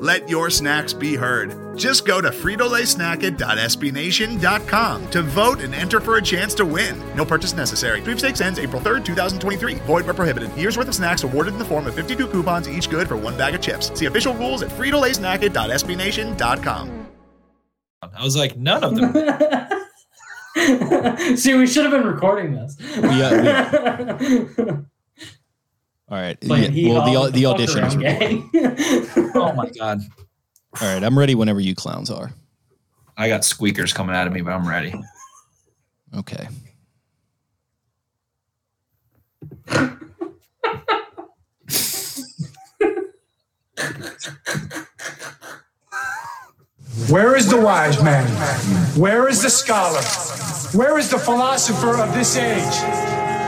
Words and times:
Let 0.00 0.28
your 0.30 0.48
snacks 0.48 0.94
be 0.94 1.14
heard. 1.14 1.76
Just 1.76 2.06
go 2.06 2.22
to 2.22 2.30
fritolaysnacket.sbnation.com 2.30 5.10
to 5.10 5.22
vote 5.22 5.60
and 5.60 5.74
enter 5.74 6.00
for 6.00 6.16
a 6.16 6.22
chance 6.22 6.54
to 6.54 6.64
win. 6.64 6.98
No 7.14 7.26
purchase 7.26 7.52
necessary. 7.52 8.00
Sweepstakes 8.00 8.40
ends 8.40 8.58
April 8.58 8.80
3rd, 8.80 9.04
2023. 9.04 9.74
Void 9.74 10.06
where 10.06 10.14
prohibited. 10.14 10.50
Year's 10.56 10.78
worth 10.78 10.88
of 10.88 10.94
snacks 10.94 11.22
awarded 11.22 11.52
in 11.52 11.58
the 11.58 11.66
form 11.66 11.86
of 11.86 11.94
52 11.94 12.28
coupons, 12.28 12.66
each 12.66 12.88
good 12.88 13.08
for 13.08 13.16
one 13.16 13.36
bag 13.36 13.54
of 13.54 13.60
chips. 13.60 13.92
See 13.98 14.06
official 14.06 14.32
rules 14.34 14.62
at 14.62 14.70
fritolaysnacket.sbnation.com. 14.70 17.06
I 18.02 18.24
was 18.24 18.36
like, 18.36 18.56
none 18.56 18.82
of 18.82 18.96
them. 18.96 19.12
See, 21.36 21.52
we 21.54 21.66
should 21.66 21.84
have 21.84 21.92
been 21.92 22.06
recording 22.06 22.54
this. 22.54 22.74
Yeah, 22.96 24.18
All 26.10 26.18
right. 26.18 26.36
Yeah, 26.40 26.48
well, 26.48 26.70
hee-haw 26.70 27.04
the, 27.04 27.20
with 27.20 27.34
the 27.34 27.42
fuck 27.44 27.54
audition 27.54 27.84
is 27.84 27.94
around 27.94 29.32
oh 29.36 29.52
my 29.52 29.70
god. 29.70 30.00
All 30.80 30.92
right. 30.94 31.02
I'm 31.04 31.18
ready 31.18 31.34
whenever 31.34 31.60
you 31.60 31.74
clowns 31.74 32.10
are. 32.10 32.32
I 33.16 33.28
got 33.28 33.44
squeakers 33.44 33.92
coming 33.92 34.16
out 34.16 34.26
of 34.26 34.32
me, 34.32 34.40
but 34.40 34.52
I'm 34.52 34.66
ready. 34.66 34.94
Okay. 36.16 36.48
Where 47.08 47.36
is 47.36 47.48
the 47.48 47.60
wise 47.60 48.02
man? 48.02 48.26
Where 48.98 49.28
is 49.28 49.42
the 49.42 49.50
scholar? 49.50 50.00
Where 50.76 50.98
is 50.98 51.10
the 51.10 51.18
philosopher 51.18 52.00
of 52.00 52.14
this 52.14 52.36
age? 52.36 53.39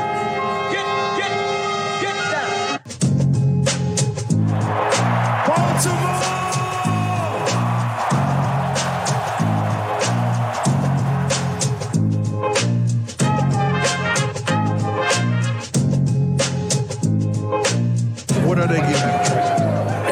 What 18.53 18.61
are 18.61 18.67
they 18.67 18.81
getting? 18.81 18.93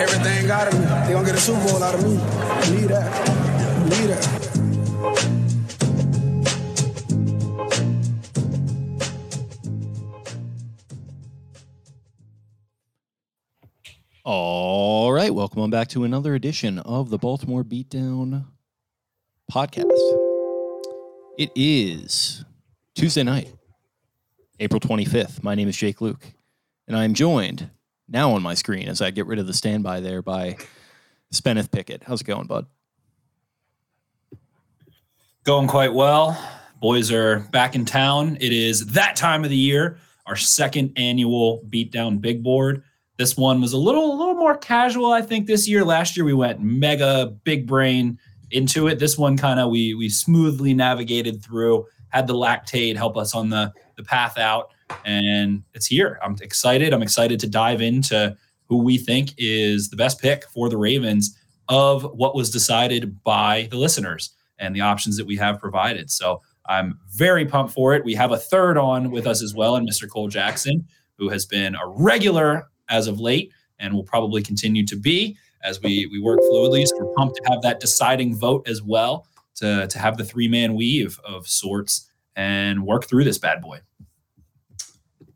Everything 0.01 0.51
out 0.51 0.67
of 0.67 0.73
me. 0.73 0.87
They 1.07 1.13
gonna 1.13 1.27
get 1.27 1.35
a 1.35 1.39
Super 1.39 1.63
Bowl 1.63 1.83
out 1.83 1.95
of 1.95 2.03
me. 2.03 2.17
Believe 2.65 2.89
that. 2.89 3.27
Believe 3.85 4.09
that. 4.09 4.27
All 14.25 15.13
right. 15.13 15.35
Welcome 15.35 15.61
on 15.61 15.69
back 15.69 15.89
to 15.89 16.05
another 16.05 16.35
edition 16.35 16.79
of 16.79 17.11
the 17.11 17.19
Baltimore 17.19 17.63
Beatdown 17.63 18.47
podcast. 19.53 19.91
It 21.37 21.51
is 21.55 22.47
Tuesday 22.95 23.23
night, 23.23 23.53
April 24.59 24.81
25th. 24.81 25.43
My 25.43 25.55
name 25.55 25.69
is 25.69 25.77
Jake 25.77 26.01
Luke, 26.01 26.33
and 26.89 26.97
I 26.97 27.05
am 27.05 27.13
joined 27.13 27.69
now 28.11 28.33
on 28.33 28.43
my 28.43 28.55
screen 28.55 28.89
as 28.89 29.01
I 29.01 29.11
get 29.11 29.27
rid 29.27 29.39
of 29.39 29.47
the 29.47 29.55
standby 29.55 30.01
there 30.01 30.21
by 30.21 30.57
Spenneth 31.31 31.71
Pickett. 31.71 32.03
How's 32.05 32.21
it 32.21 32.25
going, 32.25 32.47
bud? 32.47 32.67
Going 35.45 35.69
quite 35.69 35.95
well. 35.95 36.39
Boys 36.81 37.11
are 37.13 37.41
back 37.51 37.75
in 37.75 37.85
town. 37.85 38.37
It 38.41 38.53
is 38.53 38.87
that 38.89 39.17
time 39.17 39.45
of 39.45 39.51
the 39.51 39.57
year, 39.57 39.99
our 40.27 40.37
second 40.37 40.93
annual 40.97 41.63
Beatdown 41.71 42.21
Big 42.21 42.43
Board. 42.43 42.83
This 43.17 43.37
one 43.37 43.61
was 43.61 43.73
a 43.73 43.79
little 43.79 44.15
a 44.15 44.17
little 44.17 44.35
more 44.35 44.57
casual, 44.57 45.13
I 45.13 45.21
think, 45.21 45.47
this 45.47 45.69
year. 45.69 45.85
Last 45.85 46.17
year 46.17 46.25
we 46.25 46.33
went 46.33 46.61
mega 46.61 47.35
big 47.45 47.67
brain 47.67 48.19
into 48.51 48.89
it. 48.89 48.99
This 48.99 49.19
one 49.19 49.37
kind 49.37 49.61
of 49.61 49.71
we 49.71 49.95
we 49.95 50.09
smoothly 50.09 50.73
navigated 50.73 51.43
through, 51.45 51.87
had 52.09 52.27
the 52.27 52.35
lactate 52.35 52.97
help 52.97 53.17
us 53.17 53.35
on 53.35 53.51
the 53.51 53.73
the 53.97 54.03
path 54.03 54.39
out, 54.39 54.71
and 55.05 55.63
it's 55.75 55.87
here. 55.87 56.19
I'm 56.23 56.37
excited. 56.41 56.93
I'm 56.93 57.03
excited 57.03 57.41
to 57.41 57.49
dive 57.49 57.81
into 57.81 58.37
who 58.67 58.79
we 58.83 58.99
think 58.99 59.35
is 59.37 59.91
the 59.91 59.97
best 59.97 60.21
pick 60.21 60.45
for 60.49 60.69
the 60.69 60.77
Ravens 60.77 61.37
of 61.69 62.05
what 62.15 62.35
was 62.35 62.51
decided 62.51 63.23
by 63.23 63.69
the 63.71 63.77
listeners 63.77 64.31
and 64.59 64.75
the 64.75 64.81
options 64.81 65.17
that 65.17 65.27
we 65.27 65.37
have 65.37 65.59
provided. 65.59 66.11
So 66.11 66.43
I'm 66.67 66.99
very 67.11 67.47
pumped 67.47 67.73
for 67.73 67.95
it. 67.95 68.05
We 68.05 68.15
have 68.15 68.33
a 68.33 68.37
third 68.37 68.79
on 68.79 69.11
with 69.11 69.27
us 69.27 69.43
as 69.43 69.55
well, 69.55 69.77
and 69.77 69.89
Mr. 69.89 70.09
Cole 70.09 70.29
Jackson, 70.29 70.87
who 71.19 71.29
has 71.29 71.47
been 71.47 71.75
a 71.75 71.87
regular 71.87 72.69
as 72.89 73.07
of 73.07 73.21
late 73.21 73.53
and 73.79 73.95
will 73.95 74.05
probably 74.05 74.43
continue 74.43 74.85
to 74.87 74.97
be 74.97 75.37
as 75.63 75.81
we 75.83 76.07
we 76.07 76.21
work 76.21 76.41
fluidly. 76.41 76.87
So 76.87 76.99
we're 76.99 77.15
pumped 77.15 77.37
to 77.37 77.51
have 77.51 77.63
that 77.63 77.81
deciding 77.81 78.37
vote 78.37 78.69
as 78.69 78.83
well 78.83 79.27
to 79.57 79.87
to 79.89 79.99
have 79.99 80.17
the 80.17 80.25
three 80.25 80.49
man 80.49 80.75
weave 80.75 81.19
of 81.25 81.47
sorts 81.47 82.09
and 82.37 82.87
work 82.87 83.07
through 83.07 83.25
this 83.25 83.39
bad 83.39 83.61
boy. 83.61 83.81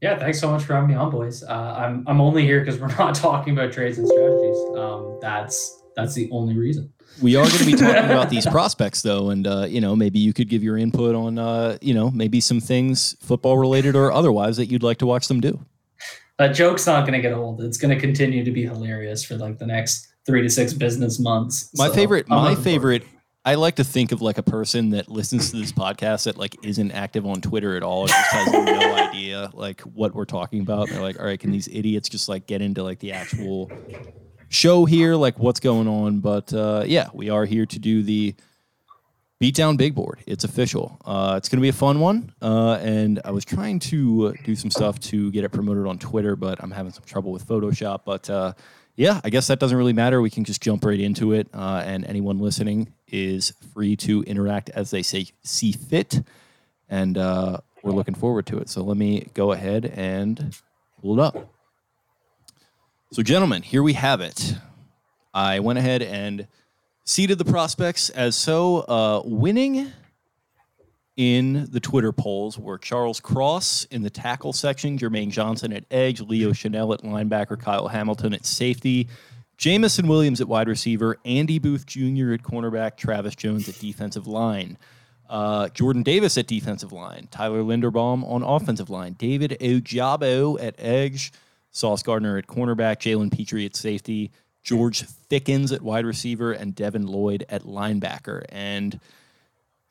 Yeah, 0.04 0.18
thanks 0.18 0.38
so 0.38 0.50
much 0.50 0.62
for 0.64 0.74
having 0.74 0.90
me 0.90 0.94
on, 0.94 1.10
boys. 1.10 1.42
Uh, 1.42 1.76
I'm 1.78 2.04
I'm 2.06 2.20
only 2.20 2.44
here 2.44 2.60
because 2.60 2.78
we're 2.78 2.94
not 2.98 3.14
talking 3.14 3.54
about 3.54 3.72
trades 3.72 3.96
and 3.96 4.06
strategies. 4.06 4.58
Um, 4.76 5.18
that's 5.22 5.82
that's 5.96 6.12
the 6.12 6.28
only 6.30 6.58
reason. 6.58 6.92
We 7.22 7.36
are 7.36 7.46
going 7.46 7.58
to 7.58 7.64
be 7.64 7.72
talking 7.76 8.04
about 8.04 8.28
these 8.28 8.46
prospects, 8.46 9.00
though, 9.00 9.30
and 9.30 9.46
uh, 9.46 9.64
you 9.66 9.80
know 9.80 9.96
maybe 9.96 10.18
you 10.18 10.34
could 10.34 10.50
give 10.50 10.62
your 10.62 10.76
input 10.76 11.14
on 11.14 11.38
uh, 11.38 11.78
you 11.80 11.94
know 11.94 12.10
maybe 12.10 12.38
some 12.40 12.60
things 12.60 13.16
football 13.20 13.56
related 13.56 13.96
or 13.96 14.12
otherwise 14.12 14.58
that 14.58 14.66
you'd 14.66 14.82
like 14.82 14.98
to 14.98 15.06
watch 15.06 15.26
them 15.28 15.40
do. 15.40 15.64
That 16.36 16.48
joke's 16.48 16.86
not 16.86 17.06
going 17.06 17.14
to 17.14 17.22
get 17.26 17.32
old. 17.32 17.62
It's 17.62 17.78
going 17.78 17.94
to 17.94 18.00
continue 18.00 18.44
to 18.44 18.50
be 18.50 18.64
hilarious 18.64 19.24
for 19.24 19.36
like 19.36 19.58
the 19.58 19.66
next 19.66 20.06
three 20.26 20.42
to 20.42 20.50
six 20.50 20.74
business 20.74 21.18
months. 21.18 21.70
My 21.74 21.88
So, 21.88 21.94
favorite, 21.94 22.26
I'm 22.28 22.42
my 22.42 22.54
favorite. 22.56 23.04
I 23.46 23.56
like 23.56 23.76
to 23.76 23.84
think 23.84 24.10
of 24.12 24.22
like 24.22 24.38
a 24.38 24.42
person 24.42 24.90
that 24.90 25.10
listens 25.10 25.50
to 25.50 25.58
this 25.58 25.70
podcast 25.70 26.24
that 26.24 26.38
like 26.38 26.56
isn't 26.64 26.92
active 26.92 27.26
on 27.26 27.42
Twitter 27.42 27.76
at 27.76 27.82
all, 27.82 28.02
and 28.02 28.10
just 28.10 28.32
has 28.32 28.52
no 28.52 28.94
idea 29.08 29.50
like 29.52 29.82
what 29.82 30.14
we're 30.14 30.24
talking 30.24 30.60
about. 30.60 30.88
They're 30.88 31.02
like, 31.02 31.20
all 31.20 31.26
right, 31.26 31.38
can 31.38 31.50
these 31.50 31.68
idiots 31.68 32.08
just 32.08 32.28
like 32.28 32.46
get 32.46 32.62
into 32.62 32.82
like 32.82 33.00
the 33.00 33.12
actual 33.12 33.70
show 34.48 34.86
here, 34.86 35.14
like 35.14 35.38
what's 35.38 35.60
going 35.60 35.88
on? 35.88 36.20
But 36.20 36.54
uh, 36.54 36.84
yeah, 36.86 37.08
we 37.12 37.28
are 37.28 37.44
here 37.44 37.66
to 37.66 37.78
do 37.78 38.02
the 38.02 38.34
Beatdown 39.42 39.76
Big 39.76 39.94
Board. 39.94 40.20
It's 40.26 40.44
official. 40.44 40.98
Uh, 41.04 41.34
it's 41.36 41.50
going 41.50 41.58
to 41.58 41.62
be 41.62 41.68
a 41.68 41.72
fun 41.74 42.00
one. 42.00 42.32
Uh, 42.40 42.78
and 42.80 43.20
I 43.26 43.30
was 43.30 43.44
trying 43.44 43.78
to 43.80 44.32
do 44.44 44.56
some 44.56 44.70
stuff 44.70 44.98
to 45.00 45.30
get 45.32 45.44
it 45.44 45.50
promoted 45.50 45.86
on 45.86 45.98
Twitter, 45.98 46.34
but 46.34 46.62
I'm 46.62 46.70
having 46.70 46.92
some 46.92 47.04
trouble 47.04 47.30
with 47.30 47.46
Photoshop. 47.46 48.00
But 48.06 48.30
uh, 48.30 48.54
yeah, 48.96 49.20
I 49.24 49.30
guess 49.30 49.48
that 49.48 49.58
doesn't 49.58 49.76
really 49.76 49.92
matter. 49.92 50.20
We 50.22 50.30
can 50.30 50.44
just 50.44 50.62
jump 50.62 50.84
right 50.84 51.00
into 51.00 51.32
it. 51.32 51.48
Uh, 51.52 51.82
and 51.84 52.04
anyone 52.04 52.38
listening 52.38 52.92
is 53.08 53.52
free 53.72 53.96
to 53.96 54.22
interact 54.22 54.70
as 54.70 54.90
they 54.90 55.02
say 55.02 55.26
see 55.42 55.72
fit. 55.72 56.22
And 56.88 57.18
uh, 57.18 57.58
we're 57.82 57.92
looking 57.92 58.14
forward 58.14 58.46
to 58.46 58.58
it. 58.58 58.68
So 58.68 58.82
let 58.82 58.96
me 58.96 59.28
go 59.34 59.52
ahead 59.52 59.84
and 59.84 60.54
pull 61.00 61.18
it 61.18 61.22
up. 61.22 61.50
So, 63.12 63.22
gentlemen, 63.22 63.62
here 63.62 63.82
we 63.82 63.92
have 63.92 64.20
it. 64.20 64.56
I 65.32 65.60
went 65.60 65.78
ahead 65.78 66.02
and 66.02 66.48
seeded 67.04 67.38
the 67.38 67.44
prospects 67.44 68.10
as 68.10 68.34
so. 68.34 68.78
Uh, 68.78 69.22
winning 69.24 69.92
in 71.16 71.68
the 71.70 71.80
Twitter 71.80 72.12
polls 72.12 72.58
were 72.58 72.78
Charles 72.78 73.20
Cross 73.20 73.84
in 73.84 74.02
the 74.02 74.10
tackle 74.10 74.52
section, 74.52 74.98
Jermaine 74.98 75.30
Johnson 75.30 75.72
at 75.72 75.84
edge, 75.90 76.20
Leo 76.20 76.50
Chenal 76.50 76.92
at 76.94 77.02
linebacker, 77.02 77.58
Kyle 77.58 77.88
Hamilton 77.88 78.34
at 78.34 78.44
safety, 78.44 79.08
Jameson 79.56 80.08
Williams 80.08 80.40
at 80.40 80.48
wide 80.48 80.68
receiver, 80.68 81.18
Andy 81.24 81.58
Booth 81.58 81.86
Jr. 81.86 82.32
at 82.32 82.42
cornerback, 82.42 82.96
Travis 82.96 83.36
Jones 83.36 83.68
at 83.68 83.78
defensive 83.78 84.26
line. 84.26 84.76
Uh, 85.28 85.68
Jordan 85.68 86.02
Davis 86.02 86.36
at 86.36 86.46
defensive 86.46 86.92
line, 86.92 87.28
Tyler 87.30 87.62
Linderbaum 87.62 88.28
on 88.28 88.42
offensive 88.42 88.90
line, 88.90 89.14
David 89.14 89.56
Ojabo 89.60 90.62
at 90.62 90.74
edge, 90.78 91.32
Sauce 91.70 92.02
Gardner 92.02 92.36
at 92.36 92.46
cornerback, 92.46 92.98
Jalen 92.98 93.32
Pitre 93.32 93.64
at 93.64 93.74
safety, 93.74 94.30
George 94.62 95.04
Pickens 95.30 95.72
at 95.72 95.82
wide 95.82 96.04
receiver, 96.04 96.52
and 96.52 96.74
Devin 96.74 97.06
Lloyd 97.06 97.46
at 97.48 97.62
linebacker. 97.62 98.44
And 98.50 99.00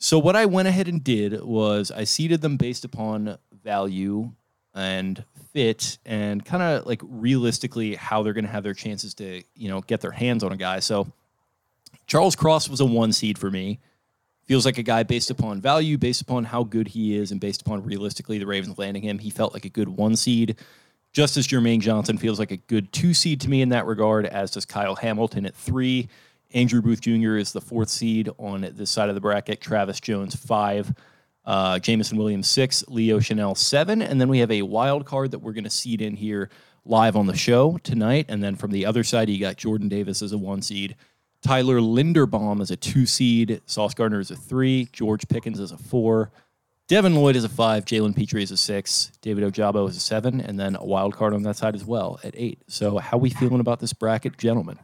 so 0.03 0.19
what 0.19 0.35
I 0.35 0.47
went 0.47 0.67
ahead 0.67 0.89
and 0.89 1.01
did 1.01 1.41
was 1.41 1.89
I 1.89 2.03
seeded 2.03 2.41
them 2.41 2.57
based 2.57 2.83
upon 2.83 3.38
value 3.63 4.33
and 4.75 5.23
fit 5.53 5.97
and 6.05 6.44
kind 6.44 6.61
of 6.61 6.85
like 6.85 7.00
realistically 7.05 7.95
how 7.95 8.21
they're 8.21 8.33
going 8.33 8.44
to 8.44 8.51
have 8.51 8.63
their 8.65 8.73
chances 8.73 9.13
to, 9.13 9.41
you 9.55 9.69
know, 9.69 9.79
get 9.79 10.01
their 10.01 10.11
hands 10.11 10.44
on 10.44 10.51
a 10.51 10.57
guy. 10.57 10.81
So 10.81 11.07
Charles 12.05 12.35
Cross 12.35 12.67
was 12.67 12.81
a 12.81 12.85
one 12.85 13.13
seed 13.13 13.38
for 13.38 13.50
me. 13.50 13.79
Feels 14.44 14.65
like 14.65 14.77
a 14.77 14.83
guy 14.83 15.03
based 15.03 15.31
upon 15.31 15.61
value, 15.61 15.97
based 15.97 16.19
upon 16.19 16.44
how 16.44 16.65
good 16.65 16.89
he 16.89 17.15
is, 17.15 17.31
and 17.31 17.39
based 17.39 17.61
upon 17.61 17.85
realistically 17.85 18.38
the 18.39 18.45
Ravens 18.45 18.77
landing 18.77 19.03
him. 19.03 19.19
He 19.19 19.29
felt 19.29 19.53
like 19.53 19.63
a 19.63 19.69
good 19.69 19.88
one 19.88 20.17
seed. 20.17 20.57
Just 21.13 21.38
as 21.38 21.47
Jermaine 21.47 21.79
Johnson 21.79 22.17
feels 22.17 22.39
like 22.39 22.51
a 22.51 22.57
good 22.57 22.91
two 22.91 23.13
seed 23.13 23.39
to 23.39 23.49
me 23.49 23.61
in 23.61 23.69
that 23.69 23.85
regard, 23.85 24.25
as 24.25 24.51
does 24.51 24.65
Kyle 24.65 24.97
Hamilton 24.97 25.45
at 25.45 25.56
three. 25.56 26.09
Andrew 26.53 26.81
Booth 26.81 27.01
Jr. 27.01 27.35
is 27.38 27.51
the 27.51 27.61
fourth 27.61 27.89
seed 27.89 28.29
on 28.38 28.69
this 28.75 28.91
side 28.91 29.09
of 29.09 29.15
the 29.15 29.21
bracket. 29.21 29.61
Travis 29.61 30.00
Jones, 30.00 30.35
five. 30.35 30.94
Uh, 31.45 31.77
Jameson 31.79 32.17
Williams, 32.17 32.47
six. 32.47 32.83
Leo 32.88 33.19
Chenal, 33.19 33.57
seven. 33.57 34.01
And 34.01 34.21
then 34.21 34.29
we 34.29 34.39
have 34.39 34.51
a 34.51 34.61
wild 34.61 35.05
card 35.05 35.31
that 35.31 35.39
we're 35.39 35.53
going 35.53 35.63
to 35.63 35.69
seed 35.69 36.01
in 36.01 36.15
here 36.15 36.50
live 36.85 37.15
on 37.15 37.27
the 37.27 37.35
show 37.35 37.77
tonight. 37.83 38.25
And 38.29 38.44
then 38.44 38.55
from 38.55 38.71
the 38.71 38.85
other 38.85 39.03
side, 39.03 39.29
you 39.29 39.39
got 39.39 39.57
Jordan 39.57 39.89
Davis 39.89 40.21
as 40.21 40.31
a 40.31 40.38
one 40.38 40.61
seed. 40.61 40.95
Tyler 41.41 41.79
Linderbaum 41.79 42.61
is 42.61 42.71
a 42.71 42.77
two 42.77 43.06
seed. 43.06 43.61
Sauce 43.65 43.94
Gardner 43.94 44.19
is 44.19 44.31
a 44.31 44.35
three. 44.35 44.88
George 44.94 45.27
Pickens 45.27 45.59
is 45.59 45.71
a 45.71 45.77
four. 45.77 46.31
Devin 46.88 47.15
Lloyd 47.15 47.35
is 47.35 47.44
a 47.44 47.49
five. 47.49 47.85
Jalen 47.85 48.15
Pitre 48.15 48.41
is 48.41 48.51
a 48.51 48.57
six. 48.57 49.11
David 49.21 49.44
Ojabo 49.44 49.89
is 49.89 49.97
a 49.97 49.99
seven. 49.99 50.39
And 50.39 50.59
then 50.59 50.75
a 50.75 50.85
wild 50.85 51.15
card 51.15 51.33
on 51.33 51.44
that 51.44 51.57
side 51.57 51.75
as 51.75 51.83
well 51.83 52.19
at 52.23 52.33
eight. 52.38 52.61
So, 52.67 52.97
how 52.99 53.17
we 53.17 53.29
feeling 53.29 53.59
about 53.59 53.79
this 53.79 53.94
bracket, 53.94 54.38
gentlemen? 54.38 54.79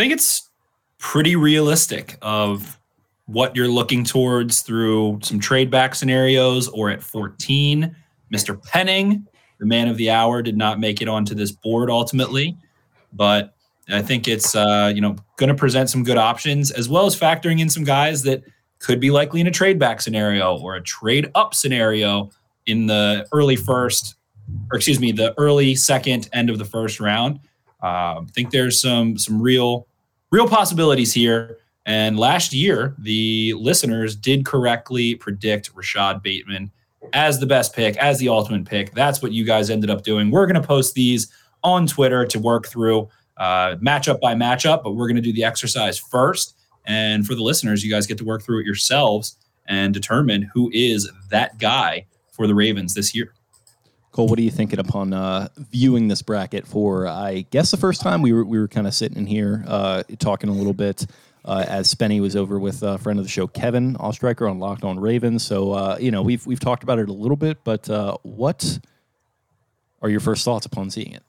I 0.00 0.02
think 0.02 0.14
it's 0.14 0.48
pretty 0.96 1.36
realistic 1.36 2.16
of 2.22 2.80
what 3.26 3.54
you're 3.54 3.68
looking 3.68 4.02
towards 4.02 4.62
through 4.62 5.18
some 5.22 5.38
trade 5.38 5.70
back 5.70 5.94
scenarios 5.94 6.68
or 6.68 6.88
at 6.88 7.02
14. 7.02 7.94
Mr. 8.34 8.62
Penning, 8.62 9.26
the 9.58 9.66
man 9.66 9.88
of 9.88 9.98
the 9.98 10.08
hour, 10.08 10.40
did 10.40 10.56
not 10.56 10.80
make 10.80 11.02
it 11.02 11.08
onto 11.08 11.34
this 11.34 11.52
board 11.52 11.90
ultimately, 11.90 12.56
but 13.12 13.52
I 13.90 14.00
think 14.00 14.26
it's 14.26 14.54
uh, 14.54 14.90
you 14.94 15.02
know 15.02 15.16
going 15.36 15.48
to 15.48 15.54
present 15.54 15.90
some 15.90 16.02
good 16.02 16.16
options 16.16 16.70
as 16.70 16.88
well 16.88 17.04
as 17.04 17.14
factoring 17.14 17.60
in 17.60 17.68
some 17.68 17.84
guys 17.84 18.22
that 18.22 18.42
could 18.78 19.00
be 19.00 19.10
likely 19.10 19.42
in 19.42 19.48
a 19.48 19.50
trade 19.50 19.78
back 19.78 20.00
scenario 20.00 20.56
or 20.60 20.76
a 20.76 20.82
trade 20.82 21.30
up 21.34 21.52
scenario 21.52 22.30
in 22.64 22.86
the 22.86 23.28
early 23.34 23.56
first, 23.56 24.14
or 24.72 24.76
excuse 24.76 24.98
me, 24.98 25.12
the 25.12 25.34
early 25.36 25.74
second 25.74 26.30
end 26.32 26.48
of 26.48 26.56
the 26.56 26.64
first 26.64 27.00
round. 27.00 27.38
I 27.82 28.24
think 28.34 28.50
there's 28.50 28.80
some 28.80 29.18
some 29.18 29.42
real 29.42 29.86
real 30.30 30.48
possibilities 30.48 31.12
here. 31.12 31.58
And 31.86 32.18
last 32.18 32.52
year, 32.52 32.94
the 32.98 33.54
listeners 33.54 34.14
did 34.14 34.44
correctly 34.44 35.14
predict 35.14 35.70
Rashod 35.74 36.22
Bateman 36.22 36.70
as 37.12 37.40
the 37.40 37.46
best 37.46 37.74
pick, 37.74 37.96
as 37.96 38.18
the 38.18 38.28
ultimate 38.28 38.64
pick. 38.64 38.92
That's 38.92 39.22
what 39.22 39.32
you 39.32 39.44
guys 39.44 39.70
ended 39.70 39.90
up 39.90 40.02
doing. 40.02 40.30
We're 40.30 40.46
going 40.46 40.60
to 40.60 40.66
post 40.66 40.94
these 40.94 41.32
on 41.64 41.86
Twitter 41.86 42.24
to 42.26 42.38
work 42.38 42.66
through 42.66 43.08
uh, 43.38 43.76
matchup 43.76 44.20
by 44.20 44.34
matchup, 44.34 44.82
but 44.84 44.92
we're 44.92 45.06
going 45.06 45.16
to 45.16 45.22
do 45.22 45.32
the 45.32 45.44
exercise 45.44 45.98
first. 45.98 46.54
And 46.84 47.26
for 47.26 47.34
the 47.34 47.42
listeners, 47.42 47.82
you 47.82 47.90
guys 47.90 48.06
get 48.06 48.18
to 48.18 48.24
work 48.24 48.42
through 48.42 48.60
it 48.60 48.66
yourselves 48.66 49.36
and 49.66 49.94
determine 49.94 50.50
who 50.52 50.70
is 50.72 51.10
that 51.30 51.58
guy 51.58 52.06
for 52.32 52.46
the 52.46 52.54
Ravens 52.54 52.94
this 52.94 53.14
year. 53.14 53.32
Cole, 54.12 54.26
what 54.26 54.38
are 54.38 54.42
you 54.42 54.50
thinking 54.50 54.80
upon 54.80 55.12
uh, 55.12 55.48
viewing 55.56 56.08
this 56.08 56.20
bracket 56.20 56.66
for? 56.66 57.06
I 57.06 57.46
guess 57.50 57.70
the 57.70 57.76
first 57.76 58.00
time 58.00 58.22
we 58.22 58.32
were 58.32 58.44
we 58.44 58.58
were 58.58 58.68
kind 58.68 58.86
of 58.86 58.94
sitting 58.94 59.16
in 59.16 59.26
here 59.26 59.64
uh, 59.68 60.02
talking 60.18 60.50
a 60.50 60.52
little 60.52 60.72
bit 60.72 61.06
uh, 61.44 61.64
as 61.68 61.92
Spenny 61.92 62.20
was 62.20 62.34
over 62.34 62.58
with 62.58 62.82
a 62.82 62.98
friend 62.98 63.18
of 63.18 63.24
the 63.24 63.30
show, 63.30 63.46
Kevin 63.46 63.94
Oestreicher 63.96 64.50
on 64.50 64.58
Locked 64.58 64.84
On 64.84 64.98
Ravens. 64.98 65.44
So 65.44 65.72
uh, 65.72 65.96
you 66.00 66.10
know 66.10 66.22
we've 66.22 66.44
we've 66.46 66.60
talked 66.60 66.82
about 66.82 66.98
it 66.98 67.08
a 67.08 67.12
little 67.12 67.36
bit, 67.36 67.58
but 67.62 67.88
uh, 67.88 68.16
what 68.22 68.80
are 70.02 70.08
your 70.08 70.20
first 70.20 70.44
thoughts 70.44 70.66
upon 70.66 70.90
seeing 70.90 71.12
it? 71.12 71.22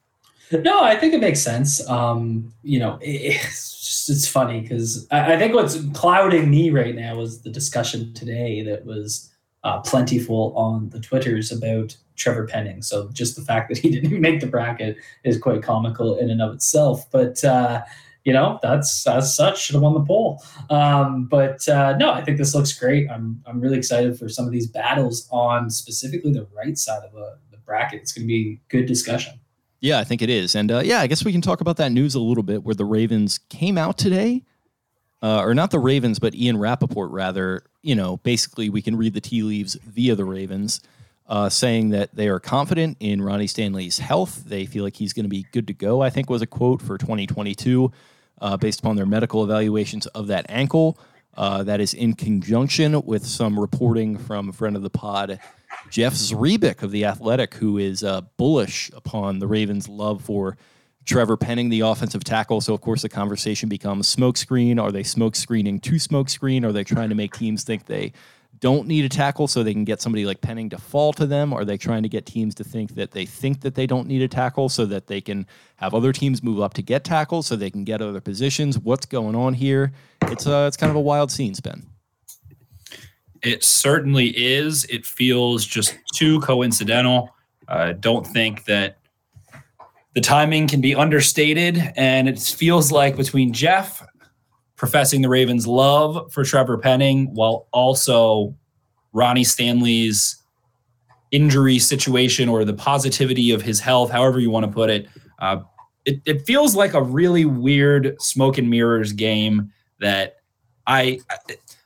No, 0.52 0.84
I 0.84 0.98
think 0.98 1.14
it 1.14 1.22
makes 1.22 1.40
sense. 1.40 1.88
Um, 1.88 2.54
you 2.62 2.80
know, 2.80 2.98
it, 3.02 3.10
it's 3.10 3.80
just 3.86 4.10
it's 4.10 4.28
funny 4.28 4.62
because 4.62 5.08
I, 5.12 5.36
I, 5.36 5.38
think 5.38 5.54
what's 5.54 5.82
clouding 5.94 6.50
me 6.50 6.72
right 6.72 6.96
now 6.96 7.22
is 7.22 7.42
the 7.42 7.50
discussion 7.50 8.14
today 8.14 8.62
that 8.64 8.86
was 8.86 9.32
uh, 9.64 9.80
plentiful 9.80 10.54
on 10.56 10.90
the 10.90 11.00
Twitters 11.00 11.52
about 11.52 11.96
Trevor 12.22 12.46
Penning. 12.46 12.82
So 12.82 13.10
just 13.12 13.36
the 13.36 13.42
fact 13.42 13.70
that 13.70 13.78
he 13.78 13.90
didn't 14.00 14.22
make 14.22 14.40
the 14.40 14.48
bracket 14.48 14.98
is 15.24 15.38
quite 15.38 15.64
comical 15.64 16.18
in 16.18 16.30
and 16.30 16.42
of 16.42 16.54
itself. 16.54 17.10
But 17.12 17.44
uh, 17.44 17.82
you 18.24 18.34
know, 18.34 18.60
that's 18.62 19.06
as 19.08 19.36
such 19.36 19.64
should 19.64 19.74
have 19.74 19.82
won 19.82 19.96
the 19.96 20.06
poll. 20.06 20.44
Um, 20.70 21.26
but 21.26 21.68
uh, 21.68 21.98
no, 21.98 22.12
I 22.12 22.24
think 22.24 22.38
this 22.38 22.54
looks 22.54 22.78
great. 22.78 23.10
I'm 23.10 23.42
I'm 23.48 23.60
really 23.60 23.78
excited 23.78 24.18
for 24.18 24.30
some 24.30 24.46
of 24.46 24.52
these 24.52 24.68
battles 24.68 25.28
on 25.32 25.70
specifically 25.70 26.32
the 26.32 26.48
right 26.56 26.78
side 26.78 27.04
of 27.04 27.14
the, 27.14 27.38
the 27.50 27.58
bracket. 27.58 28.02
It's 28.02 28.14
going 28.14 28.24
to 28.24 28.28
be 28.28 28.62
good 28.70 28.86
discussion. 28.86 29.40
Yeah, 29.80 29.98
I 29.98 30.04
think 30.04 30.22
it 30.22 30.30
is, 30.30 30.54
and 30.54 30.72
uh, 30.72 30.82
yeah, 30.86 31.00
I 31.00 31.08
guess 31.08 31.26
we 31.26 31.32
can 31.32 31.42
talk 31.42 31.60
about 31.60 31.78
that 31.78 31.92
news 31.92 32.14
a 32.14 32.20
little 32.20 32.44
bit, 32.44 32.64
where 32.64 32.76
the 32.76 32.86
Ravens 32.86 33.40
came 33.50 33.78
out 33.78 33.98
today. 33.98 34.44
Uh, 35.24 35.40
or 35.44 35.54
not 35.54 35.70
the 35.70 35.78
Ravens, 35.78 36.18
but 36.18 36.34
Ian 36.34 36.58
Rapoport, 36.58 37.12
rather, 37.12 37.64
you 37.84 37.94
know, 37.94 38.18
basically 38.18 38.72
we 38.72 38.82
can 38.82 38.96
read 38.96 39.14
the 39.14 39.22
tea 39.22 39.44
leaves 39.44 39.76
via 39.76 40.16
the 40.16 40.26
Ravens 40.26 40.82
uh, 41.32 41.48
saying 41.48 41.92
that 41.92 42.14
they 42.14 42.28
are 42.28 42.42
confident 42.42 42.98
in 43.00 43.22
Ronnie 43.22 43.48
Stanley's 43.48 44.00
health. 44.00 44.44
They 44.46 44.66
feel 44.66 44.84
like 44.84 44.98
he's 44.98 45.14
going 45.14 45.24
to 45.24 45.30
be 45.30 45.46
good 45.54 45.66
to 45.68 45.74
go, 45.74 46.02
I 46.02 46.10
think 46.10 46.30
was 46.30 46.42
a 46.42 46.46
quote 46.46 46.82
for 46.82 46.98
2022 46.98 47.90
uh, 48.42 48.58
based 48.58 48.82
upon 48.82 48.98
their 48.98 49.06
medical 49.06 49.42
evaluations 49.42 50.08
of 50.08 50.28
that 50.28 50.46
ankle. 50.50 51.00
Uh, 51.38 51.64
that 51.64 51.80
is 51.80 51.94
in 51.94 52.14
conjunction 52.14 53.02
with 53.06 53.26
some 53.26 53.58
reporting 53.58 54.18
from 54.18 54.50
a 54.50 54.52
friend 54.52 54.76
of 54.76 54.82
the 54.82 54.90
pod, 54.90 55.40
Jeff 55.90 56.14
Zrebiec 56.14 56.84
of 56.84 56.92
The 56.92 57.06
Athletic, 57.06 57.54
who 57.54 57.78
is 57.78 58.04
uh, 58.04 58.20
bullish 58.36 58.92
upon 58.94 59.40
the 59.40 59.48
Ravens' 59.48 59.88
love 59.88 60.22
for 60.22 60.58
Trevor 61.06 61.38
Penning, 61.38 61.70
the 61.70 61.80
offensive 61.80 62.26
tackle. 62.26 62.60
So, 62.60 62.74
of 62.74 62.82
course, 62.82 63.04
the 63.04 63.10
conversation 63.10 63.70
becomes 63.70 64.14
smokescreen. 64.14 64.82
Are 64.82 64.92
they 64.92 65.04
smoke 65.04 65.38
screening 65.38 65.80
to 65.80 65.92
smokescreen? 65.94 66.66
Are 66.66 66.74
they 66.74 66.84
trying 66.84 67.08
to 67.08 67.16
make 67.16 67.34
teams 67.38 67.64
think 67.64 67.86
they 67.86 68.12
don't 68.62 68.88
need 68.88 69.04
a 69.04 69.10
tackle 69.10 69.48
so 69.48 69.64
they 69.64 69.74
can 69.74 69.84
get 69.84 70.02
somebody 70.02 70.24
like 70.24 70.40
Penning 70.40 70.70
to 70.70 70.78
fall 70.78 71.12
to 71.14 71.26
them? 71.26 71.52
Are 71.52 71.66
they 71.66 71.78
trying 71.78 72.04
to 72.04 72.10
get 72.10 72.26
teams 72.28 72.56
to 72.56 72.64
think 72.64 72.94
that 72.96 73.12
they 73.12 73.26
think 73.26 73.62
that 73.62 73.74
they 73.76 73.88
don't 73.88 74.08
need 74.08 74.22
a 74.22 74.28
tackle 74.28 74.70
so 74.70 74.86
that 74.86 75.08
they 75.08 75.20
can 75.20 75.48
have 75.78 75.94
other 75.94 76.14
teams 76.14 76.44
move 76.44 76.62
up 76.62 76.76
to 76.76 76.84
get 76.84 77.04
tackles 77.04 77.48
so 77.48 77.56
they 77.56 77.72
can 77.72 77.84
get 77.84 78.02
other 78.02 78.22
positions? 78.22 78.78
What's 78.78 79.08
going 79.08 79.36
on 79.36 79.56
here? 79.56 79.92
It's 80.28 80.48
uh, 80.48 80.66
it's 80.68 80.78
kind 80.78 80.92
of 80.92 80.96
a 80.96 81.02
wild 81.02 81.32
scene, 81.32 81.54
Ben. 81.64 81.88
It 83.42 83.64
certainly 83.64 84.28
is. 84.28 84.86
It 84.86 85.06
feels 85.06 85.66
just 85.66 85.98
too 86.14 86.40
coincidental. 86.42 87.36
I 87.68 87.94
don't 87.94 88.26
think 88.26 88.66
that 88.66 89.00
the 90.14 90.22
timing 90.22 90.68
can 90.68 90.82
be 90.82 90.94
understated, 90.94 91.82
and 91.96 92.30
it 92.30 92.40
feels 92.40 92.92
like 92.92 93.16
between 93.16 93.54
Jeff 93.54 94.06
professing 94.82 95.22
the 95.22 95.30
Ravens' 95.30 95.68
love 95.68 96.34
for 96.34 96.44
Trevor 96.44 96.76
Penning 96.76 97.32
while 97.36 97.68
also 97.72 98.56
Ronnie 99.14 99.44
Stanley's 99.44 100.42
injury 101.30 101.78
situation 101.78 102.50
or 102.50 102.66
the 102.66 102.74
positivity 102.74 103.52
of 103.52 103.62
his 103.62 103.80
health, 103.80 104.10
however 104.10 104.40
you 104.40 104.50
want 104.50 104.66
to 104.66 104.72
put 104.72 104.90
it. 104.90 105.08
Uh, 105.38 105.60
it, 106.06 106.20
it 106.26 106.48
feels 106.48 106.76
like 106.76 106.96
a 106.96 107.02
really 107.02 107.46
weird 107.46 108.20
smoke 108.20 108.58
and 108.58 108.72
mirrors 108.72 109.14
game 109.14 109.72
that 110.00 110.38
I, 110.88 111.20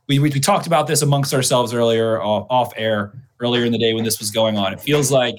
we, 0.07 0.19
we, 0.19 0.29
we 0.29 0.39
talked 0.39 0.65
about 0.65 0.87
this 0.87 1.01
amongst 1.01 1.33
ourselves 1.33 1.73
earlier 1.73 2.21
off, 2.21 2.47
off 2.49 2.73
air 2.77 3.11
earlier 3.41 3.65
in 3.65 3.73
the 3.73 3.77
day 3.77 3.93
when 3.93 4.05
this 4.05 4.19
was 4.19 4.31
going 4.31 4.57
on. 4.57 4.71
It 4.71 4.79
feels 4.79 5.11
like 5.11 5.35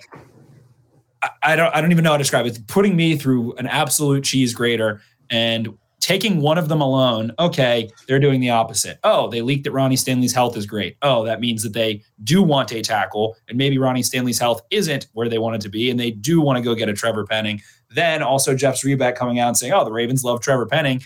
I, 1.22 1.30
I 1.42 1.56
don't 1.56 1.74
I 1.74 1.80
don't 1.80 1.90
even 1.90 2.04
know 2.04 2.10
how 2.10 2.18
to 2.18 2.22
describe 2.22 2.44
it. 2.44 2.50
It's 2.50 2.58
putting 2.66 2.94
me 2.96 3.16
through 3.16 3.54
an 3.54 3.66
absolute 3.66 4.24
cheese 4.24 4.52
grater 4.52 5.00
and 5.30 5.74
taking 6.06 6.40
one 6.40 6.56
of 6.56 6.68
them 6.68 6.80
alone, 6.80 7.32
okay, 7.36 7.90
they're 8.06 8.20
doing 8.20 8.38
the 8.38 8.48
opposite. 8.48 8.96
Oh, 9.02 9.28
they 9.28 9.42
leaked 9.42 9.64
that 9.64 9.72
Ronnie 9.72 9.96
Stanley's 9.96 10.32
health 10.32 10.56
is 10.56 10.64
great. 10.64 10.96
Oh, 11.02 11.24
that 11.24 11.40
means 11.40 11.64
that 11.64 11.72
they 11.72 12.00
do 12.22 12.44
want 12.44 12.70
a 12.70 12.80
tackle, 12.80 13.34
and 13.48 13.58
maybe 13.58 13.76
Ronnie 13.76 14.04
Stanley's 14.04 14.38
health 14.38 14.62
isn't 14.70 15.08
where 15.14 15.28
they 15.28 15.38
want 15.38 15.56
it 15.56 15.62
to 15.62 15.68
be, 15.68 15.90
and 15.90 15.98
they 15.98 16.12
do 16.12 16.40
want 16.40 16.58
to 16.58 16.62
go 16.62 16.76
get 16.76 16.88
a 16.88 16.92
Trevor 16.92 17.26
Penning. 17.26 17.60
Then 17.90 18.22
also 18.22 18.54
Jeff's 18.54 18.84
Zrebiec 18.84 19.16
coming 19.16 19.40
out 19.40 19.48
and 19.48 19.56
saying, 19.56 19.72
oh, 19.72 19.84
the 19.84 19.90
Ravens 19.90 20.22
love 20.22 20.40
Trevor 20.40 20.66
Penning. 20.66 21.02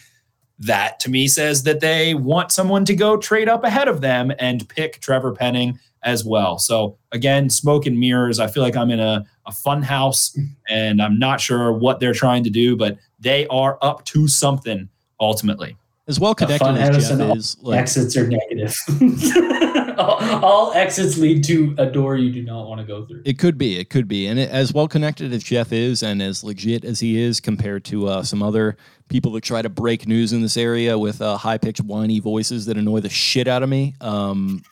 That 0.60 1.00
to 1.00 1.10
me 1.10 1.26
says 1.26 1.62
that 1.64 1.80
they 1.80 2.14
want 2.14 2.52
someone 2.52 2.84
to 2.84 2.94
go 2.94 3.16
trade 3.16 3.48
up 3.48 3.64
ahead 3.64 3.88
of 3.88 4.02
them 4.02 4.30
and 4.38 4.68
pick 4.68 5.00
Trevor 5.00 5.32
Penning 5.32 5.78
as 6.02 6.24
well. 6.24 6.58
So 6.58 6.98
again, 7.12 7.50
smoke 7.50 7.86
and 7.86 7.98
mirrors. 7.98 8.38
I 8.38 8.46
feel 8.46 8.62
like 8.62 8.76
I'm 8.76 8.90
in 8.90 9.00
a, 9.00 9.24
a 9.46 9.52
fun 9.52 9.82
house 9.82 10.36
and 10.68 11.00
I'm 11.00 11.18
not 11.18 11.40
sure 11.40 11.72
what 11.72 12.00
they're 12.00 12.14
trying 12.14 12.44
to 12.44 12.50
do, 12.50 12.76
but 12.76 12.98
they 13.18 13.46
are 13.48 13.78
up 13.82 14.04
to 14.06 14.28
something 14.28 14.88
ultimately. 15.18 15.76
As 16.08 16.18
well 16.18 16.34
connected 16.34 16.76
as 16.76 17.08
Jeff 17.08 17.36
is, 17.36 17.56
like, 17.60 17.78
exits 17.78 18.16
are 18.16 18.26
negative. 18.26 18.74
all, 19.98 20.44
all, 20.44 20.72
exits 20.72 21.16
lead 21.16 21.44
to 21.44 21.72
a 21.78 21.86
door 21.86 22.16
you 22.16 22.32
do 22.32 22.42
not 22.42 22.66
want 22.66 22.80
to 22.80 22.86
go 22.86 23.06
through. 23.06 23.22
It 23.24 23.38
could 23.38 23.56
be, 23.56 23.78
it 23.78 23.90
could 23.90 24.08
be, 24.08 24.26
and 24.26 24.36
it, 24.36 24.50
as 24.50 24.72
well 24.72 24.88
connected 24.88 25.32
as 25.32 25.44
Jeff 25.44 25.72
is, 25.72 26.02
and 26.02 26.20
as 26.20 26.42
legit 26.42 26.84
as 26.84 26.98
he 26.98 27.20
is 27.20 27.38
compared 27.38 27.84
to 27.84 28.08
uh, 28.08 28.22
some 28.24 28.42
other 28.42 28.76
people 29.10 29.32
that 29.32 29.42
try 29.42 29.60
to 29.60 29.68
break 29.68 30.08
news 30.08 30.32
in 30.32 30.40
this 30.40 30.56
area 30.56 30.98
with 30.98 31.20
uh, 31.20 31.36
high 31.36 31.58
pitched, 31.58 31.82
whiny 31.82 32.20
voices 32.20 32.66
that 32.66 32.78
annoy 32.78 33.00
the 33.00 33.10
shit 33.10 33.46
out 33.46 33.62
of 33.62 33.68
me. 33.68 33.94
Um, 34.00 34.62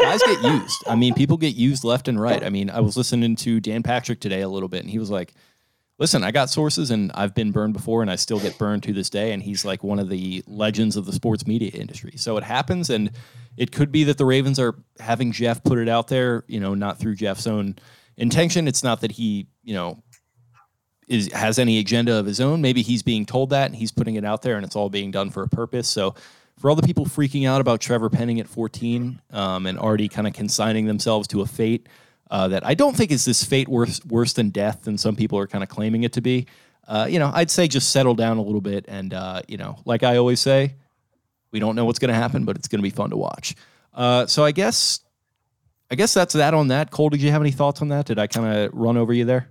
guys 0.00 0.22
get 0.22 0.42
used. 0.42 0.84
I 0.86 0.94
mean, 0.94 1.12
people 1.14 1.36
get 1.36 1.54
used 1.54 1.84
left 1.84 2.08
and 2.08 2.18
right. 2.18 2.42
I 2.42 2.48
mean, 2.48 2.70
I 2.70 2.80
was 2.80 2.96
listening 2.96 3.36
to 3.36 3.60
Dan 3.60 3.82
Patrick 3.82 4.20
today 4.20 4.40
a 4.40 4.48
little 4.48 4.68
bit, 4.68 4.80
and 4.80 4.90
he 4.90 4.98
was 4.98 5.10
like, 5.10 5.34
"Listen, 5.98 6.24
I 6.24 6.30
got 6.30 6.48
sources, 6.48 6.90
and 6.90 7.12
I've 7.14 7.34
been 7.34 7.50
burned 7.50 7.74
before, 7.74 8.00
and 8.00 8.10
I 8.10 8.16
still 8.16 8.40
get 8.40 8.56
burned 8.58 8.84
to 8.84 8.92
this 8.92 9.10
day." 9.10 9.32
And 9.32 9.42
he's 9.42 9.64
like 9.64 9.84
one 9.84 9.98
of 9.98 10.08
the 10.08 10.42
legends 10.46 10.96
of 10.96 11.04
the 11.04 11.12
sports 11.12 11.46
media 11.46 11.70
industry. 11.74 12.14
So 12.16 12.36
it 12.36 12.44
happens, 12.44 12.88
and 12.88 13.10
it 13.56 13.72
could 13.72 13.92
be 13.92 14.04
that 14.04 14.16
the 14.16 14.24
Ravens 14.24 14.58
are 14.58 14.76
having 14.98 15.32
Jeff 15.32 15.62
put 15.62 15.78
it 15.78 15.88
out 15.88 16.08
there. 16.08 16.44
You 16.46 16.60
know, 16.60 16.74
not 16.74 16.98
through 16.98 17.16
Jeff's 17.16 17.46
own 17.46 17.76
intention. 18.16 18.68
It's 18.68 18.84
not 18.84 19.00
that 19.00 19.12
he, 19.12 19.48
you 19.62 19.74
know, 19.74 20.02
is 21.10 21.30
has 21.32 21.58
any 21.58 21.78
agenda 21.78 22.14
of 22.14 22.24
his 22.24 22.40
own. 22.40 22.62
Maybe 22.62 22.82
he's 22.82 23.02
being 23.02 23.26
told 23.26 23.50
that 23.50 23.66
and 23.66 23.76
he's 23.76 23.90
putting 23.90 24.14
it 24.14 24.24
out 24.24 24.42
there, 24.42 24.56
and 24.56 24.64
it's 24.64 24.76
all 24.76 24.88
being 24.88 25.10
done 25.10 25.28
for 25.28 25.42
a 25.42 25.48
purpose. 25.48 25.88
So, 25.88 26.14
for 26.56 26.70
all 26.70 26.76
the 26.76 26.86
people 26.86 27.04
freaking 27.04 27.46
out 27.48 27.60
about 27.60 27.80
Trevor 27.80 28.08
Penning 28.08 28.38
at 28.38 28.46
14 28.46 29.20
um, 29.32 29.66
and 29.66 29.78
already 29.78 30.08
kind 30.08 30.26
of 30.26 30.32
consigning 30.32 30.86
themselves 30.86 31.26
to 31.28 31.40
a 31.40 31.46
fate 31.46 31.88
uh, 32.30 32.48
that 32.48 32.64
I 32.64 32.74
don't 32.74 32.96
think 32.96 33.10
is 33.10 33.24
this 33.24 33.42
fate 33.42 33.68
worse 33.68 34.00
worse 34.06 34.32
than 34.32 34.50
death, 34.50 34.84
than 34.84 34.96
some 34.96 35.16
people 35.16 35.38
are 35.38 35.48
kind 35.48 35.64
of 35.64 35.68
claiming 35.68 36.04
it 36.04 36.12
to 36.14 36.20
be. 36.20 36.46
Uh, 36.86 37.06
you 37.10 37.18
know, 37.18 37.30
I'd 37.34 37.50
say 37.50 37.66
just 37.66 37.90
settle 37.90 38.14
down 38.14 38.38
a 38.38 38.42
little 38.42 38.60
bit, 38.60 38.84
and 38.88 39.12
uh, 39.12 39.42
you 39.48 39.58
know, 39.58 39.78
like 39.84 40.04
I 40.04 40.16
always 40.16 40.40
say, 40.40 40.74
we 41.50 41.58
don't 41.58 41.74
know 41.74 41.84
what's 41.84 41.98
going 41.98 42.10
to 42.10 42.14
happen, 42.14 42.44
but 42.44 42.56
it's 42.56 42.68
going 42.68 42.78
to 42.78 42.82
be 42.82 42.90
fun 42.90 43.10
to 43.10 43.16
watch. 43.16 43.56
Uh, 43.92 44.26
so 44.26 44.44
I 44.44 44.52
guess, 44.52 45.00
I 45.90 45.96
guess 45.96 46.14
that's 46.14 46.34
that 46.34 46.54
on 46.54 46.68
that. 46.68 46.92
Cole, 46.92 47.10
did 47.10 47.20
you 47.20 47.32
have 47.32 47.42
any 47.42 47.50
thoughts 47.50 47.82
on 47.82 47.88
that? 47.88 48.06
Did 48.06 48.20
I 48.20 48.28
kind 48.28 48.46
of 48.46 48.70
run 48.72 48.96
over 48.96 49.12
you 49.12 49.24
there? 49.24 49.50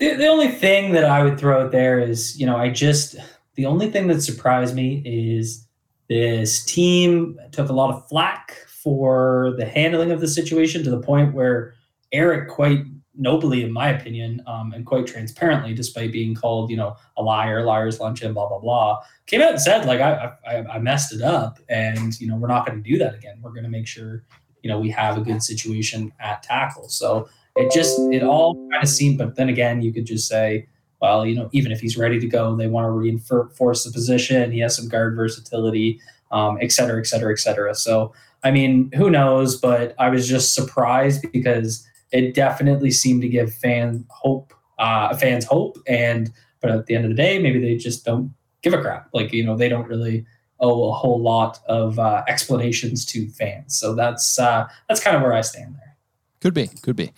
The, 0.00 0.14
the 0.14 0.26
only 0.26 0.48
thing 0.48 0.92
that 0.92 1.04
I 1.04 1.22
would 1.22 1.38
throw 1.38 1.62
out 1.62 1.72
there 1.72 2.00
is, 2.00 2.40
you 2.40 2.46
know, 2.46 2.56
I 2.56 2.70
just 2.70 3.16
the 3.54 3.66
only 3.66 3.90
thing 3.90 4.08
that 4.08 4.22
surprised 4.22 4.74
me 4.74 5.02
is 5.04 5.66
this 6.08 6.64
team 6.64 7.38
took 7.52 7.68
a 7.68 7.74
lot 7.74 7.94
of 7.94 8.08
flack 8.08 8.56
for 8.66 9.54
the 9.58 9.66
handling 9.66 10.10
of 10.10 10.20
the 10.20 10.26
situation 10.26 10.82
to 10.84 10.90
the 10.90 11.00
point 11.00 11.34
where 11.34 11.74
Eric 12.12 12.48
quite 12.48 12.84
nobly, 13.14 13.62
in 13.62 13.70
my 13.70 13.88
opinion, 13.90 14.42
um, 14.46 14.72
and 14.72 14.86
quite 14.86 15.06
transparently, 15.06 15.74
despite 15.74 16.10
being 16.10 16.34
called, 16.34 16.70
you 16.70 16.78
know, 16.78 16.96
a 17.18 17.22
liar, 17.22 17.62
liar's 17.62 18.00
luncheon, 18.00 18.32
blah 18.32 18.48
blah 18.48 18.58
blah, 18.58 18.98
came 19.26 19.42
out 19.42 19.50
and 19.50 19.60
said, 19.60 19.84
like, 19.84 20.00
I 20.00 20.32
I, 20.46 20.56
I 20.64 20.78
messed 20.78 21.12
it 21.12 21.20
up, 21.20 21.58
and 21.68 22.18
you 22.18 22.26
know, 22.26 22.36
we're 22.36 22.48
not 22.48 22.66
going 22.66 22.82
to 22.82 22.90
do 22.90 22.96
that 22.98 23.14
again. 23.14 23.38
We're 23.42 23.52
going 23.52 23.64
to 23.64 23.70
make 23.70 23.86
sure, 23.86 24.24
you 24.62 24.70
know, 24.70 24.80
we 24.80 24.88
have 24.92 25.18
a 25.18 25.20
good 25.20 25.42
situation 25.42 26.10
at 26.20 26.42
tackle. 26.42 26.88
So 26.88 27.28
it 27.60 27.72
just 27.72 27.98
it 28.12 28.22
all 28.22 28.54
kind 28.70 28.82
of 28.82 28.88
seemed. 28.88 29.18
But 29.18 29.36
then 29.36 29.48
again, 29.48 29.82
you 29.82 29.92
could 29.92 30.06
just 30.06 30.28
say, 30.28 30.66
well, 31.00 31.26
you 31.26 31.34
know, 31.34 31.48
even 31.52 31.72
if 31.72 31.80
he's 31.80 31.96
ready 31.96 32.18
to 32.18 32.26
go, 32.26 32.56
they 32.56 32.66
want 32.66 32.84
to 32.86 32.90
reinforce 32.90 33.84
the 33.84 33.92
position. 33.92 34.50
He 34.50 34.60
has 34.60 34.76
some 34.76 34.88
guard 34.88 35.16
versatility, 35.16 36.00
um, 36.30 36.58
et 36.60 36.72
cetera, 36.72 36.98
et 36.98 37.06
cetera, 37.06 37.32
et 37.32 37.38
cetera. 37.38 37.74
So 37.74 38.12
I 38.42 38.50
mean, 38.50 38.90
who 38.94 39.10
knows? 39.10 39.60
But 39.60 39.94
I 39.98 40.08
was 40.08 40.28
just 40.28 40.54
surprised 40.54 41.30
because 41.32 41.86
it 42.12 42.34
definitely 42.34 42.90
seemed 42.90 43.22
to 43.22 43.28
give 43.28 43.54
fan 43.54 44.04
hope, 44.08 44.52
uh, 44.78 45.16
fans 45.16 45.44
hope. 45.44 45.78
And 45.86 46.32
but 46.60 46.70
at 46.70 46.86
the 46.86 46.94
end 46.94 47.04
of 47.04 47.10
the 47.10 47.16
day, 47.16 47.38
maybe 47.38 47.60
they 47.60 47.76
just 47.76 48.04
don't 48.04 48.34
give 48.62 48.74
a 48.74 48.80
crap. 48.80 49.08
Like 49.12 49.32
you 49.32 49.44
know, 49.44 49.56
they 49.56 49.68
don't 49.68 49.88
really 49.88 50.26
owe 50.60 50.90
a 50.90 50.92
whole 50.92 51.20
lot 51.20 51.58
of 51.66 51.98
uh, 51.98 52.22
explanations 52.28 53.04
to 53.06 53.28
fans. 53.30 53.78
So 53.78 53.94
that's 53.94 54.38
uh, 54.38 54.68
that's 54.88 55.02
kind 55.02 55.16
of 55.16 55.22
where 55.22 55.32
I 55.32 55.40
stand 55.42 55.74
there. 55.76 55.96
Could 56.40 56.54
be, 56.54 56.68
could 56.82 56.96
be. 56.96 57.12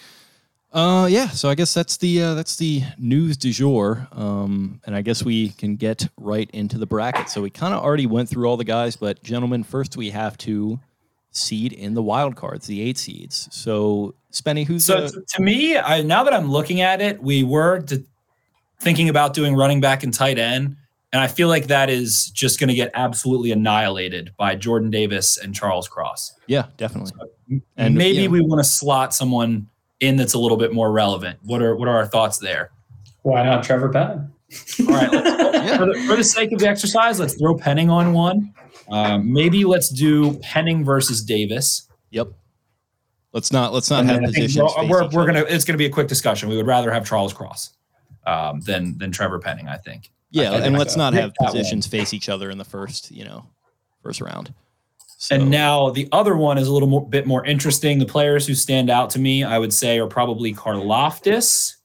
Uh, 0.72 1.06
yeah. 1.10 1.28
So 1.28 1.50
I 1.50 1.54
guess 1.54 1.74
that's 1.74 1.98
the 1.98 2.22
uh, 2.22 2.34
that's 2.34 2.56
the 2.56 2.82
news 2.98 3.36
du 3.36 3.52
jour, 3.52 4.08
um, 4.12 4.80
and 4.86 4.96
I 4.96 5.02
guess 5.02 5.22
we 5.22 5.50
can 5.50 5.76
get 5.76 6.08
right 6.16 6.50
into 6.52 6.78
the 6.78 6.86
bracket. 6.86 7.28
So 7.28 7.42
we 7.42 7.50
kind 7.50 7.74
of 7.74 7.82
already 7.82 8.06
went 8.06 8.28
through 8.30 8.46
all 8.46 8.56
the 8.56 8.64
guys, 8.64 8.96
but 8.96 9.22
gentlemen, 9.22 9.64
first 9.64 9.96
we 9.98 10.08
have 10.10 10.38
to 10.38 10.80
seed 11.30 11.72
in 11.74 11.92
the 11.94 12.02
wild 12.02 12.36
cards, 12.36 12.66
the 12.66 12.80
eight 12.80 12.96
seeds. 12.96 13.48
So 13.52 14.14
Spenny, 14.32 14.66
who's 14.66 14.86
so 14.86 15.08
the, 15.08 15.22
to 15.34 15.42
me? 15.42 15.76
I, 15.76 16.00
now 16.02 16.24
that 16.24 16.32
I'm 16.32 16.50
looking 16.50 16.80
at 16.80 17.02
it, 17.02 17.22
we 17.22 17.44
were 17.44 17.80
to, 17.82 18.02
thinking 18.80 19.10
about 19.10 19.34
doing 19.34 19.54
running 19.54 19.80
back 19.80 20.02
and 20.02 20.12
tight 20.12 20.38
end, 20.38 20.76
and 21.12 21.20
I 21.20 21.26
feel 21.28 21.48
like 21.48 21.66
that 21.66 21.90
is 21.90 22.30
just 22.30 22.58
going 22.58 22.68
to 22.68 22.74
get 22.74 22.90
absolutely 22.94 23.52
annihilated 23.52 24.32
by 24.38 24.54
Jordan 24.56 24.90
Davis 24.90 25.36
and 25.36 25.54
Charles 25.54 25.86
Cross. 25.86 26.32
yeah, 26.46 26.66
definitely. 26.78 27.12
And 27.50 27.62
And, 27.76 27.94
maybe 27.94 28.26
know- 28.26 28.32
we 28.32 28.40
want 28.40 28.60
to 28.60 28.68
slot 28.68 29.12
someone 29.12 29.68
in 30.02 30.16
that's 30.16 30.34
a 30.34 30.38
little 30.38 30.58
bit 30.58 30.74
more 30.74 30.92
relevant. 30.92 31.38
What 31.42 31.62
are 31.62 31.74
what 31.76 31.88
are 31.88 31.96
our 31.96 32.06
thoughts 32.06 32.38
there? 32.38 32.72
Why 33.22 33.42
not 33.44 33.62
Trevor 33.62 33.88
Penning? 33.88 34.30
All 34.80 34.86
right, 34.86 35.10
let's, 35.10 35.76
for, 35.78 35.86
the, 35.86 36.04
for 36.06 36.16
the 36.16 36.24
sake 36.24 36.52
of 36.52 36.58
the 36.58 36.68
exercise, 36.68 37.18
let's 37.18 37.34
throw 37.34 37.56
Penning 37.56 37.88
on 37.88 38.12
one. 38.12 38.52
Um, 38.90 39.32
maybe 39.32 39.64
let's 39.64 39.88
do 39.88 40.34
Penning 40.40 40.84
versus 40.84 41.22
Davis. 41.22 41.88
Yep. 42.10 42.28
Let's 43.32 43.50
not 43.52 43.72
let's 43.72 43.88
not 43.88 44.00
And 44.00 44.10
have 44.10 44.20
then 44.20 44.32
positions. 44.32 44.70
We're, 44.76 44.88
we're, 44.88 45.08
we're 45.10 45.26
gonna 45.26 45.44
it's 45.48 45.64
gonna 45.64 45.78
be 45.78 45.86
a 45.86 45.90
quick 45.90 46.08
discussion. 46.08 46.48
We 46.50 46.56
would 46.56 46.66
rather 46.66 46.90
have 46.90 47.06
Charles 47.06 47.32
Cross 47.32 47.70
um, 48.26 48.60
than 48.60 48.98
than 48.98 49.12
Trevor 49.12 49.38
Penning. 49.38 49.68
I 49.68 49.78
think. 49.78 50.10
yeah, 50.30 50.50
I 50.50 50.54
think 50.54 50.66
and 50.66 50.76
I 50.76 50.78
let's 50.80 50.96
go. 50.96 51.02
not 51.02 51.14
have 51.14 51.30
that 51.30 51.44
one. 51.44 51.52
positions 51.52 51.86
face 51.86 52.12
each 52.12 52.28
other 52.28 52.50
in 52.50 52.58
the 52.58 52.64
first 52.64 53.10
you 53.10 53.24
know 53.24 53.46
first 54.02 54.20
round. 54.20 54.52
So, 55.22 55.36
And 55.36 55.52
now 55.52 55.90
the 55.90 56.08
other 56.10 56.36
one 56.36 56.58
is 56.58 56.66
a 56.66 56.72
little 56.72 56.88
more, 56.88 57.08
bit 57.08 57.28
more 57.28 57.46
interesting. 57.46 58.00
The 58.00 58.06
players 58.06 58.44
who 58.44 58.56
stand 58.56 58.90
out 58.90 59.08
to 59.10 59.20
me, 59.20 59.44
I 59.44 59.56
would 59.56 59.72
say, 59.72 60.00
are 60.00 60.08
probably 60.08 60.52
Karlaftis 60.52 61.76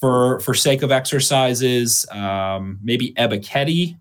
for 0.00 0.40
for 0.40 0.52
sake 0.52 0.82
of 0.82 0.90
exercises. 0.90 2.04
Um, 2.10 2.80
maybe 2.82 3.12
Ebiketie, 3.12 3.96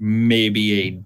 maybe 0.00 0.82
a 0.82 1.00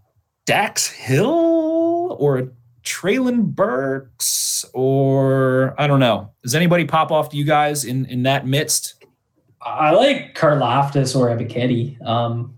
Dax 0.47 0.89
Hill 0.89 2.17
or 2.19 2.39
a 2.39 2.49
Treylon 2.83 3.43
Burks, 3.43 4.65
or 4.73 5.75
I 5.77 5.87
don't 5.87 6.01
know. 6.01 6.33
Does 6.43 6.55
anybody 6.55 6.87
pop 6.87 7.13
off 7.13 7.29
to 7.33 7.37
you 7.37 7.45
guys 7.45 7.85
in 7.85 8.07
in 8.07 8.23
that 8.23 8.47
midst? 8.47 9.05
I 9.61 9.91
like 9.91 10.35
Karlaftis 10.35 11.15
or 11.15 11.27
Ebiketie. 11.27 12.01
Um, 12.07 12.58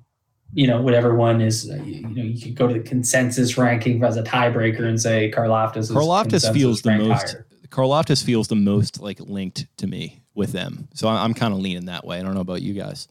you 0.52 0.66
know, 0.66 0.80
whatever 0.83 1.14
one 1.14 1.40
is, 1.40 1.71
uh, 1.71 1.75
you, 1.76 1.95
you 1.95 2.09
know, 2.09 2.23
you 2.23 2.40
could 2.40 2.54
go 2.54 2.66
to 2.66 2.75
the 2.75 2.80
consensus 2.80 3.57
ranking 3.57 4.02
as 4.02 4.16
a 4.16 4.23
tiebreaker 4.23 4.83
and 4.85 5.00
say 5.00 5.30
Karlaftis 5.30 5.78
is 5.78 5.90
Karlaftis 5.92 6.52
feels 6.52 6.83
the 6.83 6.97
most. 6.97 7.33
higher. 7.33 7.47
Karlaftis 7.69 8.25
feels 8.25 8.49
the 8.49 8.57
most 8.57 9.00
like 9.00 9.21
linked 9.21 9.66
to 9.76 9.87
me 9.87 10.23
with 10.35 10.52
them, 10.52 10.88
so 10.95 11.07
I- 11.09 11.23
I'm 11.23 11.35
kind 11.35 11.54
of 11.54 11.61
leaning 11.61 11.85
that 11.87 12.04
way. 12.04 12.19
I 12.19 12.23
don't 12.23 12.35
know 12.35 12.40
about 12.40 12.62
you 12.62 12.75
guys. 12.75 13.07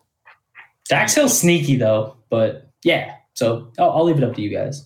Dax 0.90 1.14
Hill's 1.16 1.38
sneaky 1.40 1.78
though, 1.78 2.18
but 2.30 2.70
yeah. 2.84 3.16
So 3.36 3.72
I'll, 3.80 3.92
I'll 3.92 4.04
leave 4.04 4.18
it 4.18 4.24
up 4.24 4.36
to 4.36 4.42
you 4.42 4.50
guys. 4.50 4.86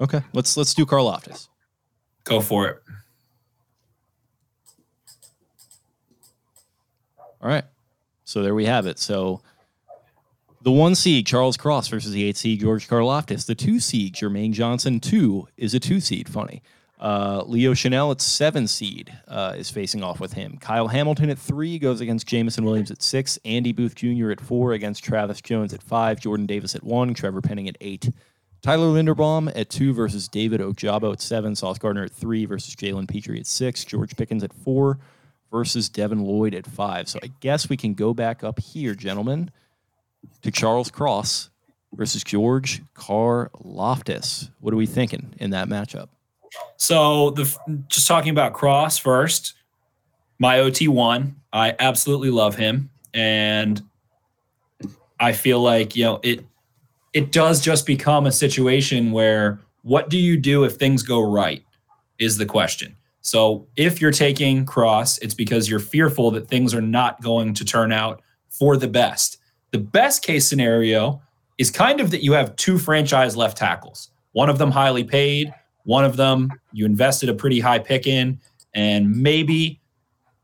Okay, 0.00 0.20
let's 0.32 0.56
let's 0.56 0.74
do 0.74 0.86
Karlaftis. 0.86 1.48
Go 2.24 2.40
for 2.40 2.68
it. 2.68 2.76
All 7.42 7.48
right. 7.48 7.64
So 8.24 8.42
there 8.42 8.54
we 8.54 8.66
have 8.66 8.86
it. 8.86 8.98
So 8.98 9.40
the 10.66 10.72
one 10.72 10.96
seed, 10.96 11.28
Charles 11.28 11.56
Cross 11.56 11.86
versus 11.86 12.10
the 12.10 12.24
eight 12.24 12.36
seed, 12.36 12.58
George 12.58 12.88
Karlaftis. 12.88 13.46
The 13.46 13.54
two 13.54 13.78
seed, 13.78 14.16
Jermaine 14.16 14.50
Johnson, 14.50 14.98
two 14.98 15.46
is 15.56 15.74
a 15.74 15.78
two 15.78 16.00
seed. 16.00 16.28
Funny. 16.28 16.60
Uh, 16.98 17.44
Leo 17.46 17.72
Chenal 17.72 18.10
at 18.10 18.20
seven 18.20 18.66
seed 18.66 19.16
uh, 19.28 19.54
is 19.56 19.70
facing 19.70 20.02
off 20.02 20.18
with 20.18 20.32
him. 20.32 20.58
Kyle 20.58 20.88
Hamilton 20.88 21.30
at 21.30 21.38
three 21.38 21.78
goes 21.78 22.00
against 22.00 22.26
Jameson 22.26 22.64
Williams 22.64 22.90
at 22.90 23.00
six. 23.00 23.38
Andy 23.44 23.70
Booth 23.70 23.94
Jr. 23.94 24.32
at 24.32 24.40
four 24.40 24.72
against 24.72 25.04
Travis 25.04 25.40
Jones 25.40 25.72
at 25.72 25.84
five. 25.84 26.18
Jordan 26.18 26.46
Davis 26.46 26.74
at 26.74 26.82
one. 26.82 27.14
Trevor 27.14 27.42
Penning 27.42 27.68
at 27.68 27.76
eight. 27.80 28.10
Tyler 28.60 28.88
Linderbaum 28.88 29.52
at 29.54 29.70
two 29.70 29.92
versus 29.94 30.26
David 30.26 30.60
Ojabo 30.60 31.12
at 31.12 31.20
seven. 31.20 31.54
Sauce 31.54 31.78
Gardner 31.78 32.06
at 32.06 32.12
three 32.12 32.44
versus 32.44 32.74
Jalen 32.74 33.06
Pitre 33.06 33.38
at 33.38 33.46
six. 33.46 33.84
George 33.84 34.16
Pickens 34.16 34.42
at 34.42 34.52
four 34.52 34.98
versus 35.52 35.88
Devin 35.88 36.24
Lloyd 36.24 36.56
at 36.56 36.66
five. 36.66 37.08
So 37.08 37.20
I 37.22 37.30
guess 37.38 37.68
we 37.68 37.76
can 37.76 37.94
go 37.94 38.12
back 38.12 38.42
up 38.42 38.58
here, 38.58 38.96
gentlemen, 38.96 39.52
to 40.42 40.50
Charles 40.50 40.90
Cross 40.90 41.50
versus 41.92 42.22
George 42.22 42.82
Carr 42.94 43.50
Loftus. 43.60 44.50
What 44.60 44.72
are 44.74 44.76
we 44.76 44.86
thinking 44.86 45.34
in 45.38 45.50
that 45.50 45.68
matchup? 45.68 46.08
So 46.76 47.30
the 47.30 47.56
just 47.88 48.06
talking 48.06 48.30
about 48.30 48.54
Cross 48.54 48.98
first, 48.98 49.54
my 50.38 50.60
OT 50.60 50.88
one, 50.88 51.36
I 51.52 51.74
absolutely 51.78 52.30
love 52.30 52.56
him, 52.56 52.90
and 53.14 53.82
I 55.18 55.32
feel 55.32 55.60
like 55.60 55.96
you 55.96 56.04
know 56.04 56.20
it. 56.22 56.44
It 57.12 57.32
does 57.32 57.62
just 57.62 57.86
become 57.86 58.26
a 58.26 58.32
situation 58.32 59.10
where 59.10 59.60
what 59.80 60.10
do 60.10 60.18
you 60.18 60.36
do 60.36 60.64
if 60.64 60.74
things 60.74 61.02
go 61.02 61.22
right 61.22 61.64
is 62.18 62.36
the 62.36 62.44
question. 62.44 62.94
So 63.22 63.66
if 63.76 64.00
you're 64.00 64.10
taking 64.10 64.66
Cross, 64.66 65.18
it's 65.18 65.34
because 65.34 65.68
you're 65.68 65.80
fearful 65.80 66.30
that 66.32 66.48
things 66.48 66.74
are 66.74 66.82
not 66.82 67.22
going 67.22 67.54
to 67.54 67.64
turn 67.64 67.90
out 67.90 68.20
for 68.50 68.76
the 68.76 68.88
best. 68.88 69.38
The 69.72 69.78
best 69.78 70.22
case 70.22 70.46
scenario 70.46 71.22
is 71.58 71.70
kind 71.70 72.00
of 72.00 72.10
that 72.10 72.22
you 72.22 72.32
have 72.32 72.54
two 72.56 72.78
franchise 72.78 73.36
left 73.36 73.56
tackles, 73.56 74.10
one 74.32 74.48
of 74.48 74.58
them 74.58 74.70
highly 74.70 75.04
paid, 75.04 75.52
one 75.84 76.04
of 76.04 76.16
them 76.16 76.50
you 76.72 76.84
invested 76.86 77.28
a 77.28 77.34
pretty 77.34 77.60
high 77.60 77.78
pick 77.78 78.06
in, 78.06 78.40
and 78.74 79.10
maybe 79.22 79.80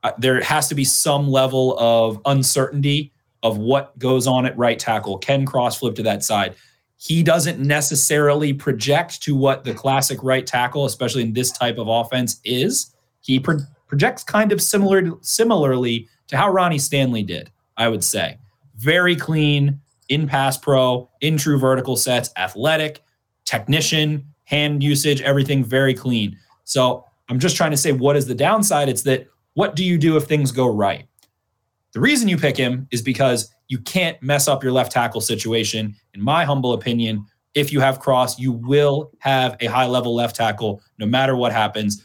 uh, 0.03 0.13
there 0.19 0.41
has 0.43 0.69
to 0.69 0.75
be 0.75 0.85
some 0.85 1.29
level 1.29 1.79
of 1.79 2.21
uncertainty 2.25 3.13
of 3.43 3.59
what 3.59 3.99
goes 3.99 4.27
on 4.27 4.47
at 4.47 4.57
right 4.57 4.79
tackle. 4.79 5.19
Can 5.19 5.45
Cross 5.45 5.79
flip 5.79 5.95
to 5.97 6.03
that 6.03 6.23
side? 6.23 6.55
he 7.03 7.25
doesn't 7.25 7.59
necessarily 7.59 8.53
project 8.53 9.21
to 9.23 9.35
what 9.35 9.65
the 9.65 9.75
classic 9.75 10.23
right 10.23 10.47
tackle, 10.47 10.85
especially 10.85 11.23
in 11.23 11.33
this 11.33 11.51
type 11.51 11.77
of 11.77 11.89
offense, 11.89 12.41
is. 12.45 12.95
He 13.23 13.41
pro- 13.41 13.59
projects 13.89 14.23
kind 14.23 14.53
of 14.53 14.63
similar 14.63 15.11
similarly 15.21 16.09
to 16.29 16.37
how 16.37 16.49
Ronnie 16.49 16.79
Stanley 16.79 17.25
did, 17.25 17.51
I 17.77 17.89
would 17.89 18.05
say. 18.05 18.39
Very 18.83 19.15
clean, 19.15 19.81
in 20.09 20.27
pass 20.27 20.59
pro, 20.59 21.09
in 21.21 21.37
true 21.39 21.57
vertical 21.57 21.95
sets, 21.95 22.31
athletic, 22.37 23.05
technician, 23.45 24.27
hand 24.43 24.83
usage, 24.83 25.21
everything 25.23 25.65
very 25.65 25.95
clean. 25.95 26.37
So 26.65 27.05
I'm 27.29 27.39
just 27.39 27.57
trying 27.57 27.71
to 27.71 27.77
say 27.77 27.93
what 27.93 28.17
is 28.17 28.27
the 28.27 28.35
downside? 28.35 28.89
It's 28.89 29.03
that 29.03 29.29
what 29.55 29.77
do 29.77 29.85
you 29.85 29.99
do 29.99 30.17
if 30.17 30.25
things 30.25 30.51
go 30.51 30.67
right? 30.67 31.07
The 31.93 32.01
reason 32.01 32.27
you 32.27 32.37
pick 32.37 32.57
him 32.57 32.89
is 32.91 33.03
because 33.03 33.55
you 33.69 33.79
can't 33.79 34.21
mess 34.21 34.49
up 34.49 34.65
your 34.65 34.73
left 34.73 34.91
tackle 34.91 35.21
situation. 35.21 35.95
In 36.15 36.21
my 36.21 36.45
humble 36.45 36.73
opinion, 36.73 37.25
if 37.55 37.73
you 37.73 37.79
have 37.79 38.01
Cross, 38.01 38.41
you 38.41 38.51
will 38.51 39.13
have 39.21 39.57
a 39.61 39.67
high 39.67 39.87
level 39.87 40.13
left 40.15 40.35
tackle 40.35 40.83
no 40.99 41.07
matter 41.07 41.37
what 41.37 41.53
happens, 41.53 42.05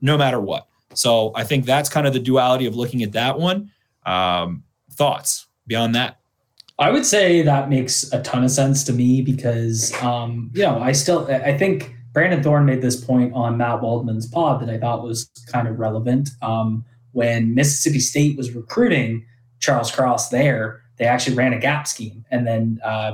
no 0.00 0.16
matter 0.16 0.40
what. 0.40 0.68
So 0.94 1.32
I 1.34 1.42
think 1.42 1.64
that's 1.64 1.88
kind 1.88 2.06
of 2.06 2.12
the 2.12 2.20
duality 2.20 2.66
of 2.66 2.76
looking 2.76 3.02
at 3.02 3.12
that 3.12 3.40
one. 3.40 3.72
Um, 4.04 4.62
thoughts 4.92 5.46
beyond 5.66 5.94
that? 5.94 6.18
I 6.78 6.90
would 6.90 7.06
say 7.06 7.40
that 7.42 7.70
makes 7.70 8.12
a 8.12 8.22
ton 8.22 8.44
of 8.44 8.50
sense 8.50 8.84
to 8.84 8.92
me 8.92 9.22
because, 9.22 9.94
um, 10.02 10.50
you 10.54 10.62
know, 10.62 10.78
I 10.78 10.92
still, 10.92 11.26
I 11.30 11.56
think 11.56 11.94
Brandon 12.12 12.42
Thorn 12.42 12.66
made 12.66 12.82
this 12.82 13.02
point 13.02 13.32
on 13.34 13.56
Matt 13.56 13.80
Waldman's 13.80 14.26
pod 14.26 14.60
that 14.60 14.68
I 14.68 14.78
thought 14.78 15.02
was 15.02 15.30
kind 15.50 15.68
of 15.68 15.78
relevant. 15.78 16.28
Um, 16.42 16.84
when 17.12 17.54
Mississippi 17.54 17.98
State 17.98 18.36
was 18.36 18.50
recruiting 18.52 19.24
Charles 19.60 19.90
Cross 19.90 20.28
there, 20.28 20.82
they 20.98 21.06
actually 21.06 21.34
ran 21.34 21.54
a 21.54 21.58
gap 21.58 21.86
scheme. 21.88 22.26
And 22.30 22.46
then, 22.46 22.78
uh, 22.84 23.12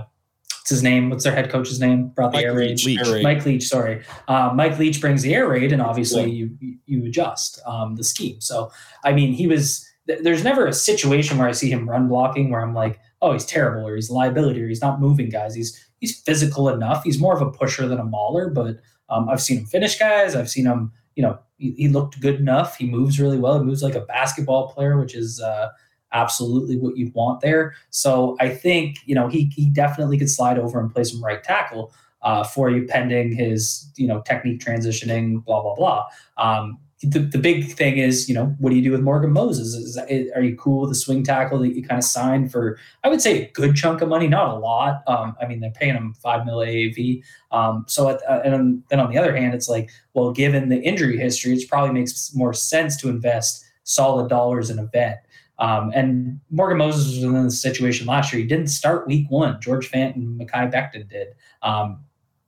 what's 0.58 0.70
his 0.70 0.82
name? 0.82 1.08
What's 1.10 1.22
their 1.22 1.34
head 1.34 1.48
coach's 1.48 1.78
name? 1.78 2.08
Brought 2.08 2.32
the 2.32 2.38
Mike 2.38 2.44
air 2.46 2.54
raid. 2.54 2.84
Leach. 2.84 3.22
Mike 3.22 3.46
Leach, 3.46 3.68
sorry. 3.68 4.02
Uh, 4.26 4.50
Mike 4.54 4.76
Leach 4.78 5.00
brings 5.00 5.22
the 5.22 5.34
air 5.34 5.48
raid, 5.48 5.72
and 5.72 5.80
obviously 5.80 6.22
Yeah. 6.22 6.46
you 6.60 6.76
you 6.86 7.06
adjust 7.06 7.60
um, 7.64 7.94
the 7.94 8.02
scheme. 8.04 8.40
So, 8.40 8.72
I 9.04 9.12
mean, 9.12 9.32
he 9.34 9.46
was. 9.46 9.88
Th- 10.06 10.20
There's 10.22 10.44
never 10.44 10.66
a 10.66 10.72
situation 10.72 11.38
where 11.38 11.48
I 11.48 11.52
see 11.52 11.70
him 11.70 11.88
run 11.88 12.08
blocking 12.08 12.50
where 12.50 12.60
I'm 12.60 12.74
like, 12.74 12.98
oh, 13.20 13.32
he's 13.32 13.46
terrible, 13.46 13.86
or 13.86 13.94
he's 13.94 14.10
liability, 14.10 14.62
or 14.62 14.68
he's 14.68 14.82
not 14.82 15.00
moving 15.00 15.28
guys. 15.28 15.54
He's 15.54 15.88
he's 16.00 16.20
physical 16.20 16.68
enough. 16.68 17.04
He's 17.04 17.20
more 17.20 17.34
of 17.34 17.42
a 17.42 17.50
pusher 17.50 17.86
than 17.86 18.00
a 18.00 18.04
mauler, 18.04 18.50
but 18.50 18.80
um, 19.08 19.28
I've 19.28 19.42
seen 19.42 19.58
him 19.58 19.66
finish 19.66 19.98
guys. 19.98 20.34
I've 20.34 20.50
seen 20.50 20.66
him, 20.66 20.92
you 21.14 21.22
know, 21.22 21.38
he, 21.58 21.72
he 21.72 21.88
looked 21.88 22.20
good 22.20 22.36
enough. 22.36 22.76
He 22.76 22.86
moves 22.86 23.20
really 23.20 23.38
well. 23.38 23.58
He 23.58 23.64
moves 23.64 23.82
like 23.82 23.94
a 23.94 24.00
basketball 24.00 24.72
player, 24.72 24.98
which 24.98 25.14
is 25.14 25.40
uh, 25.40 25.68
absolutely 26.12 26.76
what 26.76 26.96
you'd 26.96 27.14
want 27.14 27.40
there. 27.40 27.74
So 27.90 28.36
I 28.40 28.48
think, 28.48 28.98
you 29.06 29.14
know, 29.14 29.28
he, 29.28 29.52
he 29.54 29.70
definitely 29.70 30.18
could 30.18 30.30
slide 30.30 30.58
over 30.58 30.80
and 30.80 30.92
play 30.92 31.04
some 31.04 31.22
right 31.22 31.42
tackle 31.44 31.92
uh, 32.22 32.42
for 32.42 32.70
you 32.70 32.86
pending 32.86 33.36
his, 33.36 33.90
you 33.96 34.06
know, 34.06 34.22
technique 34.22 34.60
transitioning, 34.60 35.44
blah, 35.44 35.62
blah, 35.62 35.74
blah. 35.74 36.06
Um, 36.38 36.78
the, 37.02 37.18
the 37.18 37.38
big 37.38 37.72
thing 37.72 37.98
is, 37.98 38.28
you 38.28 38.34
know, 38.34 38.54
what 38.58 38.70
do 38.70 38.76
you 38.76 38.82
do 38.82 38.92
with 38.92 39.00
Morgan 39.00 39.32
Moses? 39.32 39.74
Is, 39.74 39.98
is 40.08 40.30
are 40.36 40.42
you 40.42 40.56
cool 40.56 40.82
with 40.82 40.90
the 40.90 40.94
swing 40.94 41.24
tackle 41.24 41.58
that 41.58 41.74
you 41.74 41.82
kind 41.82 41.98
of 41.98 42.04
signed 42.04 42.52
for? 42.52 42.78
I 43.02 43.08
would 43.08 43.20
say 43.20 43.42
a 43.42 43.50
good 43.50 43.74
chunk 43.74 44.02
of 44.02 44.08
money, 44.08 44.28
not 44.28 44.48
a 44.48 44.58
lot. 44.58 45.02
Um, 45.08 45.36
I 45.40 45.46
mean, 45.46 45.60
they're 45.60 45.72
paying 45.72 45.94
him 45.94 46.14
five 46.14 46.46
mil 46.46 46.58
AAV. 46.58 47.22
Um, 47.50 47.84
so, 47.88 48.08
at, 48.08 48.22
uh, 48.28 48.40
and 48.44 48.82
then 48.88 49.00
on 49.00 49.10
the 49.10 49.18
other 49.18 49.36
hand, 49.36 49.52
it's 49.52 49.68
like, 49.68 49.90
well, 50.14 50.32
given 50.32 50.68
the 50.68 50.80
injury 50.80 51.18
history, 51.18 51.52
it 51.54 51.68
probably 51.68 51.92
makes 51.92 52.32
more 52.34 52.54
sense 52.54 52.96
to 52.98 53.08
invest 53.08 53.64
solid 53.82 54.28
dollars 54.28 54.70
in 54.70 54.78
a 54.78 54.86
vet. 54.86 55.26
Um, 55.58 55.90
and 55.94 56.40
Morgan 56.50 56.78
Moses 56.78 57.06
was 57.06 57.22
in 57.22 57.44
this 57.44 57.60
situation 57.60 58.06
last 58.06 58.32
year. 58.32 58.42
He 58.42 58.48
didn't 58.48 58.68
start 58.68 59.06
week 59.06 59.26
one. 59.28 59.60
George 59.60 59.90
Fant 59.90 60.14
and 60.14 60.40
Mekhi 60.40 60.72
Becton 60.72 61.08
did. 61.08 61.28
Um, 61.62 62.04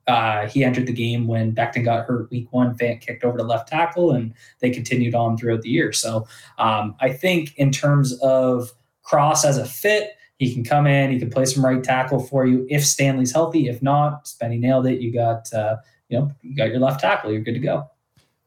uh, 0.07 0.49
he 0.49 0.65
entered 0.65 0.87
the 0.87 0.93
game 0.93 1.27
when 1.27 1.55
Becton 1.55 1.85
got 1.85 2.07
hurt 2.07 2.31
week 2.31 2.49
one. 2.51 2.77
Fant 2.77 3.01
kicked 3.01 3.25
over 3.25 3.39
to 3.39 3.45
left 3.45 3.69
tackle, 3.69 4.13
and 4.13 4.35
they 4.61 4.71
continued 4.71 5.15
on 5.15 5.37
throughout 5.37 5.63
the 5.63 5.71
year. 5.71 5.93
So 5.93 6.27
um, 6.59 6.95
I 7.01 7.13
think 7.13 7.55
in 7.57 7.71
terms 7.71 8.19
of 8.21 8.73
Cross 9.03 9.45
as 9.45 9.59
a 9.59 9.65
fit, 9.65 10.17
he 10.39 10.53
can 10.53 10.65
come 10.65 10.87
in, 10.87 11.11
he 11.11 11.19
can 11.19 11.31
play 11.31 11.45
some 11.45 11.65
right 11.65 11.83
tackle 11.83 12.21
for 12.21 12.47
you 12.47 12.67
if 12.69 12.85
Stanley's 12.85 13.33
healthy. 13.33 13.69
If 13.69 13.83
not, 13.83 14.25
Spenny 14.25 14.59
nailed 14.59 14.87
it. 14.87 15.01
You 15.01 15.13
got 15.13 15.53
uh, 15.53 15.77
you 16.09 16.19
know 16.19 16.33
you 16.43 16.57
got 16.57 16.69
your 16.69 16.81
left 16.81 17.01
tackle. 17.01 17.33
You're 17.33 17.43
good 17.43 17.55
to 17.55 17.61
go. 17.61 17.89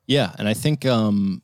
Yeah, 0.06 0.34
and 0.38 0.48
I 0.48 0.54
think 0.54 0.86
um, 0.86 1.42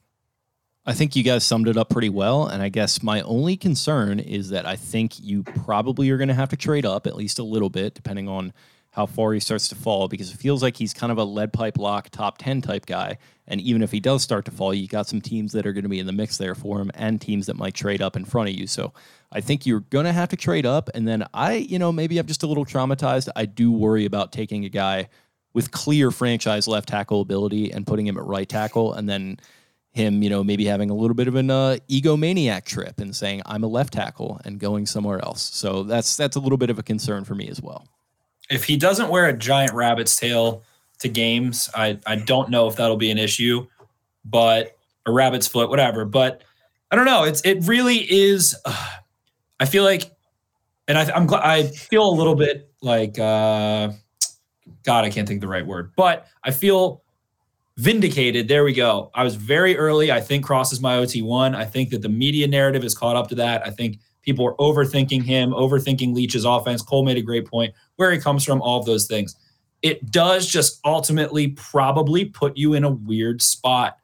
I 0.86 0.94
think 0.94 1.16
you 1.16 1.24
guys 1.24 1.44
summed 1.44 1.68
it 1.68 1.78
up 1.78 1.90
pretty 1.90 2.10
well. 2.10 2.46
And 2.46 2.62
I 2.62 2.70
guess 2.70 3.02
my 3.02 3.22
only 3.22 3.56
concern 3.56 4.20
is 4.20 4.50
that 4.50 4.66
I 4.66 4.76
think 4.76 5.20
you 5.20 5.44
probably 5.44 6.10
are 6.10 6.18
going 6.18 6.28
to 6.28 6.34
have 6.34 6.50
to 6.50 6.58
trade 6.58 6.86
up 6.86 7.08
at 7.08 7.16
least 7.16 7.40
a 7.40 7.44
little 7.44 7.70
bit, 7.70 7.94
depending 7.94 8.28
on 8.28 8.54
how 8.94 9.08
far 9.08 9.34
he 9.34 9.40
starts 9.40 9.68
to 9.68 9.76
fall, 9.76 10.08
because 10.08 10.32
it 10.32 10.38
feels 10.38 10.62
like 10.62 10.78
he's 10.78 10.94
kind 10.94 11.12
of 11.12 11.18
a 11.18 11.24
lead 11.24 11.52
pipe 11.52 11.78
lock 11.78 12.10
top 12.10 12.38
ten 12.38 12.62
type 12.62 12.86
guy. 12.86 13.18
And 13.48 13.60
even 13.60 13.82
if 13.82 13.92
he 13.92 14.00
does 14.00 14.22
start 14.22 14.46
to 14.46 14.52
fall, 14.52 14.74
you 14.74 14.88
got 14.88 15.08
some 15.08 15.20
teams 15.20 15.52
that 15.52 15.66
are 15.66 15.74
going 15.74 15.84
to 15.84 15.90
be 15.90 16.00
in 16.00 16.06
the 16.06 16.14
mix 16.14 16.38
there 16.38 16.56
for 16.56 16.80
him, 16.80 16.92
and 16.94 17.20
teams 17.20 17.48
that 17.48 17.58
might 17.58 17.74
trade 17.74 18.02
up 18.02 18.16
in 18.16 18.24
front 18.24 18.50
of 18.50 18.56
you. 18.56 18.68
So 18.68 18.94
I 19.32 19.42
think 19.42 19.66
you're 19.66 19.80
going 19.80 20.06
to 20.06 20.14
have 20.14 20.30
to 20.30 20.38
trade 20.38 20.66
up. 20.66 20.90
And 20.94 21.08
then 21.08 21.26
I, 21.34 21.56
you 21.56 21.80
know, 21.80 21.92
maybe 21.92 22.20
I'm 22.20 22.28
just 22.28 22.44
a 22.44 22.48
little 22.48 22.66
traumatized. 22.66 23.30
I 23.36 23.46
do 23.46 23.72
worry 23.72 24.06
about 24.06 24.32
taking 24.32 24.64
a 24.64 24.70
guy 24.70 25.10
with 25.54 25.72
clear 25.72 26.12
franchise 26.12 26.68
left 26.68 26.88
tackle 26.90 27.22
ability 27.22 27.72
and 27.72 27.86
putting 27.86 28.08
him 28.08 28.18
at 28.18 28.24
right 28.24 28.48
tackle, 28.48 28.94
and 28.94 29.10
then 29.10 29.40
him, 29.92 30.24
you 30.24 30.30
know, 30.30 30.44
maybe 30.44 30.66
having 30.66 30.90
a 30.90 30.96
little 30.96 31.16
bit 31.16 31.28
of 31.28 31.36
an 31.36 31.50
uh, 31.50 31.78
egomaniac 31.90 32.66
trip 32.66 33.00
and 33.00 33.16
saying 33.16 33.42
I'm 33.46 33.64
a 33.64 33.68
left 33.68 33.94
tackle 33.94 34.40
and 34.46 34.60
going 34.60 34.86
somewhere 34.86 35.20
else. 35.20 35.42
So 35.42 35.84
that's 35.84 36.16
that's 36.16 36.36
a 36.36 36.40
little 36.40 36.58
bit 36.58 36.70
of 36.70 36.80
a 36.80 36.84
concern 36.84 37.24
for 37.26 37.36
me 37.36 37.50
as 37.50 37.62
well. 37.62 37.88
If 38.50 38.66
he 38.66 38.78
doesn't 38.78 39.10
wear 39.10 39.28
a 39.28 39.34
giant 39.34 39.74
rabbit's 39.74 40.16
tail 40.16 40.64
to 41.00 41.10
games, 41.10 41.70
I, 41.76 42.00
I 42.06 42.16
don't 42.16 42.50
know 42.50 42.68
if 42.68 42.76
that'll 42.76 42.98
be 42.98 43.12
an 43.12 43.18
issue, 43.18 43.68
but 44.26 44.78
a 45.06 45.12
rabbit's 45.12 45.48
foot, 45.48 45.70
whatever. 45.70 46.06
But 46.06 46.44
I 46.92 46.96
don't 46.96 47.06
know. 47.06 47.24
It's 47.24 47.42
it 47.42 47.66
really 47.68 47.98
is. 47.98 48.56
Uh, 48.66 48.90
I 49.60 49.66
feel 49.66 49.84
like, 49.84 50.12
and 50.88 50.98
I, 50.98 51.10
I'm 51.12 51.26
glad. 51.26 51.44
I 51.44 51.64
feel 51.68 52.06
a 52.10 52.12
little 52.12 52.36
bit 52.36 52.70
like, 52.82 53.18
uh, 53.18 53.92
God, 54.84 55.06
I 55.06 55.10
can't 55.10 55.26
think 55.26 55.38
of 55.38 55.42
the 55.42 55.48
right 55.48 55.66
word, 55.66 55.94
but 55.96 56.28
I 56.44 56.52
feel 56.52 57.04
vindicated. 57.78 58.48
There 58.48 58.64
we 58.64 58.74
go. 58.74 59.10
I 59.14 59.24
was 59.24 59.36
very 59.36 59.78
early. 59.78 60.12
I 60.12 60.20
think 60.20 60.44
crosses 60.44 60.82
my 60.82 60.98
OT 60.98 61.22
one. 61.22 61.56
I 61.56 61.66
think 61.66 61.92
that 61.92 62.02
the 62.02 62.10
media 62.10 62.48
narrative 62.48 62.84
has 62.84 62.94
caught 62.94 63.16
up 63.16 63.30
to 63.30 63.36
that. 63.36 63.66
I 63.66 63.70
think 63.70 64.00
people 64.24 64.46
are 64.46 64.56
overthinking 64.56 65.24
him, 65.24 65.52
overthinking 65.52 66.14
Leach's 66.14 66.46
offense. 66.46 66.82
Cole 66.82 67.04
made 67.04 67.18
a 67.18 67.22
great 67.22 67.46
point 67.46 67.74
where 67.98 68.12
he 68.12 68.18
comes 68.18 68.44
from, 68.44 68.62
all 68.62 68.80
of 68.80 68.86
those 68.86 69.06
things. 69.06 69.36
It 69.82 70.12
does 70.12 70.48
just 70.48 70.80
ultimately 70.86 71.50
probably 71.50 72.26
put 72.26 72.58
you 72.58 72.74
in 72.74 72.84
a 72.84 72.92
weird 72.92 73.42
spot 73.42 73.98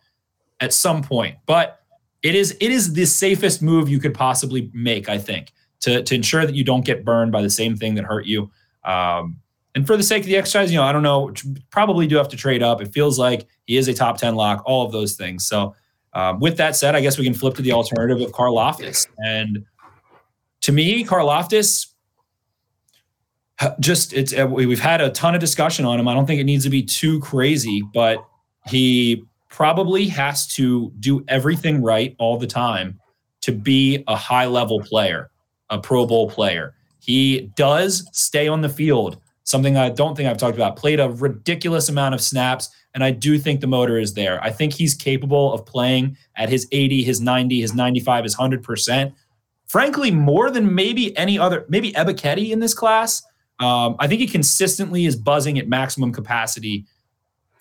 at 0.60 0.73
some 0.73 1.01
point. 1.01 1.38
But 1.45 1.79
it 2.21 2.36
is 2.36 2.55
it 2.60 2.71
is 2.71 2.93
the 2.93 3.05
safest 3.05 3.62
move 3.62 3.89
you 3.89 3.99
could 3.99 4.13
possibly 4.13 4.69
make, 4.73 5.08
I 5.08 5.17
think, 5.17 5.51
to, 5.82 6.03
to 6.03 6.15
ensure 6.15 6.45
that 6.45 6.55
you 6.55 6.63
don't 6.63 6.86
get 6.86 7.05
burned 7.05 7.32
by 7.32 7.41
the 7.41 7.49
same 7.49 7.75
thing 7.77 7.95
that 7.95 8.03
hurt 8.03 8.25
you. 8.25 8.51
Um, 8.84 9.39
and 9.75 9.88
for 9.88 9.95
the 9.95 10.03
sake 10.03 10.23
of 10.23 10.27
the 10.27 10.36
exercise, 10.36 10.71
you 10.71 10.77
know, 10.77 10.84
I 10.84 10.91
don't 10.91 11.03
know, 11.03 11.32
probably 11.69 12.08
do 12.08 12.17
have 12.17 12.27
to 12.29 12.38
trade 12.38 12.63
up. 12.63 12.82
It 12.82 12.91
feels 12.91 13.19
like 13.19 13.47
he 13.65 13.77
is 13.77 13.88
a 13.88 13.93
top 13.93 14.17
10 14.17 14.36
lock, 14.36 14.63
all 14.65 14.86
of 14.86 14.91
those 14.91 15.15
things. 15.15 15.45
So 15.45 15.75
um, 16.13 16.39
with 16.39 16.58
that 16.58 16.75
said, 16.75 16.95
I 16.95 17.01
guess 17.01 17.17
we 17.17 17.23
can 17.23 17.34
flip 17.34 17.55
to 17.55 17.62
the 17.62 17.71
alternative 17.71 18.21
of 18.21 18.34
Karlaftis. 18.34 19.08
And 19.19 19.65
to 20.62 20.72
me, 20.72 21.04
Karlaftis, 21.04 21.88
just 23.80 24.13
it's 24.13 24.38
uh, 24.38 24.48
we've 24.48 24.80
had 24.80 25.02
a 25.02 25.10
ton 25.10 25.36
of 25.36 25.41
discussion 25.41 25.86
on 25.86 26.00
him. 26.00 26.08
I 26.08 26.13
don't 26.13 26.26
think 26.26 26.39
it 26.39 26.45
needs 26.45 26.63
to 26.63 26.69
be 26.69 26.84
too 26.84 27.19
crazy, 27.19 27.84
but 27.93 28.26
he 28.67 29.24
probably 29.50 30.08
has 30.08 30.48
to 30.48 30.91
do 31.00 31.24
everything 31.28 31.82
right 31.82 32.15
all 32.19 32.38
the 32.38 32.48
time 32.48 33.00
to 33.41 33.52
be 33.52 34.04
a 34.08 34.15
high 34.15 34.45
level 34.45 34.80
player, 34.82 35.30
a 35.69 35.78
Pro 35.78 36.06
Bowl 36.06 36.30
player. 36.30 36.76
He 37.00 37.52
does 37.56 38.08
stay 38.13 38.48
on 38.48 38.62
the 38.62 38.69
field, 38.69 39.19
something 39.43 39.78
I 39.78 39.89
don't 39.89 40.15
think 40.15 40.30
I've 40.30 40.38
talked 40.38 40.56
about. 40.56 40.76
Played 40.76 41.00
a 41.00 41.10
ridiculous 41.10 41.89
amount 41.89 42.15
of 42.15 42.22
snaps, 42.22 42.69
and 42.93 43.04
I 43.04 43.12
do 43.12 43.39
think 43.39 43.62
the 43.62 43.67
motor 43.67 43.98
is 43.98 44.13
there. 44.13 44.43
I 44.43 44.52
think 44.52 44.74
he's 44.74 44.93
capable 44.93 45.54
of 45.54 45.65
playing 45.65 46.17
at 46.36 46.50
his 46.50 46.67
80, 46.72 47.04
his 47.04 47.22
90, 47.22 47.62
his 47.62 47.74
95, 47.74 48.24
his 48.24 48.36
100%. 48.36 49.13
Frankly, 49.69 50.10
more 50.10 50.49
than 50.49 50.73
maybe 50.73 51.15
any 51.15 51.39
other, 51.39 51.65
maybe 51.69 51.93
Ebiketie 51.93 52.49
in 52.49 52.60
this 52.60 52.73
class. 52.73 53.23
Um, 53.60 53.95
I 53.99 54.08
think 54.08 54.19
he 54.19 54.27
consistently 54.27 55.05
is 55.05 55.15
buzzing 55.15 55.60
at 55.60 55.67
maximum 55.67 56.12
capacity 56.12 56.86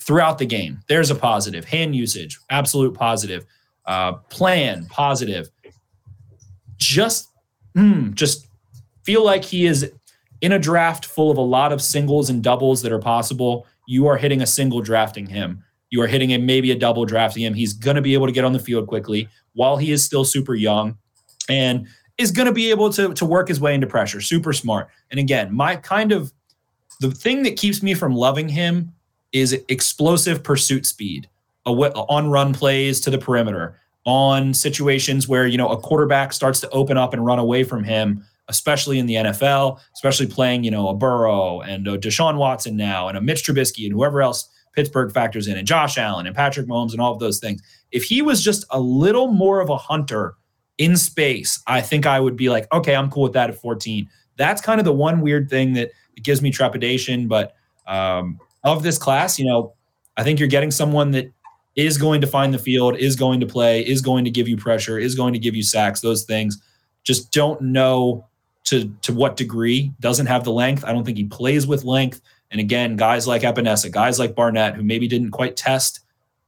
throughout 0.00 0.38
the 0.38 0.46
game. 0.46 0.80
There's 0.88 1.10
a 1.10 1.14
positive. 1.14 1.66
Hand 1.66 1.94
usage, 1.94 2.38
absolute 2.48 2.94
positive. 2.94 3.44
Uh, 3.84 4.14
plan, 4.30 4.86
positive. 4.86 5.50
Just, 6.78 7.28
mm, 7.76 8.14
just 8.14 8.46
feel 9.04 9.22
like 9.22 9.44
he 9.44 9.66
is 9.66 9.92
in 10.40 10.52
a 10.52 10.58
draft 10.58 11.04
full 11.04 11.30
of 11.30 11.36
a 11.36 11.42
lot 11.42 11.72
of 11.72 11.82
singles 11.82 12.30
and 12.30 12.42
doubles 12.42 12.80
that 12.82 12.92
are 12.92 12.98
possible. 12.98 13.66
You 13.86 14.06
are 14.06 14.16
hitting 14.16 14.40
a 14.40 14.46
single 14.46 14.80
drafting 14.80 15.26
him. 15.26 15.62
You 15.90 16.00
are 16.02 16.06
hitting 16.06 16.30
him 16.30 16.46
maybe 16.46 16.70
a 16.70 16.78
double 16.78 17.04
drafting 17.04 17.42
him. 17.42 17.52
He's 17.52 17.74
going 17.74 17.96
to 17.96 18.02
be 18.02 18.14
able 18.14 18.26
to 18.26 18.32
get 18.32 18.44
on 18.44 18.52
the 18.54 18.58
field 18.58 18.86
quickly 18.86 19.28
while 19.52 19.76
he 19.76 19.92
is 19.92 20.04
still 20.04 20.24
super 20.24 20.54
young, 20.54 20.96
and 21.48 21.88
is 22.18 22.33
going 22.33 22.46
to 22.46 22.52
be 22.52 22.70
able 22.70 22.92
to 22.92 23.14
to 23.14 23.24
work 23.24 23.48
his 23.48 23.61
way 23.61 23.74
into 23.74 23.87
pressure. 23.87 24.20
Super 24.20 24.52
smart. 24.52 24.88
And 25.11 25.18
again, 25.18 25.54
my 25.54 25.76
kind 25.76 26.12
of 26.12 26.33
the 27.00 27.11
thing 27.11 27.44
that 27.44 27.57
keeps 27.57 27.83
me 27.83 27.94
from 27.94 28.14
loving 28.14 28.48
him 28.48 28.92
is 29.33 29.52
explosive 29.68 30.42
pursuit 30.42 30.85
speed 30.85 31.28
on 31.64 32.31
run 32.31 32.54
plays 32.54 33.00
to 33.00 33.11
the 33.11 33.18
perimeter, 33.18 33.78
on 34.04 34.54
situations 34.54 35.28
where 35.28 35.46
you 35.46 35.59
know 35.59 35.68
a 35.68 35.81
quarterback 35.81 36.33
starts 36.33 36.61
to 36.61 36.70
open 36.70 36.96
up 36.96 37.12
and 37.12 37.24
run 37.24 37.38
away 37.38 37.62
from 37.62 37.85
him, 37.85 38.24
especially 38.48 38.98
in 38.98 39.07
the 39.07 39.14
NFL, 39.14 39.78
especially 39.94 40.26
playing 40.26 40.64
you 40.64 40.70
know 40.70 40.88
a 40.88 40.94
Burrow 40.94 41.61
and 41.61 41.87
a 41.87 41.98
Deshaun 41.98 42.37
Watson 42.37 42.76
now 42.76 43.09
and 43.09 43.16
a 43.16 43.20
Mitch 43.20 43.44
Trubisky 43.44 43.85
and 43.85 43.92
whoever 43.92 44.22
else 44.22 44.48
Pittsburgh 44.74 45.12
factors 45.12 45.46
in, 45.46 45.57
and 45.57 45.66
Josh 45.66 45.98
Allen 45.98 46.26
and 46.26 46.35
Patrick 46.35 46.66
Mahomes 46.66 46.92
and 46.92 47.00
all 47.00 47.12
of 47.12 47.18
those 47.18 47.38
things. 47.38 47.62
If 47.90 48.04
he 48.04 48.22
was 48.22 48.42
just 48.42 48.64
a 48.70 48.81
little 48.81 49.28
more 49.28 49.61
of 49.61 49.70
a 49.70 49.76
hunter 49.76 50.37
in 50.78 50.96
space, 50.96 51.60
I 51.66 51.80
think 51.80 52.06
I 52.06 52.18
would 52.18 52.36
be 52.36 52.48
like, 52.48 52.72
okay, 52.72 52.94
I'm 52.94 53.10
cool 53.10 53.24
with 53.24 53.32
that 53.34 53.50
at 53.50 53.60
14. 53.60 54.08
That's 54.36 54.62
kind 54.62 54.80
of 54.80 54.84
the 54.84 54.92
one 54.92 55.20
weird 55.20 55.50
thing 55.50 55.74
that 55.74 55.90
gives 56.22 56.40
me 56.40 56.50
trepidation. 56.50 57.28
But 57.28 57.54
um, 57.86 58.38
of 58.64 58.82
this 58.82 58.98
class, 58.98 59.38
you 59.38 59.46
know, 59.46 59.74
I 60.16 60.22
think 60.22 60.38
you're 60.38 60.48
getting 60.48 60.70
someone 60.70 61.10
that 61.12 61.32
is 61.76 61.98
going 61.98 62.20
to 62.20 62.26
find 62.26 62.52
the 62.52 62.58
field, 62.58 62.96
is 62.96 63.16
going 63.16 63.40
to 63.40 63.46
play, 63.46 63.86
is 63.86 64.00
going 64.00 64.24
to 64.24 64.30
give 64.30 64.48
you 64.48 64.56
pressure, 64.56 64.98
is 64.98 65.14
going 65.14 65.32
to 65.32 65.38
give 65.38 65.54
you 65.54 65.62
sacks, 65.62 66.00
those 66.00 66.24
things. 66.24 66.60
Just 67.04 67.32
don't 67.32 67.60
know 67.60 68.26
to 68.64 68.92
to 69.02 69.12
what 69.12 69.36
degree. 69.36 69.92
Doesn't 70.00 70.26
have 70.26 70.44
the 70.44 70.52
length. 70.52 70.84
I 70.84 70.92
don't 70.92 71.04
think 71.04 71.16
he 71.16 71.24
plays 71.24 71.66
with 71.66 71.84
length. 71.84 72.20
And 72.50 72.60
again, 72.60 72.96
guys 72.96 73.26
like 73.26 73.42
Epenesa, 73.42 73.90
guys 73.90 74.18
like 74.18 74.34
Barnett, 74.34 74.74
who 74.74 74.82
maybe 74.82 75.06
didn't 75.06 75.30
quite 75.30 75.56
test 75.56 76.00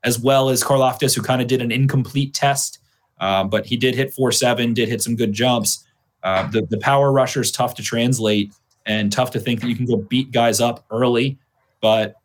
as 0.02 0.18
well 0.18 0.48
as 0.48 0.64
Karlaftis, 0.64 1.14
who 1.14 1.22
kind 1.22 1.42
of 1.42 1.48
did 1.48 1.62
an 1.62 1.70
incomplete 1.70 2.34
test, 2.34 2.79
uh, 3.20 3.44
but 3.44 3.66
he 3.66 3.76
did 3.76 3.94
hit 3.94 4.12
four 4.12 4.32
seven, 4.32 4.74
did 4.74 4.88
hit 4.88 5.02
some 5.02 5.14
good 5.14 5.32
jumps. 5.32 5.84
Uh, 6.22 6.46
the 6.50 6.62
the 6.62 6.78
power 6.78 7.12
rusher 7.12 7.40
is 7.40 7.52
tough 7.52 7.74
to 7.74 7.82
translate 7.82 8.52
and 8.86 9.12
tough 9.12 9.30
to 9.30 9.40
think 9.40 9.60
that 9.60 9.68
you 9.68 9.76
can 9.76 9.86
go 9.86 9.96
beat 9.96 10.32
guys 10.32 10.60
up 10.60 10.84
early. 10.90 11.38
But 11.80 12.16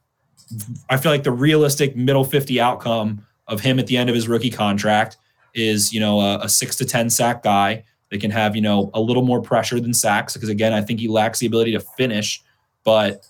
I 0.90 0.98
feel 0.98 1.12
like 1.12 1.24
the 1.24 1.32
realistic 1.32 1.96
middle 1.96 2.24
50 2.24 2.60
outcome 2.60 3.26
of 3.48 3.62
him 3.62 3.80
at 3.80 3.88
the 3.88 3.98
end 3.98 4.10
of 4.10 4.16
his 4.16 4.28
rookie 4.28 4.50
contract 4.50 5.18
is, 5.54 5.94
you 5.94 6.00
know, 6.00 6.20
a, 6.20 6.40
a 6.40 6.50
six 6.50 6.76
to 6.78 6.86
10 6.86 7.10
sack 7.10 7.44
guy 7.44 7.84
that 8.12 8.22
can 8.22 8.32
have, 8.32 8.56
you 8.56 8.62
know, 8.62 8.90
a 8.94 9.02
little 9.02 9.24
more 9.24 9.42
pressure 9.42 9.80
than 9.80 9.94
sacks. 9.94 10.34
Because 10.34 10.50
again, 10.50 10.74
I 10.74 10.82
think 10.82 11.00
he 11.00 11.08
lacks 11.08 11.40
the 11.40 11.48
ability 11.48 11.72
to 11.74 11.80
finish, 11.80 12.44
but 12.84 13.26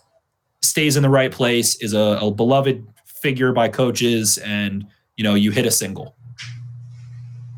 stays 0.62 0.98
in 0.98 1.04
the 1.04 1.10
right 1.10 1.32
place, 1.32 1.76
is 1.82 1.94
a, 1.94 2.20
a 2.22 2.32
beloved 2.32 2.86
figure 3.06 3.54
by 3.54 3.68
coaches, 3.68 4.38
and, 4.40 4.86
you 5.16 5.24
know, 5.24 5.36
you 5.36 5.52
hit 5.52 5.66
a 5.66 5.72
single. 5.72 6.16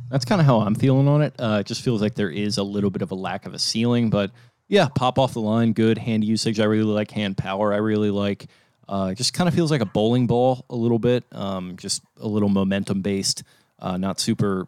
That's 0.09 0.25
kind 0.25 0.39
of 0.39 0.47
how 0.47 0.59
I'm 0.59 0.75
feeling 0.75 1.07
on 1.07 1.21
it. 1.21 1.33
Uh, 1.37 1.57
it 1.61 1.65
just 1.65 1.81
feels 1.81 2.01
like 2.01 2.15
there 2.15 2.29
is 2.29 2.57
a 2.57 2.63
little 2.63 2.89
bit 2.89 3.01
of 3.01 3.11
a 3.11 3.15
lack 3.15 3.45
of 3.45 3.53
a 3.53 3.59
ceiling, 3.59 4.09
but 4.09 4.31
yeah, 4.67 4.87
pop 4.93 5.19
off 5.19 5.33
the 5.33 5.41
line, 5.41 5.73
good 5.73 5.97
hand 5.97 6.23
usage. 6.23 6.59
I 6.59 6.65
really 6.65 6.83
like 6.83 7.11
hand 7.11 7.37
power. 7.37 7.73
I 7.73 7.77
really 7.77 8.11
like. 8.11 8.47
Uh, 8.87 9.13
just 9.13 9.33
kind 9.33 9.47
of 9.49 9.53
feels 9.53 9.69
like 9.69 9.81
a 9.81 9.85
bowling 9.85 10.27
ball 10.27 10.65
a 10.69 10.75
little 10.75 10.99
bit. 10.99 11.25
Um, 11.33 11.75
just 11.75 12.03
a 12.21 12.27
little 12.27 12.49
momentum 12.49 13.01
based, 13.01 13.43
uh, 13.79 13.97
not 13.97 14.19
super, 14.19 14.67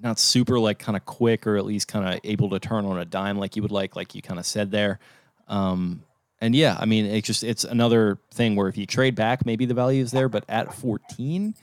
not 0.00 0.18
super 0.18 0.58
like 0.58 0.80
kind 0.80 0.96
of 0.96 1.04
quick 1.04 1.46
or 1.46 1.56
at 1.56 1.64
least 1.64 1.86
kind 1.86 2.12
of 2.12 2.20
able 2.24 2.50
to 2.50 2.58
turn 2.58 2.84
on 2.84 2.98
a 2.98 3.04
dime 3.04 3.38
like 3.38 3.54
you 3.54 3.62
would 3.62 3.70
like, 3.70 3.94
like 3.94 4.14
you 4.16 4.22
kind 4.22 4.40
of 4.40 4.46
said 4.46 4.72
there. 4.72 4.98
Um, 5.46 6.02
and 6.40 6.56
yeah, 6.56 6.76
I 6.78 6.86
mean, 6.86 7.06
it's 7.06 7.26
just 7.26 7.44
it's 7.44 7.62
another 7.62 8.18
thing 8.32 8.56
where 8.56 8.66
if 8.68 8.76
you 8.76 8.84
trade 8.84 9.14
back, 9.14 9.46
maybe 9.46 9.64
the 9.64 9.74
value 9.74 10.02
is 10.02 10.10
there, 10.10 10.28
but 10.28 10.44
at 10.48 10.74
14, 10.74 11.54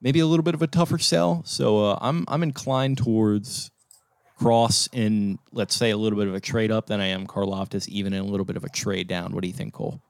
maybe 0.00 0.20
a 0.20 0.26
little 0.26 0.42
bit 0.42 0.54
of 0.54 0.62
a 0.62 0.66
tougher 0.66 0.98
sell. 0.98 1.42
So 1.44 1.90
uh, 1.90 1.98
I'm 2.00 2.24
I'm 2.28 2.42
inclined 2.42 2.98
towards 2.98 3.70
Cross 4.38 4.88
in 4.92 5.38
let's 5.52 5.74
say 5.74 5.90
a 5.90 5.96
little 5.96 6.18
bit 6.18 6.28
of 6.28 6.34
a 6.34 6.40
trade 6.40 6.70
up 6.70 6.86
than 6.86 7.00
I 7.00 7.06
am 7.06 7.26
Karlaftis, 7.26 7.88
even 7.88 8.12
in 8.12 8.20
a 8.20 8.26
little 8.26 8.46
bit 8.46 8.56
of 8.56 8.64
a 8.64 8.68
trade 8.68 9.06
down. 9.08 9.32
What 9.32 9.42
do 9.42 9.48
you 9.48 9.54
think, 9.54 9.74
Cole? 9.74 10.00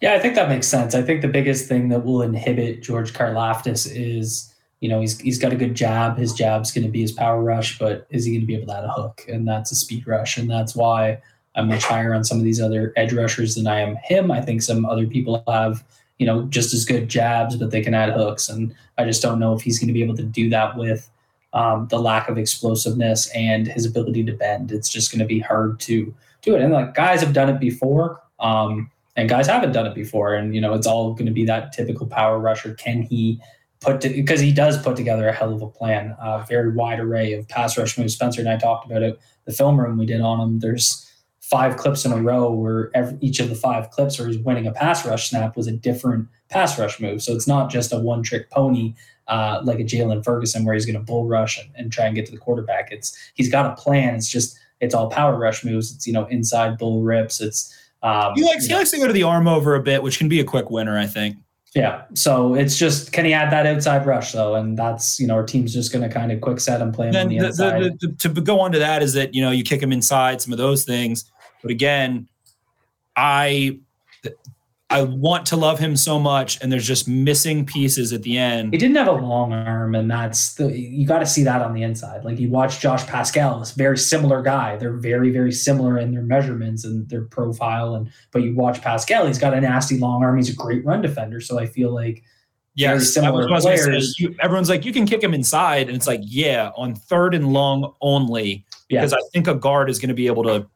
Yeah, 0.00 0.14
I 0.14 0.18
think 0.18 0.34
that 0.34 0.48
makes 0.48 0.66
sense. 0.66 0.96
I 0.96 1.02
think 1.02 1.22
the 1.22 1.28
biggest 1.28 1.68
thing 1.68 1.88
that 1.90 2.04
will 2.04 2.22
inhibit 2.22 2.82
George 2.82 3.12
Karlaftis 3.12 3.88
is, 3.88 4.52
you 4.80 4.88
know, 4.88 5.00
he's 5.00 5.20
he's 5.20 5.38
got 5.38 5.52
a 5.52 5.56
good 5.56 5.76
jab. 5.76 6.18
His 6.18 6.32
jab's 6.32 6.72
going 6.72 6.84
to 6.84 6.90
be 6.90 7.02
his 7.02 7.12
power 7.12 7.40
rush, 7.40 7.78
but 7.78 8.06
is 8.10 8.24
he 8.24 8.32
going 8.32 8.40
to 8.40 8.46
be 8.46 8.56
able 8.56 8.66
to 8.66 8.78
add 8.78 8.84
a 8.84 8.90
hook? 8.90 9.24
And 9.28 9.46
that's 9.46 9.70
a 9.70 9.76
speed 9.76 10.06
rush, 10.08 10.36
and 10.38 10.50
that's 10.50 10.74
why 10.74 11.22
I'm 11.54 11.68
much 11.68 11.84
higher 11.84 12.14
on 12.14 12.24
some 12.24 12.38
of 12.38 12.44
these 12.44 12.60
other 12.60 12.92
edge 12.96 13.12
rushers 13.12 13.54
than 13.54 13.66
I 13.66 13.80
am 13.80 13.96
him. 14.02 14.32
I 14.32 14.40
think 14.40 14.62
some 14.62 14.84
other 14.84 15.06
people 15.06 15.44
have, 15.46 15.84
you 16.22 16.26
know, 16.26 16.44
just 16.44 16.72
as 16.72 16.84
good 16.84 17.08
jabs, 17.08 17.56
but 17.56 17.72
they 17.72 17.82
can 17.82 17.94
add 17.94 18.12
hooks, 18.12 18.48
and 18.48 18.72
I 18.96 19.04
just 19.04 19.22
don't 19.22 19.40
know 19.40 19.54
if 19.54 19.62
he's 19.62 19.80
going 19.80 19.88
to 19.88 19.92
be 19.92 20.04
able 20.04 20.16
to 20.16 20.22
do 20.22 20.48
that 20.50 20.76
with 20.76 21.10
um, 21.52 21.88
the 21.88 21.98
lack 21.98 22.28
of 22.28 22.38
explosiveness 22.38 23.28
and 23.34 23.66
his 23.66 23.84
ability 23.84 24.22
to 24.26 24.32
bend. 24.32 24.70
It's 24.70 24.88
just 24.88 25.10
going 25.10 25.18
to 25.18 25.26
be 25.26 25.40
hard 25.40 25.80
to 25.80 26.14
do 26.42 26.54
it. 26.54 26.62
And 26.62 26.72
like 26.72 26.94
guys 26.94 27.20
have 27.22 27.32
done 27.32 27.48
it 27.48 27.58
before, 27.58 28.22
um, 28.38 28.88
and 29.16 29.28
guys 29.28 29.48
haven't 29.48 29.72
done 29.72 29.86
it 29.86 29.96
before. 29.96 30.34
And 30.34 30.54
you 30.54 30.60
know, 30.60 30.74
it's 30.74 30.86
all 30.86 31.12
going 31.12 31.26
to 31.26 31.32
be 31.32 31.44
that 31.46 31.72
typical 31.72 32.06
power 32.06 32.38
rusher. 32.38 32.74
Can 32.74 33.02
he 33.02 33.40
put 33.80 34.00
because 34.00 34.38
he 34.38 34.52
does 34.52 34.80
put 34.80 34.94
together 34.94 35.28
a 35.28 35.32
hell 35.32 35.52
of 35.52 35.60
a 35.60 35.66
plan, 35.66 36.16
a 36.20 36.46
very 36.48 36.72
wide 36.72 37.00
array 37.00 37.32
of 37.32 37.48
pass 37.48 37.76
rush 37.76 37.98
moves. 37.98 38.14
Spencer 38.14 38.40
and 38.40 38.48
I 38.48 38.56
talked 38.56 38.86
about 38.86 39.02
it. 39.02 39.20
The 39.44 39.52
film 39.52 39.80
room 39.80 39.98
we 39.98 40.06
did 40.06 40.20
on 40.20 40.40
him. 40.40 40.60
There's 40.60 41.11
five 41.42 41.76
clips 41.76 42.04
in 42.04 42.12
a 42.12 42.16
row 42.16 42.50
where 42.50 42.90
every, 42.94 43.18
each 43.20 43.40
of 43.40 43.48
the 43.48 43.54
five 43.54 43.90
clips 43.90 44.18
where 44.18 44.28
he's 44.28 44.38
winning 44.38 44.66
a 44.66 44.72
pass 44.72 45.04
rush 45.04 45.28
snap 45.28 45.56
was 45.56 45.66
a 45.66 45.72
different 45.72 46.28
pass 46.48 46.78
rush 46.78 47.00
move. 47.00 47.22
So 47.22 47.34
it's 47.34 47.46
not 47.46 47.70
just 47.70 47.92
a 47.92 47.98
one 47.98 48.22
trick 48.22 48.48
pony 48.50 48.94
uh, 49.28 49.60
like 49.64 49.78
a 49.78 49.84
Jaylon 49.84 50.24
Ferguson 50.24 50.64
where 50.64 50.74
he's 50.74 50.86
going 50.86 50.98
to 50.98 51.04
bull 51.04 51.26
rush 51.26 51.58
and, 51.58 51.68
and, 51.76 51.92
try 51.92 52.06
and 52.06 52.14
get 52.14 52.26
to 52.26 52.32
the 52.32 52.38
quarterback. 52.38 52.90
It's 52.90 53.16
he's 53.34 53.50
got 53.50 53.66
a 53.66 53.74
plan. 53.80 54.14
It's 54.14 54.28
just 54.28 54.58
it's 54.80 54.94
all 54.94 55.08
power 55.08 55.38
rush 55.38 55.64
moves. 55.64 55.94
It's 55.94 56.06
you 56.06 56.12
know 56.12 56.26
inside 56.26 56.78
bull 56.78 57.02
rips. 57.02 57.40
It's 57.40 57.76
um, 58.02 58.32
he 58.34 58.42
likes 58.42 58.66
he 58.66 58.74
likes 58.74 58.90
to 58.90 58.98
go 58.98 59.06
to 59.06 59.12
the 59.12 59.22
arm 59.22 59.46
over 59.46 59.74
a 59.74 59.82
bit, 59.82 60.02
which 60.02 60.18
can 60.18 60.28
be 60.28 60.40
a 60.40 60.44
quick 60.44 60.70
winner, 60.70 60.98
I 60.98 61.06
think. 61.06 61.36
Yeah. 61.74 62.02
So 62.14 62.54
it's 62.54 62.76
just 62.76 63.12
can 63.12 63.24
he 63.24 63.32
add 63.32 63.50
that 63.50 63.66
outside 63.66 64.04
rush 64.04 64.32
though, 64.32 64.56
and 64.56 64.78
that's 64.78 65.18
you 65.18 65.26
know 65.26 65.34
our 65.34 65.44
team's 65.44 65.72
just 65.72 65.92
going 65.92 66.06
to 66.06 66.12
kind 66.12 66.30
of 66.30 66.40
quick 66.40 66.60
set 66.60 66.82
and 66.82 66.92
play 66.92 67.06
him 67.06 67.12
then 67.12 67.26
on 67.26 67.28
the, 67.28 67.38
the 67.38 67.46
inside. 67.46 67.82
The, 68.00 68.08
the, 68.08 68.34
to 68.34 68.40
go 68.40 68.60
on 68.60 68.72
to 68.72 68.78
that 68.78 69.02
is 69.02 69.14
that 69.14 69.34
you 69.34 69.42
know 69.42 69.50
you 69.50 69.64
kick 69.64 69.82
him 69.82 69.92
inside, 69.92 70.42
some 70.42 70.52
of 70.52 70.58
those 70.58 70.84
things, 70.84 71.30
but 71.62 71.70
again, 71.70 72.28
I 73.16 73.78
I 74.92 75.02
want 75.04 75.46
to 75.46 75.56
love 75.56 75.78
him 75.78 75.96
so 75.96 76.18
much, 76.18 76.60
and 76.60 76.70
there's 76.70 76.86
just 76.86 77.08
missing 77.08 77.64
pieces 77.64 78.12
at 78.12 78.22
the 78.22 78.36
end. 78.36 78.74
He 78.74 78.78
didn't 78.78 78.96
have 78.96 79.08
a 79.08 79.12
long 79.12 79.52
arm, 79.52 79.94
and 79.94 80.10
that's 80.10 80.54
the 80.54 80.70
you 80.70 81.06
got 81.06 81.20
to 81.20 81.26
see 81.26 81.42
that 81.44 81.62
on 81.62 81.72
the 81.72 81.82
inside. 81.82 82.24
Like 82.24 82.38
you 82.38 82.50
watch 82.50 82.80
Josh 82.80 83.06
Paschal, 83.06 83.60
this 83.60 83.72
very 83.72 83.96
similar 83.96 84.42
guy. 84.42 84.76
They're 84.76 84.92
very 84.98 85.30
very 85.30 85.52
similar 85.52 85.98
in 85.98 86.12
their 86.12 86.22
measurements 86.22 86.84
and 86.84 87.08
their 87.08 87.22
profile, 87.22 87.94
and 87.94 88.10
but 88.32 88.42
you 88.42 88.54
watch 88.54 88.82
Paschal, 88.82 89.26
he's 89.26 89.38
got 89.38 89.54
a 89.54 89.60
nasty 89.60 89.98
long 89.98 90.22
arm. 90.22 90.36
He's 90.36 90.50
a 90.50 90.56
great 90.56 90.84
run 90.84 91.00
defender, 91.00 91.40
so 91.40 91.58
I 91.58 91.66
feel 91.66 91.92
like. 91.92 92.22
Yeah, 92.74 92.98
similar 93.00 93.46
players. 93.46 94.16
Say, 94.16 94.24
you, 94.24 94.34
everyone's 94.40 94.70
like, 94.70 94.86
you 94.86 94.94
can 94.94 95.04
kick 95.04 95.22
him 95.22 95.34
inside, 95.34 95.88
and 95.88 95.96
it's 95.96 96.06
like, 96.06 96.22
yeah, 96.22 96.70
on 96.74 96.94
third 96.94 97.34
and 97.34 97.52
long 97.52 97.92
only, 98.00 98.64
because 98.88 99.12
yeah. 99.12 99.18
I 99.18 99.20
think 99.30 99.46
a 99.46 99.54
guard 99.54 99.90
is 99.90 99.98
going 99.98 100.08
to 100.08 100.14
be 100.14 100.26
able 100.26 100.42
to 100.44 100.66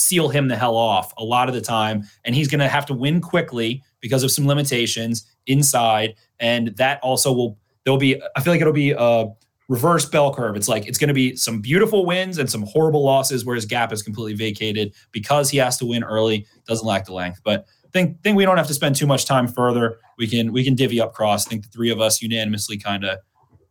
seal 0.00 0.28
him 0.28 0.48
the 0.48 0.56
hell 0.56 0.76
off 0.76 1.12
a 1.18 1.24
lot 1.24 1.48
of 1.48 1.54
the 1.54 1.60
time. 1.60 2.04
And 2.24 2.34
he's 2.34 2.48
going 2.48 2.60
to 2.60 2.68
have 2.68 2.86
to 2.86 2.94
win 2.94 3.20
quickly 3.20 3.82
because 4.00 4.22
of 4.22 4.30
some 4.30 4.46
limitations 4.46 5.26
inside. 5.46 6.14
And 6.38 6.68
that 6.76 7.00
also 7.02 7.32
will, 7.32 7.58
there'll 7.84 7.98
be, 7.98 8.20
I 8.36 8.40
feel 8.40 8.52
like 8.52 8.60
it'll 8.60 8.72
be 8.72 8.94
a 8.96 9.26
reverse 9.68 10.06
bell 10.06 10.34
curve. 10.34 10.56
It's 10.56 10.68
like, 10.68 10.86
it's 10.86 10.98
going 10.98 11.08
to 11.08 11.14
be 11.14 11.36
some 11.36 11.60
beautiful 11.60 12.04
wins 12.04 12.38
and 12.38 12.50
some 12.50 12.62
horrible 12.62 13.04
losses 13.04 13.44
where 13.44 13.54
his 13.54 13.66
gap 13.66 13.92
is 13.92 14.02
completely 14.02 14.34
vacated 14.34 14.94
because 15.12 15.50
he 15.50 15.58
has 15.58 15.76
to 15.78 15.86
win 15.86 16.02
early, 16.02 16.46
doesn't 16.66 16.86
lack 16.86 17.04
the 17.04 17.12
length. 17.12 17.40
But 17.44 17.66
think, 17.92 18.22
think 18.22 18.36
we 18.36 18.44
don't 18.44 18.56
have 18.56 18.66
to 18.68 18.74
spend 18.74 18.96
too 18.96 19.06
much 19.06 19.26
time 19.26 19.46
further. 19.46 19.98
We 20.18 20.26
can, 20.26 20.52
we 20.52 20.64
can 20.64 20.74
divvy 20.74 21.00
up 21.00 21.14
cross. 21.14 21.46
I 21.46 21.50
think 21.50 21.62
the 21.62 21.68
three 21.68 21.90
of 21.90 22.00
us 22.00 22.20
unanimously 22.20 22.78
kind 22.78 23.04
of 23.04 23.18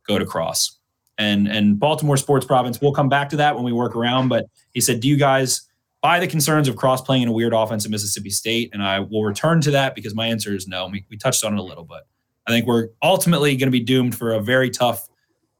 go 0.08 0.18
to 0.18 0.26
cross. 0.26 0.78
And, 1.18 1.50
and 1.50 1.78
Baltimore 1.78 2.16
sports 2.16 2.46
province, 2.46 2.80
we'll 2.80 2.94
come 2.94 3.10
back 3.10 3.28
to 3.30 3.36
that 3.36 3.56
when 3.56 3.66
we 3.66 3.74
work 3.74 3.94
around. 3.94 4.30
But 4.30 4.46
he 4.74 4.80
said, 4.80 5.02
do 5.02 5.10
you 5.10 5.18
guys, 5.18 5.69
by 6.02 6.20
the 6.20 6.28
concerns 6.28 6.68
of 6.68 6.76
cross 6.76 7.02
playing 7.02 7.24
in 7.24 7.30
a 7.30 7.32
weird 7.32 7.54
offense 7.54 7.86
at 7.86 7.92
Mississippi 7.92 8.30
State. 8.30 8.70
And 8.74 8.82
I 8.82 9.00
will 9.00 9.24
return 9.24 9.62
to 9.62 9.72
that 9.72 9.96
because 9.96 10.16
my 10.16 10.28
answer 10.28 10.56
is 10.56 10.68
no. 10.68 10.88
We, 10.88 11.06
we 11.10 11.18
touched 11.18 11.44
on 11.44 11.54
it 11.54 11.60
a 11.60 11.64
little, 11.64 11.84
but 11.84 12.08
I 12.48 12.52
think 12.52 12.66
we're 12.66 12.90
ultimately 13.04 13.56
going 13.56 13.68
to 13.68 13.72
be 13.72 13.84
doomed 13.84 14.16
for 14.16 14.34
a 14.34 14.42
very 14.42 14.70
tough 14.70 15.08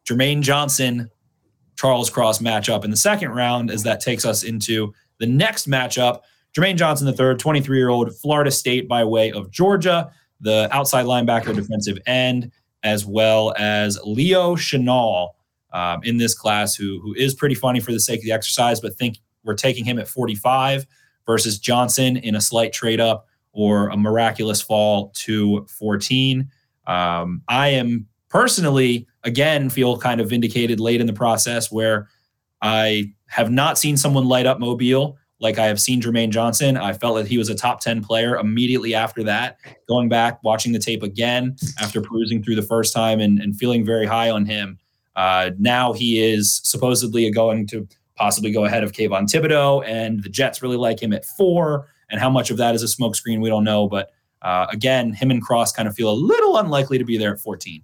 Jermaine 0.06 0.42
Johnson 0.42 1.10
Charles 1.76 2.10
Cross 2.10 2.40
matchup 2.40 2.84
in 2.84 2.92
the 2.92 2.98
second 2.98 3.32
round 3.32 3.72
as 3.72 3.84
that 3.84 4.02
takes 4.02 4.26
us 4.26 4.44
into 4.44 4.94
the 5.20 5.26
next 5.28 5.70
matchup. 5.70 6.22
Jermaine 6.54 6.78
Johnson, 6.78 7.06
the 7.06 7.14
third, 7.14 7.40
23 7.40 7.78
year 7.78 7.90
old 7.90 8.14
Florida 8.18 8.52
State 8.52 8.88
by 8.88 9.04
way 9.04 9.32
of 9.32 9.52
Georgia, 9.52 10.12
the 10.42 10.68
outside 10.72 11.06
linebacker, 11.06 11.54
defensive 11.56 11.98
end, 12.06 12.52
as 12.84 13.06
well 13.06 13.54
as 13.58 14.00
Leo 14.04 14.56
Chenal 14.56 15.30
um, 15.74 16.02
in 16.04 16.18
this 16.18 16.34
class, 16.34 16.76
who, 16.76 17.00
who 17.02 17.14
is 17.14 17.34
pretty 17.34 17.56
funny 17.56 17.80
for 17.80 17.92
the 17.92 18.00
sake 18.00 18.20
of 18.20 18.24
the 18.24 18.32
exercise, 18.32 18.80
but 18.80 18.98
think 18.98 19.20
we're 19.44 19.56
taking 19.56 19.86
him 19.86 20.00
at 20.00 20.08
45 20.08 20.86
versus 21.26 21.60
Johnson 21.60 22.18
in 22.18 22.36
a 22.36 22.42
slight 22.42 22.74
trade 22.74 23.00
up 23.00 23.28
or 23.52 23.90
a 23.90 23.98
miraculous 23.98 24.62
fall 24.62 25.12
to 25.16 25.66
14. 25.70 26.50
Um, 26.88 27.42
I 27.48 27.70
am 27.70 28.08
personally, 28.30 29.08
again, 29.24 29.70
feel 29.70 29.98
kind 29.98 30.22
of 30.22 30.30
vindicated 30.30 30.80
late 30.80 31.02
in 31.02 31.08
the 31.08 31.14
process 31.14 31.72
where 31.72 32.08
I 32.62 33.14
have 33.28 33.52
not 33.52 33.78
seen 33.78 33.98
someone 33.98 34.26
light 34.26 34.46
up 34.46 34.60
Mobile 34.60 35.18
like 35.40 35.58
I 35.58 35.66
have 35.68 35.80
seen 35.80 36.02
Jermaine 36.02 36.32
Johnson. 36.32 36.78
I 36.78 36.94
felt 36.94 37.16
that 37.16 37.28
he 37.28 37.38
was 37.38 37.50
a 37.50 37.56
top 37.56 37.80
10 37.80 38.04
player 38.04 38.36
immediately 38.36 38.94
after 38.94 39.24
that. 39.24 39.58
Going 39.88 40.10
back, 40.10 40.44
watching 40.44 40.74
the 40.74 40.80
tape 40.80 41.02
again 41.02 41.56
after 41.80 42.02
perusing 42.02 42.44
through 42.44 42.56
the 42.56 42.62
first 42.62 42.94
time 42.94 43.20
and, 43.20 43.40
and 43.40 43.56
feeling 43.56 43.86
very 43.86 44.06
high 44.06 44.30
on 44.30 44.46
him. 44.46 44.78
Uh, 45.16 45.52
now 45.58 45.94
he 45.94 46.22
is 46.22 46.62
supposedly 46.64 47.30
going 47.32 47.68
to 47.68 47.88
possibly 48.20 48.52
go 48.52 48.66
ahead 48.66 48.84
of 48.84 48.92
Kayvon 48.92 49.24
Thibodeaux, 49.24 49.84
and 49.88 50.22
the 50.22 50.30
Jets 50.30 50.62
really 50.62 50.78
like 50.78 51.02
him 51.02 51.14
at 51.14 51.26
four. 51.26 51.88
And 52.12 52.20
how 52.20 52.30
much 52.30 52.52
of 52.52 52.58
that 52.58 52.76
is 52.76 52.84
a 52.84 52.88
smokescreen, 52.88 53.40
we 53.40 53.50
don't 53.50 53.64
know. 53.64 53.88
But 53.88 54.12
uh, 54.42 54.68
again, 54.72 55.14
him 55.14 55.32
and 55.32 55.42
Cross 55.42 55.72
kind 55.72 55.88
of 55.88 55.96
feel 55.96 56.12
a 56.12 56.14
little 56.14 56.58
unlikely 56.58 56.98
to 56.98 57.06
be 57.06 57.18
there 57.18 57.34
at 57.34 57.40
14. 57.40 57.84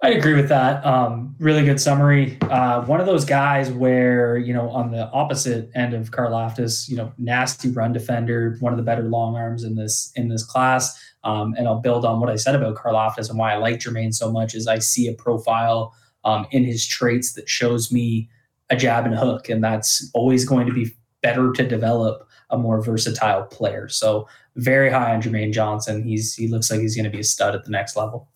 I 0.00 0.10
agree 0.10 0.34
with 0.34 0.48
that. 0.48 0.84
Um, 0.86 1.34
really 1.40 1.64
good 1.64 1.80
summary. 1.80 2.38
Uh, 2.42 2.82
one 2.82 3.00
of 3.00 3.06
those 3.06 3.24
guys 3.24 3.72
where, 3.72 4.36
you 4.36 4.54
know, 4.54 4.70
on 4.70 4.92
the 4.92 5.10
opposite 5.10 5.70
end 5.74 5.92
of 5.92 6.12
Karlaftis, 6.12 6.88
you 6.88 6.96
know, 6.96 7.12
nasty 7.18 7.70
run 7.70 7.92
defender, 7.92 8.56
one 8.60 8.72
of 8.72 8.76
the 8.76 8.84
better 8.84 9.02
long 9.02 9.34
arms 9.34 9.64
in 9.64 9.74
this 9.74 10.12
in 10.14 10.28
this 10.28 10.44
class. 10.44 10.96
Um, 11.24 11.54
and 11.58 11.66
I'll 11.66 11.80
build 11.80 12.04
on 12.04 12.20
what 12.20 12.30
I 12.30 12.36
said 12.36 12.54
about 12.54 12.76
Karlaftis 12.76 13.28
and 13.28 13.38
why 13.38 13.52
I 13.52 13.56
like 13.56 13.80
Jermaine 13.80 14.14
so 14.14 14.30
much 14.30 14.54
is 14.54 14.68
I 14.68 14.78
see 14.78 15.08
a 15.08 15.14
profile 15.14 15.92
um, 16.24 16.46
in 16.50 16.64
his 16.64 16.86
traits 16.86 17.32
that 17.34 17.48
shows 17.48 17.92
me 17.92 18.28
a 18.70 18.76
jab 18.76 19.06
and 19.06 19.14
hook, 19.14 19.48
and 19.48 19.62
that's 19.62 20.10
always 20.14 20.44
going 20.44 20.66
to 20.66 20.72
be 20.72 20.94
better 21.22 21.52
to 21.52 21.66
develop 21.66 22.28
a 22.50 22.58
more 22.58 22.82
versatile 22.82 23.44
player. 23.44 23.88
So 23.88 24.28
very 24.56 24.90
high 24.90 25.14
on 25.14 25.22
Jermaine 25.22 25.52
Johnson. 25.52 26.02
He's 26.02 26.34
he 26.34 26.48
looks 26.48 26.70
like 26.70 26.80
he's 26.80 26.96
going 26.96 27.04
to 27.04 27.10
be 27.10 27.20
a 27.20 27.24
stud 27.24 27.54
at 27.54 27.64
the 27.64 27.70
next 27.70 27.96
level. 27.96 28.28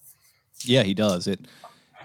Yeah, 0.64 0.82
he 0.82 0.94
does. 0.94 1.26
It 1.26 1.40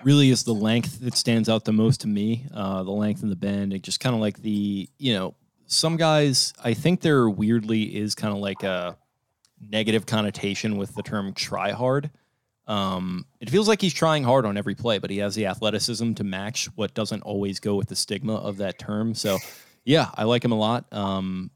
really 0.04 0.30
is 0.30 0.44
the 0.44 0.54
length 0.54 1.00
that 1.02 1.16
stands 1.16 1.50
out 1.50 1.66
the 1.66 1.74
most 1.74 2.02
to 2.02 2.08
me. 2.08 2.46
Uh, 2.54 2.84
the 2.84 2.92
length 2.92 3.22
and 3.22 3.32
the 3.32 3.36
bend. 3.36 3.74
It 3.74 3.84
just 3.84 4.00
kind 4.00 4.16
of 4.16 4.22
like 4.22 4.42
the, 4.42 4.90
you 4.98 5.14
know, 5.14 5.36
some 5.68 5.98
guys, 5.98 6.54
I 6.64 6.74
think 6.74 7.02
there 7.02 7.30
weirdly 7.30 7.96
is 7.96 8.16
kind 8.16 8.34
of 8.34 8.40
like 8.40 8.64
a 8.64 8.98
negative 9.60 10.06
connotation 10.06 10.78
with 10.78 10.96
the 10.96 11.04
term 11.04 11.34
try 11.34 11.72
hard. 11.72 12.10
Um, 12.68 13.26
it 13.40 13.50
feels 13.50 13.68
like 13.68 13.82
he's 13.82 13.94
trying 13.94 14.24
hard 14.24 14.46
on 14.46 14.58
every 14.58 14.76
play, 14.76 15.00
but 15.00 15.10
he 15.10 15.20
has 15.20 15.36
the 15.36 15.46
athleticism 15.46 16.14
to 16.14 16.24
match 16.24 16.66
what 16.76 16.94
doesn't 16.94 17.22
always 17.22 17.60
go 17.60 17.76
with 17.76 17.88
the 17.88 17.96
stigma 17.96 18.36
of 18.36 18.58
that 18.58 18.78
term. 18.78 19.14
So, 19.14 19.38
yeah, 19.86 20.10
I 20.16 20.26
like 20.26 20.44
him 20.44 20.52
a 20.52 20.58
lot. 20.58 20.92
Um, 20.92 21.52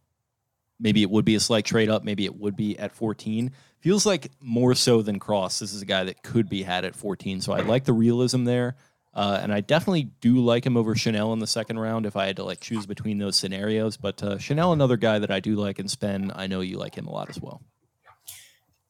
maybe 0.80 1.02
it 1.02 1.10
would 1.10 1.26
be 1.26 1.36
a 1.36 1.40
slight 1.40 1.66
trade 1.66 1.90
up. 1.90 2.04
Maybe 2.04 2.26
it 2.26 2.40
would 2.40 2.56
be 2.56 2.80
at 2.80 2.94
14 2.94 3.52
feels 3.82 4.06
like 4.06 4.32
more 4.40 4.74
so 4.76 5.02
than 5.02 5.20
Cross. 5.20 5.60
This 5.60 5.74
is 5.74 5.82
a 5.82 5.86
guy 5.86 6.04
that 6.06 6.24
could 6.24 6.48
be 6.48 6.64
had 6.64 6.86
at 6.86 6.96
14. 6.96 7.42
So 7.42 7.52
I 7.52 7.62
like 7.62 7.84
the 7.84 7.94
realism 7.94 8.46
there. 8.46 8.76
Uh, 9.14 9.40
and 9.42 9.52
I 9.52 9.60
definitely 9.60 10.04
do 10.22 10.40
like 10.40 10.66
him 10.66 10.78
over 10.78 10.96
Chenal 10.96 11.34
in 11.34 11.40
the 11.40 11.48
second 11.48 11.80
round 11.80 12.06
if 12.06 12.16
I 12.16 12.28
had 12.28 12.38
to 12.38 12.46
like 12.46 12.62
choose 12.62 12.86
between 12.86 13.18
those 13.18 13.36
scenarios. 13.36 13.98
But 13.98 14.24
uh, 14.24 14.36
Chenal, 14.36 14.72
another 14.72 14.96
guy 14.96 15.20
that 15.20 15.32
I 15.32 15.42
do 15.42 15.56
like 15.56 15.80
and 15.80 15.92
spend. 15.92 16.32
I 16.34 16.48
know 16.48 16.62
you 16.62 16.78
like 16.78 16.96
him 16.96 17.08
a 17.08 17.12
lot 17.12 17.30
as 17.30 17.42
well. 17.42 17.62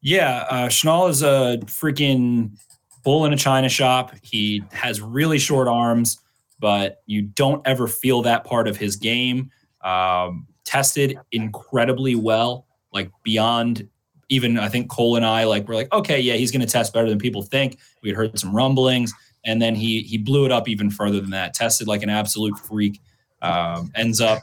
Yeah, 0.02 0.46
uh, 0.50 0.68
Chenal 0.68 1.10
is 1.10 1.22
a 1.22 1.60
freaking 1.66 2.58
bull 3.04 3.26
in 3.26 3.34
a 3.34 3.38
china 3.38 3.70
shop. 3.70 4.14
He 4.22 4.64
has 4.72 5.02
really 5.02 5.38
short 5.38 5.68
arms, 5.68 6.20
but 6.60 7.02
you 7.06 7.22
don't 7.22 7.66
ever 7.68 7.88
feel 7.88 8.22
that 8.24 8.44
part 8.44 8.68
of 8.68 8.78
his 8.78 8.96
game. 8.96 9.52
Um, 9.82 10.48
tested 10.64 11.18
incredibly 11.32 12.16
well, 12.16 12.66
like 12.94 13.12
beyond 13.24 13.88
even 14.30 14.58
I 14.58 14.70
think 14.70 14.90
Cole 14.90 15.18
and 15.18 15.26
I 15.26 15.44
like 15.44 15.68
we're 15.68 15.76
like, 15.76 15.92
okay, 15.92 16.20
yeah, 16.20 16.36
he's 16.36 16.52
going 16.52 16.62
to 16.62 16.72
test 16.72 16.94
better 16.94 17.10
than 17.10 17.20
people 17.20 17.42
think. 17.42 17.78
We 18.02 18.10
had 18.10 18.16
heard 18.16 18.40
some 18.40 18.56
rumblings, 18.56 19.14
and 19.44 19.62
then 19.62 19.76
he 19.76 20.02
he 20.02 20.18
blew 20.18 20.46
it 20.46 20.52
up 20.52 20.68
even 20.70 20.90
further 20.90 21.20
than 21.20 21.32
that. 21.32 21.54
Tested 21.54 21.88
like 21.88 22.02
an 22.02 22.10
absolute 22.10 22.58
freak. 22.58 23.02
Um, 23.42 23.92
ends 23.96 24.22
up 24.22 24.42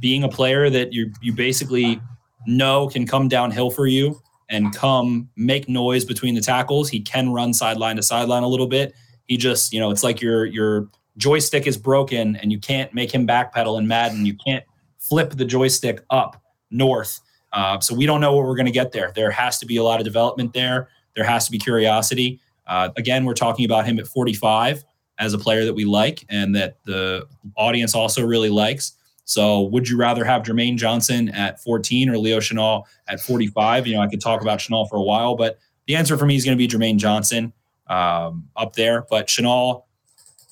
being 0.00 0.24
a 0.24 0.28
player 0.28 0.70
that 0.70 0.92
you 0.92 1.12
you 1.20 1.32
basically 1.32 2.00
know 2.46 2.88
can 2.88 3.06
come 3.06 3.28
downhill 3.28 3.70
for 3.70 3.86
you 3.86 4.20
and 4.48 4.74
come 4.74 5.28
make 5.36 5.68
noise 5.68 6.04
between 6.04 6.34
the 6.34 6.40
tackles. 6.40 6.88
He 6.88 7.00
can 7.00 7.32
run 7.32 7.52
sideline 7.52 7.96
to 7.96 8.02
sideline 8.02 8.42
a 8.42 8.48
little 8.48 8.68
bit. 8.68 8.94
He 9.24 9.36
just 9.36 9.72
you 9.72 9.80
know 9.80 9.90
it's 9.90 10.04
like 10.04 10.20
your 10.20 10.44
your 10.46 10.88
joystick 11.16 11.66
is 11.66 11.76
broken 11.76 12.36
and 12.36 12.52
you 12.52 12.58
can't 12.58 12.92
make 12.92 13.12
him 13.12 13.26
backpedal 13.26 13.78
in 13.78 13.88
Madden. 13.88 14.26
You 14.26 14.34
can't 14.34 14.64
flip 14.98 15.30
the 15.30 15.44
joystick 15.44 16.02
up 16.10 16.42
north 16.70 17.20
uh, 17.56 17.80
so 17.80 17.94
we 17.94 18.04
don't 18.04 18.20
know 18.20 18.34
what 18.34 18.44
we're 18.44 18.54
going 18.54 18.66
to 18.66 18.72
get 18.72 18.92
there. 18.92 19.12
There 19.14 19.30
has 19.30 19.58
to 19.58 19.66
be 19.66 19.78
a 19.78 19.82
lot 19.82 19.98
of 19.98 20.04
development 20.04 20.52
there. 20.52 20.88
There 21.14 21.24
has 21.24 21.46
to 21.46 21.50
be 21.50 21.58
curiosity. 21.58 22.38
Uh, 22.66 22.90
again, 22.96 23.24
we're 23.24 23.34
talking 23.34 23.64
about 23.64 23.86
him 23.86 23.98
at 23.98 24.06
45 24.06 24.84
as 25.18 25.32
a 25.32 25.38
player 25.38 25.64
that 25.64 25.72
we 25.72 25.86
like 25.86 26.26
and 26.28 26.54
that 26.54 26.76
the 26.84 27.26
audience 27.56 27.94
also 27.94 28.24
really 28.24 28.50
likes. 28.50 28.92
So, 29.26 29.62
would 29.62 29.88
you 29.88 29.96
rather 29.98 30.24
have 30.24 30.42
Jermaine 30.42 30.76
Johnson 30.76 31.28
at 31.30 31.60
14 31.60 32.08
or 32.08 32.16
Leo 32.16 32.38
Chenal 32.38 32.84
at 33.08 33.20
45? 33.20 33.86
You 33.86 33.96
know, 33.96 34.00
I 34.00 34.06
could 34.06 34.20
talk 34.20 34.40
about 34.40 34.60
Chenal 34.60 34.88
for 34.88 34.96
a 34.96 35.02
while, 35.02 35.34
but 35.34 35.58
the 35.88 35.96
answer 35.96 36.16
for 36.16 36.26
me 36.26 36.36
is 36.36 36.44
going 36.44 36.56
to 36.56 36.58
be 36.58 36.68
Jermaine 36.68 36.96
Johnson 36.96 37.52
um, 37.88 38.48
up 38.56 38.74
there. 38.74 39.04
But 39.10 39.26
Chenal 39.26 39.82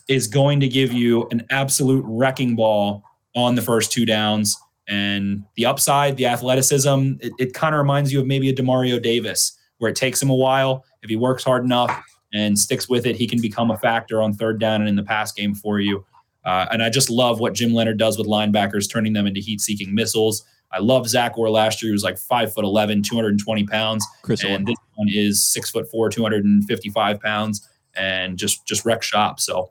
is 0.08 0.26
going 0.26 0.58
to 0.58 0.68
give 0.68 0.92
you 0.92 1.28
an 1.30 1.46
absolute 1.50 2.04
wrecking 2.06 2.56
ball 2.56 3.04
on 3.37 3.54
the 3.54 3.62
first 3.62 3.92
two 3.92 4.04
downs. 4.04 4.56
And 4.88 5.44
the 5.54 5.66
upside, 5.66 6.16
the 6.16 6.26
athleticism, 6.26 7.14
it, 7.20 7.32
it 7.38 7.54
kind 7.54 7.74
of 7.74 7.78
reminds 7.78 8.12
you 8.12 8.20
of 8.20 8.26
maybe 8.26 8.48
a 8.50 8.54
Demario 8.54 9.00
Davis, 9.00 9.56
where 9.78 9.90
it 9.90 9.96
takes 9.96 10.20
him 10.20 10.30
a 10.30 10.34
while. 10.34 10.84
If 11.02 11.10
he 11.10 11.16
works 11.16 11.44
hard 11.44 11.64
enough 11.64 11.96
and 12.32 12.58
sticks 12.58 12.88
with 12.88 13.06
it, 13.06 13.14
he 13.14 13.28
can 13.28 13.40
become 13.40 13.70
a 13.70 13.78
factor 13.78 14.20
on 14.20 14.34
third 14.34 14.58
down 14.58 14.80
and 14.80 14.88
in 14.88 14.96
the 14.96 15.02
pass 15.04 15.30
game 15.32 15.54
for 15.54 15.78
you. 15.78 16.04
Uh, 16.44 16.66
and 16.70 16.83
I 16.83 16.90
just 16.90 17.11
love 17.11 17.40
what 17.40 17.54
Jim 17.54 17.72
Leonhard 17.72 17.98
does 17.98 18.18
with 18.18 18.26
linebackers, 18.26 18.90
turning 18.90 19.12
them 19.12 19.26
into 19.26 19.40
heat 19.40 19.61
seeking 19.61 19.94
missiles. 19.94 20.44
I 20.70 20.80
love 20.80 21.09
Zach 21.09 21.38
Orr 21.38 21.50
last 21.50 21.83
year. 21.83 21.90
He 21.90 21.92
was 21.92 22.02
like 22.02 22.18
five 22.18 22.52
foot 22.52 22.64
11, 22.64 23.02
220 23.02 23.64
pounds. 23.66 24.04
Chris 24.22 24.44
and 24.44 24.66
this 24.66 24.76
one 24.96 25.09
is 25.09 25.44
six 25.44 25.70
foot 25.70 25.90
four, 25.90 26.11
255 26.11 27.20
pounds 27.20 27.68
and 27.96 28.37
just, 28.37 28.66
just 28.66 28.85
wreck 28.85 29.02
shop. 29.02 29.40
So 29.40 29.70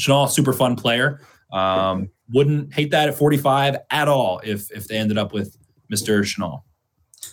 Chenal, 0.00 0.28
super 0.28 0.52
fun 0.52 0.76
player. 0.76 1.20
Um, 1.52 2.10
wouldn't 2.32 2.72
hate 2.72 2.90
that 2.90 3.08
at 3.08 3.14
45 3.14 3.76
at 3.90 4.08
all 4.08 4.40
if 4.42 4.70
if 4.72 4.88
they 4.88 4.96
ended 4.96 5.18
up 5.18 5.32
with 5.32 5.56
Mr. 5.92 6.22
Chenal. 6.22 6.62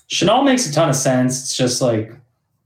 Chenal 0.09 0.43
makes 0.43 0.69
a 0.69 0.73
ton 0.73 0.89
of 0.89 0.95
sense. 0.95 1.41
It's 1.41 1.57
just 1.57 1.81
like 1.81 2.13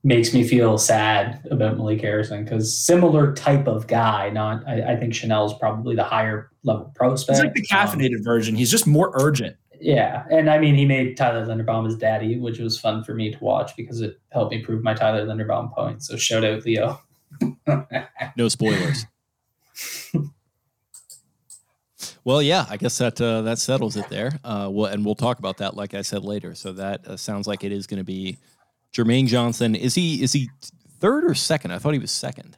makes 0.04 0.34
me 0.34 0.46
feel 0.46 0.78
sad 0.78 1.46
about 1.50 1.78
Malik 1.78 2.02
Harrison 2.02 2.44
because 2.44 2.78
similar 2.78 3.34
type 3.34 3.68
of 3.68 3.88
guy. 3.88 4.30
Not, 4.30 4.68
I, 4.68 4.94
I 4.94 4.96
think 4.98 5.14
Chenal 5.14 5.48
is 5.48 5.54
probably 5.58 5.96
the 5.96 6.04
higher 6.04 6.52
level 6.64 6.92
prospect. 6.96 7.38
He's 7.38 7.46
like 7.46 7.54
the 7.54 7.66
caffeinated 7.66 8.18
um, 8.18 8.24
version. 8.24 8.56
He's 8.56 8.72
just 8.72 8.86
more 8.86 9.12
urgent. 9.16 9.56
Yeah, 9.80 10.26
and 10.32 10.50
I 10.50 10.60
mean, 10.60 10.76
he 10.76 10.86
made 10.86 11.18
Tyler 11.18 11.46
Linderbaum 11.46 11.86
his 11.86 11.98
daddy, 11.98 12.38
which 12.38 12.60
was 12.60 12.80
fun 12.80 13.04
for 13.04 13.14
me 13.14 13.32
to 13.32 13.38
watch 13.44 13.76
because 13.76 14.00
it 14.00 14.20
helped 14.32 14.54
me 14.54 14.62
prove 14.62 14.82
my 14.82 14.94
Tyler 14.94 15.26
Linderbaum 15.26 15.74
point. 15.74 16.04
So 16.04 16.16
shout 16.16 16.46
out 16.46 16.64
Leo. 16.66 17.02
no 18.38 18.48
spoilers. 18.48 19.06
Well, 22.26 22.42
yeah, 22.42 22.66
I 22.70 22.78
guess 22.78 22.98
that 23.00 23.20
uh, 23.20 23.42
that 23.42 23.60
settles 23.60 23.98
it 23.98 24.08
there. 24.08 24.40
Uh, 24.46 24.70
well, 24.72 24.90
and 24.90 25.04
we'll 25.04 25.16
talk 25.16 25.40
about 25.40 25.58
that, 25.58 25.76
like 25.76 25.94
I 25.94 26.02
said 26.04 26.24
later. 26.24 26.56
So 26.56 26.72
that 26.74 27.06
uh, 27.06 27.18
sounds 27.18 27.48
like 27.48 27.66
it 27.66 27.74
is 27.74 27.86
going 27.86 27.98
to 27.98 28.06
be 28.06 28.38
Jermaine 28.94 29.28
Johnson. 29.28 29.76
Is 29.76 29.96
he 29.96 30.22
is 30.22 30.34
he 30.34 30.50
third 31.00 31.26
or 31.26 31.34
second? 31.34 31.72
I 31.72 31.80
thought 31.80 31.94
he 31.94 32.00
was 32.00 32.12
second. 32.12 32.58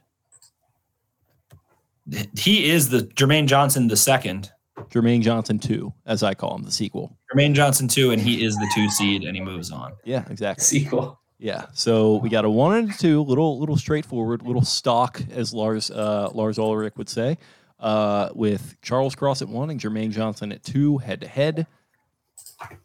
He 2.37 2.69
is 2.69 2.89
the 2.89 2.99
Jermaine 2.99 3.47
Johnson 3.47 3.87
the 3.87 3.97
second. 3.97 4.51
Jermaine 4.89 5.21
Johnson 5.21 5.57
two, 5.57 5.93
as 6.05 6.21
I 6.21 6.33
call 6.33 6.55
him, 6.55 6.63
the 6.63 6.71
sequel. 6.71 7.17
Jermaine 7.33 7.53
Johnson 7.53 7.87
two, 7.87 8.11
and 8.11 8.21
he 8.21 8.43
is 8.43 8.55
the 8.55 8.69
two 8.75 8.89
seed, 8.89 9.23
and 9.23 9.35
he 9.35 9.41
moves 9.41 9.71
on. 9.71 9.93
Yeah, 10.03 10.25
exactly. 10.29 10.63
Sequel. 10.63 11.19
Yeah. 11.39 11.65
So 11.73 12.17
we 12.17 12.29
got 12.29 12.45
a 12.45 12.49
one 12.49 12.75
and 12.75 12.91
a 12.91 12.93
two, 12.93 13.21
little 13.23 13.59
little 13.59 13.77
straightforward, 13.77 14.41
little 14.43 14.63
stock, 14.63 15.21
as 15.31 15.53
Lars 15.53 15.89
uh, 15.89 16.29
Lars 16.33 16.59
Ulrich 16.59 16.93
would 16.97 17.09
say 17.09 17.37
uh, 17.79 18.29
with 18.33 18.75
Charles 18.81 19.15
Cross 19.15 19.41
at 19.41 19.47
one 19.47 19.69
and 19.69 19.79
Jermaine 19.79 20.11
Johnson 20.11 20.51
at 20.51 20.63
two, 20.63 20.97
head 20.97 21.21
to 21.21 21.27
head. 21.27 21.67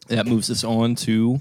That 0.08 0.26
moves 0.26 0.50
us 0.50 0.64
on 0.64 0.94
to 0.96 1.38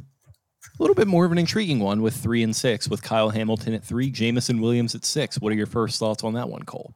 a 0.64 0.84
little 0.84 0.96
bit 0.96 1.08
more 1.08 1.26
of 1.26 1.32
an 1.32 1.38
intriguing 1.38 1.80
one 1.80 2.02
with 2.02 2.16
three 2.16 2.44
and 2.44 2.56
six, 2.56 2.88
with 2.90 3.02
Kyle 3.02 3.30
Hamilton 3.30 3.74
at 3.74 3.84
three, 3.84 4.10
Jameson 4.10 4.62
Williams 4.62 4.96
at 4.96 5.06
six. 5.06 5.40
What 5.40 5.52
are 5.52 5.56
your 5.56 5.66
first 5.66 6.00
thoughts 6.00 6.24
on 6.24 6.34
that 6.34 6.50
one, 6.50 6.64
Cole? 6.64 6.94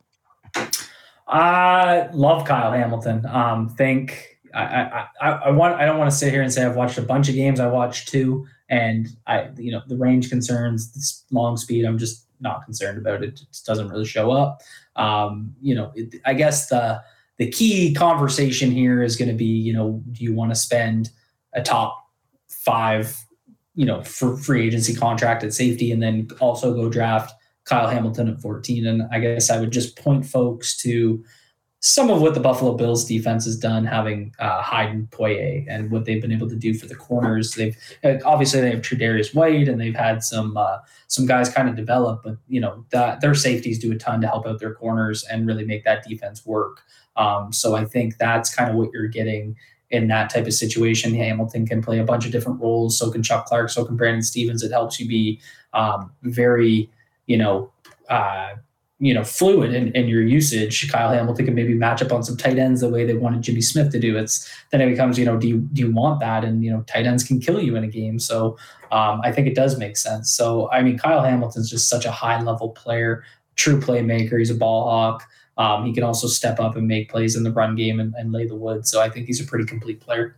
I 1.28 2.10
love 2.12 2.46
Kyle 2.46 2.72
Hamilton. 2.72 3.26
Um, 3.26 3.70
think 3.70 4.38
I, 4.54 5.08
I, 5.22 5.30
I 5.30 5.52
want 5.52 5.76
I 5.76 5.86
don't 5.86 5.98
want 5.98 6.12
to 6.12 6.16
sit 6.16 6.32
here 6.32 6.42
and 6.42 6.54
say 6.54 6.64
I've 6.64 6.76
watched 6.76 6.98
a 6.98 7.02
bunch 7.02 7.30
of 7.30 7.36
games. 7.36 7.60
I 7.60 7.68
watched 7.68 8.10
two, 8.10 8.46
and 8.70 9.08
I 9.26 9.50
you 9.58 9.72
know 9.72 9.82
the 9.88 9.98
range 9.98 10.30
concerns, 10.30 10.92
the 10.92 11.36
long 11.36 11.58
speed. 11.58 11.86
I'm 11.86 11.98
just 11.98 12.28
not 12.40 12.66
concerned 12.66 12.98
about 12.98 13.24
it. 13.24 13.30
It 13.30 13.42
just 13.52 13.66
doesn't 13.66 13.90
really 13.90 14.06
show 14.06 14.32
up. 14.32 14.62
Um, 14.96 15.56
you 15.62 15.74
know, 15.74 15.92
it, 15.96 16.16
I 16.26 16.34
guess 16.34 16.68
the 16.68 17.02
the 17.38 17.50
key 17.50 17.94
conversation 17.94 18.70
here 18.70 19.02
is 19.02 19.16
going 19.16 19.30
to 19.30 19.36
be, 19.36 19.46
you 19.46 19.74
know, 19.74 20.04
do 20.12 20.24
you 20.24 20.34
want 20.34 20.52
to 20.52 20.56
spend 20.56 21.10
a 21.54 21.62
top 21.62 22.08
five, 22.48 23.18
you 23.76 23.86
know, 23.86 24.04
for 24.04 24.38
free 24.38 24.68
agency 24.68 24.94
contract 24.94 25.44
at 25.44 25.54
safety, 25.54 25.92
and 25.92 26.02
then 26.02 26.28
also 26.40 26.74
go 26.74 26.90
draft 26.90 27.34
Kyle 27.66 27.88
Hamilton 27.88 28.28
at 28.30 28.42
14? 28.42 28.86
And 28.86 29.04
I 29.12 29.20
guess 29.20 29.50
I 29.50 29.60
would 29.60 29.72
just 29.72 29.98
point 29.98 30.26
folks 30.26 30.78
to 30.78 31.24
some 31.86 32.10
of 32.10 32.22
what 32.22 32.34
the 32.34 32.40
Buffalo 32.40 32.76
Bills 32.76 33.04
defense 33.04 33.44
has 33.44 33.58
done, 33.58 33.84
having 33.84 34.34
uh, 34.40 34.62
Hyde 34.62 34.92
and 34.92 35.12
Poyer, 35.12 35.66
and 35.68 35.92
what 35.92 36.06
they've 36.06 36.22
been 36.22 36.32
able 36.32 36.48
to 36.48 36.56
do 36.56 36.74
for 36.74 36.86
the 36.86 36.96
corners. 36.96 37.56
They've 37.56 37.78
uh, 38.06 38.16
obviously 38.24 38.62
they 38.62 38.72
have 38.72 38.80
Tre'Davious 38.80 39.36
White, 39.36 39.68
and 39.68 39.82
they've 39.82 39.94
had 39.94 40.24
some 40.24 40.56
uh, 40.56 40.78
some 41.08 41.26
guys 41.26 41.50
kind 41.50 41.68
of 41.68 41.76
develop, 41.76 42.22
but 42.24 42.38
you 42.48 42.62
know 42.62 42.86
that 42.92 43.20
their 43.20 43.36
safeties 43.36 43.80
do 43.80 43.92
a 43.92 43.98
ton 43.98 44.22
to 44.22 44.28
help 44.28 44.48
out 44.48 44.60
their 44.60 44.74
corners 44.74 45.26
and 45.26 45.46
really 45.46 45.66
make 45.66 45.84
that 45.84 46.08
defense 46.08 46.46
work. 46.46 46.82
Um, 47.18 47.52
so 47.52 47.76
I 47.76 47.84
think 47.84 48.18
that's 48.18 48.56
kind 48.56 48.70
of 48.70 48.78
what 48.78 48.90
you're 48.94 49.08
getting 49.08 49.58
in 49.94 50.08
that 50.08 50.32
type 50.32 50.48
of 50.48 50.54
situation. 50.54 51.14
Hamilton 51.14 51.68
can 51.68 51.82
play 51.82 52.00
a 52.00 52.04
bunch 52.04 52.26
of 52.26 52.32
different 52.32 52.60
roles. 52.60 52.98
So 52.98 53.12
can 53.12 53.22
Chuck 53.22 53.46
Clark. 53.46 53.70
So 53.70 53.86
can 53.86 53.96
Brandon 53.96 54.24
Stephens. 54.24 54.64
It 54.64 54.72
helps 54.72 55.00
you 55.00 55.08
be 55.08 55.40
um, 55.74 56.12
very, 56.24 56.90
you 57.28 57.38
know, 57.38 57.72
uh, 58.10 58.56
you 59.00 59.14
know, 59.14 59.24
fluid 59.24 59.74
in, 59.74 59.92
in 59.92 60.08
your 60.08 60.24
usage. 60.24 60.92
Kyle 60.92 61.12
Hamilton 61.12 61.46
can 61.46 61.54
maybe 61.54 61.76
match 61.76 62.02
up 62.02 62.12
on 62.12 62.24
some 62.24 62.38
tight 62.38 62.58
ends 62.58 62.82
the 62.82 62.90
way 62.90 63.06
they 63.06 63.14
wanted 63.14 63.44
Jimmy 63.44 63.62
Smith 63.62 63.92
to 63.92 64.00
do. 64.00 64.18
It's 64.18 64.50
then 64.72 64.82
it 64.82 64.90
becomes, 64.90 65.20
you 65.20 65.26
know, 65.26 65.38
do 65.38 65.48
you 65.48 65.58
do 65.74 65.82
you 65.84 65.92
want 65.92 66.20
that? 66.22 66.44
And 66.44 66.64
you 66.64 66.72
know, 66.72 66.82
tight 66.88 67.06
ends 67.06 67.24
can 67.24 67.40
kill 67.40 67.62
you 67.62 67.76
in 67.76 67.84
a 67.84 67.88
game. 67.88 68.18
So 68.18 68.58
um, 68.92 69.22
I 69.24 69.32
think 69.32 69.48
it 69.48 69.56
does 69.56 69.78
make 69.78 69.96
sense. 69.96 70.32
So 70.32 70.72
I 70.72 70.82
mean, 70.82 70.98
Kyle 70.98 71.22
Hamilton's 71.22 71.70
just 71.70 71.88
such 71.88 72.06
a 72.06 72.12
high 72.12 72.42
level 72.42 72.70
player, 72.70 73.24
true 73.56 73.80
playmaker. 73.80 74.40
He's 74.40 74.50
a 74.50 74.56
ball 74.56 74.86
hawk. 74.86 75.24
Um, 75.58 75.86
he 75.86 75.94
can 75.94 76.04
also 76.04 76.28
step 76.28 76.60
up 76.60 76.76
and 76.76 76.88
make 76.88 77.10
plays 77.10 77.36
in 77.36 77.44
the 77.44 77.52
run 77.52 77.76
game 77.76 78.00
and, 78.00 78.14
and 78.16 78.32
lay 78.32 78.48
the 78.48 78.56
wood. 78.56 78.88
So 78.88 79.02
I 79.02 79.10
think 79.10 79.28
he's 79.28 79.40
a 79.40 79.46
pretty 79.46 79.66
complete 79.66 80.00
player. 80.00 80.36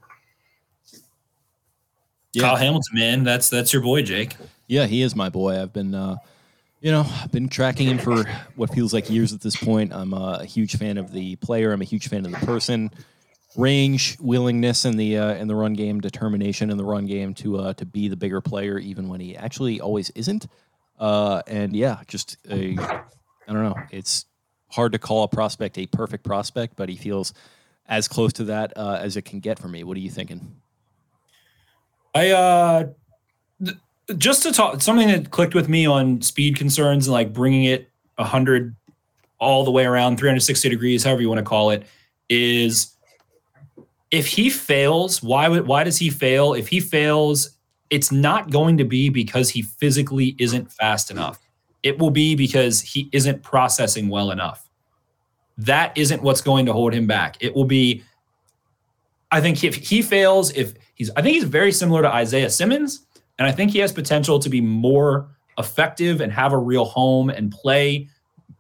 Yeah. 2.34 2.42
Kyle 2.44 2.56
Hamilton, 2.58 2.96
man, 3.00 3.24
that's 3.24 3.50
that's 3.50 3.72
your 3.72 3.82
boy, 3.82 4.02
Jake. 4.02 4.36
Yeah, 4.68 4.88
he 4.88 5.02
is 5.02 5.16
my 5.16 5.30
boy. 5.30 5.62
I've 5.62 5.72
been, 5.72 5.96
uh, 5.96 6.18
you 6.82 6.92
know, 6.92 7.06
I've 7.22 7.32
been 7.32 7.48
tracking 7.48 7.88
him 7.88 7.98
for 7.98 8.26
what 8.58 8.74
feels 8.74 8.94
like 8.94 9.10
years 9.10 9.32
at 9.32 9.40
this 9.40 9.56
point. 9.56 9.94
I'm 9.94 10.14
uh, 10.14 10.40
a 10.40 10.46
huge 10.46 10.76
fan 10.76 10.98
of 10.98 11.14
the 11.14 11.38
player. 11.38 11.72
I'm 11.72 11.82
a 11.82 11.86
huge 11.86 12.10
fan 12.10 12.26
of 12.26 12.32
the 12.32 12.46
person. 12.46 12.92
Range, 13.56 14.18
willingness 14.20 14.84
in 14.84 14.98
the 14.98 15.18
uh, 15.18 15.36
in 15.36 15.48
the 15.48 15.56
run 15.56 15.74
game, 15.76 16.02
determination 16.02 16.70
in 16.70 16.76
the 16.76 16.84
run 16.84 17.06
game 17.06 17.34
to 17.36 17.58
uh, 17.58 17.74
to 17.76 17.86
be 17.86 18.10
the 18.10 18.18
bigger 18.18 18.42
player, 18.42 18.78
even 18.80 19.08
when 19.08 19.22
he 19.22 19.38
actually 19.38 19.80
always 19.80 20.10
isn't. 20.10 20.48
Uh, 21.00 21.42
and 21.48 21.74
yeah, 21.74 22.02
just 22.06 22.36
a, 22.50 22.78
I 22.78 23.54
don't 23.54 23.64
know. 23.64 23.76
It's 23.92 24.26
hard 24.76 24.92
to 24.92 25.00
call 25.00 25.24
a 25.24 25.28
prospect 25.28 25.78
a 25.78 25.86
perfect 25.88 26.24
prospect, 26.24 26.76
but 26.76 26.90
he 26.90 26.98
feels 26.98 27.34
as 27.88 28.08
close 28.08 28.34
to 28.34 28.44
that 28.46 28.74
uh, 28.76 29.00
as 29.02 29.16
it 29.16 29.24
can 29.24 29.40
get 29.40 29.58
for 29.58 29.68
me. 29.68 29.84
What 29.84 29.96
are 29.96 30.02
you 30.02 30.10
thinking? 30.10 30.56
I 32.14 32.32
uh, 32.32 32.88
th- 33.64 33.78
just 34.18 34.44
to 34.44 34.52
talk 34.52 34.82
something 34.82 35.08
that 35.08 35.32
clicked 35.32 35.56
with 35.56 35.70
me 35.70 35.86
on 35.86 36.22
speed 36.22 36.58
concerns 36.58 37.08
and 37.08 37.14
like 37.14 37.34
bringing 37.34 37.66
it 37.66 37.90
hundred 38.20 38.76
all 39.40 39.64
the 39.64 39.72
way 39.72 39.86
around 39.86 40.18
360 40.18 40.70
degrees, 40.70 41.04
however 41.04 41.22
you 41.22 41.28
want 41.28 41.40
to 41.40 41.44
call 41.44 41.70
it, 41.72 41.86
is 42.30 42.96
if 44.12 44.28
he 44.28 44.50
fails, 44.50 45.22
why 45.24 45.48
would 45.48 45.68
why 45.68 45.84
does 45.84 45.98
he 45.98 46.10
fail? 46.10 46.54
If 46.54 46.68
he 46.68 46.80
fails, 46.80 47.58
it's 47.90 48.12
not 48.12 48.50
going 48.52 48.78
to 48.78 48.86
be 48.86 49.10
because 49.10 49.50
he 49.50 49.62
physically 49.62 50.36
isn't 50.38 50.72
fast 50.72 51.12
enough. 51.12 51.40
It 51.84 52.00
will 52.00 52.10
be 52.10 52.36
because 52.36 52.82
he 52.82 53.10
isn't 53.12 53.44
processing 53.44 54.10
well 54.10 54.32
enough 54.32 54.65
that 55.58 55.98
isn't 55.98 56.22
what's 56.22 56.42
going 56.42 56.66
to 56.66 56.74
hold 56.74 56.94
him 56.94 57.08
back. 57.08 57.38
It 57.40 57.56
will 57.56 57.66
be, 57.66 58.04
I 59.32 59.42
think 59.42 59.64
if 59.64 59.76
he 59.76 60.02
fails, 60.02 60.52
if 60.52 60.74
he's, 60.96 61.10
I 61.12 61.22
think 61.22 61.36
he's 61.36 61.46
very 61.46 61.72
similar 61.72 62.02
to 62.02 62.14
Isaiah 62.14 62.50
Simmons. 62.50 63.06
And 63.38 63.48
I 63.48 63.52
think 63.52 63.72
he 63.72 63.80
has 63.80 63.92
potential 63.92 64.40
to 64.40 64.50
be 64.50 64.62
more 64.62 65.30
effective 65.58 66.22
and 66.22 66.32
have 66.32 66.54
a 66.54 66.58
real 66.58 66.86
home 66.86 67.30
and 67.30 67.52
play 67.52 68.10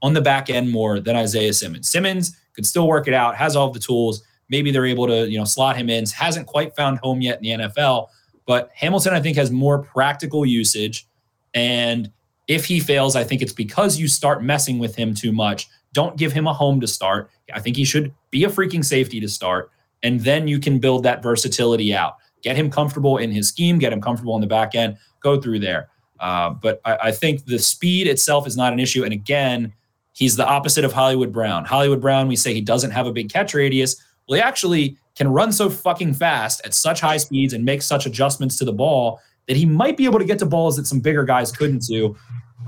on 0.01 0.13
the 0.13 0.21
back 0.21 0.49
end 0.49 0.71
more 0.71 0.99
than 0.99 1.15
Isaiah 1.15 1.53
Simmons. 1.53 1.89
Simmons 1.89 2.37
could 2.53 2.65
still 2.65 2.87
work 2.87 3.07
it 3.07 3.13
out, 3.13 3.35
has 3.35 3.55
all 3.55 3.69
the 3.69 3.79
tools. 3.79 4.23
Maybe 4.49 4.71
they're 4.71 4.85
able 4.85 5.07
to, 5.07 5.29
you 5.29 5.37
know, 5.37 5.45
slot 5.45 5.77
him 5.77 5.89
in. 5.89 6.05
Hasn't 6.07 6.47
quite 6.47 6.75
found 6.75 6.99
home 6.99 7.21
yet 7.21 7.41
in 7.41 7.59
the 7.59 7.65
NFL, 7.65 8.07
but 8.45 8.69
Hamilton, 8.75 9.13
I 9.13 9.21
think, 9.21 9.37
has 9.37 9.49
more 9.49 9.79
practical 9.79 10.45
usage. 10.45 11.07
And 11.53 12.11
if 12.47 12.65
he 12.65 12.79
fails, 12.79 13.15
I 13.15 13.23
think 13.23 13.41
it's 13.41 13.53
because 13.53 13.97
you 13.97 14.07
start 14.07 14.43
messing 14.43 14.77
with 14.77 14.95
him 14.95 15.15
too 15.15 15.31
much 15.31 15.67
don't 15.95 16.17
give 16.17 16.33
him 16.33 16.45
a 16.45 16.53
home 16.53 16.79
to 16.81 16.87
start. 16.87 17.31
I 17.53 17.59
think 17.61 17.77
he 17.77 17.85
should 17.85 18.13
be 18.29 18.43
a 18.43 18.49
freaking 18.49 18.83
safety 18.83 19.19
to 19.21 19.29
start. 19.29 19.71
And 20.03 20.19
then 20.19 20.47
you 20.47 20.59
can 20.59 20.77
build 20.77 21.03
that 21.03 21.23
versatility 21.23 21.95
out. 21.95 22.17
Get 22.43 22.57
him 22.57 22.69
comfortable 22.69 23.17
in 23.17 23.31
his 23.31 23.47
scheme, 23.47 23.79
get 23.79 23.93
him 23.93 24.01
comfortable 24.01 24.35
in 24.35 24.41
the 24.41 24.47
back 24.47 24.75
end, 24.75 24.97
go 25.21 25.41
through 25.41 25.59
there. 25.59 25.89
Uh, 26.19 26.49
but 26.51 26.81
I, 26.85 26.97
I 27.03 27.11
think 27.11 27.45
the 27.45 27.57
speed 27.57 28.07
itself 28.07 28.45
is 28.45 28.55
not 28.55 28.73
an 28.73 28.79
issue. 28.79 29.03
And 29.03 29.13
again, 29.13 29.73
he's 30.13 30.35
the 30.35 30.45
opposite 30.45 30.83
of 30.83 30.93
Hollywood 30.93 31.31
Brown. 31.31 31.65
Hollywood 31.65 32.01
Brown, 32.01 32.27
we 32.27 32.35
say 32.35 32.53
he 32.53 32.61
doesn't 32.61 32.91
have 32.91 33.07
a 33.07 33.11
big 33.11 33.31
catch 33.31 33.53
radius. 33.53 33.95
Well, 34.27 34.35
he 34.35 34.41
actually 34.41 34.97
can 35.15 35.29
run 35.29 35.51
so 35.51 35.69
fucking 35.69 36.13
fast 36.13 36.61
at 36.65 36.73
such 36.73 36.99
high 36.99 37.17
speeds 37.17 37.53
and 37.53 37.63
make 37.63 37.81
such 37.81 38.05
adjustments 38.05 38.57
to 38.57 38.65
the 38.65 38.73
ball 38.73 39.21
that 39.47 39.55
he 39.55 39.65
might 39.65 39.95
be 39.95 40.05
able 40.05 40.19
to 40.19 40.25
get 40.25 40.39
to 40.39 40.45
balls 40.45 40.75
that 40.75 40.87
some 40.87 40.99
bigger 40.99 41.23
guys 41.23 41.51
couldn't 41.51 41.83
do, 41.83 42.15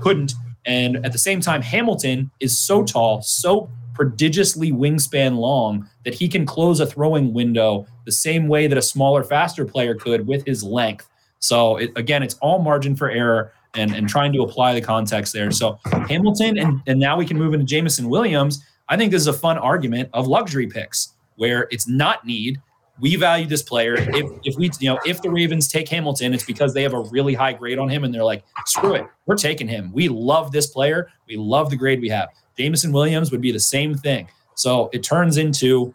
couldn't. 0.00 0.32
And 0.66 1.04
at 1.04 1.12
the 1.12 1.18
same 1.18 1.40
time, 1.40 1.62
Hamilton 1.62 2.30
is 2.40 2.58
so 2.58 2.84
tall, 2.84 3.22
so 3.22 3.70
prodigiously 3.94 4.70
wingspan 4.70 5.36
long 5.36 5.88
that 6.04 6.14
he 6.14 6.28
can 6.28 6.46
close 6.46 6.78
a 6.78 6.86
throwing 6.86 7.32
window 7.34 7.86
the 8.04 8.12
same 8.12 8.46
way 8.46 8.66
that 8.66 8.78
a 8.78 8.82
smaller, 8.82 9.24
faster 9.24 9.64
player 9.64 9.94
could 9.94 10.26
with 10.26 10.46
his 10.46 10.62
length. 10.62 11.08
So 11.40 11.76
it, 11.76 11.90
again, 11.96 12.22
it's 12.22 12.34
all 12.36 12.60
margin 12.60 12.94
for 12.94 13.10
error 13.10 13.52
and, 13.74 13.94
and 13.94 14.08
trying 14.08 14.32
to 14.32 14.42
apply 14.42 14.74
the 14.74 14.80
context 14.80 15.32
there. 15.32 15.50
So 15.50 15.78
Hamilton, 16.08 16.58
and, 16.58 16.80
and 16.86 17.00
now 17.00 17.16
we 17.16 17.26
can 17.26 17.36
move 17.36 17.54
into 17.54 17.66
Jameson 17.66 18.08
Williams. 18.08 18.64
I 18.88 18.96
think 18.96 19.10
this 19.10 19.22
is 19.22 19.26
a 19.26 19.32
fun 19.32 19.58
argument 19.58 20.10
of 20.12 20.26
luxury 20.26 20.66
picks 20.66 21.14
where 21.36 21.68
it's 21.70 21.88
not 21.88 22.24
need 22.24 22.60
we 23.00 23.16
value 23.16 23.46
this 23.46 23.62
player. 23.62 23.94
If 23.96 24.30
if 24.44 24.56
we 24.56 24.70
you 24.80 24.90
know 24.90 24.98
if 25.06 25.22
the 25.22 25.30
Ravens 25.30 25.68
take 25.68 25.88
Hamilton, 25.88 26.34
it's 26.34 26.44
because 26.44 26.74
they 26.74 26.82
have 26.82 26.94
a 26.94 27.00
really 27.00 27.34
high 27.34 27.52
grade 27.52 27.78
on 27.78 27.88
him, 27.88 28.04
and 28.04 28.12
they're 28.12 28.24
like, 28.24 28.44
screw 28.66 28.94
it, 28.94 29.06
we're 29.26 29.36
taking 29.36 29.68
him. 29.68 29.90
We 29.92 30.08
love 30.08 30.52
this 30.52 30.66
player. 30.66 31.10
We 31.26 31.36
love 31.36 31.70
the 31.70 31.76
grade 31.76 32.00
we 32.00 32.08
have. 32.08 32.28
Jameson 32.56 32.92
Williams 32.92 33.30
would 33.30 33.40
be 33.40 33.52
the 33.52 33.60
same 33.60 33.94
thing. 33.94 34.28
So 34.54 34.90
it 34.92 35.02
turns 35.02 35.36
into 35.36 35.94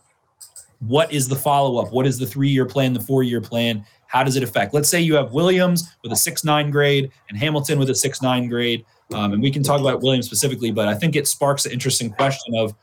what 0.79 1.11
is 1.11 1.27
the 1.27 1.35
follow 1.35 1.81
up? 1.81 1.91
What 1.91 2.05
is 2.05 2.17
the 2.17 2.25
three 2.25 2.49
year 2.49 2.65
plan? 2.65 2.93
The 2.93 2.99
four 2.99 3.23
year 3.23 3.41
plan? 3.41 3.85
How 4.07 4.23
does 4.23 4.35
it 4.35 4.43
affect? 4.43 4.73
Let's 4.73 4.89
say 4.89 5.01
you 5.01 5.15
have 5.15 5.33
Williams 5.33 5.89
with 6.03 6.11
a 6.11 6.15
six 6.15 6.43
nine 6.43 6.69
grade 6.69 7.11
and 7.29 7.37
Hamilton 7.37 7.79
with 7.79 7.89
a 7.89 7.95
six 7.95 8.21
nine 8.21 8.47
grade, 8.47 8.85
um, 9.13 9.33
and 9.33 9.41
we 9.41 9.51
can 9.51 9.63
talk 9.63 9.81
about 9.81 10.01
Williams 10.01 10.25
specifically, 10.25 10.71
but 10.71 10.87
I 10.87 10.93
think 10.93 11.15
it 11.15 11.27
sparks 11.27 11.65
an 11.65 11.71
interesting 11.71 12.11
question 12.11 12.55
of 12.55 12.73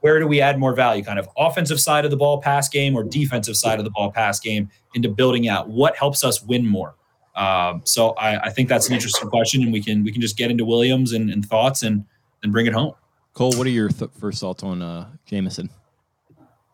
where 0.00 0.18
do 0.20 0.26
we 0.26 0.40
add 0.40 0.58
more 0.58 0.74
value? 0.74 1.02
Kind 1.02 1.18
of 1.18 1.28
offensive 1.36 1.80
side 1.80 2.04
of 2.04 2.10
the 2.10 2.16
ball 2.16 2.40
pass 2.40 2.68
game 2.68 2.96
or 2.96 3.02
defensive 3.02 3.56
side 3.56 3.78
of 3.78 3.84
the 3.84 3.90
ball 3.90 4.12
pass 4.12 4.38
game 4.38 4.70
into 4.94 5.08
building 5.08 5.48
out. 5.48 5.68
What 5.68 5.96
helps 5.96 6.24
us 6.24 6.42
win 6.42 6.66
more? 6.66 6.94
Um, 7.34 7.82
so 7.84 8.10
I, 8.10 8.44
I, 8.44 8.50
think 8.50 8.70
that's 8.70 8.88
an 8.88 8.94
interesting 8.94 9.28
question 9.28 9.62
and 9.62 9.70
we 9.70 9.82
can 9.82 10.02
we 10.04 10.10
can 10.10 10.22
just 10.22 10.38
get 10.38 10.50
into 10.50 10.64
williams 10.64 11.12
and, 11.12 11.28
and 11.28 11.44
thoughts 11.44 11.82
and 11.82 12.06
and 12.42 12.50
bring 12.50 12.64
it 12.64 12.72
home. 12.72 12.94
Cole 13.34 13.52
what 13.56 13.66
are 13.66 13.70
your 13.70 13.90
th- 13.90 14.10
first 14.18 14.40
thoughts 14.40 14.62
on 14.62 14.80
uh 14.80 15.10
jameson? 15.26 15.68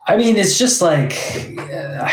I 0.06 0.16
mean, 0.16 0.36
it's 0.36 0.58
just 0.58 0.82
like 0.82 1.12
uh, 1.58 2.08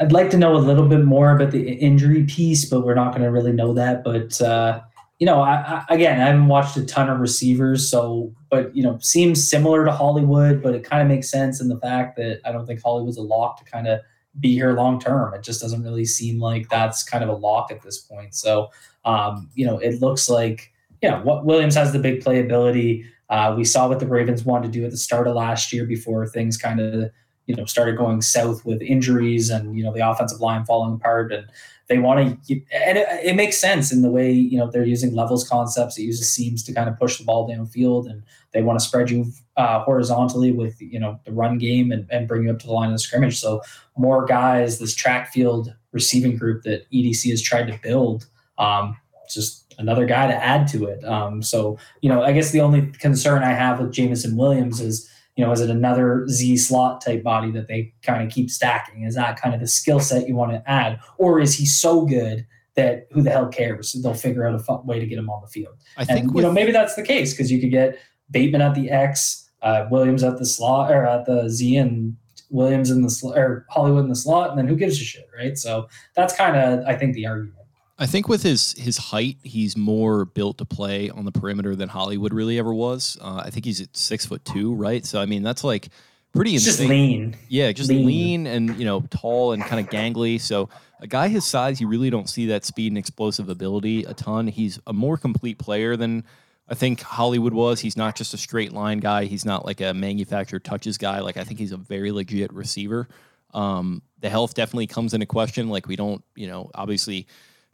I'd 0.00 0.12
like 0.12 0.30
to 0.30 0.36
know 0.36 0.56
a 0.56 0.58
little 0.58 0.88
bit 0.88 1.04
more 1.04 1.34
about 1.34 1.50
the 1.50 1.72
injury 1.72 2.24
piece, 2.24 2.64
but 2.64 2.84
we're 2.84 2.94
not 2.94 3.10
going 3.10 3.22
to 3.22 3.30
really 3.30 3.52
know 3.52 3.74
that. 3.74 4.04
But 4.04 4.40
uh, 4.40 4.80
you 5.18 5.26
know, 5.26 5.42
I, 5.42 5.84
I, 5.88 5.94
again, 5.94 6.20
I 6.20 6.26
haven't 6.26 6.48
watched 6.48 6.76
a 6.76 6.84
ton 6.84 7.08
of 7.08 7.20
receivers, 7.20 7.88
so 7.88 8.34
but 8.50 8.74
you 8.74 8.82
know, 8.82 8.98
seems 9.00 9.48
similar 9.48 9.84
to 9.84 9.92
Hollywood, 9.92 10.62
but 10.62 10.74
it 10.74 10.84
kind 10.84 11.02
of 11.02 11.08
makes 11.08 11.30
sense 11.30 11.60
in 11.60 11.68
the 11.68 11.78
fact 11.78 12.16
that 12.16 12.40
I 12.44 12.52
don't 12.52 12.66
think 12.66 12.82
Hollywood's 12.82 13.16
a 13.16 13.22
lock 13.22 13.58
to 13.58 13.64
kind 13.64 13.86
of 13.86 14.00
be 14.40 14.54
here 14.54 14.72
long 14.72 14.98
term. 14.98 15.32
It 15.34 15.42
just 15.42 15.60
doesn't 15.60 15.82
really 15.82 16.04
seem 16.04 16.40
like 16.40 16.68
that's 16.68 17.04
kind 17.04 17.22
of 17.22 17.30
a 17.30 17.34
lock 17.34 17.70
at 17.70 17.82
this 17.82 17.98
point. 17.98 18.34
So, 18.34 18.70
um, 19.04 19.48
you 19.54 19.64
know, 19.64 19.78
it 19.78 20.00
looks 20.00 20.28
like 20.28 20.72
you 21.02 21.10
know 21.10 21.20
what 21.22 21.44
Williams 21.44 21.76
has 21.76 21.92
the 21.92 21.98
big 21.98 22.22
playability. 22.22 23.04
Uh, 23.30 23.54
we 23.56 23.64
saw 23.64 23.88
what 23.88 24.00
the 24.00 24.06
Ravens 24.06 24.44
wanted 24.44 24.72
to 24.72 24.78
do 24.78 24.84
at 24.84 24.90
the 24.90 24.96
start 24.96 25.28
of 25.28 25.36
last 25.36 25.72
year 25.72 25.86
before 25.86 26.26
things 26.26 26.56
kind 26.56 26.80
of 26.80 27.10
you 27.46 27.54
know 27.54 27.64
started 27.64 27.96
going 27.96 28.22
south 28.22 28.64
with 28.64 28.80
injuries 28.82 29.50
and 29.50 29.76
you 29.76 29.84
know 29.84 29.92
the 29.92 30.08
offensive 30.08 30.40
line 30.40 30.64
falling 30.64 30.94
apart 30.94 31.32
and 31.32 31.46
they 31.86 31.98
want 31.98 32.46
to, 32.46 32.54
and 32.72 32.98
it, 32.98 33.06
it, 33.22 33.36
makes 33.36 33.58
sense 33.58 33.92
in 33.92 34.00
the 34.00 34.10
way 34.10 34.32
you 34.32 34.58
know 34.58 34.70
they're 34.70 34.84
using 34.84 35.14
levels 35.14 35.46
concepts. 35.46 35.98
It 35.98 36.04
uses 36.04 36.30
seams 36.30 36.62
to 36.64 36.72
kind 36.72 36.88
of 36.88 36.98
push 36.98 37.18
the 37.18 37.24
ball 37.24 37.48
downfield, 37.48 38.08
and 38.08 38.22
they 38.52 38.62
want 38.62 38.78
to 38.78 38.84
spread 38.84 39.10
you 39.10 39.26
uh, 39.56 39.80
horizontally 39.80 40.50
with 40.50 40.80
you 40.80 40.98
know 40.98 41.20
the 41.24 41.32
run 41.32 41.58
game 41.58 41.92
and, 41.92 42.06
and 42.10 42.26
bring 42.26 42.44
you 42.44 42.50
up 42.50 42.58
to 42.60 42.66
the 42.66 42.72
line 42.72 42.88
of 42.88 42.94
the 42.94 42.98
scrimmage. 42.98 43.38
So 43.38 43.60
more 43.96 44.24
guys, 44.24 44.78
this 44.78 44.94
track 44.94 45.32
field 45.32 45.74
receiving 45.92 46.36
group 46.36 46.62
that 46.62 46.90
EDC 46.90 47.30
has 47.30 47.42
tried 47.42 47.66
to 47.66 47.78
build, 47.82 48.26
um, 48.58 48.96
just 49.28 49.74
another 49.78 50.06
guy 50.06 50.26
to 50.26 50.34
add 50.34 50.66
to 50.68 50.86
it. 50.86 51.04
Um, 51.04 51.42
so 51.42 51.78
you 52.00 52.08
know, 52.08 52.22
I 52.22 52.32
guess 52.32 52.50
the 52.50 52.62
only 52.62 52.86
concern 52.92 53.42
I 53.42 53.52
have 53.52 53.78
with 53.78 53.92
Jameson 53.92 54.36
Williams 54.36 54.80
is 54.80 55.10
you 55.36 55.44
know, 55.44 55.52
is 55.52 55.60
it 55.60 55.70
another 55.70 56.26
Z 56.28 56.56
slot 56.58 57.00
type 57.00 57.22
body 57.22 57.50
that 57.52 57.68
they 57.68 57.92
kind 58.02 58.22
of 58.22 58.32
keep 58.32 58.50
stacking? 58.50 59.02
Is 59.04 59.14
that 59.14 59.40
kind 59.40 59.54
of 59.54 59.60
the 59.60 59.66
skill 59.66 60.00
set 60.00 60.28
you 60.28 60.34
want 60.34 60.52
to 60.52 60.62
add? 60.70 61.00
Or 61.18 61.40
is 61.40 61.54
he 61.54 61.66
so 61.66 62.04
good 62.06 62.46
that 62.76 63.08
who 63.12 63.22
the 63.22 63.30
hell 63.30 63.48
cares? 63.48 63.92
They'll 63.92 64.14
figure 64.14 64.46
out 64.46 64.60
a 64.68 64.74
way 64.82 65.00
to 65.00 65.06
get 65.06 65.18
him 65.18 65.30
on 65.30 65.42
the 65.42 65.48
field. 65.48 65.76
I 65.96 66.02
and, 66.02 66.08
think 66.08 66.26
with, 66.32 66.36
you 66.36 66.42
know, 66.42 66.52
maybe 66.52 66.72
that's 66.72 66.94
the 66.94 67.02
case 67.02 67.32
because 67.32 67.50
you 67.50 67.60
could 67.60 67.70
get 67.70 67.98
Bateman 68.30 68.60
at 68.62 68.74
the 68.74 68.90
X. 68.90 69.42
uh, 69.64 69.86
Williams 69.90 70.22
at 70.22 70.38
the 70.38 70.46
slot 70.46 70.92
or 70.92 71.06
at 71.06 71.24
the 71.24 71.48
Z 71.48 71.76
and 71.76 72.16
Williams 72.50 72.90
in 72.90 73.02
the 73.02 73.10
slot 73.10 73.36
or 73.38 73.66
Hollywood 73.70 74.04
in 74.04 74.10
the 74.10 74.14
slot, 74.14 74.50
and 74.50 74.58
then 74.58 74.68
who 74.68 74.76
gives 74.76 75.00
a 75.00 75.04
shit, 75.04 75.26
right? 75.36 75.56
So 75.58 75.88
that's 76.14 76.36
kind 76.36 76.56
of 76.56 76.84
I 76.86 76.94
think 76.94 77.14
the 77.14 77.26
argument. 77.26 77.63
I 78.04 78.06
think 78.06 78.28
with 78.28 78.42
his 78.42 78.72
his 78.76 78.98
height, 78.98 79.38
he's 79.42 79.78
more 79.78 80.26
built 80.26 80.58
to 80.58 80.66
play 80.66 81.08
on 81.08 81.24
the 81.24 81.32
perimeter 81.32 81.74
than 81.74 81.88
Hollywood 81.88 82.34
really 82.34 82.58
ever 82.58 82.74
was. 82.74 83.16
Uh, 83.18 83.42
I 83.46 83.48
think 83.48 83.64
he's 83.64 83.80
at 83.80 83.96
six 83.96 84.26
foot 84.26 84.44
two, 84.44 84.74
right? 84.74 85.06
So 85.06 85.18
I 85.22 85.24
mean, 85.24 85.42
that's 85.42 85.64
like 85.64 85.88
pretty 86.34 86.54
It's 86.54 86.66
insane. 86.66 86.76
just 86.86 86.90
lean. 86.90 87.36
Yeah, 87.48 87.72
just 87.72 87.88
lean. 87.88 88.06
lean. 88.06 88.46
and 88.46 88.76
you 88.78 88.84
know 88.84 89.00
tall 89.08 89.52
and 89.52 89.62
kind 89.64 89.80
of 89.82 89.90
gangly. 89.90 90.38
So 90.38 90.68
a 91.00 91.06
guy 91.06 91.28
his 91.28 91.46
size, 91.46 91.80
you 91.80 91.88
really 91.88 92.10
don't 92.10 92.28
see 92.28 92.44
that 92.48 92.66
speed 92.66 92.88
and 92.92 92.98
explosive 92.98 93.48
ability 93.48 94.04
a 94.04 94.12
ton. 94.12 94.48
He's 94.48 94.78
a 94.86 94.92
more 94.92 95.16
complete 95.16 95.56
player 95.58 95.96
than 95.96 96.24
I 96.68 96.74
think 96.74 97.00
Hollywood 97.00 97.54
was. 97.54 97.80
He's 97.80 97.96
not 97.96 98.16
just 98.16 98.34
a 98.34 98.36
straight 98.38 98.74
line 98.74 98.98
guy. 98.98 99.24
He's 99.24 99.46
not 99.46 99.64
like 99.64 99.80
a 99.80 99.94
manufactured 99.94 100.62
touches 100.62 100.98
guy. 100.98 101.20
Like 101.20 101.38
I 101.38 101.44
think 101.44 101.58
he's 101.58 101.72
a 101.72 101.78
very 101.78 102.12
legit 102.12 102.52
receiver. 102.52 103.08
Um, 103.54 104.02
the 104.20 104.28
health 104.28 104.52
definitely 104.52 104.88
comes 104.88 105.14
into 105.14 105.24
question. 105.26 105.70
Like 105.70 105.86
we 105.86 105.96
don't, 105.96 106.22
you 106.34 106.48
know, 106.48 106.70
obviously 106.74 107.26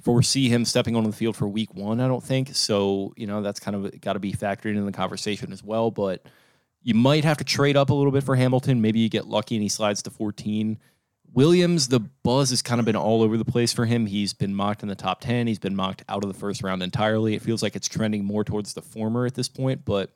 foresee 0.02 0.48
him 0.48 0.64
stepping 0.64 0.96
onto 0.96 1.10
the 1.10 1.16
field 1.16 1.36
for 1.36 1.48
week 1.48 1.74
one. 1.74 2.00
I 2.00 2.08
don't 2.08 2.22
think 2.22 2.54
so. 2.54 3.12
You 3.16 3.26
know, 3.26 3.42
that's 3.42 3.60
kind 3.60 3.76
of 3.76 4.00
got 4.00 4.14
to 4.14 4.18
be 4.18 4.32
factored 4.32 4.76
in 4.76 4.86
the 4.86 4.92
conversation 4.92 5.52
as 5.52 5.62
well. 5.62 5.90
But 5.90 6.24
you 6.82 6.94
might 6.94 7.24
have 7.24 7.36
to 7.38 7.44
trade 7.44 7.76
up 7.76 7.90
a 7.90 7.94
little 7.94 8.12
bit 8.12 8.24
for 8.24 8.36
Hamilton. 8.36 8.80
Maybe 8.80 9.00
you 9.00 9.08
get 9.08 9.26
lucky 9.26 9.56
and 9.56 9.62
he 9.62 9.68
slides 9.68 10.02
to 10.02 10.10
14. 10.10 10.78
Williams, 11.32 11.88
the 11.88 12.00
buzz 12.00 12.50
has 12.50 12.62
kind 12.62 12.80
of 12.80 12.84
been 12.84 12.96
all 12.96 13.22
over 13.22 13.36
the 13.36 13.44
place 13.44 13.72
for 13.72 13.86
him. 13.86 14.06
He's 14.06 14.32
been 14.32 14.54
mocked 14.54 14.82
in 14.82 14.88
the 14.88 14.96
top 14.96 15.20
10. 15.20 15.46
He's 15.46 15.60
been 15.60 15.76
mocked 15.76 16.02
out 16.08 16.24
of 16.24 16.32
the 16.32 16.38
first 16.38 16.62
round 16.62 16.82
entirely. 16.82 17.34
It 17.34 17.42
feels 17.42 17.62
like 17.62 17.76
it's 17.76 17.88
trending 17.88 18.24
more 18.24 18.42
towards 18.42 18.74
the 18.74 18.82
former 18.82 19.26
at 19.26 19.34
this 19.34 19.48
point, 19.48 19.84
but 19.84 20.10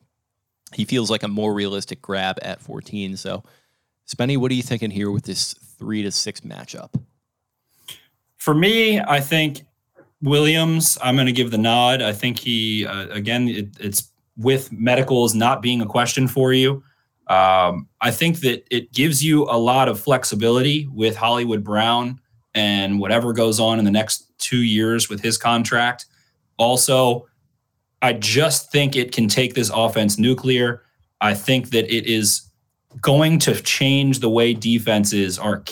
he 0.72 0.84
feels 0.84 1.10
like 1.10 1.22
a 1.22 1.28
more 1.28 1.54
realistic 1.54 2.02
grab 2.02 2.38
at 2.42 2.60
14. 2.60 3.16
So, 3.16 3.44
Spenny, 4.08 4.36
what 4.36 4.50
are 4.50 4.54
you 4.54 4.62
thinking 4.62 4.90
here 4.90 5.10
with 5.10 5.24
this 5.24 5.54
three 5.78 6.02
to 6.02 6.10
six 6.10 6.40
matchup? 6.40 7.00
For 8.36 8.54
me, 8.54 9.00
I 9.00 9.20
think 9.20 9.62
Williams, 10.24 10.96
I'm 11.02 11.16
going 11.16 11.26
to 11.26 11.32
give 11.32 11.50
the 11.50 11.58
nod. 11.58 12.00
I 12.00 12.12
think 12.12 12.38
he, 12.38 12.86
uh, 12.86 13.08
again, 13.08 13.46
it, 13.48 13.68
it's 13.78 14.10
with 14.38 14.72
medicals 14.72 15.34
not 15.34 15.60
being 15.60 15.82
a 15.82 15.86
question 15.86 16.26
for 16.26 16.52
you. 16.52 16.82
Um, 17.28 17.88
I 18.00 18.10
think 18.10 18.40
that 18.40 18.66
it 18.74 18.92
gives 18.92 19.22
you 19.22 19.44
a 19.44 19.58
lot 19.58 19.88
of 19.88 20.00
flexibility 20.00 20.88
with 20.92 21.14
Hollywood 21.14 21.62
Brown 21.62 22.20
and 22.54 22.98
whatever 23.00 23.32
goes 23.32 23.60
on 23.60 23.78
in 23.78 23.84
the 23.84 23.90
next 23.90 24.32
two 24.38 24.62
years 24.62 25.08
with 25.10 25.20
his 25.20 25.36
contract. 25.36 26.06
Also, 26.56 27.26
I 28.00 28.14
just 28.14 28.72
think 28.72 28.96
it 28.96 29.12
can 29.12 29.28
take 29.28 29.54
this 29.54 29.70
offense 29.74 30.18
nuclear. 30.18 30.82
I 31.20 31.34
think 31.34 31.70
that 31.70 31.94
it 31.94 32.06
is 32.06 32.48
going 33.00 33.38
to 33.40 33.54
change 33.60 34.20
the 34.20 34.30
way 34.30 34.54
defenses 34.54 35.38
are. 35.38 35.62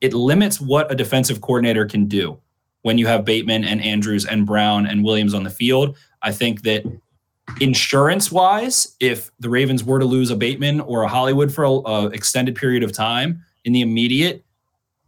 It 0.00 0.14
limits 0.14 0.60
what 0.60 0.90
a 0.90 0.94
defensive 0.94 1.40
coordinator 1.40 1.86
can 1.86 2.06
do 2.06 2.40
when 2.82 2.98
you 2.98 3.06
have 3.06 3.24
Bateman 3.24 3.64
and 3.64 3.80
Andrews 3.82 4.24
and 4.24 4.46
Brown 4.46 4.86
and 4.86 5.04
Williams 5.04 5.34
on 5.34 5.44
the 5.44 5.50
field. 5.50 5.96
I 6.22 6.32
think 6.32 6.62
that 6.62 6.84
insurance 7.60 8.30
wise, 8.30 8.96
if 9.00 9.30
the 9.40 9.48
Ravens 9.48 9.84
were 9.84 9.98
to 9.98 10.04
lose 10.04 10.30
a 10.30 10.36
Bateman 10.36 10.80
or 10.80 11.02
a 11.02 11.08
Hollywood 11.08 11.52
for 11.52 11.82
an 11.86 12.12
extended 12.12 12.54
period 12.54 12.82
of 12.82 12.92
time 12.92 13.44
in 13.64 13.72
the 13.72 13.80
immediate, 13.80 14.44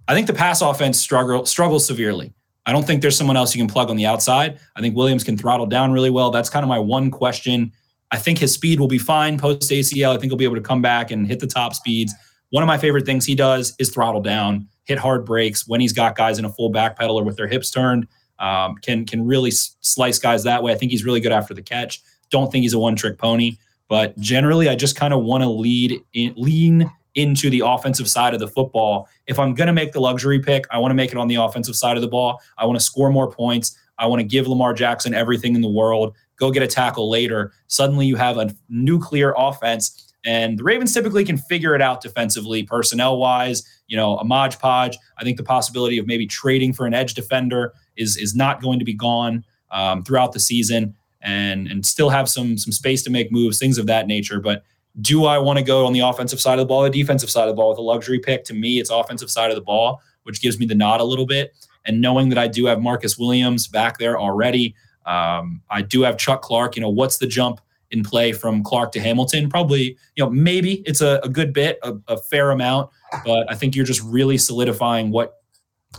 I 0.09 0.15
think 0.15 0.27
the 0.27 0.35
pass 0.35 0.61
offense 0.61 0.99
struggle 0.99 1.47
struggles 1.47 1.87
severely. 1.87 2.33
I 2.67 2.73
don't 2.73 2.87
think 2.87 3.03
there's 3.03 3.17
someone 3.17 3.37
else 3.37 3.55
you 3.55 3.61
can 3.61 3.73
plug 3.73 3.91
on 3.91 3.97
the 3.97 4.07
outside. 4.07 4.61
I 4.77 4.81
think 4.81 4.95
Williams 4.95 5.25
can 5.25 5.37
throttle 5.37 5.67
down 5.67 5.93
really 5.93 6.11
well. 6.11 6.31
That's 6.31 6.51
kind 6.51 6.63
of 6.63 6.69
my 6.69 6.79
one 6.79 7.11
question. 7.11 7.73
I 8.11 8.19
think 8.19 8.39
his 8.39 8.53
speed 8.53 8.79
will 8.79 8.89
be 8.89 8.99
fine 8.99 9.39
post 9.39 9.71
ACL. 9.71 10.11
I 10.11 10.19
think 10.19 10.31
he'll 10.31 10.37
be 10.37 10.45
able 10.45 10.57
to 10.57 10.63
come 10.63 10.83
back 10.83 11.11
and 11.11 11.27
hit 11.27 11.41
the 11.41 11.47
top 11.47 11.75
speeds. 11.75 12.15
One 12.53 12.63
of 12.63 12.67
my 12.67 12.77
favorite 12.77 13.07
things 13.07 13.25
he 13.25 13.35
does 13.35 13.75
is 13.79 13.89
throttle 13.89 14.21
down, 14.21 14.69
hit 14.85 14.99
hard 14.99 15.25
breaks 15.25 15.67
when 15.67 15.81
he's 15.81 15.95
got 15.95 16.17
guys 16.17 16.39
in 16.39 16.45
a 16.45 16.51
full 16.51 16.69
back 16.69 16.99
pedal 16.99 17.19
or 17.19 17.25
with 17.25 17.39
their 17.39 17.49
hips 17.49 17.71
turned. 17.71 18.07
Um, 18.39 18.77
can 18.77 19.07
can 19.07 19.27
really 19.27 19.51
slice 19.51 20.19
guys 20.19 20.45
that 20.45 20.63
way. 20.63 20.71
I 20.71 20.75
think 20.75 20.91
he's 20.93 21.03
really 21.03 21.21
good 21.21 21.33
after 21.33 21.55
the 21.55 21.63
catch. 21.63 22.03
Don't 22.29 22.53
think 22.53 22.63
he's 22.63 22.75
a 22.75 22.79
one 22.79 22.95
trick 22.95 23.17
pony, 23.17 23.57
but 23.89 24.19
generally, 24.19 24.69
I 24.69 24.75
just 24.75 24.97
kind 24.97 25.15
of 25.15 25.23
want 25.23 25.43
to 25.43 25.49
lead 25.49 25.99
in, 26.13 26.35
lean 26.37 26.93
into 27.15 27.49
the 27.49 27.61
offensive 27.61 28.09
side 28.09 28.35
of 28.35 28.41
the 28.41 28.49
football. 28.49 29.09
If 29.27 29.39
I'm 29.39 29.55
going 29.55 29.69
to 29.69 29.73
make 29.73 29.93
the 29.93 30.01
luxury 30.01 30.39
pick, 30.39 30.67
I 30.71 30.79
want 30.79 30.91
to 30.91 30.95
make 30.95 31.11
it 31.11 31.17
on 31.17 31.29
the 31.29 31.37
offensive 31.37 31.75
side 31.75 31.97
of 31.97 32.03
the 32.03 32.09
ball. 32.09 32.39
I 32.59 32.67
want 32.67 32.79
to 32.79 32.85
score 32.85 33.11
more 33.11 33.31
points. 33.31 33.79
I 33.99 34.07
want 34.07 34.21
to 34.21 34.25
give 34.27 34.47
Lamar 34.47 34.75
Jackson 34.75 35.15
everything 35.15 35.55
in 35.55 35.63
the 35.63 35.71
world. 35.71 36.15
Go 36.37 36.51
get 36.51 36.63
a 36.63 36.67
tackle 36.67 37.09
later. 37.09 37.53
Suddenly, 37.69 38.07
you 38.07 38.17
have 38.17 38.37
a 38.37 38.55
nuclear 38.69 39.33
offense. 39.39 40.12
And 40.25 40.59
the 40.59 40.63
Ravens 40.63 40.95
typically 40.95 41.25
can 41.25 41.37
figure 41.37 41.75
it 41.75 41.83
out 41.83 42.01
defensively, 42.01 42.63
personnel 42.63 43.19
wise. 43.19 43.65
You 43.89 43.97
know, 43.97 44.17
a 44.19 44.25
Modge 44.25 44.59
Podge. 44.59 44.97
I 45.19 45.25
think 45.25 45.37
the 45.37 45.43
possibility 45.43 45.99
of 45.99 46.07
maybe 46.07 46.27
trading 46.27 46.73
for 46.73 46.87
an 46.87 46.95
edge 46.95 47.15
defender 47.15 47.75
is 47.97 48.17
is 48.17 48.35
not 48.35 48.63
going 48.63 48.79
to 48.79 48.85
be 48.85 48.95
gone 48.95 49.45
um, 49.71 50.03
throughout 50.03 50.33
the 50.33 50.41
season, 50.41 50.95
and 51.21 51.67
and 51.69 51.85
still 51.85 52.11
have 52.11 52.29
some 52.29 52.57
some 52.57 52.73
space 52.73 53.03
to 53.03 53.11
make 53.11 53.33
moves, 53.33 53.59
things 53.59 53.79
of 53.79 53.87
that 53.87 54.07
nature. 54.07 54.41
But 54.41 54.65
do 55.01 55.25
I 55.25 55.39
want 55.39 55.59
to 55.59 55.65
go 55.65 55.87
on 55.87 55.93
the 55.93 56.01
offensive 56.01 56.41
side 56.41 56.59
of 56.59 56.59
the 56.61 56.67
ball, 56.67 56.83
the 56.83 56.91
defensive 56.91 57.31
side 57.31 57.43
of 57.43 57.49
the 57.49 57.55
ball 57.55 57.71
with 57.71 57.79
a 57.79 57.83
luxury 57.83 58.19
pick? 58.19 58.45
To 58.45 58.55
me, 58.55 58.79
it's 58.79 58.91
offensive 58.91 59.31
side 59.31 59.51
of 59.51 59.57
the 59.57 59.63
ball, 59.63 60.01
which 60.25 60.41
gives 60.41 60.59
me 60.59 60.67
the 60.67 60.75
nod 60.75 61.01
a 61.01 61.05
little 61.05 61.27
bit. 61.27 61.55
And 61.85 62.01
knowing 62.01 62.29
that 62.29 62.39
I 62.39 62.47
do 62.47 62.67
have 62.67 62.81
Marcus 62.81 63.19
Williams 63.19 63.67
back 63.67 63.99
there 63.99 64.19
already, 64.19 64.75
um, 65.07 65.63
I 65.71 65.83
do 65.83 66.03
have 66.03 66.17
Chuck 66.17 66.43
Clark. 66.43 66.77
You 66.77 66.83
know, 66.83 66.91
what's 66.91 67.19
the 67.19 67.27
jump 67.27 67.61
in 67.93 68.03
play 68.03 68.33
from 68.33 68.65
Clark 68.65 68.93
to 68.93 69.01
Hamilton? 69.01 69.49
Probably, 69.49 69.97
you 70.17 70.25
know, 70.25 70.31
maybe 70.31 70.83
it's 70.87 71.01
a, 71.01 71.21
a 71.23 71.29
good 71.29 71.53
bit, 71.53 71.79
a, 71.83 71.95
a 72.09 72.17
fair 72.17 72.51
amount, 72.51 72.91
but 73.25 73.51
I 73.51 73.55
think 73.55 73.77
you're 73.77 73.85
just 73.85 74.03
really 74.03 74.39
solidifying 74.39 75.11
what 75.11 75.35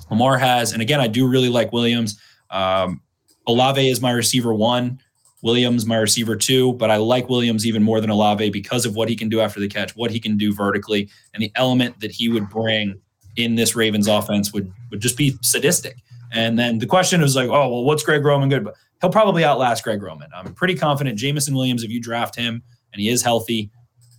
Lamar 0.10 0.38
has. 0.38 0.74
And 0.74 0.82
again, 0.82 1.00
I 1.00 1.08
do 1.08 1.28
really 1.28 1.50
like 1.50 1.72
Williams. 1.72 2.20
Um, 2.50 3.02
Olave 3.48 3.90
is 3.90 4.02
my 4.02 4.12
receiver 4.12 4.54
one. 4.54 5.00
Williams, 5.44 5.86
my 5.86 5.98
receiver 5.98 6.38
two, 6.38 6.74
but 6.74 6.90
I 6.90 6.96
like 6.96 7.28
Williams 7.28 7.66
even 7.66 7.84
more 7.84 8.00
than 8.00 8.10
Olave 8.10 8.50
because 8.52 8.86
of 8.86 8.96
what 8.96 9.10
he 9.10 9.16
can 9.16 9.28
do 9.28 9.42
after 9.42 9.60
the 9.60 9.68
catch, 9.68 9.94
what 9.96 10.10
he 10.10 10.20
can 10.20 10.38
do 10.38 10.54
vertically, 10.54 11.10
and 11.34 11.44
the 11.44 11.52
element 11.56 12.00
that 12.00 12.12
he 12.12 12.30
would 12.30 12.50
bring 12.50 13.00
in 13.36 13.56
this 13.56 13.76
Ravens 13.76 14.08
offense 14.08 14.54
would 14.54 14.72
would 14.90 15.02
just 15.02 15.18
be 15.18 15.38
sadistic. 15.42 15.98
And 16.32 16.58
then 16.58 16.80
the 16.80 16.86
question 16.86 17.22
is 17.22 17.36
like, 17.36 17.50
oh 17.50 17.68
well, 17.68 17.84
what's 17.84 18.04
Greg 18.04 18.24
Roman 18.24 18.48
good? 18.48 18.64
But 18.64 18.76
he'll 19.04 19.12
probably 19.12 19.44
outlast 19.44 19.84
Greg 19.84 20.02
Roman. 20.02 20.30
I'm 20.34 20.54
pretty 20.54 20.76
confident 20.76 21.20
Jameson 21.20 21.54
Williams, 21.54 21.84
if 21.84 21.92
you 21.92 22.02
draft 22.02 22.38
him 22.38 22.64
and 22.94 23.02
he 23.02 23.10
is 23.10 23.22
healthy, 23.22 23.70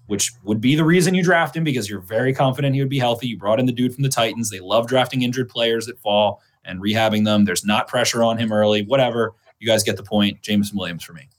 which 0.06 0.32
would 0.44 0.60
be 0.60 0.76
the 0.76 0.84
reason 0.84 1.14
you 1.14 1.24
draft 1.24 1.56
him 1.56 1.64
because 1.64 1.88
you're 1.88 2.02
very 2.02 2.34
confident 2.34 2.74
he 2.74 2.82
would 2.82 2.90
be 2.90 2.98
healthy. 2.98 3.28
You 3.28 3.38
brought 3.38 3.58
in 3.58 3.64
the 3.64 3.72
dude 3.72 3.94
from 3.94 4.02
the 4.02 4.10
Titans. 4.10 4.50
They 4.50 4.60
love 4.60 4.86
drafting 4.86 5.22
injured 5.22 5.48
players 5.48 5.86
that 5.86 5.98
fall 6.00 6.42
and 6.66 6.82
rehabbing 6.82 7.24
them. 7.24 7.46
There's 7.46 7.64
not 7.64 7.88
pressure 7.88 8.22
on 8.22 8.36
him 8.36 8.52
early, 8.52 8.82
whatever. 8.82 9.34
You 9.58 9.66
guys 9.66 9.82
get 9.82 9.96
the 9.96 10.02
point. 10.02 10.42
Jameson 10.42 10.76
Williams 10.76 11.02
for 11.02 11.14
me. 11.14 11.30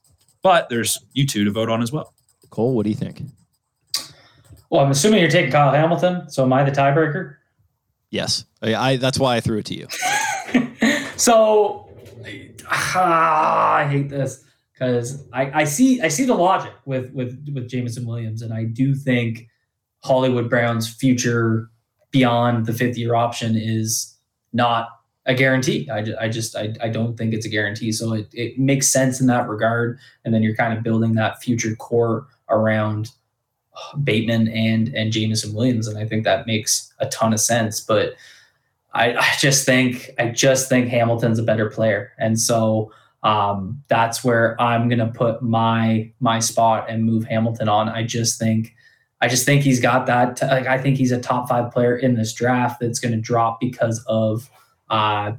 But 0.41 0.68
there's 0.70 0.98
you 1.14 1.28
two 1.28 1.43
to 1.46 1.52
vote 1.52 1.70
on 1.70 1.84
as 1.84 1.91
well. 1.91 2.16
Cole, 2.50 2.76
what 2.76 2.84
do 2.84 2.89
you 2.89 2.96
think? 2.96 3.22
Well, 4.72 4.84
I'm 4.84 4.89
assuming 4.89 5.20
you're 5.20 5.30
taking 5.30 5.52
Kyle 5.52 5.72
Hamilton. 5.72 6.32
So 6.32 6.43
am 6.43 6.52
I 6.52 6.64
the 6.64 6.72
tiebreaker? 6.72 7.36
Yes. 8.10 8.46
I, 8.64 8.76
I 8.76 8.98
that's 8.98 9.20
why 9.20 9.36
I 9.36 9.41
threw 9.41 9.60
it 9.60 9.66
to 9.66 9.76
you. 9.76 9.88
so 11.16 11.86
ah, 12.70 13.76
I 13.76 13.88
hate 13.88 14.09
this 14.09 14.43
because 14.74 15.26
I, 15.34 15.61
I 15.61 15.63
see 15.63 16.01
I 16.01 16.07
see 16.09 16.26
the 16.26 16.34
logic 16.34 16.74
with 16.86 17.11
with 17.13 17.49
with 17.53 17.70
Jameson 17.70 18.05
Williams, 18.05 18.41
and 18.41 18.53
I 18.53 18.66
do 18.66 18.93
think 18.93 19.47
Hollywood 20.03 20.49
Brown's 20.49 20.91
future 20.91 21.70
beyond 22.11 22.66
the 22.66 22.74
fifth 22.74 22.97
year 22.97 23.16
option 23.16 23.55
is 23.57 24.16
not 24.53 24.89
a 25.26 25.34
guarantee. 25.34 25.89
I, 25.89 26.05
I 26.20 26.30
just 26.30 26.55
I, 26.55 26.74
I 26.82 26.89
don't 26.89 27.18
think 27.18 27.34
it's 27.34 27.45
a 27.45 27.49
guarantee. 27.49 27.91
So 27.91 28.13
it, 28.13 28.28
it 28.34 28.59
makes 28.59 28.88
sense 28.88 29.20
in 29.20 29.28
that 29.28 29.49
regard. 29.49 29.99
And 30.24 30.34
then 30.34 30.43
you're 30.43 30.55
kind 30.55 30.78
of 30.78 30.84
building 30.84 31.16
that 31.16 31.41
future 31.41 31.76
core 31.76 32.28
around 32.49 33.11
Bateman 34.03 34.47
and 34.49 34.93
and 34.95 35.11
Jameson 35.11 35.53
Williams. 35.53 35.88
And 35.88 35.97
I 35.97 36.05
think 36.05 36.24
that 36.24 36.47
makes 36.47 36.93
a 36.99 37.07
ton 37.07 37.34
of 37.34 37.39
sense. 37.39 37.82
But 37.82 38.13
I, 38.96 39.16
I 39.18 39.32
just 39.38 39.66
think 39.66 40.10
I 40.18 40.30
just 40.30 40.70
think 40.70 40.88
Hamilton's 40.88 41.38
a 41.38 41.43
better 41.43 41.70
player. 41.70 42.14
And 42.18 42.39
so 42.39 42.91
um, 43.24 43.84
that's 43.88 44.24
where 44.24 44.60
I'm 44.60 44.88
gonna 44.88 45.12
put 45.14 45.41
my 45.41 46.12
my 46.20 46.39
spot 46.39 46.89
and 46.89 47.04
move 47.04 47.26
Hamilton 47.26 47.68
on. 47.68 47.89
I 47.89 48.04
just 48.04 48.39
think 48.39 48.74
I 49.22 49.28
just 49.28 49.46
think 49.46 49.64
he's 49.64 49.82
got 49.82 50.06
that. 50.08 50.38
T- 50.38 50.48
like 50.48 50.68
I 50.68 50.78
think 50.78 50.98
he's 50.98 51.12
a 51.12 51.20
top 51.20 51.50
five 51.50 51.72
player 51.72 51.98
in 51.98 52.16
this 52.16 52.34
draft 52.34 52.80
that's 52.80 53.00
to 53.00 53.18
drop 53.18 53.60
because 53.60 54.04
of 54.08 54.50
uh, 54.89 55.34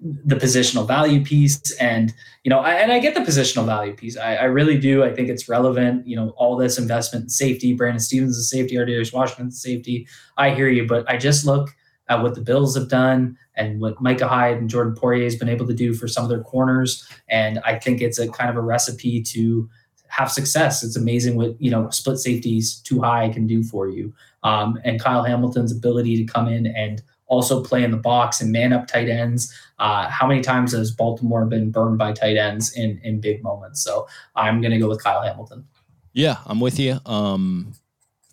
the 0.00 0.36
positional 0.36 0.86
value 0.86 1.22
piece. 1.22 1.72
And 1.72 2.14
you 2.44 2.50
know, 2.50 2.60
I, 2.60 2.74
and 2.74 2.92
I 2.92 2.98
get 2.98 3.14
the 3.14 3.20
positional 3.20 3.66
value 3.66 3.94
piece. 3.94 4.16
I, 4.16 4.36
I, 4.36 4.44
really 4.44 4.78
do. 4.78 5.04
I 5.04 5.12
think 5.12 5.28
it's 5.28 5.48
relevant. 5.48 6.06
You 6.06 6.16
know, 6.16 6.30
all 6.30 6.56
this 6.56 6.78
investment 6.78 7.24
in 7.24 7.28
safety. 7.28 7.74
Brandon 7.74 8.00
Stephens 8.00 8.36
is 8.36 8.48
safety. 8.48 8.76
Ar'Darius 8.76 9.12
Washington's 9.12 9.60
safety. 9.60 10.08
I 10.36 10.50
hear 10.50 10.68
you, 10.68 10.86
but 10.86 11.08
I 11.10 11.16
just 11.16 11.44
look 11.44 11.70
at 12.12 12.22
what 12.22 12.34
the 12.34 12.40
Bills 12.40 12.76
have 12.76 12.88
done 12.88 13.38
and 13.54 13.80
what 13.80 14.00
Micah 14.00 14.28
Hyde 14.28 14.58
and 14.58 14.68
Jordan 14.68 14.94
Poyer 14.94 15.24
has 15.24 15.36
been 15.36 15.48
able 15.48 15.66
to 15.66 15.74
do 15.74 15.94
for 15.94 16.06
some 16.06 16.24
of 16.24 16.30
their 16.30 16.42
corners, 16.42 17.08
and 17.28 17.58
I 17.64 17.78
think 17.78 18.00
it's 18.00 18.18
a 18.18 18.28
kind 18.28 18.50
of 18.50 18.56
a 18.56 18.60
recipe 18.60 19.22
to 19.22 19.68
have 20.08 20.30
success. 20.30 20.82
It's 20.82 20.96
amazing 20.96 21.36
what 21.36 21.60
you 21.60 21.70
know 21.70 21.88
split 21.90 22.18
safeties 22.18 22.76
too 22.80 23.00
high 23.00 23.30
can 23.30 23.46
do 23.46 23.62
for 23.62 23.88
you. 23.88 24.12
Um, 24.42 24.78
and 24.84 25.00
Kyle 25.00 25.24
Hamilton's 25.24 25.72
ability 25.72 26.16
to 26.18 26.24
come 26.30 26.48
in 26.48 26.66
and 26.66 27.02
also 27.26 27.64
play 27.64 27.82
in 27.82 27.90
the 27.90 27.96
box 27.96 28.42
and 28.42 28.52
man 28.52 28.74
up 28.74 28.86
tight 28.86 29.08
ends. 29.08 29.54
Uh, 29.78 30.08
how 30.08 30.26
many 30.26 30.42
times 30.42 30.72
has 30.72 30.90
Baltimore 30.90 31.46
been 31.46 31.70
burned 31.70 31.96
by 31.96 32.12
tight 32.12 32.36
ends 32.36 32.72
in 32.76 33.00
in 33.02 33.20
big 33.20 33.42
moments? 33.42 33.82
So 33.82 34.06
I'm 34.36 34.60
going 34.60 34.72
to 34.72 34.78
go 34.78 34.88
with 34.88 35.02
Kyle 35.02 35.22
Hamilton. 35.22 35.66
Yeah, 36.12 36.36
I'm 36.44 36.60
with 36.60 36.78
you. 36.78 36.98
Um, 37.06 37.72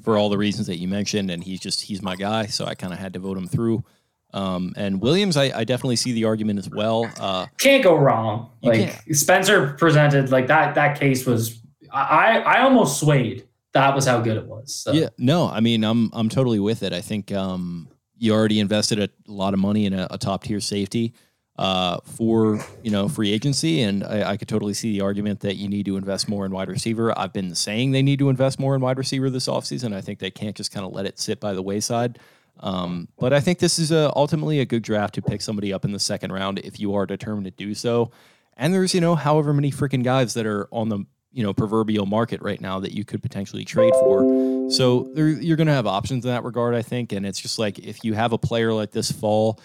for 0.01 0.17
all 0.17 0.29
the 0.29 0.37
reasons 0.37 0.67
that 0.67 0.77
you 0.77 0.87
mentioned, 0.87 1.29
and 1.31 1.43
he's 1.43 1.59
just 1.59 1.81
he's 1.81 2.01
my 2.01 2.15
guy, 2.15 2.45
so 2.47 2.65
I 2.65 2.75
kind 2.75 2.93
of 2.93 2.99
had 2.99 3.13
to 3.13 3.19
vote 3.19 3.37
him 3.37 3.47
through. 3.47 3.83
Um, 4.33 4.73
and 4.77 5.01
Williams, 5.01 5.37
I, 5.37 5.45
I, 5.45 5.63
definitely 5.63 5.95
see 5.95 6.11
the 6.11 6.25
argument 6.25 6.59
as 6.59 6.69
well. 6.69 7.09
Uh, 7.19 7.47
can't 7.57 7.83
go 7.83 7.95
wrong. 7.95 8.51
Like 8.61 8.91
can't. 8.91 9.15
Spencer 9.15 9.73
presented, 9.73 10.29
like 10.29 10.47
that 10.47 10.75
that 10.75 10.99
case 10.99 11.25
was. 11.25 11.59
I 11.91 12.39
I 12.39 12.61
almost 12.61 12.99
swayed. 12.99 13.47
That 13.73 13.95
was 13.95 14.05
how 14.05 14.21
good 14.21 14.37
it 14.37 14.45
was. 14.45 14.73
So. 14.73 14.91
Yeah, 14.91 15.09
no, 15.17 15.47
I 15.47 15.61
mean 15.61 15.83
I'm 15.83 16.11
I'm 16.13 16.29
totally 16.29 16.59
with 16.59 16.83
it. 16.83 16.93
I 16.93 17.01
think 17.01 17.31
um, 17.31 17.89
you 18.17 18.33
already 18.33 18.59
invested 18.59 18.99
a 18.99 19.09
lot 19.25 19.55
of 19.55 19.59
money 19.59 19.87
in 19.87 19.93
a, 19.93 20.07
a 20.11 20.17
top 20.19 20.43
tier 20.43 20.59
safety 20.59 21.13
uh, 21.59 21.99
for 22.05 22.57
you 22.83 22.89
know 22.89 23.09
free 23.09 23.33
agency, 23.33 23.81
and 23.81 24.01
I, 24.05 24.31
I, 24.31 24.37
could 24.37 24.47
totally 24.47 24.73
see 24.73 24.93
the 24.93 25.01
argument 25.01 25.41
that 25.41 25.57
you 25.57 25.67
need 25.67 25.85
to 25.87 25.97
invest 25.97 26.29
more 26.29 26.45
in 26.45 26.53
wide 26.53 26.69
receiver. 26.69 27.13
I've 27.19 27.33
been 27.33 27.53
saying 27.53 27.91
they 27.91 28.01
need 28.01 28.19
to 28.19 28.29
invest 28.29 28.59
more 28.59 28.75
in 28.75 28.81
wide 28.81 28.97
receiver 28.97 29.29
this 29.29 29.49
offseason. 29.49 29.93
I 29.93 29.99
think 29.99 30.19
they 30.19 30.31
can't 30.31 30.55
just 30.55 30.71
kind 30.71 30.85
of 30.85 30.93
let 30.93 31.05
it 31.05 31.19
sit 31.19 31.41
by 31.41 31.53
the 31.53 31.61
wayside. 31.61 32.17
Um, 32.61 33.09
but 33.19 33.33
I 33.33 33.41
think 33.41 33.59
this 33.59 33.77
is 33.77 33.91
a, 33.91 34.09
ultimately 34.15 34.61
a 34.61 34.65
good 34.65 34.83
draft 34.83 35.15
to 35.15 35.21
pick 35.21 35.41
somebody 35.41 35.73
up 35.73 35.83
in 35.83 35.91
the 35.91 35.99
second 35.99 36.31
round 36.31 36.59
if 36.59 36.79
you 36.79 36.95
are 36.95 37.05
determined 37.05 37.43
to 37.43 37.51
do 37.51 37.75
so. 37.75 38.11
And 38.55 38.73
there's 38.73 38.93
you 38.93 39.01
know 39.01 39.15
however 39.15 39.53
many 39.53 39.69
freaking 39.69 40.03
guys 40.03 40.35
that 40.35 40.45
are 40.45 40.69
on 40.71 40.87
the 40.87 41.03
you 41.33 41.43
know 41.43 41.53
proverbial 41.53 42.05
market 42.05 42.41
right 42.41 42.61
now 42.61 42.79
that 42.79 42.93
you 42.93 43.03
could 43.03 43.21
potentially 43.21 43.65
trade 43.65 43.93
for. 43.95 44.71
So 44.71 45.11
there, 45.13 45.27
you're 45.27 45.57
going 45.57 45.67
to 45.67 45.73
have 45.73 45.87
options 45.87 46.23
in 46.23 46.31
that 46.31 46.45
regard, 46.45 46.73
I 46.73 46.83
think. 46.83 47.11
And 47.11 47.25
it's 47.25 47.39
just 47.41 47.59
like 47.59 47.79
if 47.79 48.05
you 48.05 48.13
have 48.13 48.31
a 48.31 48.37
player 48.37 48.71
like 48.71 48.91
this 48.91 49.11
fall 49.11 49.59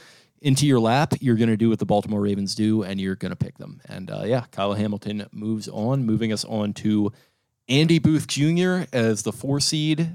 into 0.45 0.67
your 0.67 0.79
lap, 0.79 1.15
you're 1.21 1.37
going 1.37 1.49
to 1.49 1.57
do 1.57 1.71
what 1.71 1.79
the 1.79 1.87
Baltimore 1.87 2.21
Ravens 2.21 2.55
do, 2.55 2.83
and 2.83 3.01
you're 3.01 3.17
going 3.17 3.31
to 3.31 3.37
pick 3.37 3.57
them. 3.57 3.81
And 3.87 4.11
uh, 4.11 4.25
yeah, 4.27 4.45
Kyle 4.53 4.75
Hamilton 4.75 5.27
moves 5.33 5.69
on, 5.69 6.05
moving 6.05 6.33
us 6.33 6.45
on 6.45 6.75
to 6.75 7.13
Andy 7.67 7.99
Booth 7.99 8.27
Jr. 8.27 8.83
as 8.93 9.23
the 9.23 9.33
four 9.33 9.59
seed, 9.59 10.15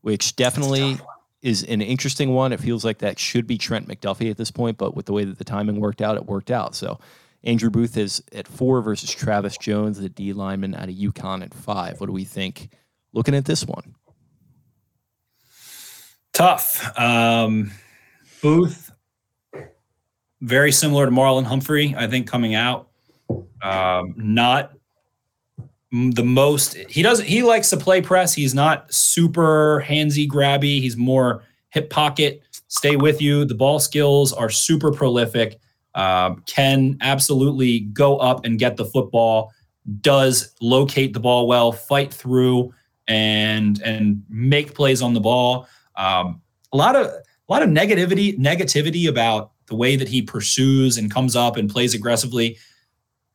which 0.00 0.34
definitely 0.34 0.98
is 1.40 1.62
an 1.62 1.80
interesting 1.80 2.34
one. 2.34 2.52
It 2.52 2.58
feels 2.58 2.84
like 2.84 2.98
that 2.98 3.20
should 3.20 3.46
be 3.46 3.56
Trent 3.56 3.86
McDuffie 3.86 4.28
at 4.28 4.36
this 4.36 4.50
point, 4.50 4.76
but 4.76 4.96
with 4.96 5.06
the 5.06 5.12
way 5.12 5.24
that 5.24 5.38
the 5.38 5.44
timing 5.44 5.78
worked 5.78 6.02
out, 6.02 6.16
it 6.16 6.26
worked 6.26 6.50
out. 6.50 6.74
So 6.74 6.98
Andrew 7.44 7.70
Booth 7.70 7.96
is 7.96 8.20
at 8.32 8.48
four 8.48 8.82
versus 8.82 9.12
Travis 9.12 9.56
Jones, 9.56 10.00
the 10.00 10.08
D 10.08 10.32
lineman 10.32 10.74
out 10.74 10.88
of 10.88 10.96
UConn 10.96 11.44
at 11.44 11.54
five. 11.54 12.00
What 12.00 12.06
do 12.06 12.12
we 12.12 12.24
think 12.24 12.70
looking 13.12 13.36
at 13.36 13.44
this 13.44 13.64
one? 13.64 13.94
Tough. 16.32 16.98
Um, 16.98 17.70
Booth 18.42 18.89
very 20.40 20.72
similar 20.72 21.06
to 21.06 21.12
Marlon 21.12 21.44
Humphrey, 21.44 21.94
I 21.96 22.06
think, 22.06 22.26
coming 22.26 22.54
out. 22.54 22.88
Um, 23.62 24.14
not 24.16 24.72
the 25.92 26.24
most. 26.24 26.74
He 26.88 27.02
doesn't. 27.02 27.26
He 27.26 27.42
likes 27.42 27.70
to 27.70 27.76
play 27.76 28.00
press. 28.00 28.32
He's 28.32 28.54
not 28.54 28.92
super 28.92 29.84
handsy, 29.86 30.28
grabby. 30.28 30.80
He's 30.80 30.96
more 30.96 31.42
hip 31.70 31.90
pocket, 31.90 32.42
stay 32.68 32.96
with 32.96 33.20
you. 33.20 33.44
The 33.44 33.54
ball 33.54 33.78
skills 33.78 34.32
are 34.32 34.50
super 34.50 34.92
prolific. 34.92 35.58
Um, 35.94 36.42
can 36.46 36.96
absolutely 37.00 37.80
go 37.80 38.18
up 38.18 38.44
and 38.44 38.58
get 38.58 38.76
the 38.76 38.84
football. 38.84 39.52
Does 40.00 40.54
locate 40.60 41.14
the 41.14 41.20
ball 41.20 41.48
well, 41.48 41.72
fight 41.72 42.12
through, 42.14 42.72
and 43.08 43.80
and 43.82 44.22
make 44.28 44.74
plays 44.74 45.02
on 45.02 45.14
the 45.14 45.20
ball. 45.20 45.66
Um, 45.96 46.40
a 46.72 46.76
lot 46.76 46.94
of 46.94 47.06
a 47.06 47.22
lot 47.48 47.62
of 47.62 47.68
negativity 47.68 48.38
negativity 48.38 49.08
about 49.08 49.50
the 49.70 49.76
way 49.76 49.96
that 49.96 50.08
he 50.08 50.20
pursues 50.20 50.98
and 50.98 51.10
comes 51.10 51.34
up 51.34 51.56
and 51.56 51.70
plays 51.70 51.94
aggressively, 51.94 52.58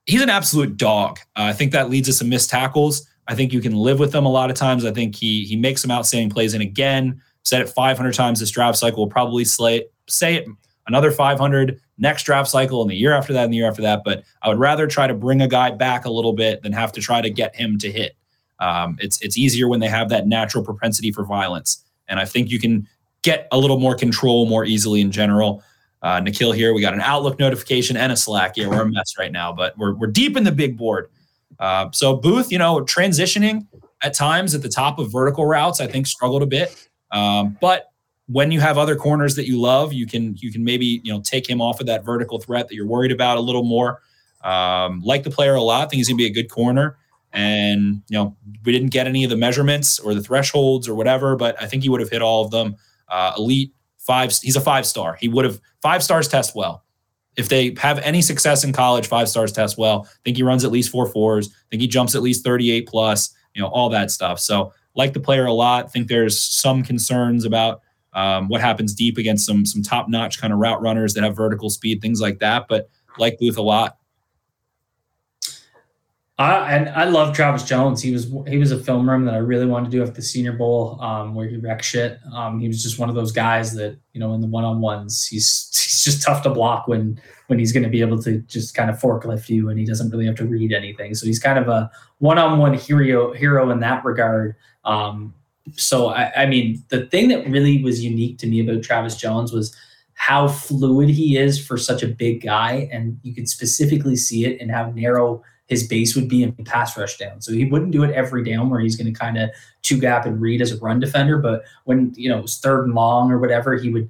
he's 0.06 0.22
an 0.22 0.30
absolute 0.30 0.78
dog. 0.78 1.18
Uh, 1.36 1.44
I 1.44 1.54
think 1.54 1.72
that 1.72 1.90
leads 1.90 2.08
us 2.08 2.16
to 2.16 2.20
some 2.20 2.30
missed 2.30 2.52
tackles. 2.52 3.08
I 3.28 3.34
think 3.34 3.52
you 3.52 3.62
can 3.62 3.74
live 3.74 3.98
with 3.98 4.12
them 4.12 4.26
a 4.26 4.32
lot 4.32 4.52
of 4.52 4.56
times. 4.56 4.86
I 4.86 4.92
think 4.92 5.16
he 5.16 5.46
he 5.46 5.56
makes 5.56 5.82
some 5.82 5.90
outstanding 5.90 6.30
plays. 6.30 6.54
And 6.54 6.62
again, 6.62 7.20
said 7.42 7.62
it 7.62 7.70
500 7.70 8.14
times 8.14 8.40
this 8.40 8.52
draft 8.52 8.78
cycle. 8.78 9.06
Will 9.06 9.10
probably 9.10 9.46
slay, 9.46 9.86
say 10.08 10.36
it 10.36 10.48
another 10.88 11.12
500 11.12 11.80
next 11.98 12.24
draft 12.24 12.50
cycle 12.50 12.82
and 12.82 12.92
the 12.92 12.96
year 12.96 13.14
after 13.14 13.34
that 13.34 13.46
and 13.46 13.54
the 13.54 13.58
year 13.58 13.68
after 13.68 13.82
that. 13.82 14.02
But 14.04 14.24
I 14.42 14.50
would 14.50 14.60
rather 14.60 14.88
try 14.88 15.08
to 15.08 15.14
bring 15.14 15.42
a 15.42 15.48
guy 15.48 15.72
back 15.72 16.06
a 16.06 16.12
little 16.12 16.34
bit 16.34 16.62
than 16.62 16.74
have 16.74 16.92
to 16.94 17.02
try 17.02 17.22
to 17.22 17.30
get 17.30 17.56
him 17.56 17.78
to 17.80 17.92
hit. 17.92 18.16
Um, 18.60 18.98
it's 19.00 19.22
it's 19.22 19.38
easier 19.38 19.68
when 19.68 19.80
they 19.80 19.88
have 19.88 20.10
that 20.10 20.28
natural 20.28 20.64
propensity 20.64 21.12
for 21.12 21.26
violence, 21.26 21.84
and 22.08 22.20
I 22.20 22.26
think 22.26 22.50
you 22.50 22.60
can 22.60 22.88
get 23.22 23.48
a 23.52 23.58
little 23.58 23.80
more 23.80 23.96
control 23.96 24.46
more 24.46 24.64
easily 24.64 25.02
in 25.02 25.12
general. 25.12 25.62
Uh, 26.06 26.20
Nikhil 26.20 26.52
here, 26.52 26.72
we 26.72 26.82
got 26.82 26.94
an 26.94 27.02
Outlook 27.02 27.40
notification 27.40 27.98
and 27.98 28.12
a 28.12 28.16
Slack. 28.16 28.56
Yeah, 28.56 28.68
we're 28.68 28.84
a 28.84 28.88
mess 28.88 29.18
right 29.18 29.32
now, 29.32 29.52
but 29.52 29.76
we're, 29.76 29.96
we're 29.96 30.06
deep 30.06 30.38
in 30.38 30.44
the 30.44 30.52
big 30.52 30.78
board. 30.78 31.10
Uh, 31.58 31.90
so 31.94 32.16
Booth, 32.16 32.52
you 32.52 32.60
know, 32.60 32.82
transitioning 32.82 33.66
at 34.04 34.14
times 34.14 34.54
at 34.54 34.62
the 34.62 34.70
top 34.70 35.00
of 35.00 35.12
vertical 35.12 35.48
routes, 35.48 35.82
I 35.82 35.88
think 35.88 36.06
struggled 36.06 36.44
a 36.44 36.46
bit. 36.46 36.90
Um, 37.10 37.58
but 37.60 37.92
when 38.28 38.52
you 38.52 38.60
have 38.60 38.78
other 38.78 38.96
corners 38.96 39.36
that 39.36 39.48
you 39.48 39.60
love, 39.60 39.94
you 39.94 40.06
can 40.06 40.36
you 40.38 40.52
can 40.52 40.64
maybe 40.64 41.02
you 41.04 41.12
know 41.12 41.22
take 41.22 41.50
him 41.50 41.60
off 41.60 41.80
of 41.80 41.88
that 41.88 42.06
vertical 42.06 42.40
threat 42.40 42.68
that 42.68 42.76
you're 42.76 42.86
worried 42.86 43.12
about 43.12 43.40
a 43.40 43.42
little 43.42 43.64
more. 43.64 44.02
Um, 44.44 45.02
like 45.02 45.24
the 45.24 45.32
player 45.32 45.56
a 45.56 45.62
lot, 45.62 45.90
think 45.90 45.98
he's 45.98 46.08
gonna 46.08 46.18
be 46.18 46.28
a 46.28 46.34
good 46.34 46.52
corner. 46.52 46.98
And 47.34 48.04
you 48.10 48.18
know, 48.18 48.38
we 48.64 48.72
didn't 48.72 48.92
get 48.92 49.08
any 49.08 49.24
of 49.24 49.32
the 49.32 49.38
measurements 49.38 49.98
or 49.98 50.14
the 50.14 50.22
thresholds 50.22 50.88
or 50.88 50.94
whatever, 50.94 51.36
but 51.36 51.60
I 51.60 51.66
think 51.66 51.82
he 51.82 51.90
would 51.90 52.00
have 52.00 52.12
hit 52.12 52.22
all 52.22 52.46
of 52.46 52.52
them. 52.52 52.76
Uh, 53.10 53.34
elite 53.38 53.75
five. 54.06 54.32
He's 54.42 54.56
a 54.56 54.62
five 54.62 54.86
star. 54.86 55.18
He 55.20 55.28
would 55.28 55.46
have 55.46 55.60
five 55.82 56.04
stars 56.04 56.28
test 56.28 56.56
well. 56.56 56.84
If 57.38 57.50
they 57.50 57.76
have 57.80 58.00
any 58.00 58.22
success 58.22 58.64
in 58.64 58.72
college, 58.72 59.08
five 59.08 59.28
stars 59.28 59.52
test 59.52 59.78
well. 59.78 60.08
I 60.08 60.18
think 60.24 60.38
he 60.38 60.44
runs 60.44 60.64
at 60.64 60.72
least 60.72 60.90
four 60.90 61.06
fours. 61.06 61.50
I 61.50 61.66
think 61.72 61.82
he 61.82 61.88
jumps 61.88 62.16
at 62.16 62.22
least 62.22 62.46
38 62.46 62.88
plus, 62.88 63.34
you 63.54 63.62
know, 63.62 63.68
all 63.68 63.90
that 63.90 64.10
stuff. 64.10 64.40
So 64.40 64.72
like 64.96 65.14
the 65.14 65.20
player 65.20 65.46
a 65.46 65.54
lot. 65.54 65.92
think 65.92 66.08
there's 66.08 66.42
some 66.42 66.82
concerns 66.84 67.44
about 67.44 67.82
um, 68.14 68.48
what 68.48 68.62
happens 68.62 68.94
deep 68.94 69.18
against 69.18 69.46
some 69.46 69.66
some 69.66 69.84
top 69.84 70.08
notch 70.08 70.40
kind 70.40 70.54
of 70.54 70.60
route 70.60 70.82
runners 70.82 71.14
that 71.14 71.24
have 71.24 71.36
vertical 71.36 71.70
speed, 71.70 72.02
things 72.02 72.22
like 72.22 72.40
that. 72.40 72.68
But 72.70 72.90
like 73.18 73.38
Booth 73.38 73.58
a 73.58 73.62
lot. 73.62 73.98
I 76.38 76.76
and 76.76 76.90
I 76.90 77.06
love 77.06 77.34
Travis 77.34 77.64
Jones. 77.64 78.02
He 78.02 78.12
was 78.12 78.30
he 78.46 78.58
was 78.58 78.74
a 78.74 78.78
film 78.78 79.10
room 79.10 79.24
that 79.26 79.34
I 79.34 79.38
really 79.38 79.66
wanted 79.66 79.90
to 79.90 79.98
do 79.98 80.04
after 80.04 80.16
the 80.16 80.22
Senior 80.22 80.52
Bowl, 80.52 81.02
um, 81.02 81.34
where 81.34 81.48
he 81.48 81.56
wrecked 81.56 81.86
shit. 81.86 82.20
Um, 82.34 82.60
he 82.60 82.68
was 82.68 82.84
just 82.84 83.00
one 83.00 83.08
of 83.08 83.16
those 83.16 83.32
guys 83.32 83.74
that 83.76 83.98
you 84.12 84.20
know 84.20 84.34
in 84.34 84.42
the 84.42 84.48
one 84.48 84.66
on 84.66 84.82
ones, 84.82 85.26
he's 85.26 85.70
he's 85.72 86.04
just 86.04 86.24
tough 86.24 86.44
to 86.44 86.50
block 86.50 86.90
when 86.90 87.22
when 87.48 87.58
he's 87.58 87.72
going 87.72 87.84
to 87.84 87.90
be 87.90 88.02
able 88.02 88.22
to 88.24 88.40
just 88.42 88.76
kind 88.76 88.90
of 88.90 89.00
forklift 89.00 89.48
you, 89.48 89.70
and 89.70 89.80
he 89.80 89.86
doesn't 89.86 90.10
really 90.10 90.26
have 90.26 90.36
to 90.36 90.46
read 90.46 90.74
anything. 90.74 91.14
So 91.14 91.26
he's 91.26 91.40
kind 91.40 91.58
of 91.58 91.70
a 91.70 91.90
one 92.18 92.38
on 92.38 92.60
one 92.60 92.74
hero 92.74 93.32
hero 93.32 93.70
in 93.72 93.80
that 93.80 94.04
regard. 94.04 94.56
Um, 94.84 95.34
so 95.78 96.10
I, 96.10 96.44
I 96.44 96.46
mean, 96.48 96.84
the 96.90 97.06
thing 97.06 97.30
that 97.30 97.48
really 97.48 97.82
was 97.82 98.04
unique 98.04 98.40
to 98.40 98.48
me 98.48 98.60
about 98.60 98.84
Travis 98.84 99.16
Jones 99.16 99.54
was 99.54 99.74
how 100.16 100.50
fluid 100.50 101.10
he 101.10 101.38
is 101.38 101.66
for 101.66 101.78
such 101.78 102.04
a 102.04 102.08
big 102.08 102.42
guy, 102.42 102.90
and 102.92 103.18
you 103.24 103.34
could 103.34 103.48
specifically 103.48 104.18
see 104.18 104.44
it 104.44 104.60
in 104.60 104.68
how 104.68 104.92
narrow 104.92 105.42
his 105.68 105.88
base 105.88 106.16
would 106.16 106.30
be 106.30 106.44
in 106.44 106.52
pass 106.66 106.98
rush 106.98 107.18
down. 107.18 107.42
So 107.42 107.52
he 107.52 107.66
wouldn't 107.66 107.92
do 107.92 108.04
it 108.04 108.12
every 108.12 108.44
down 108.44 108.70
where 108.70 108.80
he's 108.80 108.96
going 108.96 109.12
to 109.12 109.20
kind 109.20 109.38
of 109.38 109.50
two 109.82 110.00
gap 110.00 110.26
and 110.26 110.40
read 110.40 110.62
as 110.62 110.72
a 110.72 110.78
run 110.78 111.00
defender. 111.00 111.38
But 111.38 111.64
when, 111.86 112.14
you 112.16 112.30
know, 112.30 112.40
it 112.40 112.44
was 112.44 112.58
third 112.60 112.86
and 112.86 112.94
long 112.94 113.32
or 113.32 113.40
whatever, 113.40 113.76
he 113.76 113.90
would 113.90 114.10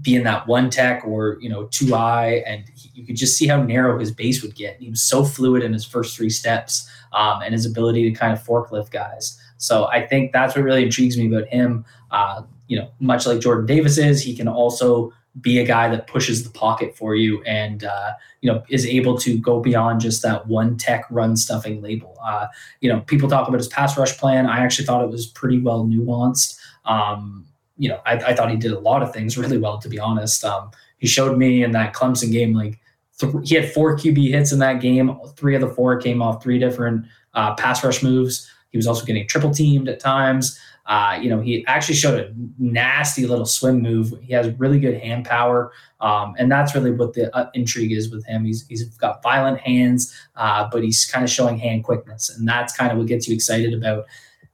be 0.00 0.14
in 0.14 0.24
that 0.24 0.46
one 0.46 0.70
tech 0.70 1.04
or, 1.04 1.38
you 1.40 1.48
know, 1.48 1.64
two 1.66 1.94
eye. 1.94 2.42
And 2.46 2.64
he, 2.74 2.90
you 2.94 3.06
could 3.06 3.16
just 3.16 3.36
see 3.36 3.46
how 3.46 3.62
narrow 3.62 3.98
his 3.98 4.12
base 4.12 4.42
would 4.42 4.54
get. 4.54 4.78
He 4.78 4.90
was 4.90 5.02
so 5.02 5.24
fluid 5.24 5.62
in 5.62 5.72
his 5.72 5.84
first 5.84 6.16
three 6.16 6.30
steps 6.30 6.88
um, 7.12 7.42
and 7.42 7.52
his 7.52 7.66
ability 7.66 8.10
to 8.10 8.16
kind 8.16 8.32
of 8.32 8.42
forklift 8.42 8.90
guys. 8.90 9.38
So 9.58 9.86
I 9.86 10.06
think 10.06 10.32
that's 10.32 10.56
what 10.56 10.64
really 10.64 10.84
intrigues 10.84 11.16
me 11.16 11.26
about 11.26 11.48
him. 11.48 11.84
Uh, 12.10 12.42
you 12.68 12.78
know, 12.78 12.90
much 13.00 13.26
like 13.26 13.40
Jordan 13.40 13.66
Davis 13.66 13.98
is, 13.98 14.22
he 14.22 14.34
can 14.34 14.48
also 14.48 15.12
be 15.40 15.58
a 15.58 15.64
guy 15.64 15.88
that 15.88 16.06
pushes 16.06 16.44
the 16.44 16.50
pocket 16.50 16.96
for 16.96 17.14
you 17.14 17.42
and 17.44 17.84
uh, 17.84 18.12
you 18.42 18.52
know 18.52 18.62
is 18.68 18.84
able 18.84 19.16
to 19.18 19.38
go 19.38 19.60
beyond 19.60 20.00
just 20.00 20.22
that 20.22 20.46
one 20.46 20.76
tech 20.76 21.06
run 21.10 21.36
stuffing 21.36 21.80
label. 21.80 22.18
Uh, 22.22 22.46
you 22.80 22.92
know, 22.92 23.00
people 23.00 23.28
talk 23.28 23.48
about 23.48 23.58
his 23.58 23.68
pass 23.68 23.96
rush 23.96 24.16
plan. 24.18 24.46
I 24.46 24.58
actually 24.58 24.84
thought 24.84 25.02
it 25.02 25.10
was 25.10 25.26
pretty 25.26 25.58
well 25.58 25.84
nuanced. 25.84 26.58
Um, 26.84 27.46
you 27.78 27.88
know, 27.88 28.00
I, 28.04 28.16
I, 28.16 28.34
thought 28.34 28.50
he 28.50 28.56
did 28.56 28.72
a 28.72 28.78
lot 28.78 29.02
of 29.02 29.12
things 29.12 29.38
really 29.38 29.56
well. 29.56 29.78
To 29.78 29.88
be 29.88 29.98
honest, 29.98 30.44
um, 30.44 30.70
he 30.98 31.06
showed 31.06 31.38
me 31.38 31.64
in 31.64 31.70
that 31.72 31.94
Clemson 31.94 32.30
game 32.30 32.52
like 32.52 32.78
th- 33.18 33.32
he 33.44 33.54
had 33.54 33.72
four 33.72 33.96
QB 33.96 34.30
hits 34.30 34.52
in 34.52 34.58
that 34.58 34.80
game. 34.80 35.16
Three 35.36 35.54
of 35.54 35.60
the 35.60 35.68
four 35.68 35.96
came 35.98 36.20
off 36.20 36.42
three 36.42 36.58
different 36.58 37.06
uh, 37.34 37.54
pass 37.54 37.82
rush 37.82 38.02
moves. 38.02 38.50
He 38.70 38.78
was 38.78 38.86
also 38.86 39.04
getting 39.04 39.26
triple 39.26 39.52
teamed 39.52 39.88
at 39.88 40.00
times. 40.00 40.58
Uh, 40.86 41.18
you 41.20 41.30
know, 41.30 41.40
he 41.40 41.64
actually 41.66 41.94
showed 41.94 42.18
a 42.18 42.32
nasty 42.58 43.26
little 43.26 43.46
swim 43.46 43.80
move. 43.80 44.12
He 44.20 44.32
has 44.32 44.48
really 44.58 44.80
good 44.80 45.00
hand 45.00 45.24
power, 45.24 45.72
um, 46.00 46.34
and 46.38 46.50
that's 46.50 46.74
really 46.74 46.90
what 46.90 47.14
the 47.14 47.34
uh, 47.36 47.50
intrigue 47.54 47.92
is 47.92 48.10
with 48.10 48.24
him. 48.26 48.44
He's 48.44 48.66
he's 48.66 48.84
got 48.96 49.22
violent 49.22 49.60
hands, 49.60 50.12
uh, 50.36 50.68
but 50.72 50.82
he's 50.82 51.04
kind 51.04 51.24
of 51.24 51.30
showing 51.30 51.56
hand 51.58 51.84
quickness, 51.84 52.30
and 52.30 52.48
that's 52.48 52.76
kind 52.76 52.90
of 52.90 52.98
what 52.98 53.06
gets 53.06 53.28
you 53.28 53.34
excited 53.34 53.74
about. 53.74 54.06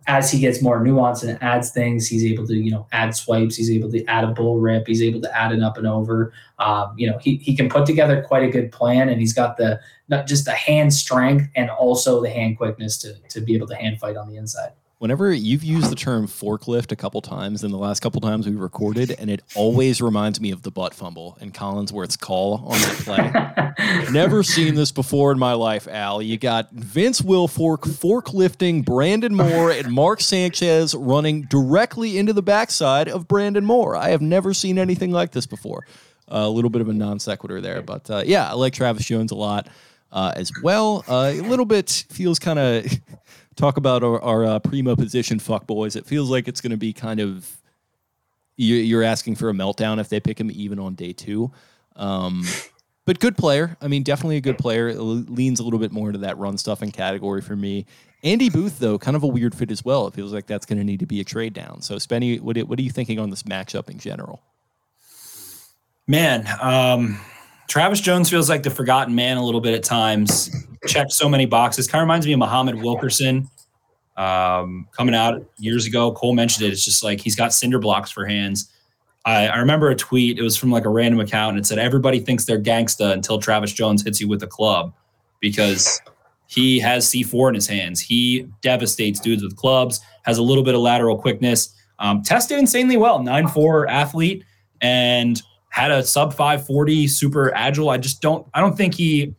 As 0.06 0.30
he 0.30 0.38
gets 0.38 0.62
more 0.62 0.82
nuance 0.82 1.22
and 1.22 1.42
adds 1.42 1.70
things, 1.70 2.06
he's 2.06 2.24
able 2.24 2.46
to 2.46 2.54
you 2.54 2.70
know 2.70 2.86
add 2.92 3.16
swipes. 3.16 3.56
He's 3.56 3.70
able 3.70 3.90
to 3.92 4.04
add 4.04 4.24
a 4.24 4.28
bull 4.28 4.58
rip. 4.58 4.86
He's 4.86 5.02
able 5.02 5.22
to 5.22 5.34
add 5.36 5.52
an 5.52 5.62
up 5.62 5.78
and 5.78 5.86
over. 5.86 6.34
Um, 6.58 6.92
you 6.98 7.10
know, 7.10 7.16
he 7.18 7.36
he 7.36 7.56
can 7.56 7.70
put 7.70 7.86
together 7.86 8.22
quite 8.22 8.42
a 8.42 8.50
good 8.50 8.70
plan, 8.70 9.08
and 9.08 9.18
he's 9.18 9.32
got 9.32 9.56
the 9.56 9.80
not 10.08 10.26
just 10.26 10.44
the 10.44 10.52
hand 10.52 10.92
strength 10.92 11.48
and 11.56 11.70
also 11.70 12.20
the 12.20 12.28
hand 12.28 12.58
quickness 12.58 12.98
to 12.98 13.14
to 13.30 13.40
be 13.40 13.54
able 13.54 13.66
to 13.68 13.76
hand 13.76 13.98
fight 13.98 14.18
on 14.18 14.28
the 14.28 14.36
inside. 14.36 14.72
Whenever 14.98 15.32
you've 15.32 15.62
used 15.62 15.92
the 15.92 15.96
term 15.96 16.26
forklift 16.26 16.90
a 16.90 16.96
couple 16.96 17.20
times 17.20 17.62
in 17.62 17.70
the 17.70 17.78
last 17.78 18.00
couple 18.00 18.20
times 18.20 18.48
we 18.48 18.56
recorded, 18.56 19.14
and 19.20 19.30
it 19.30 19.44
always 19.54 20.00
reminds 20.00 20.40
me 20.40 20.50
of 20.50 20.62
the 20.62 20.72
butt 20.72 20.92
fumble 20.92 21.38
and 21.40 21.54
Collinsworth's 21.54 22.16
call 22.16 22.64
on 22.66 22.80
the 22.80 23.74
play. 23.76 24.10
Never 24.12 24.42
seen 24.42 24.74
this 24.74 24.90
before 24.90 25.30
in 25.30 25.38
my 25.38 25.52
life, 25.52 25.86
Al. 25.86 26.20
You 26.20 26.36
got 26.36 26.72
Vince 26.72 27.20
Wilfork 27.20 27.82
forklifting 27.82 28.84
Brandon 28.84 29.36
Moore 29.36 29.70
and 29.70 29.92
Mark 29.92 30.20
Sanchez 30.20 30.96
running 30.96 31.42
directly 31.42 32.18
into 32.18 32.32
the 32.32 32.42
backside 32.42 33.08
of 33.08 33.28
Brandon 33.28 33.64
Moore. 33.64 33.94
I 33.94 34.08
have 34.08 34.20
never 34.20 34.52
seen 34.52 34.78
anything 34.78 35.12
like 35.12 35.30
this 35.30 35.46
before. 35.46 35.86
Uh, 36.28 36.38
a 36.38 36.50
little 36.50 36.70
bit 36.70 36.82
of 36.82 36.88
a 36.88 36.92
non 36.92 37.20
sequitur 37.20 37.60
there, 37.60 37.82
but 37.82 38.10
uh, 38.10 38.24
yeah, 38.26 38.50
I 38.50 38.54
like 38.54 38.72
Travis 38.72 39.06
Jones 39.06 39.30
a 39.30 39.36
lot 39.36 39.68
uh, 40.10 40.32
as 40.34 40.50
well. 40.60 41.04
Uh, 41.06 41.30
a 41.34 41.40
little 41.40 41.64
bit 41.64 42.04
feels 42.10 42.40
kind 42.40 42.58
of 42.58 42.86
talk 43.58 43.76
about 43.76 44.02
our, 44.02 44.22
our 44.22 44.44
uh, 44.44 44.58
primo 44.60 44.96
position 44.96 45.38
fuck 45.38 45.66
boys. 45.66 45.96
It 45.96 46.06
feels 46.06 46.30
like 46.30 46.48
it's 46.48 46.60
going 46.60 46.70
to 46.70 46.76
be 46.76 46.92
kind 46.92 47.20
of 47.20 47.60
you, 48.56 48.76
you're 48.76 49.02
asking 49.02 49.36
for 49.36 49.50
a 49.50 49.52
meltdown 49.52 50.00
if 50.00 50.08
they 50.08 50.20
pick 50.20 50.40
him 50.40 50.50
even 50.50 50.78
on 50.78 50.94
day 50.94 51.12
two. 51.12 51.50
Um, 51.96 52.44
but 53.04 53.20
good 53.20 53.36
player. 53.36 53.76
I 53.80 53.88
mean, 53.88 54.02
definitely 54.02 54.36
a 54.36 54.40
good 54.40 54.58
player. 54.58 54.88
It 54.88 54.98
leans 55.00 55.60
a 55.60 55.64
little 55.64 55.78
bit 55.78 55.92
more 55.92 56.08
into 56.08 56.20
that 56.20 56.38
run 56.38 56.56
stuffing 56.56 56.92
category 56.92 57.40
for 57.40 57.56
me. 57.56 57.86
Andy 58.24 58.50
Booth, 58.50 58.80
though, 58.80 58.98
kind 58.98 59.16
of 59.16 59.22
a 59.22 59.28
weird 59.28 59.54
fit 59.54 59.70
as 59.70 59.84
well. 59.84 60.08
It 60.08 60.14
feels 60.14 60.32
like 60.32 60.46
that's 60.46 60.66
going 60.66 60.78
to 60.78 60.84
need 60.84 61.00
to 61.00 61.06
be 61.06 61.20
a 61.20 61.24
trade 61.24 61.54
down. 61.54 61.82
So, 61.82 61.96
Spenny, 61.96 62.40
what, 62.40 62.58
what 62.58 62.78
are 62.78 62.82
you 62.82 62.90
thinking 62.90 63.20
on 63.20 63.30
this 63.30 63.44
matchup 63.44 63.88
in 63.88 63.98
general? 63.98 64.42
Man, 66.08 66.48
um, 66.60 67.20
Travis 67.68 68.00
Jones 68.00 68.30
feels 68.30 68.48
like 68.48 68.62
the 68.62 68.70
forgotten 68.70 69.14
man 69.14 69.36
a 69.36 69.44
little 69.44 69.60
bit 69.60 69.74
at 69.74 69.84
times. 69.84 70.50
Checked 70.86 71.12
so 71.12 71.28
many 71.28 71.44
boxes. 71.46 71.86
Kind 71.86 72.00
of 72.00 72.06
reminds 72.06 72.26
me 72.26 72.32
of 72.32 72.38
Muhammad 72.38 72.82
Wilkerson 72.82 73.48
um, 74.16 74.88
coming 74.96 75.14
out 75.14 75.44
years 75.58 75.86
ago. 75.86 76.12
Cole 76.12 76.34
mentioned 76.34 76.66
it. 76.66 76.72
It's 76.72 76.84
just 76.84 77.04
like 77.04 77.20
he's 77.20 77.36
got 77.36 77.52
cinder 77.52 77.78
blocks 77.78 78.10
for 78.10 78.26
hands. 78.26 78.72
I, 79.24 79.48
I, 79.48 79.58
remember 79.58 79.90
a 79.90 79.94
tweet. 79.94 80.38
It 80.38 80.42
was 80.42 80.56
from 80.56 80.70
like 80.70 80.86
a 80.86 80.88
random 80.88 81.20
account, 81.20 81.56
and 81.56 81.58
it 81.58 81.66
said 81.66 81.78
everybody 81.78 82.20
thinks 82.20 82.46
they're 82.46 82.60
gangsta 82.60 83.12
until 83.12 83.38
Travis 83.38 83.72
Jones 83.72 84.02
hits 84.02 84.20
you 84.20 84.28
with 84.28 84.42
a 84.42 84.46
club 84.46 84.94
because 85.40 86.00
he 86.46 86.78
has 86.78 87.06
C4 87.06 87.50
in 87.50 87.54
his 87.54 87.66
hands. 87.66 88.00
He 88.00 88.48
devastates 88.62 89.20
dudes 89.20 89.42
with 89.42 89.56
clubs. 89.56 90.00
Has 90.22 90.38
a 90.38 90.42
little 90.42 90.64
bit 90.64 90.74
of 90.74 90.80
lateral 90.80 91.18
quickness. 91.18 91.74
Um, 91.98 92.22
tested 92.22 92.58
insanely 92.58 92.96
well. 92.96 93.22
Nine 93.22 93.46
four 93.48 93.86
athlete 93.88 94.44
and 94.80 95.42
had 95.70 95.90
a 95.90 96.02
sub 96.02 96.32
540 96.32 97.06
super 97.08 97.54
agile. 97.54 97.90
I 97.90 97.98
just 97.98 98.20
don't 98.20 98.46
I 98.54 98.60
don't 98.60 98.76
think 98.76 98.94
he 98.94 99.34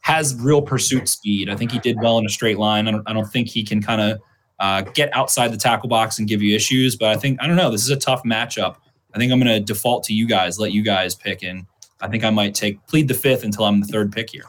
has 0.00 0.34
real 0.34 0.60
pursuit 0.60 1.08
speed. 1.08 1.48
I 1.48 1.56
think 1.56 1.72
he 1.72 1.78
did 1.78 1.96
well 2.00 2.18
in 2.18 2.26
a 2.26 2.28
straight 2.28 2.58
line. 2.58 2.86
I 2.86 2.90
don't, 2.90 3.08
I 3.08 3.14
don't 3.14 3.24
think 3.24 3.48
he 3.48 3.64
can 3.64 3.82
kind 3.82 4.02
of 4.02 4.20
uh, 4.60 4.82
get 4.82 5.08
outside 5.16 5.50
the 5.50 5.56
tackle 5.56 5.88
box 5.88 6.18
and 6.18 6.28
give 6.28 6.42
you 6.42 6.54
issues. 6.54 6.94
But 6.94 7.08
I 7.08 7.16
think 7.16 7.40
I 7.42 7.46
don't 7.46 7.56
know. 7.56 7.70
This 7.70 7.82
is 7.82 7.90
a 7.90 7.96
tough 7.96 8.22
matchup. 8.22 8.76
I 9.14 9.18
think 9.18 9.32
I'm 9.32 9.40
going 9.40 9.52
to 9.52 9.60
default 9.60 10.04
to 10.04 10.12
you 10.12 10.26
guys, 10.26 10.58
let 10.58 10.72
you 10.72 10.82
guys 10.82 11.14
pick, 11.14 11.42
and 11.42 11.66
I 12.00 12.08
think 12.08 12.24
I 12.24 12.30
might 12.30 12.54
take 12.54 12.84
plead 12.86 13.08
the 13.08 13.14
fifth 13.14 13.44
until 13.44 13.64
I'm 13.64 13.80
the 13.80 13.86
third 13.86 14.12
pick 14.12 14.30
here. 14.30 14.44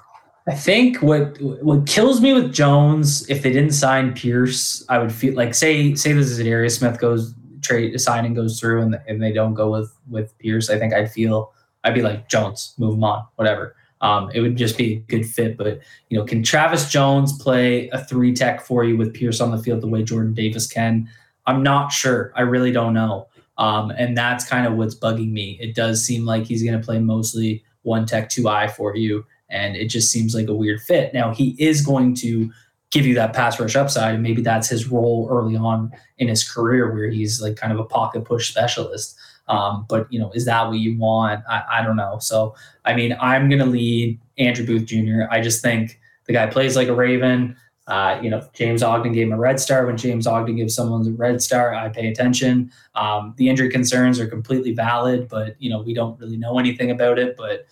I 0.48 0.54
think 0.54 0.98
what 0.98 1.42
what 1.42 1.88
kills 1.88 2.22
me 2.22 2.34
with 2.34 2.54
Jones, 2.54 3.28
if 3.30 3.42
they 3.42 3.52
didn't 3.52 3.72
sign 3.72 4.14
Pierce, 4.14 4.86
I 4.90 5.00
would 5.00 5.12
feel 5.12 5.34
like 5.36 5.56
say 5.56 5.96
say 5.96 6.14
this 6.14 6.28
is 6.28 6.40
an 6.40 6.48
area 6.48 6.70
Smith 6.70 7.00
goes 7.00 7.34
trade 7.66 8.00
signing 8.00 8.34
goes 8.34 8.60
through 8.60 8.82
and, 8.82 9.00
and 9.08 9.22
they 9.22 9.32
don't 9.32 9.54
go 9.54 9.72
with 9.72 9.96
with 10.10 10.38
Pierce, 10.40 10.70
I 10.70 10.78
think 10.78 10.94
I'd 10.94 11.12
feel 11.12 11.54
I'd 11.84 11.94
be 11.94 12.02
like 12.02 12.30
Jones, 12.30 12.74
move 12.78 12.96
him 12.96 13.04
on, 13.04 13.26
whatever. 13.36 13.76
Um, 14.02 14.30
it 14.34 14.42
would 14.42 14.56
just 14.56 14.78
be 14.78 14.94
a 14.94 15.00
good 15.00 15.26
fit. 15.26 15.58
But 15.58 15.80
you 16.10 16.18
know, 16.18 16.26
can 16.26 16.44
Travis 16.44 16.90
Jones 16.90 17.42
play 17.42 17.90
a 17.90 18.04
three 18.04 18.34
tech 18.34 18.62
for 18.62 18.84
you 18.84 18.98
with 18.98 19.14
Pierce 19.14 19.42
on 19.42 19.52
the 19.52 19.58
field 19.58 19.82
the 19.82 19.88
way 19.88 20.04
Jordan 20.04 20.34
Davis 20.34 20.68
can? 20.68 21.10
I'm 21.48 21.64
not 21.64 21.92
sure. 21.92 22.32
I 22.36 22.42
really 22.42 22.72
don't 22.72 22.94
know. 22.94 23.28
Um, 23.58 23.92
and 23.92 24.18
that's 24.18 24.46
kind 24.48 24.68
of 24.68 24.74
what's 24.74 24.96
bugging 24.96 25.32
me. 25.32 25.58
It 25.62 25.76
does 25.76 26.04
seem 26.04 26.26
like 26.26 26.44
he's 26.46 26.64
going 26.64 26.80
to 26.80 26.86
play 26.86 27.00
mostly 27.00 27.64
one 27.84 28.06
tech, 28.06 28.30
two 28.30 28.50
eye 28.50 28.68
for 28.68 28.96
you, 28.96 29.26
and 29.50 29.76
it 29.76 29.90
just 29.90 30.12
seems 30.12 30.36
like 30.36 30.48
a 30.48 30.56
weird 30.56 30.82
fit. 30.82 31.14
Now 31.14 31.34
he 31.34 31.56
is 31.60 31.86
going 31.86 32.16
to 32.16 32.52
give 32.96 33.06
you 33.06 33.14
that 33.14 33.34
pass 33.34 33.60
rush 33.60 33.76
upside. 33.76 34.14
And 34.14 34.24
maybe 34.24 34.42
that's 34.42 34.70
his 34.70 34.88
role 34.88 35.28
early 35.30 35.58
on 35.58 35.92
in 36.18 36.30
his 36.30 36.50
career 36.50 36.94
where 36.94 37.10
he's 37.10 37.42
like 37.42 37.58
kind 37.58 37.74
of 37.74 37.80
a 37.80 37.84
pocket 37.84 38.24
push 38.24 38.50
specialist. 38.50 39.18
Um, 39.50 39.86
but 39.90 40.12
you 40.12 40.18
know, 40.18 40.32
is 40.32 40.46
that 40.46 40.68
what 40.68 40.78
you 40.78 40.98
want? 40.98 41.44
I, 41.48 41.64
I 41.70 41.84
don't 41.84 41.98
know. 41.98 42.18
So 42.20 42.56
I 42.86 42.96
mean, 42.96 43.16
I'm 43.20 43.50
gonna 43.50 43.66
lead 43.66 44.18
Andrew 44.38 44.66
Booth 44.66 44.86
Jr. 44.86 45.24
I 45.30 45.42
just 45.42 45.62
think 45.62 46.00
the 46.26 46.32
guy 46.32 46.48
plays 46.48 46.78
like 46.78 46.88
a 46.88 46.96
Raven. 46.96 47.58
Uh, 47.86 48.18
you 48.24 48.30
know, 48.30 48.42
James 48.54 48.82
Ogden 48.82 49.12
gave 49.12 49.28
him 49.28 49.34
a 49.34 49.38
red 49.38 49.60
star. 49.60 49.86
When 49.86 49.98
James 49.98 50.26
Ogden 50.26 50.56
gives 50.56 50.74
someone 50.74 51.06
a 51.06 51.12
red 51.12 51.42
star, 51.42 51.76
I 51.76 51.90
pay 51.90 52.08
attention. 52.08 52.72
Um, 52.96 53.36
the 53.38 53.50
injury 53.50 53.70
concerns 53.70 54.20
are 54.22 54.26
completely 54.26 54.72
valid, 54.72 55.28
but 55.28 55.56
you 55.60 55.70
know, 55.70 55.82
we 55.82 55.94
don't 55.94 56.18
really 56.18 56.38
know 56.38 56.58
anything 56.58 56.90
about 56.90 57.20
it. 57.20 57.36
But 57.38 57.68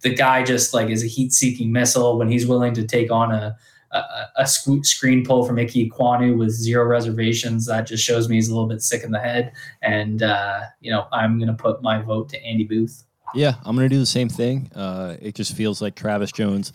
the 0.00 0.12
guy 0.12 0.42
just 0.42 0.74
like 0.74 0.90
is 0.90 1.04
a 1.04 1.06
heat-seeking 1.06 1.70
missile 1.72 2.18
when 2.18 2.28
he's 2.28 2.46
willing 2.46 2.74
to 2.74 2.84
take 2.86 3.10
on 3.10 3.32
a 3.32 3.56
a, 3.98 4.42
a 4.42 4.46
screen 4.46 5.24
pull 5.24 5.44
from 5.44 5.58
Ickey 5.58 5.90
Ekwonu 5.90 6.36
with 6.36 6.50
zero 6.50 6.84
reservations. 6.84 7.66
That 7.66 7.86
just 7.86 8.04
shows 8.04 8.28
me 8.28 8.36
he's 8.36 8.48
a 8.48 8.54
little 8.54 8.68
bit 8.68 8.82
sick 8.82 9.04
in 9.04 9.10
the 9.10 9.20
head. 9.20 9.52
And, 9.82 10.22
uh, 10.22 10.60
you 10.80 10.90
know, 10.90 11.06
I'm 11.12 11.38
going 11.38 11.48
to 11.48 11.54
put 11.54 11.82
my 11.82 12.00
vote 12.02 12.28
to 12.30 12.44
Andy 12.44 12.64
Booth. 12.64 13.04
Yeah, 13.34 13.54
I'm 13.64 13.74
going 13.76 13.88
to 13.88 13.94
do 13.94 13.98
the 13.98 14.06
same 14.06 14.28
thing. 14.28 14.70
Uh, 14.74 15.16
it 15.20 15.34
just 15.34 15.54
feels 15.54 15.82
like 15.82 15.94
Travis 15.94 16.30
Jones, 16.30 16.72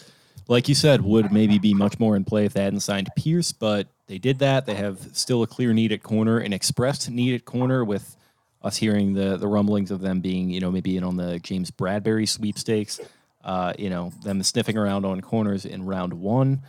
like 0.47 0.67
you 0.67 0.75
said, 0.75 1.01
would 1.01 1.31
maybe 1.31 1.57
be 1.59 1.73
much 1.73 1.99
more 1.99 2.15
in 2.15 2.25
play 2.25 2.45
if 2.45 2.53
they 2.53 2.63
hadn't 2.63 2.81
signed 2.81 3.09
Pierce, 3.15 3.51
but 3.51 3.87
they 4.07 4.17
did 4.17 4.39
that. 4.39 4.65
They 4.65 4.75
have 4.75 5.09
still 5.13 5.43
a 5.43 5.47
clear 5.47 5.73
need 5.73 5.91
at 5.91 6.03
corner, 6.03 6.39
an 6.39 6.51
expressed 6.51 7.09
need 7.09 7.35
at 7.35 7.45
corner 7.45 7.85
with 7.85 8.17
us 8.61 8.75
hearing 8.75 9.13
the 9.13 9.37
the 9.37 9.47
rumblings 9.47 9.89
of 9.89 10.01
them 10.01 10.19
being, 10.19 10.49
you 10.49 10.59
know, 10.59 10.71
maybe 10.71 10.97
in 10.97 11.03
on 11.03 11.15
the 11.15 11.39
James 11.39 11.71
Bradberry 11.71 12.27
sweepstakes. 12.27 12.99
Uh, 13.41 13.71
you 13.79 13.89
know, 13.89 14.11
them 14.23 14.43
sniffing 14.43 14.77
around 14.77 15.05
on 15.05 15.21
corners 15.21 15.65
in 15.65 15.85
round 15.85 16.13
one. 16.13 16.61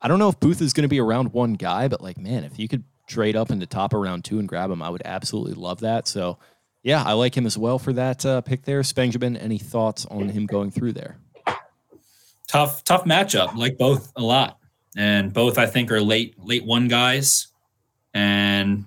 I 0.00 0.08
don't 0.08 0.18
know 0.18 0.28
if 0.28 0.38
Booth 0.38 0.62
is 0.62 0.72
going 0.72 0.82
to 0.82 0.88
be 0.88 1.00
around 1.00 1.32
one 1.32 1.54
guy, 1.54 1.88
but 1.88 2.00
like, 2.00 2.18
man, 2.18 2.44
if 2.44 2.58
you 2.58 2.68
could 2.68 2.84
trade 3.06 3.36
up 3.36 3.50
into 3.50 3.66
top 3.66 3.92
of 3.92 4.00
round 4.00 4.24
two 4.24 4.38
and 4.38 4.48
grab 4.48 4.70
him, 4.70 4.82
I 4.82 4.90
would 4.90 5.02
absolutely 5.04 5.54
love 5.54 5.80
that. 5.80 6.06
So, 6.06 6.38
yeah, 6.82 7.02
I 7.04 7.14
like 7.14 7.36
him 7.36 7.46
as 7.46 7.58
well 7.58 7.78
for 7.78 7.92
that 7.94 8.24
uh, 8.24 8.40
pick 8.42 8.64
there. 8.64 8.82
Benjamin, 8.94 9.36
any 9.36 9.58
thoughts 9.58 10.06
on 10.06 10.28
him 10.28 10.46
going 10.46 10.70
through 10.70 10.92
there? 10.92 11.16
Tough, 12.46 12.84
tough 12.84 13.04
matchup. 13.04 13.56
Like 13.56 13.76
both 13.76 14.12
a 14.16 14.22
lot, 14.22 14.58
and 14.96 15.32
both 15.32 15.58
I 15.58 15.66
think 15.66 15.90
are 15.90 16.00
late, 16.00 16.34
late 16.38 16.64
one 16.64 16.88
guys, 16.88 17.48
and 18.14 18.86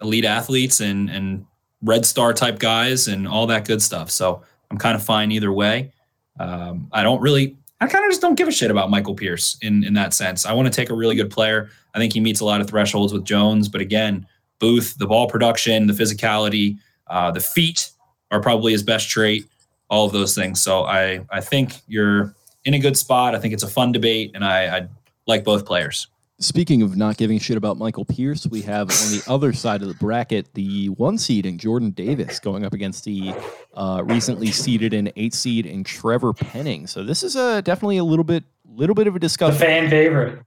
elite 0.00 0.24
athletes, 0.24 0.80
and 0.80 1.10
and 1.10 1.46
red 1.82 2.06
star 2.06 2.32
type 2.32 2.58
guys, 2.58 3.08
and 3.08 3.26
all 3.26 3.46
that 3.48 3.66
good 3.66 3.82
stuff. 3.82 4.10
So 4.10 4.42
I'm 4.70 4.78
kind 4.78 4.94
of 4.94 5.02
fine 5.02 5.32
either 5.32 5.50
way. 5.50 5.92
Um, 6.38 6.88
I 6.92 7.02
don't 7.02 7.20
really 7.20 7.56
I 7.84 7.86
kind 7.86 8.02
of 8.02 8.10
just 8.10 8.22
don't 8.22 8.34
give 8.34 8.48
a 8.48 8.52
shit 8.52 8.70
about 8.70 8.88
Michael 8.88 9.14
Pierce 9.14 9.58
in 9.60 9.84
in 9.84 9.92
that 9.92 10.14
sense. 10.14 10.46
I 10.46 10.54
want 10.54 10.66
to 10.66 10.74
take 10.74 10.88
a 10.88 10.94
really 10.94 11.14
good 11.14 11.30
player. 11.30 11.68
I 11.94 11.98
think 11.98 12.14
he 12.14 12.20
meets 12.20 12.40
a 12.40 12.44
lot 12.44 12.62
of 12.62 12.66
thresholds 12.68 13.12
with 13.12 13.24
Jones, 13.24 13.68
but 13.68 13.82
again, 13.82 14.26
Booth, 14.58 14.96
the 14.96 15.06
ball 15.06 15.28
production, 15.28 15.86
the 15.86 15.92
physicality, 15.92 16.78
uh, 17.08 17.30
the 17.30 17.40
feet 17.40 17.90
are 18.30 18.40
probably 18.40 18.72
his 18.72 18.82
best 18.82 19.10
trait. 19.10 19.44
All 19.90 20.06
of 20.06 20.12
those 20.12 20.34
things. 20.34 20.62
So 20.62 20.84
I 20.84 21.26
I 21.30 21.42
think 21.42 21.82
you're 21.86 22.34
in 22.64 22.72
a 22.72 22.78
good 22.78 22.96
spot. 22.96 23.34
I 23.34 23.38
think 23.38 23.52
it's 23.52 23.62
a 23.62 23.68
fun 23.68 23.92
debate, 23.92 24.30
and 24.34 24.46
I, 24.46 24.78
I 24.78 24.88
like 25.26 25.44
both 25.44 25.66
players. 25.66 26.06
Speaking 26.44 26.82
of 26.82 26.94
not 26.94 27.16
giving 27.16 27.38
a 27.38 27.40
shit 27.40 27.56
about 27.56 27.78
Michael 27.78 28.04
Pierce, 28.04 28.46
we 28.46 28.60
have 28.62 28.90
on 28.90 29.12
the 29.12 29.22
other 29.26 29.54
side 29.54 29.80
of 29.80 29.88
the 29.88 29.94
bracket 29.94 30.52
the 30.52 30.90
one 30.90 31.16
seed 31.16 31.46
in 31.46 31.56
Jordan 31.56 31.90
Davis 31.90 32.38
going 32.38 32.66
up 32.66 32.74
against 32.74 33.04
the 33.04 33.34
uh, 33.72 34.02
recently 34.04 34.50
seeded 34.50 34.92
in 34.92 35.10
eight 35.16 35.32
seed 35.32 35.64
in 35.64 35.84
Trevor 35.84 36.34
Penning. 36.34 36.86
So 36.86 37.02
this 37.02 37.22
is 37.22 37.34
a 37.34 37.62
definitely 37.62 37.96
a 37.96 38.04
little 38.04 38.26
bit 38.26 38.44
little 38.68 38.94
bit 38.94 39.06
of 39.06 39.16
a 39.16 39.18
discussion. 39.18 39.58
The 39.58 39.64
fan 39.64 39.88
favorite. 39.88 40.40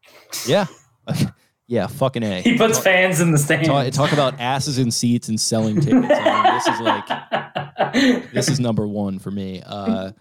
Yeah. 0.46 0.68
yeah, 1.68 1.88
fucking 1.88 2.22
a. 2.22 2.42
He 2.42 2.60
puts 2.60 2.78
fans 2.78 3.20
in 3.20 3.32
the 3.32 3.40
stands. 3.40 3.68
Talk, 3.68 3.92
talk 3.92 4.12
about 4.12 4.40
asses 4.40 4.78
in 4.78 4.92
seats 4.92 5.30
and 5.30 5.42
selling 5.42 5.82
tickets. 5.82 6.14
I 6.14 6.44
mean, 6.44 6.54
this 6.54 6.68
is 6.68 6.80
like 6.80 8.32
this 8.34 8.50
is 8.50 8.60
number 8.60 8.88
one 8.88 9.18
for 9.18 9.32
me. 9.32 9.64
Uh, 9.66 10.12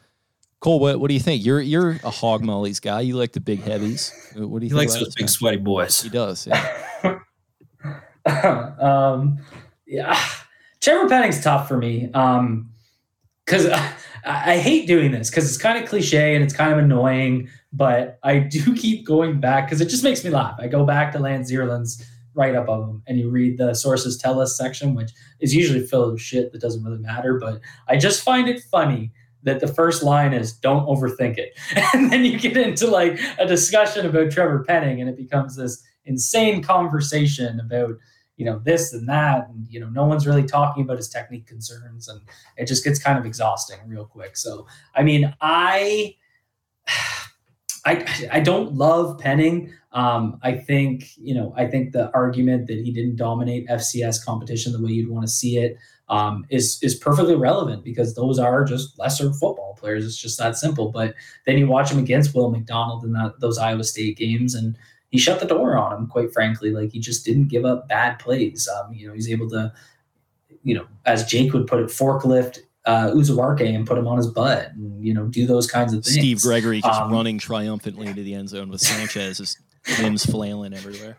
Cole, 0.67 0.81
what, 0.81 0.99
what 0.99 1.07
do 1.07 1.14
you 1.14 1.21
think? 1.21 1.47
You're 1.47 1.61
you're 1.61 1.91
a 2.03 2.11
hog 2.11 2.43
mollies 2.43 2.81
guy. 2.81 3.03
You 3.03 3.14
like 3.14 3.31
the 3.31 3.39
big 3.39 3.62
heavies. 3.62 4.12
What 4.35 4.59
do 4.59 4.67
you 4.67 4.71
he 4.75 4.81
think? 4.81 4.91
likes 4.91 4.95
those 4.95 5.14
big 5.14 5.29
sweaty 5.29 5.59
boys. 5.59 6.03
He 6.03 6.09
does. 6.09 6.45
Yeah. 6.45 7.21
um, 8.81 9.39
yeah, 9.87 10.19
Trevor 10.81 11.09
Penning's 11.09 11.41
tough 11.41 11.69
for 11.69 11.77
me. 11.77 12.11
Um, 12.14 12.73
because 13.45 13.67
I, 13.69 13.95
I 14.25 14.59
hate 14.59 14.89
doing 14.89 15.12
this 15.12 15.31
because 15.31 15.49
it's 15.49 15.57
kind 15.57 15.81
of 15.81 15.89
cliche 15.89 16.35
and 16.35 16.43
it's 16.43 16.53
kind 16.53 16.73
of 16.73 16.79
annoying, 16.79 17.49
but 17.73 18.19
I 18.25 18.41
do 18.41 18.75
keep 18.77 19.07
going 19.07 19.39
back 19.39 19.67
because 19.69 19.81
it 19.81 19.89
just 19.89 20.03
makes 20.03 20.25
me 20.25 20.31
laugh. 20.31 20.57
I 20.59 20.67
go 20.67 20.85
back 20.85 21.12
to 21.12 21.21
Lance 21.21 21.49
Zierlein's 21.49 22.05
write 22.35 22.57
up 22.57 22.69
of 22.69 22.89
him 22.89 23.05
and 23.07 23.21
you 23.21 23.31
read 23.31 23.57
the 23.57 23.73
sources 23.73 24.19
tell 24.19 24.41
us 24.41 24.59
section, 24.59 24.97
which 24.97 25.12
is 25.39 25.55
usually 25.55 25.87
filled 25.87 26.14
with 26.14 26.21
shit 26.21 26.51
that 26.51 26.61
doesn't 26.61 26.83
really 26.83 26.99
matter. 26.99 27.39
But 27.39 27.61
I 27.87 27.97
just 27.99 28.23
find 28.23 28.49
it 28.49 28.64
funny 28.64 29.12
that 29.47 29.61
the 29.61 29.68
first 29.68 30.03
line 30.03 30.32
is 30.34 30.53
don't 30.53 30.86
overthink 30.86 31.38
it. 31.38 31.57
And 31.94 32.12
then 32.12 32.24
you 32.24 32.38
get 32.38 32.57
into 32.57 32.88
like 32.88 33.18
a 33.38 33.47
discussion 33.47 34.05
about 34.05 34.30
Trevor 34.30 34.64
Penning 34.64 35.01
and 35.01 35.09
it 35.09 35.16
becomes 35.16 35.57
this 35.57 35.82
insane 36.05 36.62
conversation 36.62 37.61
about 37.61 37.94
you 38.36 38.44
know 38.44 38.59
this 38.64 38.92
and 38.92 39.09
that 39.09 39.49
and 39.49 39.66
you 39.70 39.80
know 39.80 39.88
no 39.88 40.05
one's 40.05 40.26
really 40.26 40.42
talking 40.42 40.82
about 40.82 40.99
his 40.99 41.09
technique 41.09 41.47
concerns 41.47 42.07
and 42.09 42.20
it 42.57 42.66
just 42.66 42.84
gets 42.84 42.99
kind 42.99 43.18
of 43.18 43.24
exhausting 43.24 43.78
real 43.86 44.05
quick 44.05 44.36
so 44.36 44.66
i 44.94 45.03
mean 45.03 45.34
i 45.40 46.14
i 47.86 48.07
i 48.30 48.38
don't 48.38 48.74
love 48.74 49.18
penning 49.18 49.72
um, 49.92 50.38
i 50.42 50.53
think 50.53 51.16
you 51.16 51.34
know 51.34 51.55
i 51.57 51.66
think 51.66 51.92
the 51.92 52.12
argument 52.12 52.66
that 52.66 52.76
he 52.76 52.92
didn't 52.92 53.16
dominate 53.16 53.66
fcs 53.68 54.22
competition 54.22 54.72
the 54.72 54.82
way 54.82 54.90
you'd 54.90 55.11
want 55.11 55.26
to 55.26 55.32
see 55.32 55.57
it 55.57 55.78
um, 56.09 56.46
is 56.50 56.78
is 56.82 56.94
perfectly 56.94 57.34
relevant 57.34 57.82
because 57.82 58.14
those 58.14 58.38
are 58.38 58.64
just 58.64 58.98
lesser 58.98 59.32
football 59.32 59.76
players 59.78 60.07
it's 60.07 60.16
just 60.16 60.38
that 60.38 60.57
simple 60.57 60.90
but 60.90 61.14
then 61.46 61.59
you 61.59 61.66
watch 61.66 61.90
him 61.90 61.98
against 61.98 62.34
will 62.34 62.50
mcdonald 62.50 63.04
in 63.04 63.12
that, 63.12 63.40
those 63.40 63.59
iowa 63.59 63.82
state 63.82 64.16
games 64.16 64.54
and 64.54 64.78
he 65.11 65.18
shut 65.18 65.40
the 65.40 65.46
door 65.46 65.76
on 65.76 65.96
him, 65.96 66.07
quite 66.07 66.32
frankly. 66.32 66.70
Like 66.70 66.92
he 66.92 66.98
just 67.00 67.24
didn't 67.24 67.48
give 67.48 67.64
up 67.64 67.88
bad 67.88 68.18
plays. 68.18 68.68
Um, 68.68 68.92
you 68.92 69.07
know, 69.07 69.14
he's 69.14 69.30
able 69.30 69.48
to, 69.50 69.72
you 70.62 70.74
know, 70.74 70.86
as 71.04 71.24
Jake 71.24 71.52
would 71.52 71.66
put 71.66 71.80
it, 71.80 71.86
forklift 71.86 72.59
uh, 72.84 73.11
Uwazurike 73.11 73.74
and 73.74 73.86
put 73.86 73.98
him 73.98 74.07
on 74.07 74.16
his 74.16 74.26
butt 74.26 74.72
and, 74.72 75.04
you 75.04 75.14
know, 75.14 75.26
do 75.26 75.46
those 75.46 75.70
kinds 75.70 75.92
of 75.92 76.04
things. 76.04 76.16
Steve 76.16 76.40
Gregory 76.40 76.80
just 76.80 77.00
um, 77.00 77.12
running 77.12 77.38
triumphantly 77.38 78.07
into 78.07 78.22
the 78.22 78.34
end 78.34 78.48
zone 78.48 78.68
with 78.68 78.80
Sanchez, 78.80 79.38
his 79.38 79.57
limbs 80.00 80.24
flailing 80.26 80.74
everywhere. 80.74 81.16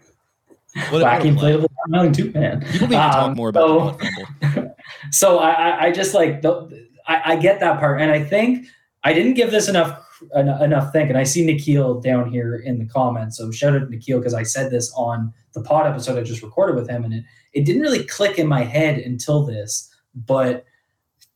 What, 0.89 1.03
Wacky 1.03 1.35
inflatable 1.35 1.67
smiling 1.87 2.11
too, 2.11 2.31
man. 2.31 2.61
People 2.61 2.87
need 2.87 2.95
to 2.95 3.01
talk 3.01 3.15
um, 3.15 3.33
more 3.35 3.49
about 3.49 4.01
so, 4.01 4.71
so 5.11 5.39
I, 5.39 5.85
I 5.85 5.91
just 5.91 6.13
like, 6.13 6.41
the, 6.41 6.87
I, 7.07 7.33
I 7.33 7.35
get 7.35 7.59
that 7.59 7.79
part. 7.79 8.01
And 8.01 8.11
I 8.11 8.23
think 8.23 8.67
I 9.03 9.13
didn't 9.13 9.33
give 9.33 9.51
this 9.51 9.67
enough 9.67 10.03
en- 10.35 10.49
enough 10.61 10.93
And 10.95 11.17
I 11.17 11.23
see 11.23 11.45
Nikhil 11.45 12.01
down 12.01 12.31
here 12.31 12.55
in 12.55 12.79
the 12.79 12.85
comments. 12.85 13.37
So 13.37 13.51
shout 13.51 13.75
out 13.75 13.79
to 13.79 13.89
Nikhil 13.89 14.19
because 14.19 14.33
I 14.33 14.43
said 14.43 14.71
this 14.71 14.91
on 14.95 15.33
the 15.53 15.61
pod 15.61 15.87
episode 15.87 16.17
I 16.17 16.23
just 16.23 16.43
recorded 16.43 16.75
with 16.75 16.89
him, 16.89 17.03
and 17.03 17.13
it 17.13 17.23
it 17.53 17.65
didn't 17.65 17.81
really 17.81 18.03
click 18.03 18.37
in 18.37 18.47
my 18.47 18.63
head 18.63 18.99
until 18.99 19.43
this. 19.43 19.93
But 20.13 20.65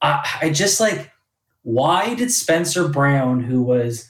I, 0.02 0.28
I 0.42 0.50
just 0.50 0.80
like, 0.80 1.12
why 1.64 2.16
did 2.16 2.32
Spencer 2.32 2.88
Brown, 2.88 3.42
who 3.42 3.62
was, 3.62 4.10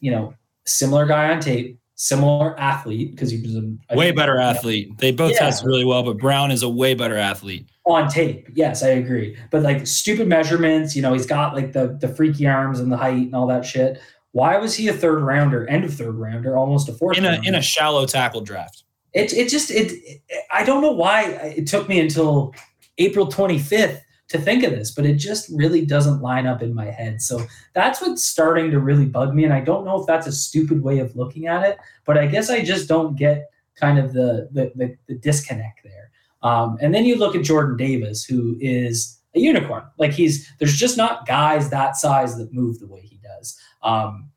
you 0.00 0.10
know, 0.10 0.34
similar 0.66 1.06
guy 1.06 1.32
on 1.32 1.40
tape, 1.40 1.78
similar 2.02 2.58
athlete 2.58 3.12
because 3.12 3.30
he 3.30 3.40
was 3.40 3.54
a 3.54 3.96
way 3.96 4.10
better 4.10 4.36
athlete. 4.36 4.98
They 4.98 5.12
both 5.12 5.32
yeah. 5.32 5.38
test 5.38 5.64
really 5.64 5.84
well, 5.84 6.02
but 6.02 6.18
Brown 6.18 6.50
is 6.50 6.64
a 6.64 6.68
way 6.68 6.94
better 6.94 7.16
athlete 7.16 7.68
on 7.84 8.08
tape. 8.08 8.48
Yes, 8.54 8.82
I 8.82 8.88
agree. 8.88 9.36
But 9.52 9.62
like 9.62 9.86
stupid 9.86 10.26
measurements, 10.26 10.96
you 10.96 11.02
know, 11.02 11.12
he's 11.12 11.26
got 11.26 11.54
like 11.54 11.72
the 11.72 11.96
the 12.00 12.08
freaky 12.08 12.48
arms 12.48 12.80
and 12.80 12.90
the 12.90 12.96
height 12.96 13.22
and 13.22 13.34
all 13.36 13.46
that 13.46 13.64
shit. 13.64 14.00
Why 14.32 14.56
was 14.56 14.74
he 14.74 14.88
a 14.88 14.92
third 14.92 15.22
rounder, 15.22 15.68
end 15.68 15.84
of 15.84 15.94
third 15.94 16.16
rounder, 16.16 16.56
almost 16.56 16.88
a 16.88 16.92
fourth 16.92 17.18
in 17.18 17.24
a 17.24 17.28
rounder? 17.28 17.48
in 17.48 17.54
a 17.54 17.62
shallow 17.62 18.04
tackle 18.04 18.40
draft? 18.40 18.82
It 19.12 19.32
it 19.32 19.48
just 19.48 19.70
it, 19.70 19.92
it 19.92 20.22
I 20.50 20.64
don't 20.64 20.82
know 20.82 20.92
why 20.92 21.24
it 21.56 21.68
took 21.68 21.88
me 21.88 22.00
until 22.00 22.52
April 22.98 23.28
25th 23.28 24.00
to 24.32 24.38
think 24.38 24.64
of 24.64 24.72
this, 24.72 24.90
but 24.90 25.06
it 25.06 25.14
just 25.14 25.48
really 25.54 25.84
doesn't 25.84 26.22
line 26.22 26.46
up 26.46 26.62
in 26.62 26.74
my 26.74 26.86
head. 26.86 27.20
So 27.20 27.44
that's 27.74 28.00
what's 28.00 28.24
starting 28.24 28.70
to 28.70 28.80
really 28.80 29.04
bug 29.04 29.34
me. 29.34 29.44
And 29.44 29.52
I 29.52 29.60
don't 29.60 29.84
know 29.84 30.00
if 30.00 30.06
that's 30.06 30.26
a 30.26 30.32
stupid 30.32 30.82
way 30.82 30.98
of 30.98 31.14
looking 31.14 31.46
at 31.46 31.62
it, 31.62 31.78
but 32.04 32.16
I 32.18 32.26
guess 32.26 32.50
I 32.50 32.64
just 32.64 32.88
don't 32.88 33.14
get 33.14 33.50
kind 33.76 33.98
of 33.98 34.12
the 34.12 34.48
the, 34.52 34.72
the, 34.74 34.96
the 35.06 35.14
disconnect 35.14 35.80
there. 35.84 36.10
Um, 36.42 36.78
and 36.80 36.94
then 36.94 37.04
you 37.04 37.16
look 37.16 37.36
at 37.36 37.44
Jordan 37.44 37.76
Davis, 37.76 38.24
who 38.24 38.56
is 38.58 39.18
a 39.34 39.38
unicorn. 39.38 39.84
Like 39.98 40.12
he's 40.12 40.50
there's 40.58 40.76
just 40.76 40.96
not 40.96 41.26
guys 41.26 41.70
that 41.70 41.96
size 41.96 42.36
that 42.38 42.52
move 42.52 42.80
the 42.80 42.86
way 42.86 43.00
he 43.00 43.20
does. 43.22 43.58
Um, 43.82 44.30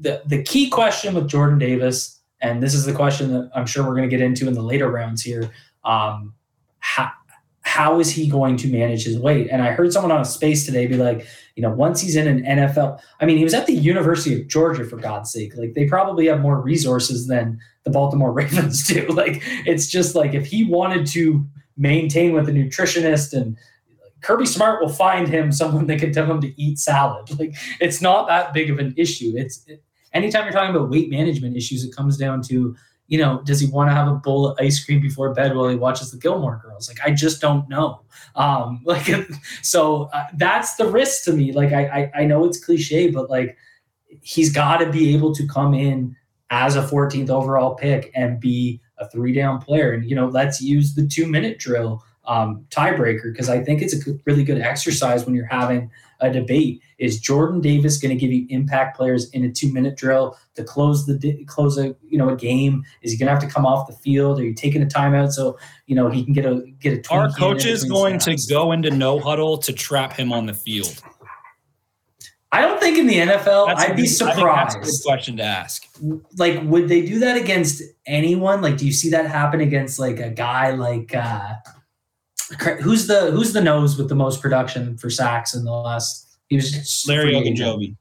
the 0.00 0.22
the 0.26 0.42
key 0.42 0.70
question 0.70 1.14
with 1.14 1.28
Jordan 1.28 1.58
Davis, 1.58 2.20
and 2.40 2.62
this 2.62 2.74
is 2.74 2.86
the 2.86 2.92
question 2.92 3.32
that 3.32 3.50
I'm 3.54 3.66
sure 3.66 3.84
we're 3.84 3.96
going 3.96 4.08
to 4.08 4.16
get 4.16 4.24
into 4.24 4.48
in 4.48 4.54
the 4.54 4.62
later 4.62 4.90
rounds 4.90 5.22
here. 5.22 5.50
Um, 5.84 6.34
how, 6.78 7.12
how 7.76 8.00
is 8.00 8.10
he 8.10 8.26
going 8.26 8.56
to 8.56 8.68
manage 8.68 9.04
his 9.04 9.18
weight? 9.18 9.48
And 9.50 9.60
I 9.60 9.72
heard 9.72 9.92
someone 9.92 10.10
on 10.10 10.22
a 10.22 10.24
space 10.24 10.64
today 10.64 10.86
be 10.86 10.96
like, 10.96 11.26
you 11.56 11.62
know, 11.62 11.68
once 11.68 12.00
he's 12.00 12.16
in 12.16 12.26
an 12.26 12.42
NFL, 12.42 12.98
I 13.20 13.26
mean, 13.26 13.36
he 13.36 13.44
was 13.44 13.52
at 13.52 13.66
the 13.66 13.74
University 13.74 14.40
of 14.40 14.48
Georgia 14.48 14.82
for 14.82 14.96
God's 14.96 15.30
sake. 15.30 15.54
Like 15.58 15.74
they 15.74 15.86
probably 15.86 16.24
have 16.28 16.40
more 16.40 16.58
resources 16.58 17.26
than 17.26 17.60
the 17.84 17.90
Baltimore 17.90 18.32
Ravens 18.40 18.86
do. 18.86 19.06
Like 19.08 19.42
it's 19.66 19.88
just 19.88 20.14
like 20.14 20.32
if 20.32 20.46
he 20.46 20.64
wanted 20.64 21.06
to 21.08 21.44
maintain 21.76 22.32
with 22.32 22.48
a 22.48 22.52
nutritionist 22.52 23.34
and 23.34 23.58
Kirby 24.22 24.46
Smart 24.46 24.80
will 24.80 24.88
find 24.88 25.28
him 25.28 25.52
someone 25.52 25.86
that 25.88 25.98
can 25.98 26.14
tell 26.14 26.24
him 26.24 26.40
to 26.40 26.58
eat 26.58 26.78
salad. 26.78 27.38
Like 27.38 27.54
it's 27.78 28.00
not 28.00 28.26
that 28.28 28.54
big 28.54 28.70
of 28.70 28.78
an 28.78 28.94
issue. 28.96 29.34
It's 29.36 29.62
it, 29.66 29.84
anytime 30.14 30.44
you're 30.44 30.54
talking 30.54 30.74
about 30.74 30.88
weight 30.88 31.10
management 31.10 31.58
issues, 31.58 31.84
it 31.84 31.94
comes 31.94 32.16
down 32.16 32.40
to 32.44 32.74
you 33.08 33.18
know, 33.18 33.40
does 33.44 33.60
he 33.60 33.68
want 33.68 33.88
to 33.88 33.94
have 33.94 34.08
a 34.08 34.14
bowl 34.14 34.48
of 34.48 34.58
ice 34.60 34.84
cream 34.84 35.00
before 35.00 35.32
bed 35.32 35.54
while 35.54 35.68
he 35.68 35.76
watches 35.76 36.10
the 36.10 36.18
Gilmore 36.18 36.60
Girls? 36.62 36.88
Like, 36.88 36.98
I 37.04 37.12
just 37.12 37.40
don't 37.40 37.68
know. 37.68 38.00
Um, 38.34 38.80
like, 38.84 39.08
so 39.62 40.04
uh, 40.12 40.24
that's 40.34 40.76
the 40.76 40.86
risk 40.86 41.24
to 41.24 41.32
me. 41.32 41.52
Like, 41.52 41.72
I, 41.72 41.86
I, 41.86 42.22
I 42.22 42.24
know 42.24 42.44
it's 42.44 42.62
cliche, 42.62 43.10
but 43.10 43.30
like, 43.30 43.56
he's 44.22 44.52
got 44.52 44.78
to 44.78 44.90
be 44.90 45.14
able 45.14 45.34
to 45.34 45.46
come 45.46 45.74
in 45.74 46.16
as 46.50 46.76
a 46.76 46.82
14th 46.82 47.30
overall 47.30 47.74
pick 47.74 48.10
and 48.14 48.40
be 48.40 48.80
a 48.98 49.08
three 49.08 49.32
down 49.32 49.60
player. 49.60 49.92
And, 49.92 50.08
you 50.08 50.16
know, 50.16 50.26
let's 50.26 50.60
use 50.60 50.94
the 50.94 51.06
two 51.06 51.26
minute 51.26 51.58
drill 51.58 52.02
um, 52.26 52.66
tiebreaker 52.70 53.32
because 53.32 53.48
I 53.48 53.62
think 53.62 53.82
it's 53.82 53.94
a 53.94 54.12
really 54.24 54.44
good 54.44 54.60
exercise 54.60 55.24
when 55.24 55.34
you're 55.34 55.46
having 55.46 55.90
a 56.20 56.30
debate. 56.30 56.82
Is 56.98 57.20
Jordan 57.20 57.60
Davis 57.60 57.98
going 57.98 58.16
to 58.16 58.18
give 58.18 58.32
you 58.32 58.46
impact 58.48 58.96
players 58.96 59.28
in 59.30 59.44
a 59.44 59.52
two 59.52 59.72
minute 59.72 59.96
drill 59.96 60.36
to 60.54 60.64
close 60.64 61.04
the 61.06 61.44
close 61.46 61.76
a 61.76 61.94
you 62.02 62.16
know 62.16 62.30
a 62.30 62.36
game? 62.36 62.84
Is 63.02 63.12
he 63.12 63.18
going 63.18 63.26
to 63.26 63.32
have 63.32 63.42
to 63.42 63.48
come 63.48 63.66
off 63.66 63.86
the 63.86 63.94
field? 63.94 64.40
Are 64.40 64.44
you 64.44 64.54
taking 64.54 64.82
a 64.82 64.86
timeout 64.86 65.32
so 65.32 65.58
you 65.86 65.94
know 65.94 66.08
he 66.08 66.24
can 66.24 66.32
get 66.32 66.46
a 66.46 66.62
get 66.80 67.06
a? 67.06 67.12
Our 67.12 67.30
coach 67.32 67.66
is 67.66 67.84
going 67.84 68.18
to 68.20 68.36
go 68.48 68.72
into 68.72 68.90
no 68.90 69.18
huddle 69.18 69.58
to 69.58 69.72
trap 69.72 70.12
him 70.14 70.32
on 70.32 70.46
the 70.46 70.54
field. 70.54 71.02
I 72.52 72.62
don't 72.62 72.80
think 72.80 72.96
in 72.96 73.06
the 73.06 73.16
NFL, 73.16 73.66
that's 73.66 73.82
I'd 73.82 73.96
be 73.96 74.06
surprised. 74.06 74.76
that's 74.76 74.76
a 74.76 74.78
good 74.78 75.04
question 75.04 75.36
to 75.38 75.42
ask. 75.42 75.86
Like, 76.38 76.62
would 76.62 76.88
they 76.88 77.04
do 77.04 77.18
that 77.18 77.36
against 77.36 77.82
anyone? 78.06 78.62
Like, 78.62 78.78
do 78.78 78.86
you 78.86 78.92
see 78.92 79.10
that 79.10 79.26
happen 79.26 79.60
against 79.60 79.98
like 79.98 80.20
a 80.20 80.30
guy 80.30 80.70
like 80.70 81.14
uh, 81.14 81.54
who's 82.80 83.08
the 83.08 83.30
who's 83.32 83.52
the 83.52 83.60
nose 83.60 83.98
with 83.98 84.08
the 84.08 84.14
most 84.14 84.40
production 84.40 84.96
for 84.96 85.10
sacks 85.10 85.54
in 85.54 85.64
the 85.64 85.72
last? 85.72 86.25
He 86.48 86.56
was 86.56 87.04
Larry 87.08 87.32
Ogunjobi. 87.32 87.96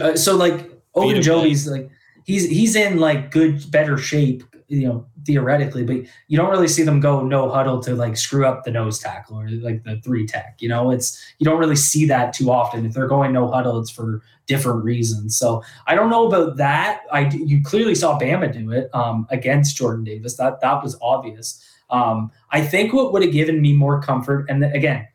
Uh, 0.00 0.16
so 0.16 0.36
like 0.36 0.70
Ogunjobi's 0.94 1.66
like 1.66 1.90
he's 2.24 2.48
he's 2.48 2.76
in 2.76 2.98
like 2.98 3.30
good 3.30 3.70
better 3.70 3.98
shape, 3.98 4.42
you 4.68 4.86
know, 4.86 5.06
theoretically, 5.24 5.84
but 5.84 5.96
you 6.28 6.36
don't 6.36 6.50
really 6.50 6.68
see 6.68 6.82
them 6.82 7.00
go 7.00 7.22
no 7.22 7.48
huddle 7.48 7.80
to 7.80 7.94
like 7.94 8.16
screw 8.16 8.46
up 8.46 8.64
the 8.64 8.70
nose 8.70 8.98
tackle 8.98 9.38
or 9.38 9.48
like 9.48 9.84
the 9.84 10.00
three 10.02 10.26
tech. 10.26 10.56
You 10.60 10.68
know, 10.68 10.90
it's 10.90 11.22
you 11.38 11.44
don't 11.44 11.58
really 11.58 11.76
see 11.76 12.06
that 12.06 12.32
too 12.32 12.50
often. 12.50 12.86
If 12.86 12.94
they're 12.94 13.06
going 13.06 13.32
no 13.32 13.50
huddle, 13.50 13.78
it's 13.78 13.90
for 13.90 14.22
different 14.46 14.84
reasons. 14.84 15.36
So 15.36 15.62
I 15.86 15.94
don't 15.94 16.10
know 16.10 16.26
about 16.26 16.56
that. 16.56 17.02
I 17.12 17.28
you 17.28 17.62
clearly 17.62 17.94
saw 17.94 18.18
Bama 18.18 18.52
do 18.52 18.70
it 18.72 18.90
um, 18.94 19.26
against 19.30 19.76
Jordan 19.76 20.04
Davis. 20.04 20.36
That 20.36 20.60
that 20.60 20.82
was 20.82 20.96
obvious. 21.00 21.62
Um, 21.90 22.30
I 22.50 22.62
think 22.62 22.92
what 22.92 23.12
would 23.12 23.22
have 23.22 23.32
given 23.32 23.60
me 23.60 23.74
more 23.74 24.00
comfort, 24.00 24.46
and 24.48 24.64
again, 24.64 25.06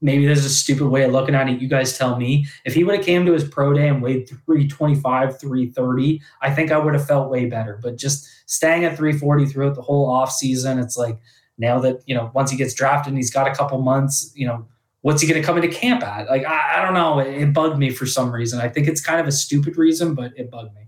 maybe 0.00 0.26
this 0.26 0.38
is 0.38 0.46
a 0.46 0.50
stupid 0.50 0.88
way 0.88 1.02
of 1.02 1.12
looking 1.12 1.34
at 1.34 1.48
it. 1.48 1.60
You 1.60 1.68
guys 1.68 1.96
tell 1.96 2.16
me. 2.16 2.46
If 2.64 2.74
he 2.74 2.84
would 2.84 2.96
have 2.96 3.04
came 3.04 3.26
to 3.26 3.32
his 3.32 3.44
pro 3.44 3.72
day 3.72 3.88
and 3.88 4.02
weighed 4.02 4.28
325, 4.28 5.40
330, 5.40 6.22
I 6.40 6.50
think 6.54 6.70
I 6.70 6.78
would 6.78 6.94
have 6.94 7.06
felt 7.06 7.30
way 7.30 7.46
better. 7.46 7.78
But 7.82 7.96
just 7.96 8.28
staying 8.46 8.84
at 8.84 8.96
340 8.96 9.46
throughout 9.46 9.74
the 9.74 9.82
whole 9.82 10.10
off 10.10 10.32
season, 10.32 10.78
it's 10.78 10.96
like 10.96 11.18
now 11.58 11.80
that, 11.80 12.02
you 12.06 12.14
know, 12.14 12.30
once 12.34 12.50
he 12.50 12.56
gets 12.56 12.74
drafted 12.74 13.10
and 13.10 13.18
he's 13.18 13.30
got 13.30 13.48
a 13.48 13.54
couple 13.54 13.80
months, 13.80 14.32
you 14.34 14.46
know, 14.46 14.66
what's 15.02 15.20
he 15.20 15.28
going 15.28 15.40
to 15.40 15.46
come 15.46 15.56
into 15.56 15.68
camp 15.68 16.02
at? 16.02 16.28
Like, 16.28 16.44
I, 16.44 16.78
I 16.78 16.84
don't 16.84 16.94
know. 16.94 17.18
It, 17.18 17.42
it 17.42 17.52
bugged 17.52 17.78
me 17.78 17.90
for 17.90 18.06
some 18.06 18.30
reason. 18.30 18.60
I 18.60 18.68
think 18.68 18.86
it's 18.86 19.00
kind 19.00 19.20
of 19.20 19.26
a 19.26 19.32
stupid 19.32 19.76
reason, 19.76 20.14
but 20.14 20.32
it 20.36 20.50
bugged 20.50 20.74
me. 20.74 20.82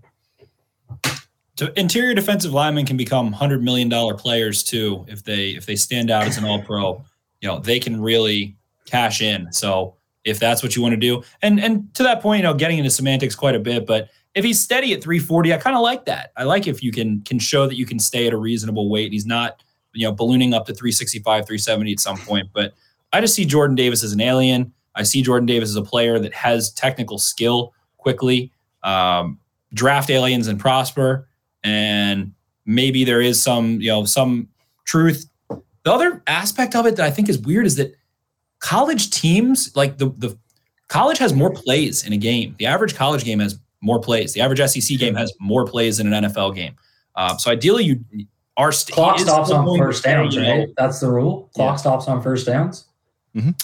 So 1.57 1.67
interior 1.75 2.15
defensive 2.15 2.53
linemen 2.53 2.87
can 2.87 2.97
become 2.97 3.31
hundred 3.31 3.61
million 3.61 3.87
dollar 3.87 4.15
players 4.15 4.63
too 4.63 5.05
if 5.07 5.23
they 5.23 5.49
if 5.49 5.67
they 5.67 5.75
stand 5.75 6.09
out 6.09 6.25
as 6.25 6.37
an 6.37 6.45
all 6.45 6.61
pro. 6.63 7.03
You 7.39 7.49
know 7.49 7.59
they 7.59 7.79
can 7.79 8.01
really 8.01 8.57
cash 8.85 9.21
in. 9.21 9.51
So 9.51 9.95
if 10.23 10.39
that's 10.39 10.61
what 10.61 10.75
you 10.75 10.81
want 10.81 10.93
to 10.93 10.97
do, 10.97 11.23
and 11.41 11.59
and 11.59 11.93
to 11.95 12.03
that 12.03 12.21
point, 12.21 12.39
you 12.39 12.43
know, 12.43 12.53
getting 12.53 12.77
into 12.77 12.91
semantics 12.91 13.35
quite 13.35 13.55
a 13.55 13.59
bit, 13.59 13.85
but 13.85 14.09
if 14.33 14.45
he's 14.45 14.59
steady 14.59 14.93
at 14.93 15.03
340, 15.03 15.53
I 15.53 15.57
kind 15.57 15.75
of 15.75 15.81
like 15.81 16.05
that. 16.05 16.31
I 16.37 16.43
like 16.43 16.67
if 16.67 16.81
you 16.81 16.91
can 16.91 17.21
can 17.21 17.39
show 17.39 17.67
that 17.67 17.75
you 17.75 17.85
can 17.85 17.99
stay 17.99 18.27
at 18.27 18.33
a 18.33 18.37
reasonable 18.37 18.89
weight. 18.89 19.11
He's 19.11 19.25
not 19.25 19.61
you 19.93 20.07
know, 20.07 20.11
ballooning 20.13 20.53
up 20.53 20.65
to 20.65 20.73
365, 20.73 21.45
370 21.45 21.91
at 21.91 21.99
some 21.99 22.17
point. 22.17 22.49
But 22.53 22.73
I 23.13 23.21
just 23.21 23.35
see 23.35 23.45
Jordan 23.45 23.75
Davis 23.75 24.03
as 24.03 24.13
an 24.13 24.21
alien. 24.21 24.73
I 24.95 25.03
see 25.03 25.21
Jordan 25.21 25.45
Davis 25.45 25.69
as 25.69 25.75
a 25.75 25.81
player 25.81 26.19
that 26.19 26.33
has 26.33 26.71
technical 26.71 27.17
skill 27.17 27.73
quickly. 27.97 28.51
Um, 28.83 29.39
draft 29.73 30.09
aliens 30.09 30.47
and 30.47 30.59
prosper, 30.59 31.27
and 31.63 32.33
maybe 32.65 33.03
there 33.03 33.21
is 33.21 33.41
some, 33.41 33.79
you 33.79 33.89
know, 33.89 34.05
some 34.05 34.49
truth. 34.85 35.27
The 35.49 35.91
other 35.91 36.21
aspect 36.27 36.75
of 36.75 36.85
it 36.85 36.95
that 36.97 37.05
I 37.05 37.11
think 37.11 37.29
is 37.29 37.39
weird 37.39 37.65
is 37.65 37.75
that 37.77 37.95
college 38.61 39.09
teams, 39.09 39.75
like 39.75 39.97
the 39.97 40.07
the 40.17 40.37
college 40.87 41.17
has 41.17 41.33
more 41.33 41.51
plays 41.51 42.05
in 42.05 42.13
a 42.13 42.17
game. 42.17 42.55
The 42.57 42.65
average 42.67 42.95
college 42.95 43.23
game 43.25 43.39
has 43.39 43.59
more 43.81 43.99
plays. 43.99 44.33
The 44.33 44.41
average 44.41 44.59
SEC 44.69 44.97
game 44.97 45.15
has 45.15 45.33
more 45.39 45.65
plays 45.65 45.97
than 45.97 46.11
an 46.13 46.23
NFL 46.25 46.55
game. 46.55 46.75
Uh, 47.15 47.35
so 47.37 47.51
ideally, 47.51 47.83
you 47.83 47.99
are 48.57 48.71
st- 48.71 48.93
Clock 48.95 49.19
stops 49.19 49.51
on 49.51 49.65
first 49.77 50.03
play, 50.03 50.13
downs, 50.13 50.35
you 50.35 50.41
know, 50.41 50.57
right? 50.59 50.67
That's 50.77 50.99
the 50.99 51.09
rule. 51.11 51.49
Clock 51.55 51.73
Yeah. 51.73 51.75
stops 51.77 52.07
on 52.07 52.21
first 52.21 52.45
downs. 52.45 52.85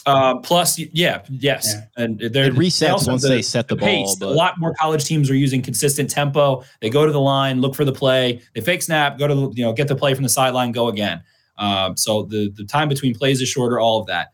Uh, 0.05 0.37
plus, 0.39 0.79
yeah, 0.79 1.21
yes, 1.29 1.73
Yeah. 1.75 2.03
and 2.03 2.19
they're, 2.31 2.45
It 2.45 2.53
resets 2.55 2.91
also 2.93 3.11
once 3.11 3.21
the- 3.23 3.27
they 3.27 3.41
set 3.41 3.67
the 3.67 3.75
pace. 3.75 4.15
ball, 4.15 4.29
A 4.29 4.31
but- 4.31 4.37
lot 4.37 4.53
more 4.57 4.73
college 4.73 5.03
teams 5.03 5.29
are 5.29 5.35
using 5.35 5.61
consistent 5.61 6.09
tempo. 6.09 6.63
They 6.81 6.89
go 6.89 7.05
to 7.05 7.11
the 7.11 7.19
line, 7.19 7.59
look 7.59 7.75
for 7.75 7.83
the 7.83 7.91
play, 7.91 8.39
they 8.55 8.61
fake 8.61 8.81
snap, 8.81 9.19
go 9.19 9.27
to 9.27 9.35
the, 9.35 9.49
you 9.55 9.65
know 9.65 9.73
get 9.73 9.89
the 9.89 9.95
play 9.95 10.13
from 10.13 10.23
the 10.23 10.29
sideline, 10.29 10.71
go 10.71 10.87
again. 10.87 11.21
Um, 11.57 11.97
so 11.97 12.23
the 12.23 12.49
the 12.55 12.63
time 12.63 12.87
between 12.87 13.13
plays 13.13 13.41
is 13.41 13.49
shorter. 13.49 13.77
All 13.77 13.99
of 13.99 14.07
that, 14.07 14.29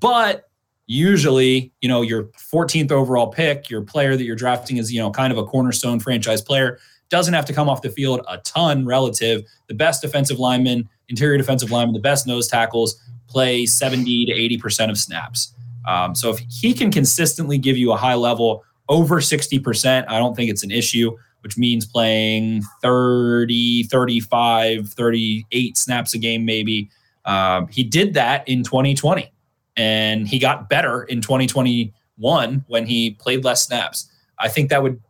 but 0.00 0.48
usually, 0.86 1.72
you 1.80 1.88
know, 1.88 2.02
your 2.02 2.24
14th 2.52 2.92
overall 2.92 3.28
pick, 3.28 3.68
your 3.68 3.82
player 3.82 4.16
that 4.16 4.24
you're 4.24 4.36
drafting 4.36 4.76
is 4.76 4.92
you 4.92 5.00
know 5.00 5.10
kind 5.10 5.32
of 5.32 5.38
a 5.38 5.44
cornerstone 5.44 6.00
franchise 6.00 6.40
player, 6.40 6.78
doesn't 7.08 7.34
have 7.34 7.44
to 7.46 7.52
come 7.52 7.68
off 7.68 7.82
the 7.82 7.90
field 7.90 8.20
a 8.28 8.38
ton 8.38 8.86
relative. 8.86 9.42
The 9.68 9.74
best 9.74 10.02
defensive 10.02 10.38
lineman, 10.38 10.88
interior 11.08 11.36
defensive 11.38 11.70
lineman, 11.70 11.94
the 11.94 12.00
best 12.00 12.26
nose 12.26 12.48
tackles 12.48 13.00
play 13.28 13.66
70 13.66 14.26
to 14.26 14.32
80 14.32 14.58
percent 14.58 14.90
of 14.90 14.98
snaps. 14.98 15.52
Um, 15.86 16.14
so 16.14 16.30
if 16.30 16.40
he 16.50 16.74
can 16.74 16.90
consistently 16.90 17.58
give 17.58 17.76
you 17.76 17.92
a 17.92 17.96
high 17.96 18.14
level 18.14 18.64
over 18.88 19.20
60%, 19.20 20.04
I 20.08 20.18
don't 20.18 20.34
think 20.34 20.50
it's 20.50 20.64
an 20.64 20.72
issue, 20.72 21.16
which 21.42 21.56
means 21.56 21.86
playing 21.86 22.62
30, 22.82 23.84
35, 23.84 24.88
38 24.88 25.76
snaps 25.76 26.14
a 26.14 26.18
game, 26.18 26.44
maybe. 26.44 26.90
Um, 27.24 27.68
he 27.68 27.84
did 27.84 28.14
that 28.14 28.48
in 28.48 28.64
2020 28.64 29.32
and 29.76 30.26
he 30.26 30.38
got 30.38 30.68
better 30.68 31.02
in 31.04 31.20
2021 31.20 32.64
when 32.66 32.86
he 32.86 33.12
played 33.12 33.44
less 33.44 33.66
snaps. 33.66 34.10
I 34.38 34.48
think 34.48 34.70
that 34.70 34.82
would 34.82 35.00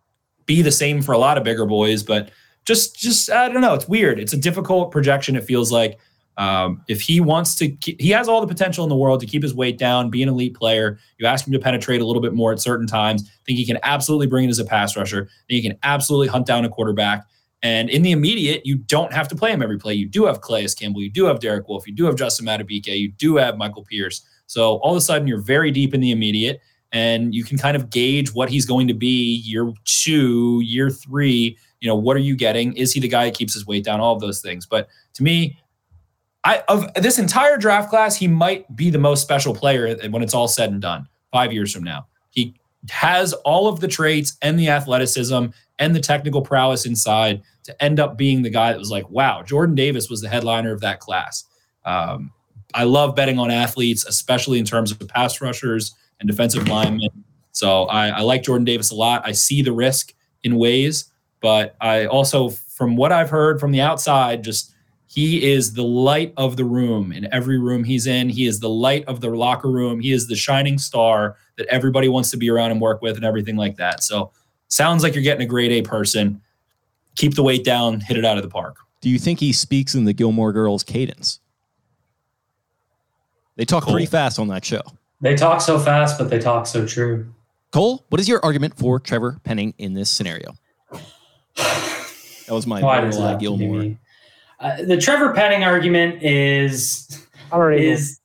be 0.46 0.62
the 0.62 0.72
same 0.72 1.02
for 1.02 1.12
a 1.12 1.18
lot 1.18 1.38
of 1.38 1.44
bigger 1.44 1.66
boys, 1.66 2.02
but 2.02 2.30
just, 2.64 2.98
just, 2.98 3.30
I 3.30 3.48
don't 3.48 3.60
know. 3.60 3.74
It's 3.74 3.88
weird. 3.88 4.18
It's 4.18 4.32
a 4.32 4.36
difficult 4.36 4.90
projection. 4.90 5.36
It 5.36 5.44
feels 5.44 5.70
like, 5.70 5.98
um, 6.38 6.82
if 6.86 7.00
he 7.00 7.20
wants 7.20 7.54
to, 7.56 7.70
keep, 7.70 8.00
he 8.00 8.10
has 8.10 8.28
all 8.28 8.40
the 8.40 8.46
potential 8.46 8.84
in 8.84 8.90
the 8.90 8.96
world 8.96 9.20
to 9.20 9.26
keep 9.26 9.42
his 9.42 9.54
weight 9.54 9.78
down, 9.78 10.10
be 10.10 10.22
an 10.22 10.28
elite 10.28 10.54
player. 10.54 10.98
You 11.18 11.26
ask 11.26 11.46
him 11.46 11.52
to 11.52 11.58
penetrate 11.58 12.02
a 12.02 12.04
little 12.04 12.20
bit 12.20 12.34
more 12.34 12.52
at 12.52 12.60
certain 12.60 12.86
times. 12.86 13.22
think 13.46 13.58
he 13.58 13.64
can 13.64 13.78
absolutely 13.82 14.26
bring 14.26 14.44
it 14.44 14.48
as 14.48 14.58
a 14.58 14.64
pass 14.64 14.96
rusher. 14.96 15.30
Think 15.48 15.62
he 15.62 15.62
can 15.62 15.78
absolutely 15.82 16.28
hunt 16.28 16.46
down 16.46 16.64
a 16.64 16.68
quarterback. 16.68 17.26
And 17.62 17.88
in 17.88 18.02
the 18.02 18.12
immediate, 18.12 18.66
you 18.66 18.76
don't 18.76 19.12
have 19.14 19.28
to 19.28 19.34
play 19.34 19.50
him 19.50 19.62
every 19.62 19.78
play. 19.78 19.94
You 19.94 20.06
do 20.06 20.26
have 20.26 20.42
Calais 20.42 20.68
Campbell. 20.78 21.00
You 21.00 21.10
do 21.10 21.24
have 21.24 21.40
Derek 21.40 21.68
Wolfe. 21.68 21.86
You 21.86 21.94
do 21.94 22.04
have 22.04 22.16
Justin 22.16 22.46
Madubuike. 22.46 22.98
You 22.98 23.10
do 23.12 23.36
have 23.36 23.56
Michael 23.56 23.84
Pierce. 23.84 24.24
So 24.46 24.76
all 24.76 24.92
of 24.92 24.96
a 24.96 25.00
sudden, 25.00 25.26
you're 25.28 25.40
very 25.40 25.70
deep 25.70 25.94
in 25.94 26.00
the 26.00 26.10
immediate, 26.10 26.60
and 26.92 27.34
you 27.34 27.44
can 27.44 27.58
kind 27.58 27.76
of 27.76 27.90
gauge 27.90 28.32
what 28.34 28.48
he's 28.48 28.64
going 28.64 28.88
to 28.88 28.94
be 28.94 29.36
year 29.44 29.72
two, 29.84 30.60
year 30.64 30.90
three. 30.90 31.58
You 31.80 31.88
know, 31.88 31.96
what 31.96 32.16
are 32.16 32.20
you 32.20 32.36
getting? 32.36 32.72
Is 32.74 32.92
he 32.92 33.00
the 33.00 33.08
guy 33.08 33.24
that 33.26 33.34
keeps 33.34 33.54
his 33.54 33.66
weight 33.66 33.84
down? 33.84 34.00
All 34.00 34.14
of 34.14 34.20
those 34.20 34.40
things. 34.40 34.66
But 34.66 34.88
to 35.14 35.22
me, 35.22 35.58
I 36.44 36.62
of 36.68 36.92
this 36.94 37.18
entire 37.18 37.56
draft 37.56 37.90
class, 37.90 38.16
he 38.16 38.28
might 38.28 38.74
be 38.76 38.88
the 38.88 38.98
most 38.98 39.20
special 39.20 39.54
player 39.54 39.96
when 40.10 40.22
it's 40.22 40.34
all 40.34 40.48
said 40.48 40.70
and 40.70 40.80
done. 40.80 41.08
Five 41.32 41.52
years 41.52 41.72
from 41.72 41.82
now, 41.82 42.06
he 42.30 42.54
has 42.88 43.32
all 43.32 43.66
of 43.68 43.80
the 43.80 43.88
traits 43.88 44.36
and 44.42 44.58
the 44.58 44.68
athleticism 44.68 45.46
and 45.78 45.94
the 45.94 46.00
technical 46.00 46.40
prowess 46.40 46.86
inside 46.86 47.42
to 47.64 47.82
end 47.82 47.98
up 47.98 48.16
being 48.16 48.42
the 48.42 48.50
guy 48.50 48.70
that 48.72 48.78
was 48.78 48.90
like, 48.90 49.10
wow, 49.10 49.42
Jordan 49.42 49.74
Davis 49.74 50.08
was 50.08 50.20
the 50.20 50.28
headliner 50.28 50.72
of 50.72 50.80
that 50.80 51.00
class. 51.00 51.44
Um, 51.84 52.32
I 52.76 52.84
love 52.84 53.16
betting 53.16 53.38
on 53.38 53.50
athletes, 53.50 54.04
especially 54.06 54.58
in 54.58 54.66
terms 54.66 54.92
of 54.92 54.98
pass 55.08 55.40
rushers 55.40 55.94
and 56.20 56.28
defensive 56.28 56.68
linemen. 56.68 57.08
So 57.52 57.84
I, 57.84 58.08
I 58.08 58.20
like 58.20 58.42
Jordan 58.42 58.66
Davis 58.66 58.90
a 58.90 58.94
lot. 58.94 59.22
I 59.24 59.32
see 59.32 59.62
the 59.62 59.72
risk 59.72 60.12
in 60.44 60.56
ways, 60.56 61.10
but 61.40 61.74
I 61.80 62.04
also, 62.04 62.50
from 62.50 62.96
what 62.96 63.12
I've 63.12 63.30
heard 63.30 63.58
from 63.58 63.72
the 63.72 63.80
outside, 63.80 64.44
just 64.44 64.74
he 65.06 65.50
is 65.50 65.72
the 65.72 65.82
light 65.82 66.34
of 66.36 66.58
the 66.58 66.64
room 66.64 67.12
in 67.12 67.32
every 67.32 67.58
room 67.58 67.82
he's 67.82 68.06
in. 68.06 68.28
He 68.28 68.44
is 68.44 68.60
the 68.60 68.68
light 68.68 69.04
of 69.06 69.22
the 69.22 69.30
locker 69.30 69.70
room. 69.70 70.00
He 70.00 70.12
is 70.12 70.28
the 70.28 70.36
shining 70.36 70.76
star 70.76 71.36
that 71.56 71.66
everybody 71.68 72.08
wants 72.08 72.30
to 72.32 72.36
be 72.36 72.50
around 72.50 72.72
and 72.72 72.80
work 72.80 73.00
with 73.00 73.16
and 73.16 73.24
everything 73.24 73.56
like 73.56 73.76
that. 73.76 74.02
So 74.02 74.32
sounds 74.68 75.02
like 75.02 75.14
you're 75.14 75.22
getting 75.22 75.42
a 75.42 75.48
grade 75.48 75.72
A 75.72 75.80
person. 75.80 76.42
Keep 77.16 77.36
the 77.36 77.42
weight 77.42 77.64
down, 77.64 78.00
hit 78.00 78.18
it 78.18 78.26
out 78.26 78.36
of 78.36 78.42
the 78.42 78.50
park. 78.50 78.76
Do 79.00 79.08
you 79.08 79.18
think 79.18 79.40
he 79.40 79.54
speaks 79.54 79.94
in 79.94 80.04
the 80.04 80.12
Gilmore 80.12 80.52
Girls 80.52 80.82
cadence? 80.82 81.40
They 83.56 83.64
talk 83.64 83.84
Cool. 83.84 83.94
pretty 83.94 84.06
fast 84.06 84.38
on 84.38 84.48
that 84.48 84.64
show. 84.64 84.82
They 85.20 85.34
talk 85.34 85.60
so 85.60 85.78
fast, 85.78 86.18
but 86.18 86.30
they 86.30 86.38
talk 86.38 86.66
so 86.66 86.86
true. 86.86 87.32
Cole, 87.72 88.04
what 88.10 88.20
is 88.20 88.28
your 88.28 88.44
argument 88.44 88.78
for 88.78 89.00
Trevor 89.00 89.40
Penning 89.44 89.74
in 89.78 89.94
this 89.94 90.10
scenario? 90.10 90.54
That 91.56 92.52
was 92.54 92.66
my 92.66 92.80
Why 92.80 93.00
does 93.00 93.16
little, 93.16 93.28
it 93.28 93.30
have 93.32 93.38
to 93.38 93.38
be 93.38 93.44
Gilmore. 93.58 93.80
me? 93.80 93.98
Uh, 94.60 94.82
the 94.82 94.96
Trevor 94.96 95.32
Penning 95.32 95.64
argument 95.64 96.22
is 96.22 97.26
is 97.72 98.20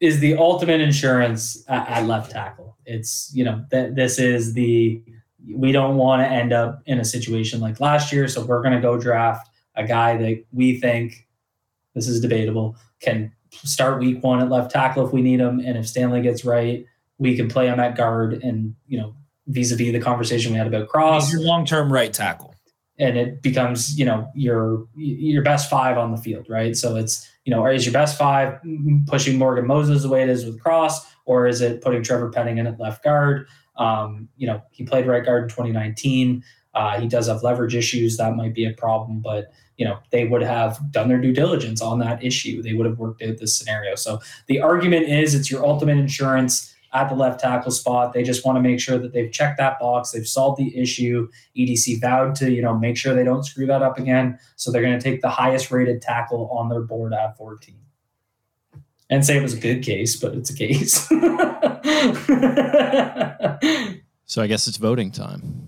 is 0.00 0.20
the 0.20 0.36
ultimate 0.36 0.80
insurance 0.80 1.64
at, 1.68 1.88
at 1.88 2.06
left 2.06 2.30
tackle. 2.32 2.76
It's 2.84 3.30
you 3.34 3.44
know 3.44 3.64
that 3.70 3.94
this 3.94 4.18
is 4.18 4.54
the 4.54 5.02
we 5.54 5.72
don't 5.72 5.96
want 5.96 6.22
to 6.22 6.26
end 6.26 6.52
up 6.52 6.82
in 6.86 6.98
a 6.98 7.04
situation 7.04 7.60
like 7.60 7.80
last 7.80 8.12
year, 8.12 8.28
so 8.28 8.44
we're 8.44 8.62
going 8.62 8.74
to 8.74 8.80
go 8.80 8.98
draft 8.98 9.48
a 9.76 9.84
guy 9.84 10.16
that 10.16 10.44
we 10.52 10.80
think 10.80 11.26
this 11.94 12.08
is 12.08 12.20
debatable 12.20 12.76
can 13.00 13.32
start 13.52 14.00
week 14.00 14.22
one 14.22 14.40
at 14.40 14.48
left 14.48 14.70
tackle 14.70 15.06
if 15.06 15.12
we 15.12 15.22
need 15.22 15.40
him, 15.40 15.60
and 15.60 15.76
if 15.76 15.88
Stanley 15.88 16.22
gets 16.22 16.44
right, 16.44 16.84
we 17.18 17.36
can 17.36 17.48
play 17.48 17.66
him 17.66 17.80
at 17.80 17.96
guard. 17.96 18.42
And 18.42 18.74
you 18.86 18.98
know 18.98 19.14
vis-a-vis 19.48 19.92
the 19.92 20.00
conversation 20.00 20.52
we 20.52 20.58
had 20.58 20.66
about 20.66 20.88
Cross, 20.88 21.32
your 21.32 21.40
long-term 21.40 21.92
right 21.92 22.12
tackle. 22.12 22.54
and 22.98 23.16
it 23.16 23.42
becomes 23.42 23.98
you 23.98 24.04
know 24.04 24.28
your 24.34 24.86
your 24.94 25.42
best 25.42 25.70
five 25.70 25.96
on 25.96 26.10
the 26.10 26.18
field, 26.18 26.46
right? 26.48 26.76
So 26.76 26.96
it's 26.96 27.28
you 27.44 27.54
know 27.54 27.66
is 27.66 27.86
your 27.86 27.92
best 27.92 28.18
five 28.18 28.60
pushing 29.06 29.38
Morgan 29.38 29.66
Moses 29.66 30.02
the 30.02 30.08
way 30.08 30.22
it 30.22 30.28
is 30.28 30.44
with 30.44 30.60
Cross, 30.60 31.06
or 31.24 31.46
is 31.46 31.60
it 31.60 31.80
putting 31.80 32.02
Trevor 32.02 32.30
Penning 32.30 32.58
in 32.58 32.66
at 32.66 32.78
left 32.78 33.02
guard? 33.02 33.46
Um, 33.76 34.28
you 34.36 34.46
know 34.46 34.60
he 34.70 34.84
played 34.84 35.06
right 35.06 35.24
guard 35.24 35.44
in 35.44 35.48
2019. 35.48 36.44
Uh, 36.78 37.00
he 37.00 37.08
does 37.08 37.26
have 37.26 37.42
leverage 37.42 37.74
issues 37.74 38.16
that 38.16 38.36
might 38.36 38.54
be 38.54 38.64
a 38.64 38.72
problem, 38.72 39.18
but 39.18 39.52
you 39.78 39.84
know 39.84 39.98
they 40.10 40.24
would 40.24 40.42
have 40.42 40.78
done 40.92 41.08
their 41.08 41.20
due 41.20 41.32
diligence 41.32 41.82
on 41.82 41.98
that 41.98 42.24
issue. 42.24 42.62
They 42.62 42.72
would 42.72 42.86
have 42.86 42.98
worked 42.98 43.20
out 43.20 43.38
this 43.38 43.58
scenario. 43.58 43.96
So 43.96 44.20
the 44.46 44.60
argument 44.60 45.08
is 45.08 45.34
it's 45.34 45.50
your 45.50 45.66
ultimate 45.66 45.98
insurance 45.98 46.72
at 46.92 47.08
the 47.08 47.16
left 47.16 47.40
tackle 47.40 47.72
spot. 47.72 48.12
They 48.12 48.22
just 48.22 48.46
want 48.46 48.58
to 48.58 48.62
make 48.62 48.78
sure 48.78 48.96
that 48.96 49.12
they've 49.12 49.30
checked 49.30 49.58
that 49.58 49.80
box, 49.80 50.12
they've 50.12 50.26
solved 50.26 50.60
the 50.60 50.78
issue. 50.78 51.28
EDC 51.56 52.00
vowed 52.00 52.36
to, 52.36 52.52
you 52.52 52.62
know, 52.62 52.78
make 52.78 52.96
sure 52.96 53.12
they 53.12 53.24
don't 53.24 53.44
screw 53.44 53.66
that 53.66 53.82
up 53.82 53.98
again. 53.98 54.38
So 54.54 54.70
they're 54.70 54.82
going 54.82 54.96
to 54.96 55.02
take 55.02 55.20
the 55.20 55.28
highest 55.28 55.72
rated 55.72 56.00
tackle 56.00 56.48
on 56.50 56.68
their 56.68 56.82
board 56.82 57.12
at 57.12 57.36
14. 57.36 57.74
And 59.10 59.26
say 59.26 59.36
it 59.36 59.42
was 59.42 59.54
a 59.54 59.60
good 59.60 59.82
case, 59.82 60.14
but 60.16 60.34
it's 60.34 60.50
a 60.50 60.54
case. 60.54 61.10
So 64.28 64.42
I 64.42 64.46
guess 64.46 64.68
it's 64.68 64.76
voting 64.76 65.10
time. 65.10 65.67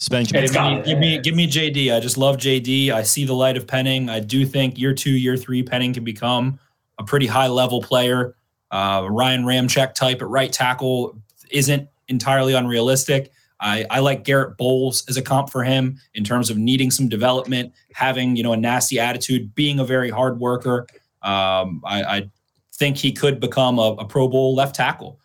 Spencer, 0.00 0.38
It's 0.38 0.50
got- 0.50 0.84
Give 0.84 0.98
me, 0.98 1.18
give 1.18 1.34
me 1.34 1.46
JD. 1.46 1.94
I 1.94 2.00
just 2.00 2.16
love 2.16 2.38
JD. 2.38 2.90
I 2.90 3.02
see 3.02 3.26
the 3.26 3.34
light 3.34 3.58
of 3.58 3.66
Penning. 3.66 4.08
I 4.08 4.18
do 4.20 4.46
think 4.46 4.78
year 4.78 4.94
two, 4.94 5.10
year 5.10 5.36
three, 5.36 5.62
Penning 5.62 5.92
can 5.92 6.04
become 6.04 6.58
a 6.98 7.04
pretty 7.04 7.26
high 7.26 7.48
level 7.48 7.82
player. 7.82 8.34
Uh, 8.70 9.06
Ryan 9.10 9.44
Ramczyk 9.44 9.94
type 9.94 10.22
at 10.22 10.28
right 10.28 10.50
tackle 10.50 11.18
isn't 11.50 11.86
entirely 12.08 12.54
unrealistic. 12.54 13.30
I, 13.60 13.84
I 13.90 13.98
like 13.98 14.24
Garett 14.24 14.56
Bolles 14.56 15.04
as 15.08 15.18
a 15.18 15.22
comp 15.22 15.50
for 15.50 15.62
him 15.64 15.98
in 16.14 16.24
terms 16.24 16.48
of 16.48 16.56
needing 16.56 16.90
some 16.90 17.08
development, 17.08 17.74
having 17.92 18.36
you 18.36 18.42
know 18.42 18.54
a 18.54 18.56
nasty 18.56 18.98
attitude, 18.98 19.54
being 19.54 19.80
a 19.80 19.84
very 19.84 20.08
hard 20.08 20.40
worker. 20.40 20.86
Um, 21.20 21.82
I, 21.84 22.02
I 22.02 22.30
think 22.72 22.96
he 22.96 23.12
could 23.12 23.38
become 23.38 23.78
a, 23.78 23.92
a 23.98 24.04
Pro 24.06 24.28
Bowl 24.28 24.54
left 24.54 24.76
tackle, 24.76 25.20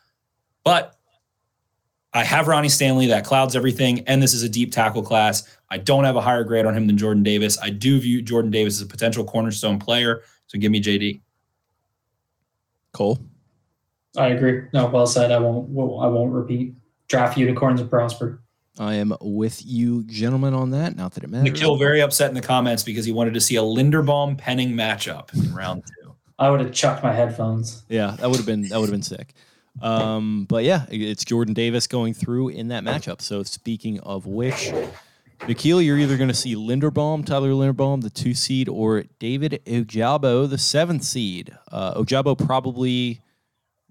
but 0.65 0.97
I 2.15 2.23
have 2.23 2.47
Ronnie 2.47 2.69
Stanley. 2.69 3.07
That 3.07 3.25
clouds 3.25 3.57
everything. 3.57 3.99
And 4.07 4.23
this 4.23 4.33
is 4.33 4.41
a 4.41 4.47
deep 4.47 4.71
tackle 4.71 5.03
class. 5.03 5.43
I 5.69 5.77
don't 5.77 6.05
have 6.05 6.15
a 6.15 6.21
higher 6.21 6.45
grade 6.45 6.65
on 6.65 6.73
him 6.73 6.87
than 6.87 6.97
Jordan 6.97 7.23
Davis. 7.23 7.59
I 7.61 7.69
do 7.69 7.99
view 7.99 8.21
Jordan 8.21 8.51
Davis 8.51 8.75
as 8.75 8.83
a 8.83 8.85
potential 8.85 9.25
cornerstone 9.25 9.79
player. 9.79 10.23
So 10.47 10.57
give 10.57 10.71
me 10.71 10.81
JD. 10.81 11.21
Cole. 12.93 13.19
I 14.17 14.27
agree. 14.27 14.63
No, 14.73 14.85
well 14.87 15.05
said. 15.05 15.33
I 15.33 15.39
won't. 15.39 15.67
I 15.69 16.07
won't 16.07 16.31
repeat. 16.31 16.75
Draft 17.09 17.37
unicorns 17.37 17.81
and 17.81 17.89
prosper. 17.89 18.41
I 18.79 18.93
am 18.93 19.13
with 19.19 19.65
you, 19.65 20.03
gentlemen, 20.05 20.53
on 20.53 20.71
that. 20.71 20.95
Not 20.95 21.13
that 21.13 21.25
it 21.25 21.29
matters. 21.29 21.51
Nikhil 21.51 21.75
very 21.75 22.01
upset 22.01 22.29
in 22.29 22.35
the 22.35 22.41
comments 22.41 22.83
because 22.83 23.05
he 23.05 23.11
wanted 23.11 23.33
to 23.33 23.41
see 23.41 23.57
a 23.57 23.61
Linderbaum 23.61 24.37
Penning 24.37 24.71
matchup 24.71 25.33
in 25.33 25.53
round 25.53 25.83
two. 25.85 26.15
I 26.39 26.49
would 26.49 26.61
have 26.61 26.71
chucked 26.71 27.03
my 27.03 27.11
headphones. 27.11 27.83
Yeah, 27.89 28.15
that 28.19 28.29
would 28.29 28.37
have 28.37 28.45
been 28.45 28.63
that 28.69 28.79
would 28.79 28.87
have 28.87 28.91
been 28.91 29.01
sick. 29.01 29.33
Um, 29.81 30.45
but 30.45 30.63
yeah, 30.63 30.85
it's 30.89 31.25
Jordan 31.25 31.53
Davis 31.53 31.87
going 31.87 32.13
through 32.13 32.49
in 32.49 32.69
that 32.69 32.83
matchup. 32.83 33.21
So 33.21 33.43
speaking 33.43 33.99
of 33.99 34.25
which, 34.25 34.71
Nikhil, 35.47 35.81
you're 35.81 35.97
either 35.97 36.17
going 36.17 36.29
to 36.29 36.33
see 36.35 36.55
Linderbaum, 36.55 37.25
Tyler 37.25 37.49
Linderbaum, 37.51 38.01
the 38.01 38.09
two 38.09 38.33
seed, 38.33 38.69
or 38.69 39.03
David 39.19 39.61
Ojabo, 39.65 40.49
the 40.49 40.57
seventh 40.57 41.03
seed. 41.03 41.55
Uh, 41.71 41.93
Ojabo 41.95 42.37
probably 42.37 43.21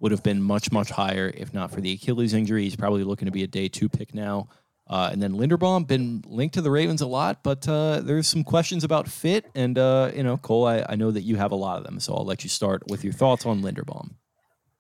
would 0.00 0.10
have 0.10 0.22
been 0.22 0.42
much 0.42 0.72
much 0.72 0.90
higher 0.90 1.32
if 1.36 1.54
not 1.54 1.70
for 1.70 1.80
the 1.80 1.92
Achilles 1.92 2.34
injury. 2.34 2.64
He's 2.64 2.76
probably 2.76 3.04
looking 3.04 3.26
to 3.26 3.32
be 3.32 3.42
a 3.42 3.46
day 3.46 3.68
two 3.68 3.88
pick 3.88 4.14
now. 4.14 4.48
Uh, 4.86 5.08
and 5.10 5.22
then 5.22 5.32
Linderbaum 5.32 5.86
been 5.86 6.22
linked 6.26 6.54
to 6.54 6.60
the 6.60 6.70
Ravens 6.70 7.00
a 7.00 7.06
lot, 7.06 7.42
but 7.42 7.66
uh, 7.66 8.00
there's 8.00 8.28
some 8.28 8.44
questions 8.44 8.84
about 8.84 9.08
fit. 9.08 9.50
And 9.54 9.78
uh, 9.78 10.10
you 10.14 10.22
know, 10.22 10.36
Cole, 10.36 10.66
I, 10.66 10.84
I 10.88 10.96
know 10.96 11.10
that 11.10 11.22
you 11.22 11.36
have 11.36 11.52
a 11.52 11.56
lot 11.56 11.78
of 11.78 11.84
them, 11.84 12.00
so 12.00 12.14
I'll 12.14 12.24
let 12.24 12.42
you 12.42 12.50
start 12.50 12.82
with 12.88 13.02
your 13.02 13.12
thoughts 13.12 13.46
on 13.46 13.62
Linderbaum. 13.62 14.10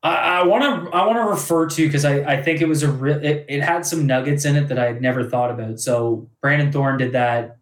I 0.08 0.42
want 0.44 0.62
to 0.62 0.90
I 0.94 1.06
want 1.06 1.16
to 1.16 1.24
refer 1.24 1.66
to 1.66 1.86
because 1.86 2.04
I, 2.04 2.18
I 2.34 2.42
think 2.42 2.60
it 2.60 2.68
was 2.68 2.82
a 2.82 2.90
real 2.90 3.16
it, 3.24 3.46
it 3.48 3.62
had 3.62 3.86
some 3.86 4.06
nuggets 4.06 4.44
in 4.44 4.54
it 4.54 4.68
that 4.68 4.78
I 4.78 4.86
had 4.86 5.00
never 5.00 5.24
thought 5.24 5.50
about. 5.50 5.80
So 5.80 6.28
Brandon 6.42 6.70
Thorn 6.70 6.98
did 6.98 7.12
that 7.12 7.58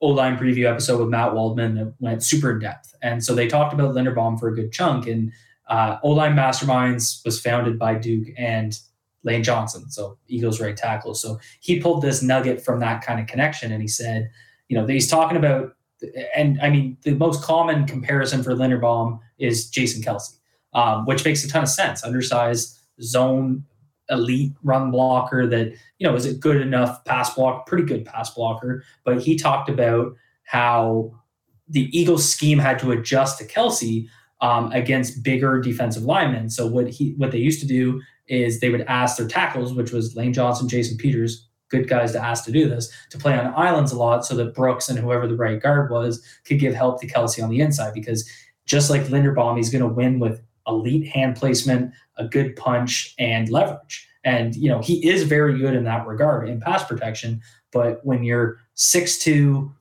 O 0.00 0.08
line 0.08 0.36
preview 0.36 0.68
episode 0.68 0.98
with 0.98 1.08
Matt 1.08 1.34
Waldman 1.34 1.76
that 1.76 1.94
went 2.00 2.24
super 2.24 2.50
in 2.50 2.58
depth, 2.58 2.94
and 3.02 3.24
so 3.24 3.34
they 3.34 3.46
talked 3.46 3.72
about 3.72 3.94
Linderbaum 3.94 4.38
for 4.38 4.48
a 4.48 4.54
good 4.54 4.72
chunk. 4.72 5.06
And 5.06 5.32
uh, 5.68 5.98
O 6.02 6.10
line 6.10 6.34
Masterminds 6.34 7.24
was 7.24 7.40
founded 7.40 7.78
by 7.78 7.94
Duke 7.94 8.28
and 8.36 8.78
Lane 9.22 9.44
Johnson, 9.44 9.90
so 9.90 10.18
Eagles 10.26 10.60
right 10.60 10.76
tackle. 10.76 11.14
So 11.14 11.38
he 11.60 11.80
pulled 11.80 12.02
this 12.02 12.22
nugget 12.22 12.64
from 12.64 12.80
that 12.80 13.02
kind 13.04 13.20
of 13.20 13.26
connection, 13.26 13.72
and 13.72 13.80
he 13.80 13.88
said, 13.88 14.30
you 14.68 14.76
know, 14.76 14.86
he's 14.86 15.08
talking 15.08 15.36
about, 15.36 15.76
and 16.34 16.60
I 16.60 16.70
mean, 16.70 16.96
the 17.02 17.14
most 17.14 17.42
common 17.42 17.86
comparison 17.86 18.42
for 18.42 18.54
Linderbaum 18.54 19.20
is 19.38 19.68
Jason 19.70 20.02
Kelce, 20.02 20.36
um, 20.76 21.06
which 21.06 21.24
makes 21.24 21.42
a 21.42 21.48
ton 21.48 21.64
of 21.64 21.68
sense. 21.68 22.04
Undersized 22.04 22.78
zone 23.02 23.64
elite 24.08 24.52
run 24.62 24.92
blocker 24.92 25.48
that 25.48 25.72
you 25.98 26.06
know 26.06 26.14
is 26.14 26.26
a 26.26 26.34
good 26.34 26.60
enough 26.60 27.04
pass 27.04 27.34
block, 27.34 27.66
pretty 27.66 27.84
good 27.84 28.04
pass 28.04 28.30
blocker. 28.30 28.84
But 29.04 29.20
he 29.20 29.36
talked 29.36 29.68
about 29.68 30.14
how 30.44 31.12
the 31.68 31.88
Eagles 31.98 32.28
scheme 32.28 32.58
had 32.58 32.78
to 32.78 32.92
adjust 32.92 33.38
to 33.38 33.44
Kelce 33.44 34.06
um, 34.40 34.70
against 34.70 35.24
bigger 35.24 35.60
defensive 35.60 36.04
linemen. 36.04 36.50
So 36.50 36.66
what 36.66 36.88
he 36.88 37.14
what 37.16 37.32
they 37.32 37.38
used 37.38 37.60
to 37.60 37.66
do 37.66 38.00
is 38.28 38.60
they 38.60 38.70
would 38.70 38.82
ask 38.82 39.16
their 39.16 39.26
tackles, 39.26 39.72
which 39.72 39.92
was 39.92 40.14
Lane 40.14 40.32
Johnson, 40.32 40.68
Jason 40.68 40.98
Peters, 40.98 41.48
good 41.70 41.88
guys 41.88 42.12
to 42.12 42.22
ask 42.22 42.44
to 42.44 42.52
do 42.52 42.68
this, 42.68 42.92
to 43.10 43.18
play 43.18 43.38
on 43.38 43.54
islands 43.56 43.92
a 43.92 43.98
lot 43.98 44.26
so 44.26 44.36
that 44.36 44.54
Brooks 44.54 44.88
and 44.88 44.98
whoever 44.98 45.26
the 45.26 45.36
right 45.36 45.60
guard 45.60 45.90
was 45.90 46.22
could 46.44 46.58
give 46.58 46.74
help 46.74 47.00
to 47.00 47.06
Kelce 47.06 47.42
on 47.42 47.50
the 47.50 47.60
inside. 47.60 47.94
Because 47.94 48.28
just 48.66 48.90
like 48.90 49.02
Linderbaum, 49.04 49.56
he's 49.56 49.70
going 49.70 49.82
to 49.82 49.88
win 49.88 50.18
with 50.18 50.42
elite 50.66 51.08
hand 51.08 51.36
placement, 51.36 51.92
a 52.16 52.26
good 52.26 52.56
punch, 52.56 53.14
and 53.18 53.48
leverage. 53.48 54.08
And, 54.24 54.56
you 54.56 54.68
know, 54.68 54.80
he 54.80 55.08
is 55.08 55.22
very 55.22 55.58
good 55.58 55.74
in 55.74 55.84
that 55.84 56.06
regard 56.06 56.48
in 56.48 56.60
pass 56.60 56.84
protection. 56.84 57.40
But 57.72 58.04
when 58.04 58.24
you're 58.24 58.58
6'2, 58.76 59.72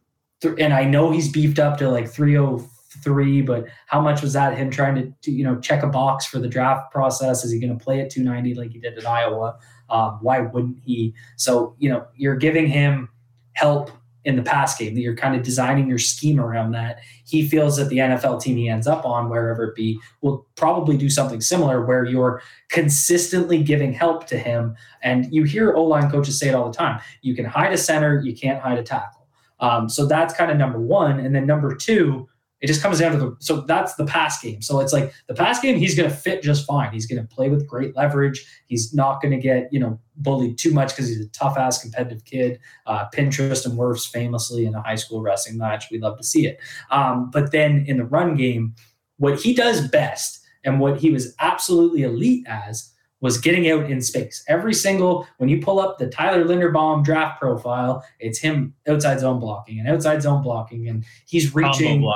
and 0.60 0.74
I 0.74 0.84
know 0.84 1.12
he's 1.12 1.32
beefed 1.32 1.60
up 1.60 1.78
to 1.80 1.90
like 1.90 2.10
three 2.10 2.38
oh 2.38 2.70
three, 3.04 3.42
but 3.42 3.66
how 3.88 4.02
much 4.02 4.22
was 4.22 4.34
that 4.34 4.58
him 4.58 4.70
trying 4.70 4.96
to, 4.96 5.14
to 5.24 5.32
you 5.32 5.44
know 5.44 5.60
check 5.60 5.84
a 5.84 5.88
box 5.88 6.26
for 6.26 6.40
the 6.40 6.48
draft 6.48 6.92
process? 6.92 7.44
Is 7.44 7.52
he 7.52 7.60
going 7.60 7.78
to 7.78 7.84
play 7.84 8.02
at 8.02 8.10
290 8.10 8.56
like 8.56 8.72
he 8.72 8.80
did 8.80 8.98
at 8.98 9.06
Iowa? 9.06 9.58
Um, 9.90 10.20
why 10.22 10.42
wouldn't 10.42 10.80
he? 10.84 11.14
So 11.38 11.76
you 11.80 11.90
know 11.90 12.06
you're 12.16 12.36
giving 12.36 12.68
him 12.68 13.10
help 13.54 13.92
in 14.26 14.36
the 14.36 14.44
pass 14.44 14.78
game. 14.78 14.94
That 14.94 15.02
you're 15.02 15.16
kind 15.16 15.36
of 15.36 15.44
designing 15.44 15.88
your 15.88 15.98
scheme 15.98 16.40
around 16.40 16.72
that. 16.72 17.00
He 17.26 17.48
feels 17.48 17.78
that 17.78 17.90
the 17.90 17.98
NFL 17.98 18.42
team 18.42 18.58
he 18.58 18.68
ends 18.68 18.88
up 18.88 19.06
on, 19.06 19.30
wherever 19.30 19.64
it 19.64 19.76
be, 19.76 20.00
will 20.22 20.46
probably 20.56 20.98
do 20.98 21.10
something 21.10 21.42
similar, 21.42 21.86
where 21.86 22.04
you're 22.04 22.42
consistently 22.70 23.64
giving 23.64 23.94
help 23.94 24.28
to 24.28 24.38
him. 24.38 24.76
And 25.02 25.34
you 25.34 25.44
hear 25.44 25.74
O 25.74 25.84
line 25.84 26.12
coaches 26.12 26.38
say 26.38 26.50
it 26.50 26.56
all 26.56 26.70
the 26.70 26.78
time: 26.78 27.00
you 27.22 27.36
can 27.36 27.46
hide 27.46 27.74
a 27.74 27.78
center, 27.78 28.20
you 28.22 28.36
can't 28.36 28.62
hide 28.62 28.78
a 28.78 28.84
tackle. 28.84 29.26
Um, 29.60 29.88
so 29.88 30.06
that's 30.06 30.34
kind 30.34 30.52
of 30.52 30.58
number 30.58 30.80
one. 30.80 31.20
And 31.20 31.34
then 31.34 31.46
number 31.46 31.74
two, 31.76 32.28
it 32.66 32.68
just 32.68 32.82
comes 32.82 32.98
down 32.98 33.12
to 33.12 33.18
the 33.20 33.36
so 33.38 33.62
that's 33.62 33.94
the 33.94 34.08
pass 34.08 34.42
game. 34.42 34.60
So 34.60 34.80
it's 34.80 34.92
like 34.92 35.14
the 35.28 35.36
pass 35.36 35.60
game, 35.60 35.78
he's 35.78 35.96
going 35.96 36.10
to 36.10 36.16
fit 36.16 36.42
just 36.42 36.66
fine. 36.66 36.92
He's 36.92 37.06
going 37.06 37.22
to 37.22 37.36
play 37.36 37.48
with 37.48 37.68
great 37.68 37.96
leverage. 37.96 38.44
He's 38.66 38.92
not 38.92 39.22
going 39.22 39.34
to 39.34 39.38
get 39.38 39.72
you 39.72 39.80
know 39.80 40.00
bullied 40.16 40.58
too 40.58 40.74
much 40.74 40.90
because 40.90 41.08
he's 41.08 41.24
a 41.24 41.30
tough 41.30 41.60
ass 41.60 41.80
competitive 41.80 42.26
kid. 42.26 42.60
Uh, 42.88 43.06
pinned 43.06 43.34
Tristan 43.34 43.74
Wirfs 43.74 44.10
famously 44.10 44.66
in 44.66 44.74
a 44.74 44.82
high 44.82 44.96
school 44.96 45.22
wrestling 45.22 45.60
match. 45.60 45.92
We'd 45.92 46.02
love 46.02 46.18
to 46.18 46.24
see 46.24 46.48
it. 46.48 46.58
Um, 46.90 47.30
but 47.30 47.52
then 47.52 47.86
in 47.88 47.98
the 47.98 48.06
run 48.06 48.36
game, 48.36 48.74
what 49.18 49.40
he 49.40 49.54
does 49.54 49.88
best 49.88 50.40
and 50.64 50.80
what 50.80 50.98
he 50.98 51.12
was 51.12 51.36
absolutely 51.40 52.02
elite 52.02 52.48
as 52.48 52.92
was 53.22 53.38
getting 53.40 53.70
out 53.72 53.90
in 53.90 54.02
space. 54.02 54.44
Every 54.48 54.74
single, 54.74 55.28
when 55.38 55.50
you 55.50 55.62
pull 55.62 55.80
up 55.80 55.98
the 55.98 56.08
Tyler 56.08 56.44
Linderbaum 56.44 57.04
draft 57.04 57.40
profile, 57.40 58.06
it's 58.20 58.38
him 58.40 58.74
outside 58.88 59.20
zone 59.20 59.40
blocking 59.40 59.80
and 59.80 59.88
outside 59.88 60.22
zone 60.22 60.44
blocking. 60.44 60.88
And 60.88 61.06
he's 61.26 61.56
reaching, 61.56 62.08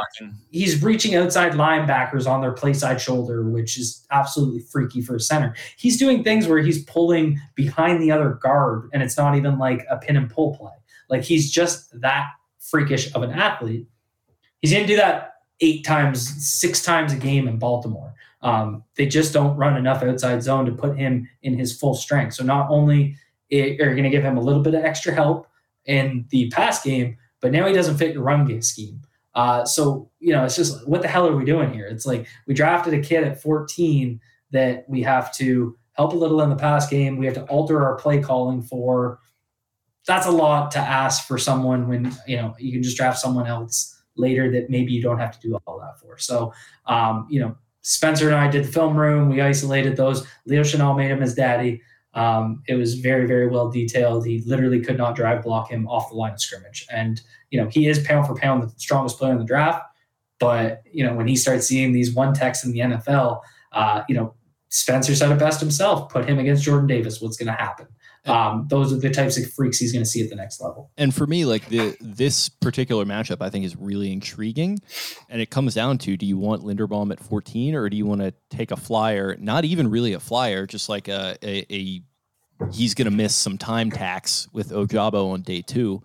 he's 0.51 0.83
reaching 0.83 1.15
outside 1.15 1.53
linebackers 1.53 2.29
on 2.29 2.41
their 2.41 2.51
play 2.51 2.73
side 2.73 2.99
shoulder, 2.99 3.49
which 3.49 3.77
is 3.77 4.05
absolutely 4.11 4.59
freaky 4.59 5.01
for 5.01 5.15
a 5.15 5.19
center. 5.19 5.55
He's 5.77 5.97
doing 5.97 6.23
things 6.23 6.47
where 6.47 6.59
he's 6.59 6.83
pulling 6.83 7.39
behind 7.55 8.01
the 8.01 8.11
other 8.11 8.31
guard 8.31 8.89
and 8.93 9.01
it's 9.01 9.17
not 9.17 9.35
even 9.35 9.57
like 9.57 9.85
a 9.89 9.97
pin 9.97 10.17
and 10.17 10.29
pull 10.29 10.55
play. 10.57 10.73
Like 11.09 11.23
he's 11.23 11.49
just 11.49 11.99
that 12.01 12.27
freakish 12.59 13.13
of 13.15 13.23
an 13.23 13.31
athlete. 13.31 13.87
He's 14.61 14.73
going 14.73 14.85
to 14.85 14.87
do 14.87 14.97
that 14.97 15.35
eight 15.61 15.85
times, 15.85 16.45
six 16.45 16.83
times 16.83 17.13
a 17.13 17.15
game 17.17 17.47
in 17.47 17.57
Baltimore. 17.57 18.08
Um, 18.41 18.83
they 18.95 19.05
just 19.05 19.33
don't 19.33 19.57
run 19.57 19.75
enough 19.75 20.01
outside 20.01 20.41
zone 20.43 20.65
to 20.65 20.71
put 20.71 20.97
him 20.97 21.27
in 21.41 21.57
his 21.57 21.77
full 21.77 21.93
strength. 21.93 22.35
So 22.35 22.43
not 22.43 22.69
only 22.69 23.15
are 23.51 23.95
going 23.95 24.03
to 24.03 24.09
give 24.09 24.23
him 24.23 24.37
a 24.37 24.41
little 24.41 24.61
bit 24.61 24.75
of 24.75 24.83
extra 24.83 25.13
help 25.13 25.47
in 25.85 26.25
the 26.29 26.49
pass 26.51 26.83
game, 26.83 27.17
but 27.41 27.51
now 27.51 27.67
he 27.67 27.73
doesn't 27.73 27.97
fit 27.97 28.13
your 28.13 28.23
run 28.23 28.45
game 28.45 28.61
scheme. 28.61 29.01
Uh, 29.35 29.65
so 29.65 30.09
you 30.19 30.33
know, 30.33 30.43
it's 30.43 30.55
just 30.55 30.87
what 30.87 31.01
the 31.01 31.07
hell 31.07 31.27
are 31.27 31.35
we 31.35 31.45
doing 31.45 31.73
here? 31.73 31.87
It's 31.87 32.05
like 32.05 32.27
we 32.47 32.53
drafted 32.53 32.93
a 32.93 32.99
kid 32.99 33.23
at 33.23 33.41
14 33.41 34.19
that 34.51 34.85
we 34.89 35.01
have 35.03 35.33
to 35.35 35.77
help 35.93 36.13
a 36.13 36.17
little 36.17 36.41
in 36.41 36.49
the 36.49 36.55
pass 36.55 36.89
game. 36.89 37.17
We 37.17 37.25
have 37.25 37.35
to 37.35 37.43
alter 37.43 37.83
our 37.83 37.95
play 37.95 38.21
calling 38.21 38.61
for. 38.61 39.19
That's 40.07 40.25
a 40.25 40.31
lot 40.31 40.71
to 40.71 40.79
ask 40.79 41.27
for 41.27 41.37
someone 41.37 41.87
when 41.87 42.15
you 42.27 42.37
know 42.37 42.55
you 42.57 42.71
can 42.71 42.81
just 42.81 42.97
draft 42.97 43.19
someone 43.19 43.47
else 43.47 44.01
later 44.15 44.51
that 44.51 44.69
maybe 44.69 44.91
you 44.91 45.01
don't 45.01 45.19
have 45.19 45.39
to 45.39 45.47
do 45.47 45.57
all 45.65 45.79
that 45.79 45.99
for. 45.99 46.17
So 46.17 46.53
um, 46.87 47.27
you 47.29 47.39
know, 47.39 47.55
Spencer 47.81 48.27
and 48.27 48.35
I 48.35 48.49
did 48.49 48.65
the 48.65 48.71
film 48.71 48.97
room. 48.97 49.29
We 49.29 49.41
isolated 49.41 49.95
those. 49.95 50.27
Leo 50.45 50.63
Chenal 50.63 50.97
made 50.97 51.11
him 51.11 51.21
his 51.21 51.35
daddy. 51.35 51.81
Um, 52.13 52.63
it 52.67 52.75
was 52.75 52.95
very, 52.95 53.27
very 53.27 53.47
well 53.47 53.69
detailed. 53.69 54.25
He 54.25 54.41
literally 54.45 54.81
could 54.81 54.97
not 54.97 55.15
drive 55.15 55.43
block 55.43 55.69
him 55.69 55.87
off 55.87 56.09
the 56.09 56.15
line 56.15 56.33
of 56.33 56.41
scrimmage. 56.41 56.85
And, 56.91 57.21
you 57.51 57.61
know, 57.61 57.69
he 57.69 57.87
is 57.87 57.99
pound 57.99 58.27
for 58.27 58.35
pound 58.35 58.63
the 58.63 58.69
strongest 58.77 59.17
player 59.17 59.31
in 59.31 59.37
the 59.37 59.45
draft. 59.45 59.83
But, 60.39 60.83
you 60.91 61.05
know, 61.05 61.13
when 61.13 61.27
he 61.27 61.35
starts 61.35 61.67
seeing 61.67 61.91
these 61.91 62.13
one 62.13 62.33
techs 62.33 62.63
in 62.63 62.71
the 62.71 62.79
NFL, 62.79 63.41
uh, 63.73 64.03
you 64.09 64.15
know, 64.15 64.33
Spencer 64.69 65.15
said 65.15 65.31
it 65.31 65.39
best 65.39 65.59
himself 65.59 66.09
put 66.09 66.27
him 66.27 66.39
against 66.39 66.63
Jordan 66.63 66.87
Davis. 66.87 67.21
What's 67.21 67.37
going 67.37 67.47
to 67.47 67.53
happen? 67.53 67.87
Um, 68.29 68.67
those 68.69 68.93
are 68.93 68.97
the 68.97 69.09
types 69.09 69.37
of 69.37 69.51
freaks 69.51 69.79
he's 69.79 69.91
going 69.91 70.03
to 70.03 70.09
see 70.09 70.21
at 70.21 70.29
the 70.29 70.35
next 70.35 70.61
level. 70.61 70.91
And 70.97 71.13
for 71.13 71.25
me, 71.25 71.45
like 71.45 71.67
the 71.67 71.97
this 71.99 72.49
particular 72.49 73.05
matchup, 73.05 73.37
I 73.41 73.49
think 73.49 73.65
is 73.65 73.75
really 73.75 74.11
intriguing, 74.11 74.79
and 75.29 75.41
it 75.41 75.49
comes 75.49 75.73
down 75.73 75.97
to: 75.99 76.15
do 76.15 76.25
you 76.25 76.37
want 76.37 76.63
Linderbaum 76.63 77.11
at 77.11 77.19
14, 77.19 77.75
or 77.75 77.89
do 77.89 77.97
you 77.97 78.05
want 78.05 78.21
to 78.21 78.33
take 78.49 78.71
a 78.71 78.77
flyer? 78.77 79.35
Not 79.39 79.65
even 79.65 79.89
really 79.89 80.13
a 80.13 80.19
flyer, 80.19 80.65
just 80.65 80.89
like 80.89 81.07
a 81.07 81.37
a, 81.43 81.65
a 81.73 82.01
he's 82.71 82.93
going 82.93 83.05
to 83.05 83.11
miss 83.11 83.35
some 83.35 83.57
time 83.57 83.91
tax 83.91 84.47
with 84.53 84.69
Ojabo 84.71 85.31
on 85.33 85.41
day 85.41 85.61
two. 85.61 86.01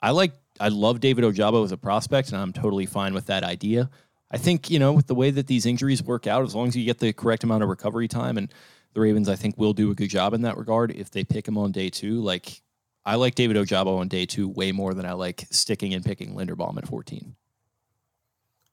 I 0.00 0.10
like 0.10 0.32
I 0.60 0.68
love 0.68 1.00
David 1.00 1.24
Ojabo 1.24 1.64
as 1.64 1.72
a 1.72 1.76
prospect, 1.76 2.28
and 2.28 2.38
I'm 2.38 2.52
totally 2.52 2.86
fine 2.86 3.14
with 3.14 3.26
that 3.26 3.44
idea. 3.44 3.90
I 4.30 4.38
think 4.38 4.70
you 4.70 4.78
know 4.78 4.92
with 4.92 5.06
the 5.06 5.14
way 5.14 5.30
that 5.30 5.46
these 5.46 5.66
injuries 5.66 6.02
work 6.02 6.26
out, 6.26 6.44
as 6.44 6.54
long 6.54 6.68
as 6.68 6.76
you 6.76 6.84
get 6.84 6.98
the 6.98 7.12
correct 7.12 7.44
amount 7.44 7.62
of 7.62 7.68
recovery 7.68 8.08
time 8.08 8.38
and 8.38 8.52
the 8.94 9.00
Ravens, 9.00 9.28
I 9.28 9.36
think, 9.36 9.56
will 9.58 9.72
do 9.72 9.90
a 9.90 9.94
good 9.94 10.10
job 10.10 10.34
in 10.34 10.42
that 10.42 10.56
regard 10.56 10.90
if 10.92 11.10
they 11.10 11.24
pick 11.24 11.48
him 11.48 11.56
on 11.56 11.72
day 11.72 11.88
two. 11.88 12.20
Like, 12.20 12.60
I 13.04 13.16
like 13.16 13.34
David 13.34 13.56
Ojabo 13.56 13.98
on 13.98 14.08
day 14.08 14.26
two 14.26 14.48
way 14.48 14.72
more 14.72 14.94
than 14.94 15.06
I 15.06 15.12
like 15.12 15.46
sticking 15.50 15.94
and 15.94 16.04
picking 16.04 16.34
Linderbaum 16.34 16.76
at 16.78 16.86
14. 16.86 17.34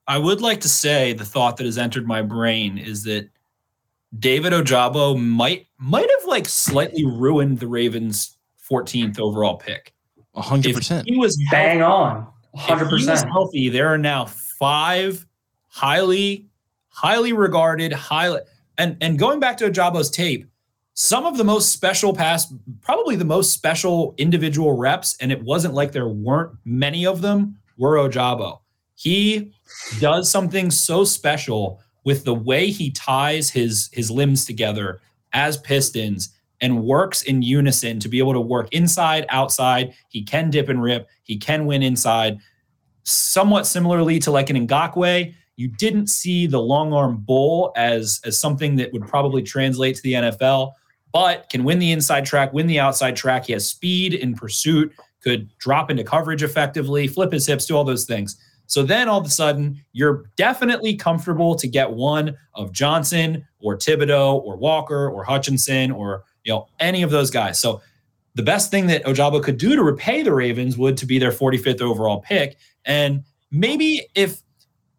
I 0.08 0.18
would 0.18 0.42
like 0.42 0.62
to 0.62 0.70
say 0.70 1.14
the 1.14 1.26
thought 1.26 1.58
that 1.58 1.66
has 1.66 1.78
entered 1.78 2.08
my 2.08 2.22
brain 2.22 2.78
is 2.78 3.04
that 3.04 3.30
David 4.18 4.54
Ojabo 4.54 5.20
might 5.20 5.68
might 5.78 6.10
have 6.20 6.28
like 6.28 6.48
slightly 6.48 7.06
ruined 7.06 7.60
the 7.60 7.68
Ravens' 7.68 8.36
14th 8.70 9.20
overall 9.20 9.58
pick. 9.58 9.94
100%. 10.36 11.00
If 11.02 11.06
he 11.06 11.18
was 11.18 11.40
bang 11.52 11.82
on. 11.82 12.28
100%. 12.56 12.82
If 12.82 13.00
he 13.02 13.10
was 13.10 13.24
healthy, 13.24 13.70
there 13.70 13.88
are 13.88 13.98
now 13.98 14.26
five 14.26 15.26
highly 15.68 16.48
highly 16.90 17.34
regarded 17.34 17.94
highly 17.94 18.42
and 18.80 18.98
and 19.02 19.20
going 19.20 19.40
back 19.40 19.58
to 19.58 19.70
Ojabo's 19.70 20.10
tape, 20.10 20.50
some 20.96 21.26
of 21.26 21.38
the 21.38 21.44
most 21.44 21.72
special 21.72 22.16
pass, 22.16 22.52
probably 22.82 23.16
the 23.16 23.26
most 23.26 23.54
special 23.54 24.16
individual 24.18 24.76
reps, 24.76 25.16
and 25.22 25.32
it 25.32 25.44
wasn't 25.44 25.76
like 25.76 25.92
there 25.92 26.08
weren't 26.08 26.54
many 26.66 27.06
of 27.06 27.22
them, 27.22 27.60
were 27.78 27.98
Ojabo. 27.98 28.60
He 28.96 29.54
does 30.00 30.32
something 30.32 30.72
so 30.72 31.04
special 31.04 31.80
with 32.04 32.24
the 32.24 32.34
way 32.34 32.72
he 32.72 32.90
ties 32.92 33.50
his 33.52 33.90
his 33.94 34.10
limbs 34.10 34.46
together 34.46 35.00
as 35.34 35.58
pistons 35.58 36.34
and 36.62 36.84
works 36.84 37.22
in 37.22 37.42
unison 37.42 38.00
to 38.00 38.10
be 38.10 38.20
able 38.20 38.34
to 38.34 38.42
work 38.42 38.68
inside, 38.74 39.26
outside. 39.30 39.94
He 40.10 40.24
can 40.24 40.50
dip 40.50 40.70
and 40.70 40.82
rip. 40.82 41.08
He 41.24 41.38
can 41.38 41.66
win 41.66 41.84
inside. 41.84 42.40
Somewhat 43.04 43.66
similarly 43.66 44.20
to 44.20 44.32
like 44.32 44.50
an 44.50 44.68
Ngakoue, 44.68 45.34
you 45.60 45.68
didn't 45.68 46.08
see 46.08 46.48
the 46.48 46.62
long 46.62 46.94
arm 46.94 47.18
bull 47.18 47.74
as 47.76 48.22
as 48.24 48.40
something 48.40 48.78
that 48.78 48.94
would 48.94 49.06
probably 49.06 49.44
translate 49.44 49.94
to 49.98 50.02
the 50.02 50.14
NFL, 50.14 50.72
but 51.12 51.50
can 51.50 51.66
win 51.66 51.80
the 51.80 51.92
inside 51.92 52.26
track, 52.26 52.54
win 52.54 52.66
the 52.66 52.80
outside 52.80 53.18
track. 53.18 53.46
He 53.46 53.52
has 53.52 53.68
speed 53.68 54.14
in 54.14 54.36
pursuit, 54.36 54.94
could 55.22 55.50
drop 55.58 55.92
into 55.92 56.06
coverage 56.06 56.44
effectively, 56.44 57.08
flip 57.08 57.34
his 57.34 57.46
hips, 57.46 57.66
do 57.66 57.76
all 57.76 57.84
those 57.84 58.06
things. 58.06 58.38
So 58.68 58.84
then 58.84 59.10
all 59.10 59.20
of 59.20 59.26
a 59.26 59.30
sudden, 59.30 59.84
you're 59.92 60.32
definitely 60.38 60.96
comfortable 60.96 61.56
to 61.56 61.68
get 61.68 61.92
one 61.92 62.38
of 62.54 62.72
Johnson 62.72 63.46
or 63.60 63.76
Thibodeaux 63.76 64.42
or 64.42 64.56
Walker 64.56 65.10
or 65.10 65.26
Hutchinson 65.26 65.92
or 65.92 66.24
you 66.46 66.54
know 66.54 66.70
any 66.80 67.04
of 67.04 67.12
those 67.12 67.30
guys. 67.30 67.60
So 67.60 67.82
the 68.36 68.44
best 68.44 68.72
thing 68.72 68.88
that 68.88 69.04
Ojabo 69.04 69.44
could 69.44 69.58
do 69.58 69.76
to 69.76 69.84
repay 69.84 70.22
the 70.22 70.34
Ravens 70.34 70.78
would 70.78 70.96
to 70.96 71.06
be 71.06 71.20
their 71.20 71.34
45th 71.34 71.82
overall 71.82 72.22
pick. 72.22 72.56
And 72.86 73.26
maybe 73.52 74.08
if 74.16 74.42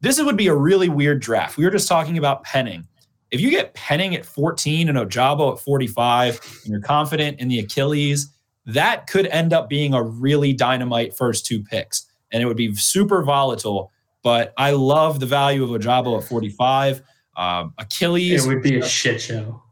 this 0.01 0.23
would 0.23 0.37
be 0.37 0.47
a 0.49 0.55
really 0.55 0.89
weird 0.89 1.21
draft. 1.21 1.57
We 1.57 1.65
were 1.65 1.71
just 1.71 1.89
talking 1.89 2.19
about 2.19 2.45
Penning. 2.45 2.87
If 3.31 3.41
you 3.41 3.51
get 3.51 3.75
Penning 3.75 4.15
at 4.15 4.25
14 4.25 4.89
and 4.89 4.99
Ojabo 4.99 5.53
at 5.53 5.61
45, 5.61 6.41
and 6.65 6.73
you're 6.73 6.81
confident 6.81 7.39
in 7.39 7.49
the 7.49 7.59
Achilles, 7.61 8.33
that 8.67 9.07
could 9.07 9.27
end 9.29 9.53
up 9.53 9.69
being 9.69 9.95
a 9.95 10.03
really 10.03 10.53
dynamite 10.53 11.17
first 11.17 11.47
two 11.47 11.63
picks 11.63 12.07
and 12.33 12.43
it 12.43 12.47
would 12.47 12.57
be 12.57 12.75
super 12.75 13.23
volatile. 13.23 13.91
But 14.23 14.53
I 14.57 14.73
love 14.73 15.21
the 15.21 15.27
value 15.27 15.65
of 15.65 15.71
Ojabo 15.71 16.19
at 16.21 16.29
45. 16.29 17.03
Um, 17.37 17.73
Achilles. 17.79 18.45
It 18.45 18.49
would 18.49 18.63
be 18.63 18.79
a 18.79 18.87
shit 18.87 19.21
show. 19.21 19.63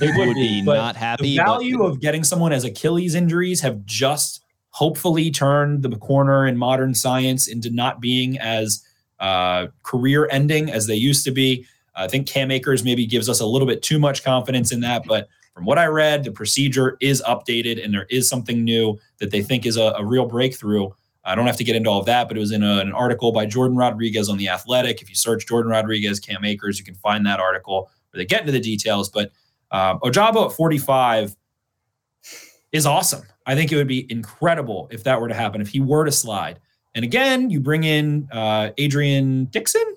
It 0.00 0.16
would, 0.16 0.28
would 0.28 0.34
be, 0.34 0.60
be 0.60 0.64
but 0.64 0.76
not 0.76 0.96
happy, 0.96 1.22
The 1.24 1.36
but- 1.38 1.46
value 1.46 1.82
of 1.84 2.00
getting 2.00 2.24
someone 2.24 2.52
as 2.52 2.64
Achilles 2.64 3.14
injuries 3.14 3.60
have 3.60 3.84
just 3.84 4.42
hopefully 4.70 5.30
turned 5.30 5.82
the 5.82 5.96
corner 5.96 6.46
in 6.46 6.56
modern 6.56 6.94
science 6.94 7.48
into 7.48 7.70
not 7.70 8.00
being 8.00 8.38
as 8.38 8.82
uh, 9.20 9.68
career 9.82 10.28
ending 10.30 10.70
as 10.70 10.86
they 10.86 10.94
used 10.94 11.24
to 11.24 11.30
be. 11.30 11.66
I 11.94 12.06
think 12.06 12.28
Cam 12.28 12.50
Akers 12.50 12.84
maybe 12.84 13.06
gives 13.06 13.28
us 13.28 13.40
a 13.40 13.46
little 13.46 13.66
bit 13.66 13.82
too 13.82 13.98
much 13.98 14.22
confidence 14.22 14.70
in 14.70 14.80
that, 14.80 15.04
but 15.06 15.28
from 15.58 15.64
what 15.64 15.76
I 15.76 15.86
read, 15.86 16.22
the 16.22 16.30
procedure 16.30 16.96
is 17.00 17.20
updated 17.26 17.84
and 17.84 17.92
there 17.92 18.06
is 18.10 18.28
something 18.28 18.62
new 18.62 18.96
that 19.18 19.32
they 19.32 19.42
think 19.42 19.66
is 19.66 19.76
a, 19.76 19.92
a 19.98 20.04
real 20.04 20.24
breakthrough. 20.24 20.88
I 21.24 21.34
don't 21.34 21.46
have 21.46 21.56
to 21.56 21.64
get 21.64 21.74
into 21.74 21.90
all 21.90 21.98
of 21.98 22.06
that, 22.06 22.28
but 22.28 22.36
it 22.36 22.40
was 22.40 22.52
in 22.52 22.62
a, 22.62 22.78
an 22.78 22.92
article 22.92 23.32
by 23.32 23.44
Jordan 23.44 23.76
Rodriguez 23.76 24.28
on 24.28 24.38
The 24.38 24.48
Athletic. 24.48 25.02
If 25.02 25.08
you 25.08 25.16
search 25.16 25.48
Jordan 25.48 25.72
Rodriguez, 25.72 26.20
Cam 26.20 26.44
Akers, 26.44 26.78
you 26.78 26.84
can 26.84 26.94
find 26.94 27.26
that 27.26 27.40
article 27.40 27.90
where 28.10 28.18
they 28.18 28.24
get 28.24 28.42
into 28.42 28.52
the 28.52 28.60
details. 28.60 29.08
But 29.08 29.32
um, 29.72 29.98
Ojabo 29.98 30.46
at 30.46 30.52
45 30.52 31.34
is 32.70 32.86
awesome. 32.86 33.22
I 33.44 33.56
think 33.56 33.72
it 33.72 33.76
would 33.76 33.88
be 33.88 34.10
incredible 34.12 34.88
if 34.92 35.02
that 35.04 35.20
were 35.20 35.26
to 35.28 35.34
happen, 35.34 35.60
if 35.60 35.68
he 35.68 35.80
were 35.80 36.04
to 36.04 36.12
slide. 36.12 36.60
And 36.98 37.04
again, 37.04 37.48
you 37.48 37.60
bring 37.60 37.84
in 37.84 38.28
uh, 38.32 38.70
Adrian 38.76 39.44
Dixon. 39.44 39.94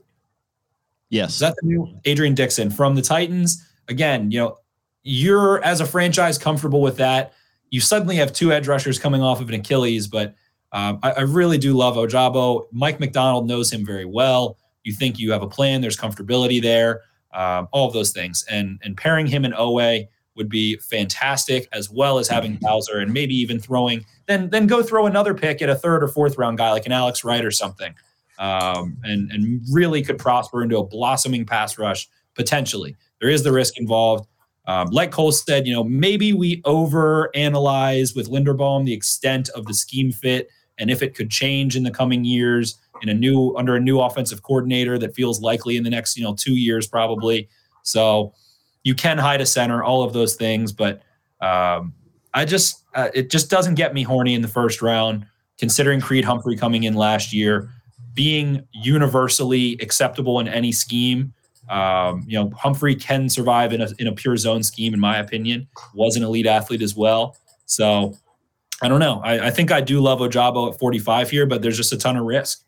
Yes. 1.10 1.34
Is 1.34 1.39
that 1.39 1.56
the 1.60 1.68
new 1.68 1.99
Adrian 2.06 2.36
Dixon 2.36 2.70
from 2.70 2.93
the 2.93 3.02
Titans? 3.02 3.68
Again, 3.88 4.30
you 4.30 4.38
know, 4.38 4.58
you're 5.02 5.64
as 5.64 5.82
a 5.82 5.86
franchise 5.88 6.38
comfortable 6.38 6.80
with 6.80 6.97
that. 6.97 7.34
You 7.72 7.82
suddenly 7.82 8.18
have 8.18 8.32
two 8.34 8.54
edge 8.54 8.68
rushers 8.68 8.99
coming 8.99 9.24
off 9.24 9.41
of 9.41 9.49
an 9.49 9.56
Achilles, 9.56 10.06
but 10.06 10.36
um, 10.74 10.99
I, 11.02 11.14
I 11.14 11.22
really 11.22 11.58
do 11.58 11.74
love 11.74 11.95
Ojabo. 11.95 12.68
Mike 12.72 12.99
Macdonald 12.99 13.47
knows 13.47 13.74
him 13.74 13.84
very 13.84 14.06
well. 14.06 14.60
You 14.84 14.93
think 14.93 15.18
you 15.18 15.32
have 15.32 15.41
a 15.41 15.49
plan. 15.49 15.82
There's 15.82 15.97
comfortability 15.97 16.62
there. 16.62 17.02
Um, 17.34 17.68
all 17.72 17.88
of 17.88 17.93
those 17.93 18.12
things, 18.12 18.45
and 18.47 18.80
and 18.84 18.95
pairing 18.95 19.26
him 19.26 19.43
and 19.43 19.56
Oweh 19.56 20.08
would 20.42 20.50
be 20.50 20.78
fantastic, 20.78 21.68
as 21.72 21.92
well 21.92 22.18
as 22.18 22.28
having 22.28 22.58
Bowser 22.60 22.98
and 22.98 23.14
maybe 23.14 23.36
even 23.36 23.60
throwing. 23.60 24.04
Then 24.26 24.50
then 24.50 24.66
go 24.66 24.82
throw 24.82 25.06
another 25.06 25.36
pick 25.36 25.62
at 25.62 25.70
a 25.70 25.76
third 25.76 26.04
or 26.04 26.08
fourth 26.08 26.36
round 26.36 26.58
guy 26.58 26.72
like 26.72 26.88
an 26.88 26.92
Alex 26.92 27.24
Wright 27.24 27.46
or 27.46 27.52
something, 27.52 27.94
um, 28.39 28.98
and 29.04 29.32
and 29.32 29.62
really 29.72 30.02
could 30.02 30.18
prosper 30.18 30.64
into 30.64 30.78
a 30.78 30.84
blossoming 30.84 31.46
pass 31.46 31.78
rush 31.78 32.10
potentially. 32.36 32.96
There 33.20 33.30
is 33.30 33.44
the 33.44 33.52
risk 33.52 33.78
involved. 33.78 34.28
Um, 34.66 34.88
like 34.88 35.12
Cole 35.12 35.32
said, 35.32 35.68
you 35.68 35.74
know, 35.74 35.84
maybe 35.84 36.34
we 36.34 36.62
over 36.66 37.30
analyze 37.36 38.16
with 38.16 38.30
Linderbaum 38.30 38.86
the 38.86 38.94
extent 38.94 39.50
of 39.50 39.66
the 39.66 39.74
scheme 39.74 40.12
fit 40.12 40.50
and 40.78 40.89
if 40.89 41.04
it 41.04 41.14
could 41.14 41.30
change 41.30 41.76
in 41.76 41.84
the 41.84 41.92
coming 41.92 42.26
years 42.26 42.80
in 43.02 43.10
a 43.10 43.14
new 43.14 43.56
under 43.56 43.76
a 43.76 43.80
new 43.80 44.00
offensive 44.00 44.42
coordinator 44.44 44.98
that 44.98 45.16
feels 45.16 45.42
likely 45.42 45.78
in 45.78 45.84
the 45.84 45.89
next 45.89 46.18
you 46.18 46.24
know 46.24 46.36
two 46.36 46.56
years 46.56 46.88
probably. 46.88 47.48
So 47.84 48.34
you 48.84 48.96
can 48.96 49.18
hide 49.18 49.42
a 49.42 49.46
center, 49.46 49.84
all 49.84 50.04
of 50.04 50.14
those 50.14 50.36
things, 50.36 50.72
but 50.72 51.02
um, 51.42 51.94
I 52.34 52.46
just 52.46 52.84
uh, 52.96 53.10
it 53.14 53.30
just 53.30 53.50
doesn't 53.50 53.76
get 53.76 53.94
me 53.94 54.04
horny 54.04 54.34
in 54.34 54.42
the 54.42 54.48
first 54.48 54.82
round. 54.82 55.26
Considering 55.58 56.02
Creed 56.02 56.26
Humphrey 56.26 56.56
coming 56.56 56.84
in 56.84 56.96
last 56.96 57.32
year, 57.32 57.70
being 58.16 58.66
universally 58.72 59.78
acceptable 59.82 60.40
in 60.40 60.48
any 60.48 60.72
scheme. 60.72 61.34
Um, 61.70 62.26
you 62.28 62.38
know, 62.38 62.50
Humphrey 62.58 62.96
can 62.96 63.30
survive 63.30 63.72
in 63.72 63.82
a 63.82 63.90
in 64.00 64.08
a 64.08 64.12
pure 64.12 64.38
zone 64.38 64.64
scheme, 64.64 64.94
in 64.94 65.00
my 65.00 65.18
opinion. 65.18 65.68
Was 65.94 66.16
an 66.16 66.24
elite 66.24 66.48
athlete 66.48 66.82
as 66.82 66.96
well. 66.96 67.38
So 67.66 68.16
I 68.82 68.88
don't 68.88 69.00
know. 69.00 69.22
I, 69.24 69.48
I 69.48 69.52
think 69.52 69.72
I 69.72 69.82
do 69.82 70.02
love 70.02 70.20
Ojabo 70.20 70.74
at 70.74 70.80
45 70.80 71.30
here, 71.30 71.46
but 71.46 71.62
there's 71.62 71.78
just 71.78 71.94
a 71.94 71.98
ton 71.98 72.18
of 72.18 72.26
risk. 72.26 72.64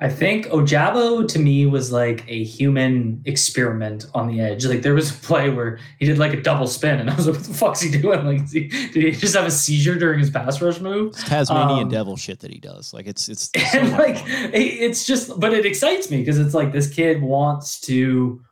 I 0.00 0.08
think 0.08 0.46
Ojabo 0.46 1.26
to 1.28 1.38
me 1.38 1.66
was 1.66 1.92
like 1.92 2.24
a 2.28 2.42
human 2.44 3.22
experiment 3.26 4.06
on 4.12 4.26
the 4.26 4.40
edge. 4.40 4.66
Like 4.66 4.82
there 4.82 4.92
was 4.94 5.10
a 5.10 5.14
play 5.20 5.50
where 5.50 5.78
he 5.98 6.06
did 6.06 6.18
like 6.18 6.32
a 6.34 6.42
double 6.42 6.66
spin, 6.66 6.98
and 7.00 7.08
I 7.08 7.14
was 7.14 7.26
like, 7.26 7.36
"What 7.36 7.44
the 7.44 7.54
fuck's 7.54 7.80
he 7.80 7.90
doing? 7.90 8.24
Like, 8.26 8.50
he, 8.50 8.68
did 8.68 8.94
he 8.96 9.10
just 9.12 9.34
have 9.36 9.46
a 9.46 9.50
seizure 9.50 9.94
during 9.94 10.18
his 10.18 10.30
pass 10.30 10.60
rush 10.60 10.80
move?" 10.80 11.12
It's 11.12 11.24
Tasmanian 11.24 11.84
Um, 11.84 11.88
devil 11.90 12.16
shit 12.16 12.40
that 12.40 12.50
he 12.50 12.58
does. 12.58 12.92
Like 12.92 13.06
it's 13.06 13.28
it's 13.28 13.50
and 13.74 13.92
like 13.92 14.16
it- 14.26 14.54
it's 14.82 15.06
just 15.06 15.38
but 15.38 15.52
it 15.52 15.64
excites 15.64 16.10
me 16.10 16.18
because 16.18 16.38
it's 16.38 16.54
like 16.54 16.72
this 16.72 16.88
kid 16.88 17.22
wants 17.22 17.80
to 17.82 18.42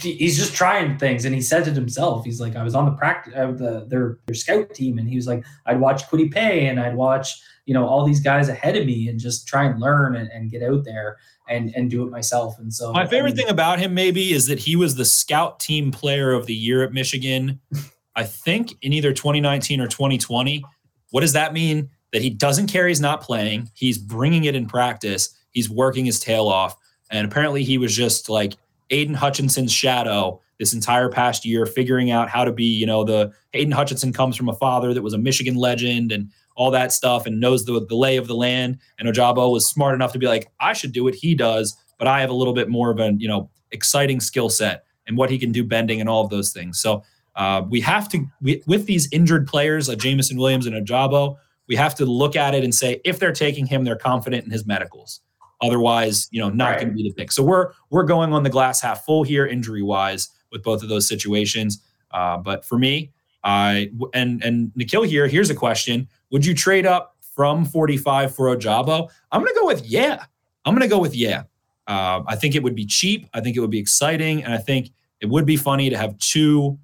he's 0.00 0.38
just 0.38 0.54
trying 0.54 0.96
things 0.96 1.24
and 1.24 1.34
he 1.34 1.40
said 1.40 1.66
it 1.66 1.74
himself 1.74 2.24
he's 2.24 2.40
like 2.40 2.54
i 2.54 2.62
was 2.62 2.74
on 2.74 2.84
the 2.84 2.92
practice 2.92 3.34
uh, 3.36 3.50
the 3.50 3.84
their, 3.88 4.18
their 4.26 4.34
scout 4.34 4.72
team 4.74 4.96
and 4.96 5.08
he 5.08 5.16
was 5.16 5.26
like 5.26 5.44
i'd 5.66 5.80
watch 5.80 6.08
Kwity 6.08 6.32
Paye 6.32 6.66
and 6.66 6.78
i'd 6.78 6.94
watch 6.94 7.42
you 7.66 7.74
know 7.74 7.86
all 7.86 8.04
these 8.04 8.20
guys 8.20 8.48
ahead 8.48 8.76
of 8.76 8.86
me 8.86 9.08
and 9.08 9.18
just 9.18 9.46
try 9.46 9.64
and 9.64 9.80
learn 9.80 10.16
and, 10.16 10.30
and 10.30 10.50
get 10.50 10.62
out 10.62 10.84
there 10.84 11.18
and 11.48 11.74
and 11.74 11.90
do 11.90 12.02
it 12.04 12.10
myself 12.10 12.58
and 12.58 12.72
so 12.72 12.92
My 12.92 13.06
favorite 13.06 13.30
I 13.30 13.34
mean, 13.34 13.36
thing 13.36 13.48
about 13.48 13.78
him 13.78 13.94
maybe 13.94 14.32
is 14.32 14.46
that 14.46 14.58
he 14.58 14.76
was 14.76 14.94
the 14.94 15.04
scout 15.04 15.60
team 15.60 15.90
player 15.90 16.32
of 16.32 16.46
the 16.46 16.54
year 16.54 16.82
at 16.82 16.92
Michigan, 16.92 17.60
I 18.16 18.24
think 18.24 18.74
in 18.82 18.92
either 18.92 19.12
2019 19.12 19.80
or 19.80 19.88
2020. 19.88 20.64
What 21.10 21.20
does 21.20 21.32
that 21.32 21.52
mean? 21.52 21.90
That 22.12 22.22
he 22.22 22.30
doesn't 22.30 22.66
care 22.66 22.88
he's 22.88 23.00
not 23.00 23.22
playing. 23.22 23.70
He's 23.74 23.98
bringing 23.98 24.44
it 24.44 24.54
in 24.54 24.66
practice. 24.66 25.34
He's 25.50 25.70
working 25.70 26.04
his 26.04 26.20
tail 26.20 26.48
off. 26.48 26.76
And 27.10 27.26
apparently 27.26 27.64
he 27.64 27.78
was 27.78 27.94
just 27.94 28.28
like 28.28 28.54
Aidan 28.92 29.14
Hutchinson's 29.14 29.72
shadow 29.72 30.40
this 30.58 30.74
entire 30.74 31.08
past 31.08 31.44
year, 31.44 31.66
figuring 31.66 32.12
out 32.12 32.28
how 32.28 32.44
to 32.44 32.52
be, 32.52 32.64
you 32.64 32.86
know, 32.86 33.02
the 33.02 33.32
Aidan 33.54 33.72
Hutchinson 33.72 34.12
comes 34.12 34.36
from 34.36 34.48
a 34.48 34.54
father 34.54 34.94
that 34.94 35.02
was 35.02 35.14
a 35.14 35.18
Michigan 35.18 35.56
legend 35.56 36.12
and 36.12 36.30
all 36.54 36.70
that 36.70 36.92
stuff 36.92 37.26
and 37.26 37.40
knows 37.40 37.64
the, 37.64 37.84
the 37.86 37.96
lay 37.96 38.16
of 38.16 38.28
the 38.28 38.36
land. 38.36 38.78
And 38.98 39.08
Ojabo 39.08 39.50
was 39.50 39.66
smart 39.66 39.94
enough 39.94 40.12
to 40.12 40.18
be 40.18 40.26
like, 40.28 40.52
I 40.60 40.72
should 40.74 40.92
do 40.92 41.02
what 41.02 41.14
he 41.14 41.34
does, 41.34 41.76
but 41.98 42.06
I 42.06 42.20
have 42.20 42.30
a 42.30 42.34
little 42.34 42.54
bit 42.54 42.68
more 42.68 42.90
of 42.90 43.00
an, 43.00 43.18
you 43.18 43.26
know, 43.26 43.50
exciting 43.72 44.20
skill 44.20 44.50
set 44.50 44.84
and 45.06 45.16
what 45.16 45.30
he 45.30 45.38
can 45.38 45.50
do 45.50 45.64
bending 45.64 46.00
and 46.00 46.08
all 46.08 46.22
of 46.22 46.30
those 46.30 46.52
things. 46.52 46.78
So 46.78 47.02
uh, 47.34 47.62
we 47.68 47.80
have 47.80 48.08
to, 48.10 48.24
we, 48.40 48.62
with 48.66 48.86
these 48.86 49.08
injured 49.10 49.48
players 49.48 49.88
like 49.88 49.98
Jameson 49.98 50.36
Williams 50.36 50.66
and 50.66 50.76
Ojabo, 50.76 51.38
we 51.66 51.76
have 51.76 51.94
to 51.96 52.04
look 52.04 52.36
at 52.36 52.54
it 52.54 52.62
and 52.62 52.74
say, 52.74 53.00
if 53.04 53.18
they're 53.18 53.32
taking 53.32 53.66
him, 53.66 53.84
they're 53.84 53.96
confident 53.96 54.44
in 54.44 54.50
his 54.50 54.66
medicals. 54.66 55.20
Otherwise, 55.62 56.28
you 56.30 56.40
know, 56.40 56.48
not 56.50 56.70
Right. 56.70 56.80
going 56.80 56.88
to 56.88 56.94
be 56.94 57.08
the 57.08 57.14
pick. 57.14 57.32
So 57.32 57.42
we're 57.42 57.72
we're 57.90 58.04
going 58.04 58.32
on 58.32 58.42
the 58.42 58.50
glass 58.50 58.80
half 58.80 59.04
full 59.04 59.22
here, 59.22 59.46
injury 59.46 59.82
wise, 59.82 60.28
with 60.50 60.62
both 60.62 60.82
of 60.82 60.88
those 60.88 61.08
situations. 61.08 61.82
Uh, 62.10 62.36
but 62.36 62.64
for 62.64 62.78
me, 62.78 63.12
I 63.44 63.90
and 64.12 64.42
and 64.44 64.72
Nikhil 64.74 65.02
here. 65.04 65.26
Here's 65.28 65.50
a 65.50 65.54
question: 65.54 66.08
Would 66.30 66.44
you 66.44 66.54
trade 66.54 66.84
up 66.86 67.16
from 67.34 67.64
45 67.64 68.34
for 68.34 68.54
Ojabo? 68.54 69.08
I'm 69.30 69.40
going 69.40 69.52
to 69.54 69.58
go 69.60 69.66
with 69.66 69.86
yeah. 69.86 70.24
I'm 70.64 70.74
going 70.74 70.82
to 70.88 70.94
go 70.94 71.00
with 71.00 71.14
yeah. 71.14 71.44
Uh, 71.88 72.22
I 72.26 72.36
think 72.36 72.54
it 72.54 72.62
would 72.62 72.74
be 72.76 72.86
cheap. 72.86 73.26
I 73.34 73.40
think 73.40 73.56
it 73.56 73.60
would 73.60 73.70
be 73.70 73.78
exciting, 73.78 74.44
and 74.44 74.52
I 74.52 74.58
think 74.58 74.90
it 75.20 75.26
would 75.28 75.46
be 75.46 75.56
funny 75.56 75.90
to 75.90 75.96
have 75.96 76.16
two 76.18 76.78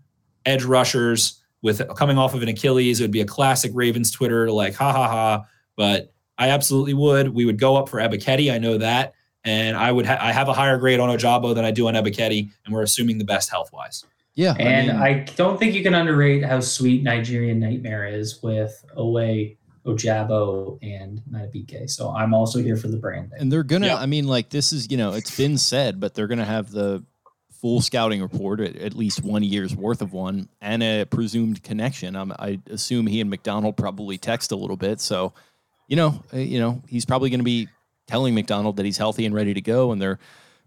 edge 0.46 0.64
rushers 0.64 1.40
with 1.62 1.82
coming 1.96 2.18
off 2.18 2.34
of 2.34 2.42
an 2.42 2.48
Achilles. 2.48 3.00
It 3.00 3.04
would 3.04 3.10
be 3.10 3.20
a 3.20 3.24
classic 3.26 3.70
Ravens 3.74 4.10
Twitter 4.10 4.50
like 4.50 4.74
ha 4.74 4.92
ha 4.92 5.08
ha. 5.08 5.44
But 5.76 6.12
I 6.38 6.50
absolutely 6.50 6.94
would. 6.94 7.28
We 7.28 7.44
would 7.44 7.58
go 7.58 7.76
up 7.76 7.88
for 7.88 7.98
Ebiketie. 7.98 8.52
I 8.52 8.58
know 8.58 8.78
that, 8.78 9.14
and 9.44 9.76
I 9.76 9.90
would. 9.90 10.06
Ha- 10.06 10.18
I 10.20 10.32
have 10.32 10.48
a 10.48 10.52
higher 10.52 10.78
grade 10.78 11.00
on 11.00 11.08
Ojabo 11.08 11.54
than 11.54 11.64
I 11.64 11.72
do 11.72 11.88
on 11.88 11.94
Ebiketie, 11.94 12.50
and 12.64 12.74
we're 12.74 12.82
assuming 12.82 13.18
the 13.18 13.24
best 13.24 13.50
health 13.50 13.72
wise. 13.72 14.04
Yeah, 14.34 14.54
And 14.56 14.86
mean, 14.86 14.96
I, 14.96 15.24
don't 15.34 15.58
think 15.58 15.74
you 15.74 15.82
can 15.82 15.94
underrate 15.94 16.44
how 16.44 16.60
sweet 16.60 17.02
Nigerian 17.02 17.58
Nightmare 17.58 18.06
is 18.06 18.40
with 18.40 18.84
Oweh, 18.96 19.56
Ojabo, 19.84 20.78
and 20.80 21.20
Madubuike. 21.28 21.90
So 21.90 22.10
I'm 22.10 22.32
also 22.32 22.60
here 22.60 22.76
for 22.76 22.86
the 22.86 22.98
branding. 22.98 23.36
and 23.40 23.50
they're 23.50 23.64
gonna. 23.64 23.88
Yeah. 23.88 23.96
I 23.96 24.06
mean, 24.06 24.28
like 24.28 24.50
this 24.50 24.72
is 24.72 24.92
you 24.92 24.96
know, 24.96 25.14
it's 25.14 25.36
been 25.36 25.58
said, 25.58 25.98
but 25.98 26.14
they're 26.14 26.28
gonna 26.28 26.44
have 26.44 26.70
the 26.70 27.02
full 27.50 27.80
scouting 27.80 28.22
report 28.22 28.60
at, 28.60 28.76
at 28.76 28.94
least 28.94 29.24
one 29.24 29.42
year's 29.42 29.74
worth 29.74 30.00
of 30.02 30.12
one 30.12 30.48
and 30.60 30.84
a 30.84 31.04
presumed 31.04 31.64
connection. 31.64 32.14
Um, 32.14 32.32
I 32.38 32.60
assume 32.70 33.08
he 33.08 33.20
and 33.20 33.28
Macdonald 33.28 33.76
probably 33.76 34.18
text 34.18 34.52
a 34.52 34.56
little 34.56 34.76
bit, 34.76 35.00
so 35.00 35.32
you 35.88 35.96
know, 35.96 36.22
uh, 36.32 36.38
you 36.38 36.60
know, 36.60 36.82
he's 36.86 37.04
probably 37.04 37.30
going 37.30 37.40
to 37.40 37.44
be 37.44 37.68
telling 38.06 38.34
Macdonald 38.34 38.76
that 38.76 38.86
he's 38.86 38.98
healthy 38.98 39.26
and 39.26 39.34
ready 39.34 39.54
to 39.54 39.60
go, 39.60 39.90
and 39.90 40.00
their 40.00 40.18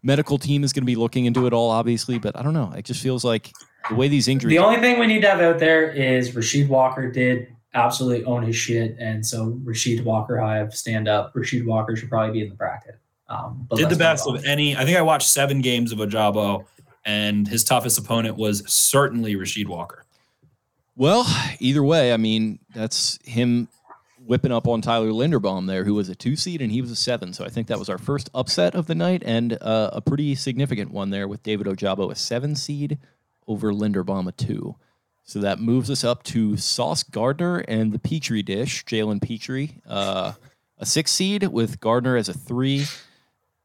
medical 0.03 0.38
team 0.38 0.64
is 0.64 0.73
going 0.73 0.81
to 0.81 0.88
be 0.88 0.95
looking 0.95 1.26
into 1.26 1.45
it 1.48 1.53
all, 1.53 1.69
obviously. 1.69 2.19
But 2.19 2.35
I 2.35 2.41
don't 2.41 2.53
know. 2.53 2.73
It 2.76 2.84
just 2.84 3.02
feels 3.02 3.23
like 3.23 3.52
the 3.88 3.95
way 3.95 4.07
these 4.07 4.27
injuries. 4.27 4.52
The 4.52 4.60
only 4.64 4.80
thing 4.80 4.99
we 4.99 5.07
need 5.07 5.22
to 5.22 5.30
have 5.30 5.39
out 5.39 5.60
there 5.60 5.89
is 5.89 6.31
Rasheed 6.31 6.68
Walker 6.68 7.10
did 7.10 7.56
absolutely 7.73 8.26
own 8.26 8.43
his 8.43 8.56
shit, 8.56 8.98
and 8.99 9.26
so 9.26 9.60
Rasheed 9.64 10.03
Walker 10.03 10.39
Hive 10.39 10.76
stand 10.76 11.07
up. 11.07 11.34
Rasheed 11.34 11.65
Walker 11.65 11.95
should 11.95 12.10
probably 12.10 12.34
be 12.34 12.41
in 12.41 12.49
the 12.49 12.56
bracket. 12.56 12.99
Um, 13.30 13.65
but 13.69 13.77
Did 13.77 13.89
the 13.89 13.95
best 13.95 14.27
of 14.27 14.43
any. 14.43 14.76
I 14.76 14.84
think 14.84 14.98
I 14.98 15.02
watched 15.02 15.30
seven 15.30 15.61
games 15.61 15.93
of 15.93 15.99
Ojabo, 15.99 16.65
and 17.06 17.48
his 17.48 17.64
toughest 17.64 17.98
opponent 17.98 18.35
was 18.35 18.64
certainly 18.72 19.35
Rasheed 19.35 19.68
Walker. 19.68 20.03
Well, 20.98 21.26
either 21.60 21.84
way, 21.84 22.14
I 22.14 22.18
mean, 22.18 22.60
that's 22.76 23.18
him 23.23 23.69
whipping 24.26 24.52
up 24.52 24.68
on 24.68 24.81
Tyler 24.81 25.10
Linderbaum 25.10 25.68
there, 25.68 25.84
who 25.84 25.93
was 25.93 26.10
a 26.10 26.15
two 26.15 26.35
seed 26.35 26.61
and 26.61 26.72
he 26.72 26.81
was 26.81 26.91
a 26.91 26.95
seven. 26.95 27.34
So 27.34 27.45
I 27.45 27.49
think 27.49 27.68
that 27.68 27.80
was 27.80 27.89
our 27.89 27.98
first 27.98 28.30
upset 28.34 28.76
of 28.76 28.88
the 28.88 28.95
night 28.95 29.23
and 29.26 29.57
uh, 29.61 29.89
a 29.93 30.02
pretty 30.02 30.35
significant 30.35 30.91
one 30.91 31.10
there 31.10 31.27
with 31.27 31.43
David 31.43 31.68
Ojabo, 31.68 32.11
a 32.11 32.15
seven 32.15 32.56
seed 32.56 32.98
over 33.48 33.72
Linderbaum, 33.72 34.27
a 34.27 34.31
two. 34.31 34.76
So 35.23 35.39
that 35.39 35.60
moves 35.60 35.89
us 35.89 36.03
up 36.03 36.23
to 36.23 36.57
Sauce 36.57 37.03
Gardner 37.03 37.60
and 37.60 37.91
the 37.91 37.99
Petrie 37.99 38.43
dish, 38.43 38.84
Jalen 38.85 39.22
Pitre, 39.22 39.73
uh, 39.88 40.34
a 40.77 40.85
six 40.85 41.11
seed 41.11 41.43
with 41.48 41.80
Gardner 41.80 42.18
as 42.18 42.27
a 42.27 42.34
three. 42.34 42.85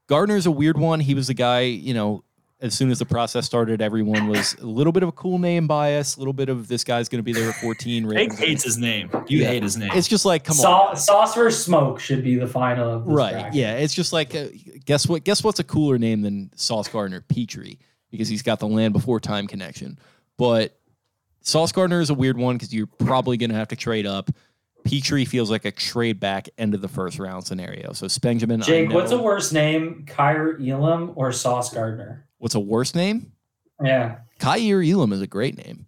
Gardner's 0.06 0.46
a 0.46 0.50
weird 0.50 0.78
one. 0.78 1.00
He 1.00 1.14
was 1.14 1.26
the 1.26 1.34
guy, 1.34 1.60
you 1.62 1.94
know, 1.94 2.22
as 2.66 2.74
soon 2.74 2.90
as 2.90 2.98
the 2.98 3.06
process 3.06 3.46
started, 3.46 3.80
everyone 3.80 4.26
was 4.28 4.54
a 4.60 4.66
little 4.66 4.92
bit 4.92 5.02
of 5.02 5.08
a 5.08 5.12
cool 5.12 5.38
name 5.38 5.66
bias, 5.66 6.16
a 6.16 6.18
little 6.18 6.32
bit 6.32 6.48
of 6.48 6.68
this 6.68 6.84
guy's 6.84 7.08
going 7.08 7.18
to 7.20 7.22
be 7.22 7.32
there 7.32 7.48
at 7.48 7.54
14. 7.56 8.10
Jake 8.10 8.34
hates 8.34 8.64
his 8.64 8.76
name. 8.78 9.08
You 9.28 9.40
Yeah. 9.40 9.48
hate 9.48 9.62
his 9.62 9.76
name. 9.76 9.90
It's 9.94 10.08
just 10.08 10.24
like, 10.24 10.44
come 10.44 10.56
Sau- 10.56 10.88
on. 10.88 10.96
Sauce 10.96 11.34
versus 11.34 11.64
Smoke 11.64 11.98
should 12.00 12.22
be 12.22 12.34
the 12.36 12.46
final 12.46 12.90
of 12.92 13.06
Right. 13.06 13.32
bracket. 13.32 13.54
Yeah. 13.54 13.74
It's 13.76 13.94
just 13.94 14.12
like, 14.12 14.34
uh, 14.34 14.46
guess 14.84 15.08
what? 15.08 15.24
Guess 15.24 15.42
what's 15.44 15.60
a 15.60 15.64
cooler 15.64 15.98
name 15.98 16.22
than 16.22 16.50
Sauce 16.56 16.88
Gardner? 16.88 17.22
Petrie, 17.22 17.78
because 18.10 18.28
he's 18.28 18.42
got 18.42 18.58
the 18.60 18.68
land 18.68 18.92
before 18.92 19.20
time 19.20 19.46
connection. 19.46 19.98
But 20.36 20.76
Sauce 21.40 21.72
Gardner 21.72 22.00
is 22.00 22.10
a 22.10 22.14
weird 22.14 22.36
one 22.36 22.56
because 22.56 22.74
you're 22.74 22.86
probably 22.86 23.36
going 23.36 23.50
to 23.50 23.56
have 23.56 23.68
to 23.68 23.76
trade 23.76 24.06
up. 24.06 24.30
Pitre 24.84 25.24
feels 25.24 25.50
like 25.50 25.64
a 25.64 25.72
trade 25.72 26.20
back 26.20 26.48
end 26.58 26.72
of 26.74 26.80
the 26.80 26.86
first 26.88 27.18
round 27.18 27.44
scenario. 27.44 27.92
So 27.92 28.06
Spenjamin, 28.06 28.62
I 28.62 28.66
Jake, 28.66 28.92
what's 28.92 29.10
a 29.10 29.16
know- 29.16 29.22
worse 29.22 29.50
name, 29.52 30.04
Kaiir 30.06 30.58
Elam 30.64 31.12
or 31.16 31.32
Sauce 31.32 31.72
Gardner? 31.74 32.25
What's 32.38 32.54
a 32.54 32.60
worse 32.60 32.94
name? 32.94 33.32
Yeah. 33.82 34.16
Kaiir 34.38 34.82
Elam 34.82 35.12
is 35.12 35.20
a 35.20 35.26
great 35.26 35.56
name. 35.56 35.86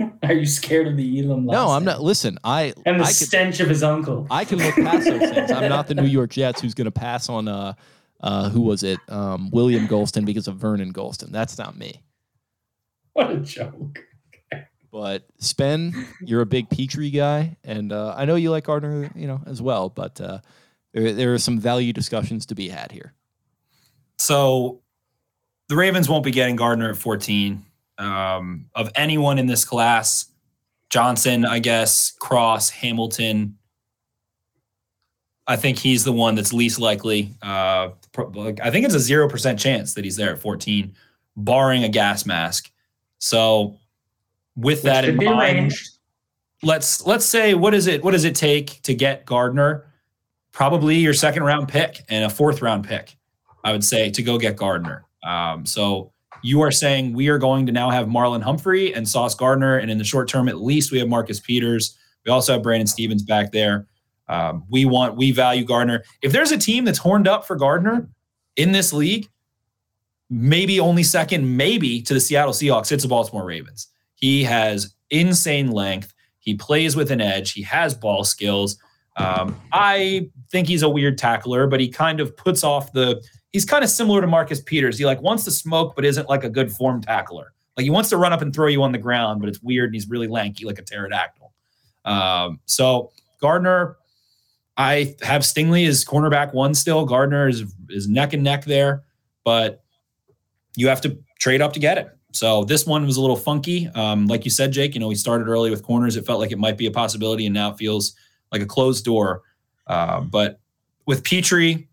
Are 0.22 0.32
you 0.32 0.46
scared 0.46 0.86
of 0.86 0.96
the 0.96 1.20
Elam? 1.20 1.46
No, 1.46 1.68
I'm 1.68 1.82
name? 1.84 1.94
not. 1.96 2.02
Listen, 2.02 2.38
I 2.44 2.72
And 2.86 3.00
the 3.00 3.04
I 3.04 3.08
could, 3.08 3.14
stench 3.16 3.60
of 3.60 3.68
his 3.68 3.82
uncle. 3.82 4.26
I 4.30 4.44
can 4.44 4.58
look 4.58 4.74
past 4.76 5.06
those 5.06 5.30
things. 5.30 5.50
I'm 5.50 5.68
not 5.68 5.86
the 5.86 5.94
New 5.96 6.06
York 6.06 6.30
Jets 6.30 6.60
who's 6.60 6.74
going 6.74 6.84
to 6.86 6.90
pass 6.90 7.28
on 7.28 7.48
uh 7.48 7.74
uh 8.20 8.48
who 8.48 8.62
was 8.62 8.82
it 8.82 8.98
um 9.08 9.50
William 9.50 9.86
Gholston 9.88 10.24
because 10.24 10.48
of 10.48 10.56
Vernon 10.56 10.92
Gholston. 10.92 11.30
That's 11.30 11.58
not 11.58 11.76
me. 11.76 12.02
What 13.12 13.30
a 13.30 13.36
joke. 13.38 14.00
But 14.90 15.26
Spen, 15.38 16.06
you're 16.22 16.40
a 16.40 16.46
big 16.46 16.70
Pitre 16.70 17.10
guy, 17.10 17.58
and 17.62 17.92
uh, 17.92 18.14
I 18.16 18.24
know 18.24 18.36
you 18.36 18.50
like 18.50 18.64
Gardner, 18.64 19.10
you 19.14 19.26
know, 19.26 19.42
as 19.44 19.60
well. 19.60 19.90
But 19.90 20.18
uh, 20.20 20.38
there 20.94 21.12
there 21.12 21.34
are 21.34 21.38
some 21.38 21.58
value 21.60 21.92
discussions 21.92 22.46
to 22.46 22.54
be 22.54 22.68
had 22.70 22.90
here. 22.90 23.12
So 24.16 24.80
the 25.68 25.76
Ravens 25.76 26.08
won't 26.08 26.24
be 26.24 26.30
getting 26.30 26.56
Gardner 26.56 26.90
at 26.90 26.96
14. 26.96 27.64
Um, 27.98 28.66
of 28.74 28.90
anyone 28.94 29.38
in 29.38 29.46
this 29.46 29.64
class, 29.64 30.26
Johnson, 30.90 31.44
I 31.44 31.58
guess, 31.58 32.12
Cross, 32.12 32.70
Hamilton. 32.70 33.58
I 35.46 35.56
think 35.56 35.78
he's 35.78 36.04
the 36.04 36.12
one 36.12 36.34
that's 36.34 36.52
least 36.52 36.78
likely. 36.78 37.34
Uh, 37.42 37.90
I 38.16 38.70
think 38.70 38.84
it's 38.84 38.94
a 38.94 39.00
zero 39.00 39.28
percent 39.28 39.58
chance 39.58 39.94
that 39.94 40.04
he's 40.04 40.16
there 40.16 40.30
at 40.30 40.38
14, 40.38 40.94
barring 41.36 41.84
a 41.84 41.88
gas 41.88 42.26
mask. 42.26 42.70
So, 43.18 43.76
with 44.56 44.82
that 44.82 45.04
in 45.04 45.16
mind, 45.16 45.40
arranged. 45.40 45.98
let's 46.62 47.06
let's 47.06 47.24
say 47.24 47.54
what 47.54 47.74
is 47.74 47.86
it 47.86 48.04
what 48.04 48.10
does 48.10 48.24
it 48.24 48.34
take 48.34 48.82
to 48.82 48.94
get 48.94 49.24
Gardner? 49.24 49.86
Probably 50.52 50.96
your 50.96 51.14
second 51.14 51.44
round 51.44 51.68
pick 51.68 52.04
and 52.08 52.24
a 52.24 52.30
fourth 52.30 52.62
round 52.62 52.86
pick. 52.86 53.16
I 53.64 53.72
would 53.72 53.84
say 53.84 54.10
to 54.10 54.22
go 54.22 54.38
get 54.38 54.56
Gardner. 54.56 55.07
Um, 55.22 55.66
so 55.66 56.12
you 56.42 56.60
are 56.62 56.70
saying 56.70 57.14
we 57.14 57.28
are 57.28 57.38
going 57.38 57.66
to 57.66 57.72
now 57.72 57.90
have 57.90 58.06
Marlon 58.06 58.42
Humphrey 58.42 58.94
and 58.94 59.08
Sauce 59.08 59.34
Gardner, 59.34 59.78
and 59.78 59.90
in 59.90 59.98
the 59.98 60.04
short 60.04 60.28
term, 60.28 60.48
at 60.48 60.60
least 60.60 60.92
we 60.92 60.98
have 60.98 61.08
Marcus 61.08 61.40
Peters. 61.40 61.96
We 62.24 62.32
also 62.32 62.54
have 62.54 62.62
Brandon 62.62 62.86
Stephens 62.86 63.22
back 63.22 63.52
there. 63.52 63.86
Um, 64.28 64.64
we 64.68 64.84
want 64.84 65.16
we 65.16 65.32
value 65.32 65.64
Gardner. 65.64 66.04
If 66.22 66.32
there's 66.32 66.52
a 66.52 66.58
team 66.58 66.84
that's 66.84 66.98
horned 66.98 67.26
up 67.26 67.46
for 67.46 67.56
Gardner 67.56 68.08
in 68.56 68.72
this 68.72 68.92
league, 68.92 69.28
maybe 70.30 70.78
only 70.78 71.02
second, 71.02 71.56
maybe 71.56 72.02
to 72.02 72.14
the 72.14 72.20
Seattle 72.20 72.52
Seahawks, 72.52 72.92
it's 72.92 73.04
the 73.04 73.08
Baltimore 73.08 73.44
Ravens. 73.44 73.88
He 74.14 74.44
has 74.44 74.94
insane 75.10 75.70
length. 75.70 76.12
He 76.38 76.54
plays 76.54 76.94
with 76.96 77.10
an 77.10 77.20
edge. 77.20 77.52
He 77.52 77.62
has 77.62 77.94
ball 77.94 78.24
skills. 78.24 78.78
Um, 79.18 79.60
I 79.72 80.30
think 80.50 80.68
he's 80.68 80.82
a 80.82 80.88
weird 80.88 81.18
tackler, 81.18 81.66
but 81.66 81.80
he 81.80 81.88
kind 81.88 82.20
of 82.20 82.36
puts 82.36 82.64
off 82.64 82.92
the. 82.92 83.22
He's 83.52 83.64
kind 83.64 83.82
of 83.82 83.90
similar 83.90 84.20
to 84.20 84.26
Marcus 84.26 84.60
Peters. 84.60 84.98
He 84.98 85.04
like 85.04 85.20
wants 85.20 85.44
to 85.44 85.50
smoke, 85.50 85.94
but 85.96 86.04
isn't 86.04 86.28
like 86.28 86.44
a 86.44 86.50
good 86.50 86.70
form 86.70 87.00
tackler. 87.00 87.52
Like 87.76 87.84
he 87.84 87.90
wants 87.90 88.10
to 88.10 88.16
run 88.16 88.32
up 88.32 88.42
and 88.42 88.52
throw 88.52 88.66
you 88.66 88.82
on 88.82 88.92
the 88.92 88.98
ground, 88.98 89.40
but 89.40 89.48
it's 89.48 89.62
weird 89.62 89.86
and 89.86 89.94
he's 89.94 90.08
really 90.08 90.26
lanky, 90.26 90.64
like 90.64 90.78
a 90.78 90.82
pterodactyl. 90.82 91.52
Um, 92.04 92.60
so 92.66 93.12
Gardner, 93.40 93.96
I 94.76 95.16
have 95.22 95.42
Stingley 95.42 95.86
as 95.86 96.04
cornerback 96.04 96.52
one 96.54 96.74
still. 96.74 97.04
Gardner 97.04 97.48
is 97.48 97.64
is 97.88 98.08
neck 98.08 98.32
and 98.32 98.42
neck 98.42 98.64
there, 98.64 99.04
but 99.44 99.82
you 100.76 100.88
have 100.88 101.00
to 101.02 101.18
trade 101.38 101.62
up 101.62 101.72
to 101.72 101.80
get 101.80 101.98
it. 101.98 102.08
So 102.32 102.64
this 102.64 102.86
one 102.86 103.06
was 103.06 103.16
a 103.16 103.20
little 103.20 103.36
funky. 103.36 103.88
Um, 103.94 104.26
like 104.26 104.44
you 104.44 104.50
said, 104.50 104.72
Jake, 104.72 104.94
you 104.94 105.00
know, 105.00 105.08
we 105.08 105.14
started 105.14 105.48
early 105.48 105.70
with 105.70 105.82
corners. 105.82 106.16
It 106.16 106.26
felt 106.26 106.40
like 106.40 106.52
it 106.52 106.58
might 106.58 106.76
be 106.76 106.86
a 106.86 106.90
possibility, 106.90 107.46
and 107.46 107.54
now 107.54 107.70
it 107.70 107.78
feels 107.78 108.14
like 108.52 108.62
a 108.62 108.66
closed 108.66 109.04
door. 109.04 109.42
Uh, 109.86 110.20
but 110.20 110.60
with 111.06 111.24
Pitre, 111.24 111.86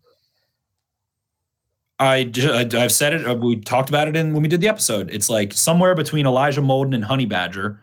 I, 1.98 2.30
I've 2.74 2.92
said 2.92 3.14
it. 3.14 3.26
uh, 3.26 3.34
We 3.34 3.56
talked 3.60 3.88
about 3.88 4.08
it 4.08 4.16
in 4.16 4.34
when 4.34 4.42
we 4.42 4.48
did 4.48 4.60
the 4.60 4.68
episode. 4.68 5.10
It's 5.10 5.30
like 5.30 5.52
somewhere 5.52 5.94
between 5.94 6.26
Elijah 6.26 6.60
Molden 6.60 6.94
and 6.94 7.04
Honey 7.04 7.24
Badger, 7.24 7.80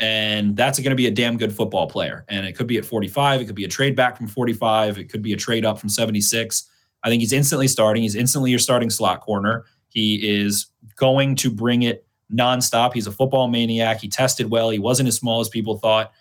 and 0.00 0.56
that's 0.56 0.80
going 0.80 0.90
to 0.90 0.96
be 0.96 1.06
a 1.06 1.12
damn 1.12 1.36
good 1.36 1.54
football 1.54 1.86
player. 1.88 2.24
And 2.28 2.44
it 2.44 2.54
could 2.56 2.66
be 2.66 2.76
at 2.76 2.84
45. 2.84 3.40
It 3.40 3.44
could 3.44 3.54
be 3.54 3.64
a 3.64 3.68
trade 3.68 3.94
back 3.94 4.16
from 4.16 4.26
45. 4.26 4.98
It 4.98 5.04
could 5.04 5.22
be 5.22 5.32
a 5.32 5.36
trade 5.36 5.64
up 5.64 5.78
from 5.78 5.88
76. 5.88 6.68
I 7.04 7.08
think 7.08 7.20
he's 7.20 7.32
instantly 7.32 7.68
starting. 7.68 8.02
He's 8.02 8.16
instantly 8.16 8.50
your 8.50 8.58
starting 8.58 8.90
slot 8.90 9.20
corner. 9.20 9.64
He 9.88 10.16
is 10.28 10.66
going 10.96 11.36
to 11.36 11.50
bring 11.50 11.82
it 11.82 12.04
nonstop. 12.32 12.94
He's 12.94 13.06
a 13.06 13.12
football 13.12 13.46
maniac. 13.46 14.00
He 14.00 14.08
tested 14.08 14.50
well. 14.50 14.70
He 14.70 14.78
wasn't 14.80 15.08
as 15.08 15.16
small 15.16 15.40
as 15.40 15.48
people 15.48 15.78
thought. 15.78 16.12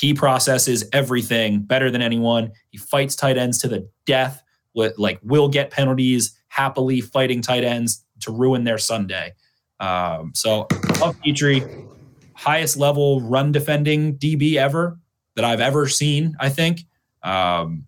He 0.00 0.14
processes 0.14 0.84
everything 0.94 1.60
better 1.60 1.90
than 1.90 2.00
anyone. 2.00 2.52
He 2.70 2.78
fights 2.78 3.14
tight 3.14 3.36
ends 3.36 3.58
to 3.58 3.68
the 3.68 3.86
death. 4.06 4.42
With 4.72 4.96
like 4.98 5.18
will 5.22 5.48
get 5.48 5.70
penalties 5.70 6.38
happily 6.48 7.00
fighting 7.00 7.42
tight 7.42 7.64
ends 7.64 8.04
to 8.20 8.30
ruin 8.30 8.64
their 8.64 8.78
Sunday. 8.78 9.34
Um, 9.80 10.32
so 10.34 10.68
love 11.00 11.20
Pitre, 11.22 11.68
highest 12.34 12.76
level 12.76 13.20
run 13.20 13.52
defending 13.52 14.16
DB 14.16 14.54
ever 14.54 14.98
that 15.36 15.44
I've 15.44 15.60
ever 15.60 15.88
seen. 15.88 16.36
I 16.40 16.48
think 16.48 16.82
um, 17.22 17.84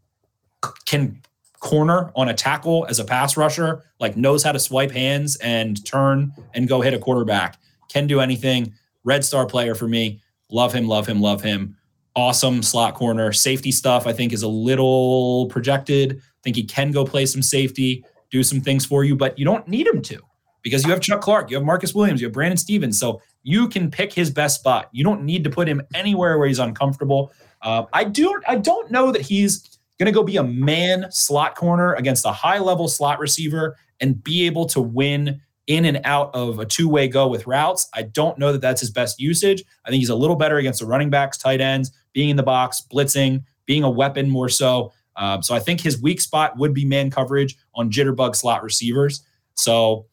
can 0.85 1.23
corner 1.61 2.11
on 2.17 2.29
a 2.29 2.35
tackle 2.35 2.85
as 2.91 2.99
a 2.99 3.05
pass 3.05 3.37
rusher, 3.37 3.85
like 4.01 4.17
knows 4.17 4.43
how 4.43 4.53
to 4.53 4.59
swipe 4.59 4.91
hands 4.91 5.37
and 5.37 5.83
turn 5.87 6.35
and 6.53 6.69
go 6.69 6.81
hit 6.81 6.93
a 6.93 6.99
quarterback. 6.99 7.59
Can 7.89 8.07
do 8.07 8.21
anything. 8.21 8.75
Red 9.05 9.25
star 9.25 9.47
player 9.47 9.75
for 9.75 9.87
me. 9.89 10.21
Love 10.51 10.73
him, 10.75 10.89
love 10.89 11.07
him, 11.07 11.21
love 11.21 11.41
him. 11.41 11.77
Awesome 12.15 12.63
slot 12.63 12.95
corner. 12.95 13.33
Safety 13.33 13.73
stuff, 13.73 14.07
I 14.07 14.13
think, 14.13 14.33
is 14.33 14.43
a 14.43 14.49
little 14.49 15.47
projected. 15.47 16.19
I 16.19 16.41
think 16.43 16.57
he 16.57 16.65
can 16.65 16.91
go 16.91 17.05
play 17.05 17.27
some 17.27 17.43
safety, 17.43 18.05
do 18.31 18.43
some 18.43 18.61
things 18.61 18.85
for 18.85 19.05
you, 19.05 19.17
but 19.17 19.39
you 19.39 19.45
don't 19.45 19.67
need 19.67 19.87
him 19.87 20.03
to 20.03 20.21
because 20.63 20.85
you 20.85 20.91
have 20.91 21.01
Chuck 21.01 21.21
Clark, 21.21 21.51
you 21.51 21.57
have 21.57 21.65
Marcus 21.65 21.95
Williams, 21.95 22.21
you 22.21 22.27
have 22.27 22.33
Brandon 22.33 22.57
Stephens. 22.57 22.99
So 22.99 23.21
you 23.43 23.69
can 23.69 23.91
pick 23.91 24.13
his 24.13 24.31
best 24.31 24.61
spot. 24.61 24.89
You 24.93 25.05
don't 25.05 25.25
need 25.25 25.45
to 25.45 25.51
put 25.51 25.69
him 25.69 25.83
anywhere 25.95 26.39
where 26.39 26.49
he's 26.49 26.59
uncomfortable. 26.59 27.33
Uh, 27.61 27.85
I 27.93 28.05
do. 28.05 28.41
I 28.47 28.57
don't 28.57 28.91
know 28.91 29.13
that 29.13 29.23
he's 29.23 29.79
going 29.99 30.07
to 30.07 30.13
go 30.13 30.23
be 30.23 30.37
a 30.37 30.45
man 30.45 31.07
slot 31.11 31.55
corner 31.55 31.95
against 31.95 32.25
a 32.25 32.33
high 32.33 32.59
level 32.59 32.89
slot 32.89 33.19
receiver 33.19 33.77
and 34.01 34.23
be 34.23 34.47
able 34.47 34.67
to 34.67 34.81
win 34.81 35.41
in 35.67 35.85
and 35.85 36.01
out 36.05 36.35
of 36.35 36.59
a 36.59 36.67
two 36.67 36.89
way 36.89 37.09
go 37.09 37.29
with 37.29 37.47
routes. 37.47 37.89
I 37.95 38.03
don't 38.03 38.39
know 38.39 38.53
that 38.53 38.61
that's 38.61 38.81
his 38.81 38.91
best 38.91 39.21
usage. 39.21 39.63
I 39.85 39.91
think 39.91 40.01
he's 40.01 40.09
a 40.09 40.15
little 40.15 40.37
better 40.37 40.59
against 40.59 40.81
the 40.81 40.87
running 40.87 41.11
backs, 41.11 41.39
tight 41.39 41.61
ends, 41.61 41.93
being 42.13 42.31
in 42.31 42.37
the 42.37 42.43
box, 42.43 42.83
blitzing, 42.93 43.45
being 43.67 43.85
a 43.85 43.91
weapon 43.91 44.29
more 44.29 44.49
so. 44.49 44.93
Um, 45.17 45.43
so 45.43 45.55
I 45.55 45.61
think 45.61 45.81
his 45.81 46.01
weak 46.01 46.21
spot 46.21 46.57
would 46.57 46.75
be 46.75 46.85
man 46.85 47.11
coverage 47.11 47.57
on 47.75 47.91
jitterbug 47.91 48.35
slot 48.35 48.63
receivers. 48.63 49.25
So 49.55 50.07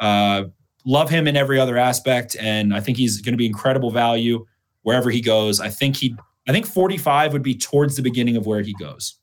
uh, 0.00 0.44
love 0.84 1.10
him 1.10 1.26
in 1.26 1.36
every 1.36 1.58
other 1.58 1.76
aspect, 1.76 2.36
and 2.38 2.74
I 2.74 2.80
think 2.80 2.98
he's 2.98 3.20
going 3.20 3.32
to 3.32 3.38
be 3.38 3.46
incredible 3.46 3.90
value 3.90 4.46
wherever 4.82 5.10
he 5.10 5.20
goes. 5.20 5.60
I 5.60 5.70
think 5.70 5.96
he, 5.96 6.14
I 6.46 6.52
think 6.52 6.66
45 6.66 7.32
would 7.32 7.42
be 7.42 7.54
towards 7.56 7.96
the 7.96 8.02
beginning 8.02 8.36
of 8.36 8.46
where 8.46 8.60
he 8.60 8.74
goes. 8.74 9.16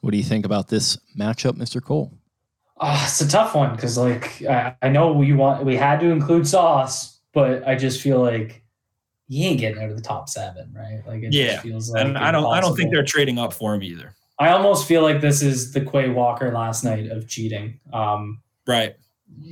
What 0.00 0.10
do 0.10 0.16
you 0.16 0.24
think 0.24 0.44
about 0.44 0.68
this 0.68 0.98
matchup, 1.16 1.52
Mr. 1.52 1.80
Cole? 1.80 2.12
Oh, 2.84 3.02
it's 3.06 3.20
a 3.20 3.28
tough 3.28 3.54
one 3.54 3.74
because, 3.76 3.96
like, 3.96 4.42
I, 4.42 4.74
I 4.82 4.88
know 4.88 5.12
we 5.12 5.32
want 5.32 5.64
we 5.64 5.76
had 5.76 6.00
to 6.00 6.10
include 6.10 6.46
Sauce, 6.48 7.20
but 7.32 7.66
I 7.66 7.76
just 7.76 8.00
feel 8.00 8.20
like 8.20 8.62
he 9.28 9.46
ain't 9.46 9.60
getting 9.60 9.82
out 9.82 9.88
of 9.90 9.96
the 9.96 10.02
top 10.02 10.28
seven, 10.28 10.74
right? 10.76 11.00
Like, 11.06 11.22
it 11.22 11.32
Yeah, 11.32 11.52
just 11.52 11.62
feels 11.62 11.90
like 11.90 12.04
And 12.04 12.18
I 12.18 12.30
don't, 12.32 12.44
I 12.52 12.60
don't 12.60 12.76
think 12.76 12.92
they're 12.92 13.04
trading 13.04 13.38
up 13.38 13.52
for 13.52 13.74
him 13.74 13.82
either. 13.82 14.14
I 14.38 14.48
almost 14.50 14.86
feel 14.88 15.02
like 15.02 15.20
this 15.20 15.42
is 15.42 15.72
the 15.72 15.80
Quay 15.80 16.08
Walker 16.10 16.50
last 16.52 16.82
night 16.84 17.06
of 17.10 17.28
cheating. 17.28 17.78
Um, 17.92 18.42
Right. 18.66 18.96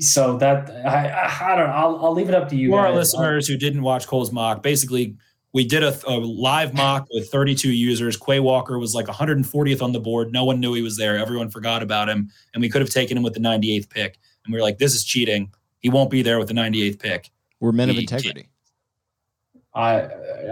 so 0.00 0.36
that 0.38 0.70
I, 0.84 1.08
I, 1.08 1.52
I 1.52 1.56
don't 1.56 1.68
know. 1.68 1.72
I'll, 1.72 2.04
I'll 2.06 2.12
leave 2.12 2.28
it 2.28 2.34
up 2.34 2.48
to 2.50 2.56
you. 2.56 2.70
For 2.70 2.80
our 2.80 2.92
listeners 2.92 3.46
who 3.46 3.56
didn't 3.56 3.82
watch 3.82 4.06
Cole's 4.06 4.32
mock, 4.32 4.62
basically, 4.62 5.16
we 5.52 5.64
did 5.64 5.82
a, 5.82 5.98
a 6.06 6.14
live 6.18 6.74
mock 6.74 7.08
with 7.10 7.28
32 7.30 7.72
users. 7.72 8.16
Quay 8.16 8.40
Walker 8.40 8.78
was 8.78 8.94
like 8.94 9.06
140th 9.06 9.82
on 9.82 9.92
the 9.92 10.00
board. 10.00 10.32
No 10.32 10.44
one 10.44 10.60
knew 10.60 10.74
he 10.74 10.82
was 10.82 10.96
there. 10.96 11.18
Everyone 11.18 11.50
forgot 11.50 11.82
about 11.82 12.08
him. 12.08 12.30
And 12.54 12.60
we 12.60 12.68
could 12.68 12.80
have 12.80 12.90
taken 12.90 13.16
him 13.16 13.22
with 13.22 13.34
the 13.34 13.40
98th 13.40 13.90
pick. 13.90 14.18
And 14.44 14.52
we 14.52 14.58
were 14.58 14.62
like, 14.62 14.78
this 14.78 14.94
is 14.94 15.04
cheating. 15.04 15.52
He 15.80 15.88
won't 15.88 16.10
be 16.10 16.22
there 16.22 16.38
with 16.38 16.48
the 16.48 16.54
98th 16.54 17.00
pick. 17.00 17.30
We're 17.58 17.72
men 17.72 17.90
of 17.90 17.96
He- 17.96 18.02
integrity. 18.02 18.48
I 19.74 20.02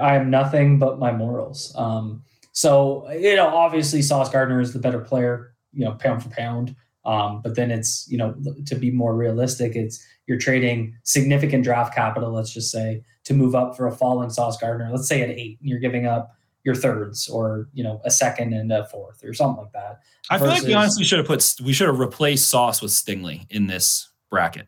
I 0.01 0.15
am 0.15 0.31
nothing 0.31 0.79
but 0.79 0.99
my 0.99 1.11
morals. 1.11 1.75
Um, 1.77 2.23
so 2.53 3.11
you 3.11 3.35
know, 3.35 3.49
obviously 3.49 4.01
Sauce 4.01 4.31
Gardner 4.31 4.61
is 4.61 4.73
the 4.73 4.79
better 4.79 5.01
player, 5.01 5.55
you 5.73 5.85
know, 5.85 5.93
pound 5.93 6.23
for 6.23 6.29
pound. 6.29 6.77
Um, 7.05 7.41
but 7.43 7.57
then 7.57 7.71
it's 7.71 8.07
you 8.09 8.19
know 8.19 8.37
to 8.67 8.75
be 8.77 8.91
more 8.91 9.17
realistic, 9.17 9.75
it's 9.75 10.05
you're 10.27 10.39
trading 10.39 10.95
significant 11.03 11.65
draft 11.65 11.95
capital, 11.95 12.31
let's 12.31 12.53
just 12.53 12.71
say, 12.71 13.03
to 13.29 13.35
move 13.35 13.55
up 13.55 13.77
for 13.77 13.87
a 13.87 13.93
falling 13.93 14.31
Sauce 14.31 14.57
Gardner. 14.57 14.89
Let's 14.91 15.07
say 15.07 15.21
at 15.21 15.29
eight, 15.29 15.59
and 15.61 15.69
you're 15.69 15.79
giving 15.79 16.07
up 16.07 16.35
your 16.65 16.75
thirds 16.75 17.29
or 17.29 17.69
you 17.75 17.85
know 17.85 18.01
a 18.05 18.11
second 18.11 18.55
and 18.55 18.73
a 18.73 18.87
fourth 18.87 19.23
or 19.23 19.35
something 19.35 19.63
like 19.63 19.73
that. 19.73 20.01
I 20.31 20.39
feel 20.39 20.49
like 20.49 20.63
we 20.63 20.73
honestly 20.73 21.05
should 21.05 21.19
have 21.19 21.27
put, 21.27 21.55
we 21.63 21.75
should 21.75 21.89
have 21.89 21.99
replaced 21.99 22.49
Sauce 22.49 22.81
with 22.81 22.91
Stingley 22.91 23.47
in 23.51 23.67
this 23.67 24.09
bracket. 24.31 24.67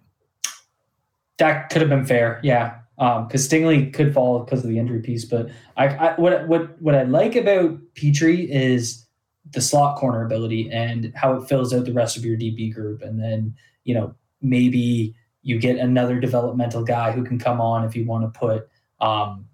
That 1.38 1.70
could 1.70 1.80
have 1.80 1.88
been 1.88 2.04
fair, 2.04 2.38
yeah. 2.42 2.76
Um, 2.98 3.26
because 3.26 3.48
Stingley 3.48 3.94
could 3.94 4.12
fall 4.12 4.40
because 4.40 4.62
of 4.62 4.68
the 4.68 4.78
injury 4.78 5.00
piece, 5.00 5.24
but 5.24 5.48
I, 5.78 5.86
I 5.88 6.20
what 6.20 6.46
what 6.48 6.80
what 6.82 6.94
I 6.94 7.04
like 7.04 7.34
about 7.34 7.78
Pitre 7.94 8.44
is 8.44 9.06
the 9.52 9.62
slot 9.62 9.96
corner 9.96 10.22
ability 10.22 10.70
and 10.70 11.10
how 11.16 11.32
it 11.32 11.48
fills 11.48 11.72
out 11.72 11.86
the 11.86 11.94
rest 11.94 12.18
of 12.18 12.26
your 12.26 12.36
DB 12.36 12.74
group, 12.74 13.00
and 13.00 13.18
then 13.18 13.54
you 13.84 13.94
know 13.94 14.14
maybe 14.42 15.14
you 15.42 15.58
get 15.58 15.78
another 15.78 16.20
developmental 16.20 16.84
guy 16.84 17.12
who 17.12 17.24
can 17.24 17.38
come 17.38 17.60
on 17.60 17.84
if 17.84 17.96
you 17.96 18.04
want 18.04 18.32
to 18.32 18.38
put 18.38 18.68
um, 19.00 19.46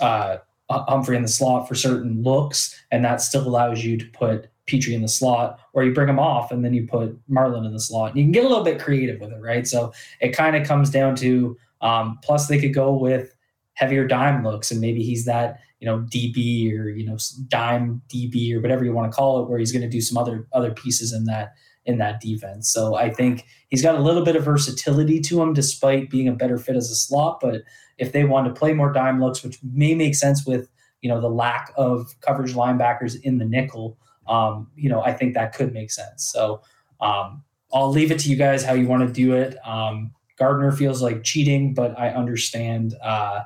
uh, 0.00 0.38
Humphrey 0.70 1.16
in 1.16 1.22
the 1.22 1.28
slot 1.28 1.68
for 1.68 1.74
certain 1.74 2.22
looks, 2.22 2.74
and 2.90 3.04
that 3.04 3.20
still 3.20 3.46
allows 3.46 3.84
you 3.84 3.96
to 3.98 4.06
put 4.06 4.48
Pitre 4.66 4.94
in 4.94 5.02
the 5.02 5.08
slot, 5.08 5.58
or 5.74 5.84
you 5.84 5.92
bring 5.92 6.08
him 6.08 6.18
off 6.18 6.50
and 6.50 6.64
then 6.64 6.72
you 6.72 6.86
put 6.86 7.18
Marlon 7.28 7.66
in 7.66 7.72
the 7.72 7.80
slot. 7.80 8.10
And 8.10 8.18
you 8.18 8.24
can 8.24 8.32
get 8.32 8.44
a 8.44 8.48
little 8.48 8.64
bit 8.64 8.80
creative 8.80 9.20
with 9.20 9.30
it, 9.30 9.40
right? 9.40 9.66
So 9.66 9.92
it 10.20 10.30
kind 10.30 10.56
of 10.56 10.66
comes 10.66 10.88
down 10.88 11.16
to 11.16 11.56
um, 11.82 12.18
plus 12.22 12.48
they 12.48 12.58
could 12.58 12.72
go 12.72 12.94
with 12.94 13.34
heavier 13.74 14.06
dime 14.06 14.42
looks, 14.42 14.70
and 14.70 14.80
maybe 14.80 15.02
he's 15.02 15.26
that 15.26 15.60
you 15.80 15.86
know 15.86 16.00
DB 16.00 16.72
or 16.78 16.88
you 16.88 17.04
know 17.04 17.18
dime 17.48 18.00
DB 18.08 18.54
or 18.54 18.60
whatever 18.60 18.84
you 18.84 18.92
want 18.92 19.10
to 19.10 19.14
call 19.14 19.42
it, 19.42 19.48
where 19.50 19.58
he's 19.58 19.72
going 19.72 19.82
to 19.82 19.88
do 19.88 20.00
some 20.00 20.16
other 20.16 20.46
other 20.52 20.72
pieces 20.72 21.12
in 21.12 21.24
that 21.24 21.52
in 21.86 21.98
that 21.98 22.20
defense. 22.20 22.70
So 22.70 22.94
I 22.94 23.10
think 23.10 23.44
he's 23.68 23.82
got 23.82 23.94
a 23.94 24.00
little 24.00 24.24
bit 24.24 24.36
of 24.36 24.44
versatility 24.44 25.20
to 25.20 25.42
him, 25.42 25.52
despite 25.52 26.10
being 26.10 26.28
a 26.28 26.32
better 26.32 26.58
fit 26.58 26.76
as 26.76 26.90
a 26.90 26.94
slot. 26.94 27.40
But 27.40 27.62
if 27.98 28.12
they 28.12 28.24
want 28.24 28.46
to 28.46 28.58
play 28.58 28.72
more 28.72 28.92
dime 28.92 29.20
looks, 29.20 29.42
which 29.42 29.58
may 29.62 29.94
make 29.94 30.14
sense 30.14 30.46
with 30.46 30.68
you 31.00 31.08
know 31.08 31.20
the 31.20 31.28
lack 31.28 31.72
of 31.76 32.14
coverage 32.20 32.54
linebackers 32.54 33.20
in 33.22 33.38
the 33.38 33.44
nickel, 33.44 33.98
um, 34.26 34.70
you 34.76 34.88
know 34.88 35.02
I 35.02 35.12
think 35.12 35.34
that 35.34 35.54
could 35.54 35.72
make 35.72 35.90
sense. 35.90 36.30
So 36.32 36.62
um, 37.00 37.42
I'll 37.72 37.90
leave 37.90 38.10
it 38.10 38.18
to 38.20 38.30
you 38.30 38.36
guys 38.36 38.64
how 38.64 38.72
you 38.72 38.86
want 38.86 39.06
to 39.06 39.12
do 39.12 39.34
it. 39.34 39.56
Um, 39.66 40.12
Gardner 40.38 40.72
feels 40.72 41.02
like 41.02 41.22
cheating, 41.22 41.74
but 41.74 41.98
I 41.98 42.10
understand, 42.10 42.94
uh, 43.02 43.42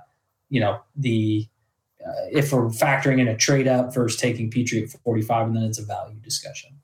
you 0.48 0.60
know, 0.60 0.80
the 0.96 1.46
uh, 2.06 2.12
if 2.30 2.52
we're 2.52 2.68
factoring 2.68 3.20
in 3.20 3.28
a 3.28 3.36
trade 3.36 3.66
up 3.66 3.92
versus 3.92 4.18
taking 4.18 4.50
Pitre 4.50 4.82
at 4.82 4.90
45, 4.90 5.48
and 5.48 5.56
then 5.56 5.64
it's 5.64 5.78
a 5.78 5.84
value 5.84 6.18
discussion. 6.20 6.77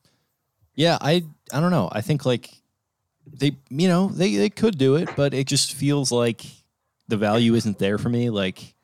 Yeah, 0.74 0.98
I 1.00 1.24
I 1.52 1.60
don't 1.60 1.70
know. 1.70 1.88
I 1.92 2.00
think 2.00 2.24
like 2.26 2.50
they 3.26 3.52
you 3.68 3.88
know, 3.88 4.08
they 4.08 4.34
they 4.36 4.50
could 4.50 4.78
do 4.78 4.96
it, 4.96 5.08
but 5.16 5.34
it 5.34 5.46
just 5.46 5.74
feels 5.74 6.10
like 6.10 6.44
the 7.08 7.16
value 7.16 7.54
isn't 7.54 7.78
there 7.78 7.98
for 7.98 8.08
me. 8.08 8.30
Like 8.30 8.74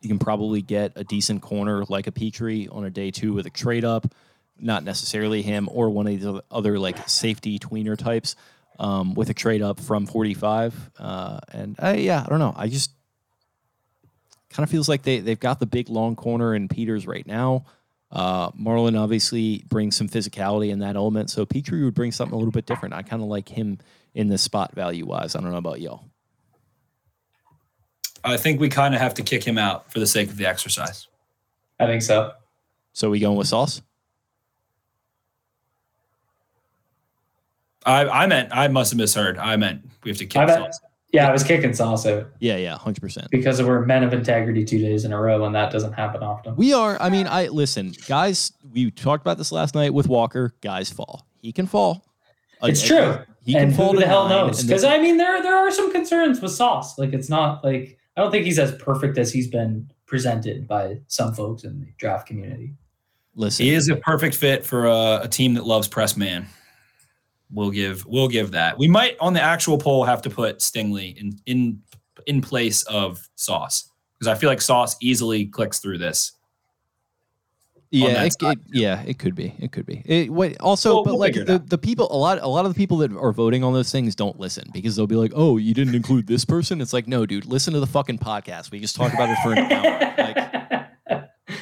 you 0.00 0.08
can 0.08 0.18
probably 0.18 0.62
get 0.62 0.92
a 0.96 1.04
decent 1.04 1.42
corner 1.42 1.84
like 1.88 2.06
a 2.06 2.12
Pitre 2.12 2.68
on 2.70 2.84
a 2.84 2.90
day 2.90 3.10
two 3.10 3.32
with 3.32 3.46
a 3.46 3.50
trade 3.50 3.84
up, 3.84 4.12
not 4.58 4.84
necessarily 4.84 5.42
him 5.42 5.68
or 5.70 5.90
one 5.90 6.06
of 6.06 6.20
the 6.20 6.42
other 6.50 6.78
like 6.78 7.08
safety 7.08 7.58
tweener 7.58 7.96
types 7.96 8.36
um, 8.80 9.14
with 9.14 9.30
a 9.30 9.34
trade 9.34 9.62
up 9.62 9.78
from 9.78 10.06
45. 10.06 10.90
Uh, 10.98 11.40
and 11.52 11.76
I, 11.78 11.96
yeah, 11.96 12.24
I 12.24 12.28
don't 12.28 12.38
know. 12.38 12.54
I 12.56 12.68
just 12.68 12.90
kind 14.48 14.64
of 14.64 14.70
feels 14.70 14.88
like 14.88 15.02
they, 15.02 15.20
they've 15.20 15.38
got 15.38 15.60
the 15.60 15.66
big 15.66 15.88
long 15.88 16.16
corner 16.16 16.54
in 16.54 16.66
Peters 16.66 17.06
right 17.06 17.26
now. 17.26 17.66
Uh, 18.12 18.50
Marlon 18.52 18.98
obviously 18.98 19.64
brings 19.68 19.96
some 19.96 20.08
physicality 20.08 20.70
in 20.70 20.80
that 20.80 20.96
element, 20.96 21.30
so 21.30 21.46
Pitre 21.46 21.84
would 21.84 21.94
bring 21.94 22.10
something 22.10 22.34
a 22.34 22.36
little 22.36 22.50
bit 22.50 22.66
different. 22.66 22.94
I 22.94 23.02
kind 23.02 23.22
of 23.22 23.28
like 23.28 23.48
him 23.48 23.78
in 24.14 24.28
this 24.28 24.42
spot 24.42 24.74
value 24.74 25.06
wise. 25.06 25.36
I 25.36 25.40
don't 25.40 25.52
know 25.52 25.58
about 25.58 25.80
y'all. 25.80 26.04
I 28.24 28.36
think 28.36 28.60
we 28.60 28.68
kind 28.68 28.94
of 28.94 29.00
have 29.00 29.14
to 29.14 29.22
kick 29.22 29.44
him 29.44 29.58
out 29.58 29.92
for 29.92 30.00
the 30.00 30.06
sake 30.06 30.28
of 30.28 30.36
the 30.36 30.46
exercise. 30.46 31.06
I 31.78 31.86
think 31.86 32.02
so. 32.02 32.32
So 32.92 33.08
we 33.10 33.20
going 33.20 33.36
with 33.36 33.48
Sauce? 33.48 33.80
I, 37.86 38.06
I 38.06 38.26
meant 38.26 38.50
I 38.52 38.68
must 38.68 38.92
have 38.92 38.98
misheard. 38.98 39.38
I 39.38 39.56
meant 39.56 39.88
we 40.04 40.10
have 40.10 40.18
to 40.18 40.26
kick 40.26 40.48
Sauce. 40.48 40.80
Yeah, 41.12 41.28
I 41.28 41.32
was 41.32 41.42
kicking 41.42 41.74
Sauce 41.74 42.06
Yeah, 42.06 42.56
yeah, 42.56 42.76
hundred 42.78 43.00
percent. 43.00 43.28
because 43.30 43.60
we're 43.62 43.84
men 43.84 44.04
of 44.04 44.12
integrity 44.12 44.64
two 44.64 44.78
days 44.78 45.04
in 45.04 45.12
a 45.12 45.20
row, 45.20 45.44
and 45.44 45.54
that 45.54 45.72
doesn't 45.72 45.92
happen 45.94 46.22
often. 46.22 46.54
We 46.56 46.72
are. 46.72 46.96
I 47.00 47.10
mean, 47.10 47.26
I 47.26 47.48
listen, 47.48 47.92
guys. 48.06 48.52
We 48.72 48.90
talked 48.92 49.22
about 49.22 49.36
this 49.38 49.50
last 49.50 49.74
night 49.74 49.92
with 49.92 50.06
Walker. 50.08 50.54
Guys 50.60 50.88
fall. 50.90 51.26
He 51.42 51.52
can 51.52 51.66
fall. 51.66 52.04
It's 52.62 52.84
Uh, 52.84 52.86
true. 52.86 53.18
He 53.42 53.56
and 53.56 53.70
can 53.70 53.76
fall 53.76 53.88
who 53.88 53.94
to 53.94 54.00
the 54.00 54.06
hell 54.06 54.28
nine, 54.28 54.46
knows? 54.48 54.60
and 54.60 54.68
Because 54.68 54.84
I 54.84 54.98
mean, 54.98 55.16
there 55.16 55.42
there 55.42 55.56
are 55.56 55.70
some 55.70 55.90
concerns 55.90 56.40
with 56.40 56.52
Sauce. 56.52 56.98
Like, 56.98 57.12
it's 57.12 57.28
not 57.28 57.64
like 57.64 57.98
I 58.16 58.20
don't 58.20 58.30
think 58.30 58.44
he's 58.44 58.58
as 58.58 58.72
perfect 58.76 59.18
as 59.18 59.32
he's 59.32 59.48
been 59.48 59.90
presented 60.06 60.68
by 60.68 60.98
some 61.08 61.32
folks 61.34 61.64
in 61.64 61.80
the 61.80 61.86
draft 61.98 62.26
community. 62.26 62.74
listen, 63.34 63.64
He 63.66 63.72
is 63.72 63.88
a 63.88 63.96
perfect 63.96 64.34
fit 64.34 64.64
for 64.66 64.86
a, 64.86 65.20
a 65.22 65.28
team 65.28 65.54
that 65.54 65.64
loves 65.66 65.88
press 65.88 66.16
man. 66.16 66.46
We'll 67.52 67.70
give 67.70 68.04
we'll 68.06 68.28
give 68.28 68.52
that. 68.52 68.78
We 68.78 68.88
might 68.88 69.16
on 69.20 69.32
the 69.32 69.42
actual 69.42 69.76
poll 69.78 70.04
have 70.04 70.22
to 70.22 70.30
put 70.30 70.58
Stingley 70.58 71.16
in 71.16 71.38
in 71.46 71.82
in 72.26 72.40
place 72.40 72.82
of 72.84 73.28
Sauce 73.34 73.90
because 74.18 74.28
I 74.28 74.38
feel 74.38 74.48
like 74.50 74.60
Sauce 74.60 74.96
easily 75.00 75.46
clicks 75.46 75.78
through 75.80 75.98
this. 75.98 76.32
Yeah, 77.92 78.22
it, 78.22 78.36
it- 78.52 78.58
yeah, 78.72 79.02
it 79.02 79.18
could 79.18 79.34
be. 79.34 79.52
It 79.58 79.72
could 79.72 79.84
be. 79.84 80.00
It, 80.06 80.30
wait, 80.30 80.56
also, 80.60 80.94
We'll- 80.94 81.04
but 81.04 81.10
we'll 81.10 81.18
like 81.18 81.34
the, 81.34 81.58
the 81.58 81.78
people, 81.78 82.06
a 82.12 82.16
lot, 82.16 82.38
a 82.40 82.46
lot 82.46 82.64
of 82.64 82.72
the 82.72 82.78
people 82.78 82.98
that 82.98 83.10
are 83.10 83.32
voting 83.32 83.64
on 83.64 83.72
those 83.72 83.90
things 83.90 84.14
don't 84.14 84.38
listen 84.38 84.70
because 84.72 84.94
they'll 84.94 85.08
be 85.08 85.16
like, 85.16 85.32
"Oh, 85.34 85.56
you 85.56 85.74
didn't 85.74 85.96
include 85.96 86.28
this 86.28 86.44
person." 86.44 86.80
It's 86.80 86.92
like, 86.92 87.08
no, 87.08 87.26
dude, 87.26 87.46
listen 87.46 87.74
to 87.74 87.80
the 87.80 87.88
fucking 87.88 88.18
podcast. 88.18 88.70
We 88.70 88.78
just 88.78 88.94
talked 88.94 89.14
about 89.14 89.28
it 89.30 89.38
for 89.42 89.52
an 89.54 89.72
hour. 89.72 90.06
Like, 90.20 90.36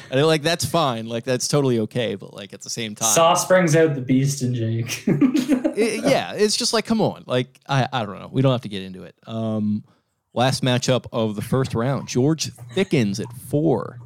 and 0.09 0.17
they're 0.17 0.25
like, 0.25 0.41
that's 0.41 0.65
fine. 0.65 1.07
Like, 1.07 1.23
that's 1.23 1.47
totally 1.47 1.79
okay. 1.79 2.15
But 2.15 2.33
like 2.33 2.53
at 2.53 2.61
the 2.61 2.69
same 2.69 2.95
time, 2.95 3.13
Sauce 3.13 3.47
brings 3.47 3.75
out 3.75 3.95
the 3.95 4.01
beast 4.01 4.41
in 4.41 4.53
Jake. 4.55 5.03
it- 5.07 6.03
yeah, 6.03 6.33
it's 6.33 6.55
just 6.57 6.73
like, 6.73 6.85
come 6.85 7.01
on. 7.01 7.23
Like, 7.27 7.59
I, 7.67 7.87
I 7.91 8.05
don't 8.05 8.19
know. 8.19 8.29
We 8.31 8.41
don't 8.41 8.51
have 8.51 8.61
to 8.61 8.69
get 8.69 8.83
into 8.83 9.03
it. 9.03 9.15
Um, 9.27 9.83
last 10.33 10.63
matchup 10.63 11.05
of 11.11 11.35
the 11.35 11.41
first 11.41 11.73
round: 11.73 12.07
George 12.07 12.51
Pickens 12.73 13.19
at 13.19 13.31
four 13.33 13.99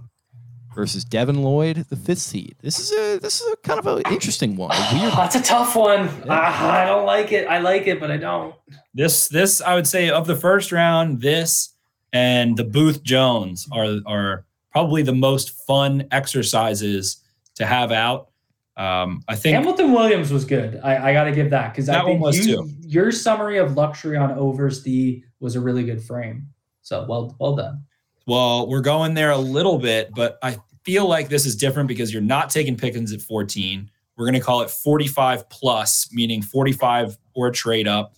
versus 0.76 1.06
Devin 1.06 1.44
Lloyd, 1.44 1.86
the 1.90 1.96
fifth 1.96 2.20
seed. 2.20 2.56
This 2.62 2.80
is 2.80 2.92
a 2.92 3.20
this 3.20 3.42
is 3.42 3.54
a 3.54 3.58
kind 3.58 3.80
of 3.80 3.86
an 3.88 4.02
interesting 4.12 4.56
one. 4.56 4.72
A 4.72 4.90
weird 5.00 5.14
That's 5.14 5.36
a 5.36 5.42
tough 5.42 5.76
one. 5.76 6.10
Ah, 6.30 6.82
I 6.82 6.86
don't 6.86 7.06
like 7.06 7.32
it. 7.32 7.48
I 7.48 7.60
like 7.60 7.88
it, 7.88 8.00
but 8.00 8.10
I 8.12 8.18
don't. 8.18 8.56
This 8.94 9.28
this 9.28 9.62
I 9.62 9.76
would 9.76 9.88
say 9.88 10.10
of 10.10 10.28
the 10.28 10.36
first 10.36 10.72
round, 10.72 11.22
this 11.22 11.70
and 12.12 12.58
the 12.58 12.64
Booth 12.64 13.04
Jones 13.04 13.68
are 13.72 13.98
are 14.06 14.46
probably 14.74 15.04
the 15.04 15.14
most 15.14 15.52
fun 15.66 16.06
exercises 16.12 17.24
to 17.56 17.66
have 17.66 17.92
out. 17.92 18.30
Um, 18.76 19.24
I 19.28 19.36
think 19.36 19.56
Hamilton 19.56 19.92
Williams 19.94 20.34
was 20.34 20.46
good. 20.46 20.80
I, 20.84 21.10
I 21.10 21.14
got 21.14 21.26
to 21.26 21.32
give 21.32 21.52
that 21.52 21.72
because 21.72 21.88
I 21.88 21.94
That 21.94 22.08
one 22.08 22.20
was 22.20 22.46
you, 22.46 22.56
too. 22.58 22.70
your 22.82 23.12
summary 23.12 23.60
of 23.60 23.78
luxury 23.78 24.18
on 24.18 24.32
overs 24.32 24.82
D 24.82 25.24
was 25.40 25.56
a 25.56 25.62
really 25.62 25.84
good 25.84 26.02
frame. 26.04 26.48
So 26.82 27.06
well, 27.08 27.36
well 27.40 27.56
done. 27.56 27.84
Well, 28.26 28.68
we're 28.68 28.82
going 28.82 29.14
there 29.14 29.32
a 29.32 29.38
little 29.38 29.78
bit, 29.78 30.10
but 30.16 30.40
I 30.42 30.58
feel 30.84 31.08
like 31.08 31.30
this 31.30 31.46
is 31.46 31.56
different 31.56 31.88
because 31.88 32.12
you're 32.12 32.22
not 32.22 32.50
taking 32.50 32.76
Pickens 32.76 33.14
at 33.14 33.22
14. 33.22 33.90
We're 34.18 34.26
going 34.26 34.34
to 34.34 34.40
call 34.40 34.62
it 34.62 34.70
45 34.72 35.50
plus, 35.50 36.10
meaning 36.12 36.42
45 36.42 37.18
or 37.36 37.52
trade 37.52 37.88
up. 37.88 38.16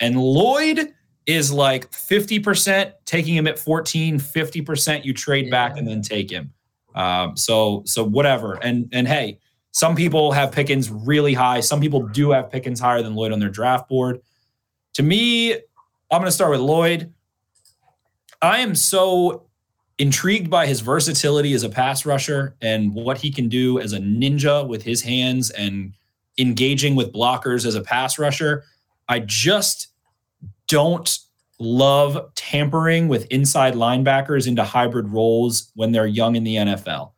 And 0.00 0.20
Lloyd 0.20 0.92
is 1.32 1.52
like 1.52 1.90
50% 1.90 2.92
taking 3.04 3.34
him 3.34 3.46
at 3.46 3.58
14, 3.58 4.18
50% 4.18 5.04
you 5.04 5.14
trade 5.14 5.50
back 5.50 5.76
and 5.76 5.86
then 5.86 6.02
take 6.02 6.30
him. 6.30 6.52
Um, 6.94 7.36
so 7.36 7.82
so 7.86 8.04
whatever. 8.04 8.54
And 8.62 8.88
and 8.92 9.08
hey, 9.08 9.38
some 9.72 9.96
people 9.96 10.32
have 10.32 10.52
Pickens 10.52 10.90
really 10.90 11.34
high. 11.34 11.60
Some 11.60 11.80
people 11.80 12.06
do 12.08 12.30
have 12.30 12.50
Pickens 12.50 12.78
higher 12.78 13.02
than 13.02 13.14
Lloyd 13.14 13.32
on 13.32 13.40
their 13.40 13.48
draft 13.48 13.88
board. 13.88 14.20
To 14.94 15.02
me, 15.02 15.54
I'm 15.54 16.20
going 16.20 16.24
to 16.26 16.32
start 16.32 16.50
with 16.50 16.60
Lloyd. 16.60 17.12
I 18.42 18.58
am 18.58 18.74
so 18.74 19.46
intrigued 19.98 20.50
by 20.50 20.66
his 20.66 20.80
versatility 20.80 21.54
as 21.54 21.62
a 21.62 21.68
pass 21.68 22.04
rusher 22.04 22.56
and 22.60 22.94
what 22.94 23.16
he 23.16 23.30
can 23.30 23.48
do 23.48 23.78
as 23.78 23.92
a 23.92 23.98
ninja 23.98 24.66
with 24.66 24.82
his 24.82 25.00
hands 25.00 25.50
and 25.50 25.94
engaging 26.38 26.94
with 26.94 27.12
blockers 27.12 27.64
as 27.64 27.74
a 27.74 27.80
pass 27.80 28.18
rusher. 28.18 28.64
I 29.08 29.20
just 29.20 29.91
don't 30.72 31.18
love 31.58 32.18
tampering 32.34 33.06
with 33.06 33.26
inside 33.26 33.74
linebackers 33.74 34.46
into 34.46 34.64
hybrid 34.64 35.06
roles 35.10 35.70
when 35.74 35.92
they're 35.92 36.06
young 36.06 36.34
in 36.34 36.44
the 36.44 36.56
NFL. 36.56 37.12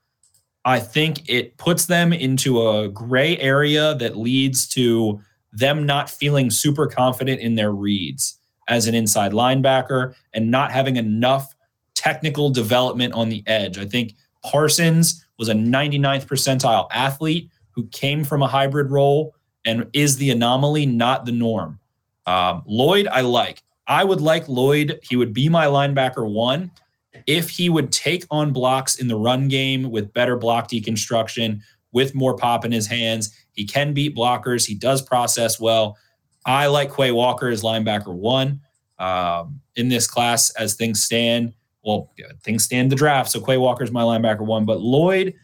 I 0.64 0.81
think 0.81 1.28
it 1.28 1.56
puts 1.56 1.86
them 1.86 2.12
into 2.12 2.68
a 2.68 2.89
gray 2.89 3.39
area 3.39 3.94
that 3.94 4.16
leads 4.16 4.66
to 4.70 5.20
them 5.52 5.86
not 5.86 6.10
feeling 6.10 6.51
super 6.51 6.89
confident 6.89 7.40
in 7.40 7.55
their 7.55 7.70
reads 7.70 8.40
as 8.66 8.89
an 8.89 8.94
inside 8.97 9.31
linebacker 9.31 10.16
and 10.32 10.51
not 10.51 10.72
having 10.72 10.97
enough 10.97 11.55
technical 11.94 12.51
development 12.51 13.14
on 13.14 13.28
the 13.28 13.44
edge. 13.47 13.78
I 13.78 13.85
think 13.85 14.14
Parsons 14.43 15.24
was 15.39 15.48
a 15.48 15.55
99th 15.55 16.26
percentile 16.26 16.89
athlete 16.90 17.51
who 17.70 17.86
came 17.93 18.24
from 18.24 18.43
a 18.43 18.48
hybrid 18.48 18.90
role 18.90 19.32
and 19.64 19.86
is 19.93 20.16
the 20.16 20.31
anomaly, 20.31 20.86
not 20.86 21.24
the 21.24 21.32
norm. 21.32 21.78
Um, 22.26 22.62
Lloyd, 22.66 23.09
I 23.09 23.20
like. 23.22 23.62
I 23.86 24.05
would 24.05 24.20
like 24.20 24.48
Lloyd. 24.48 24.98
He 25.02 25.16
would 25.16 25.32
be 25.32 25.48
my 25.48 25.66
linebacker 25.66 26.30
one 26.30 26.70
if 27.26 27.51
he 27.51 27.68
would 27.68 27.92
take 27.92 28.24
on 28.30 28.52
blocks 28.52 28.96
in 28.96 29.09
the 29.09 29.16
run 29.16 29.48
game 29.48 29.90
with 29.90 30.12
better 30.12 30.36
block 30.36 30.68
deconstruction, 30.68 31.60
with 31.92 32.14
more 32.14 32.36
pop 32.36 32.64
in 32.64 32.72
his 32.72 32.86
hands. 32.86 33.34
He 33.52 33.64
can 33.64 33.92
beat 33.92 34.16
blockers. 34.16 34.66
He 34.66 34.74
does 34.74 35.02
process 35.02 35.60
well. 35.60 35.96
I 36.46 36.66
like 36.66 36.94
Quay 36.94 37.12
Walker 37.12 37.48
as 37.48 37.62
linebacker 37.62 38.12
one 38.12 38.60
um, 38.98 39.60
in 39.76 39.88
this 39.88 40.06
class 40.06 40.51
as 40.51 40.74
things 40.74 41.02
stand. 41.02 41.55
Well, 41.84 42.12
things 42.42 42.64
stand 42.64 42.90
the 42.90 42.96
draft. 42.96 43.30
So 43.30 43.40
Quay 43.40 43.59
Walker 43.59 43.84
is 43.84 43.90
my 43.90 44.02
linebacker 44.02 44.40
one. 44.40 44.64
But 44.64 44.80
Lloyd, 44.80 45.34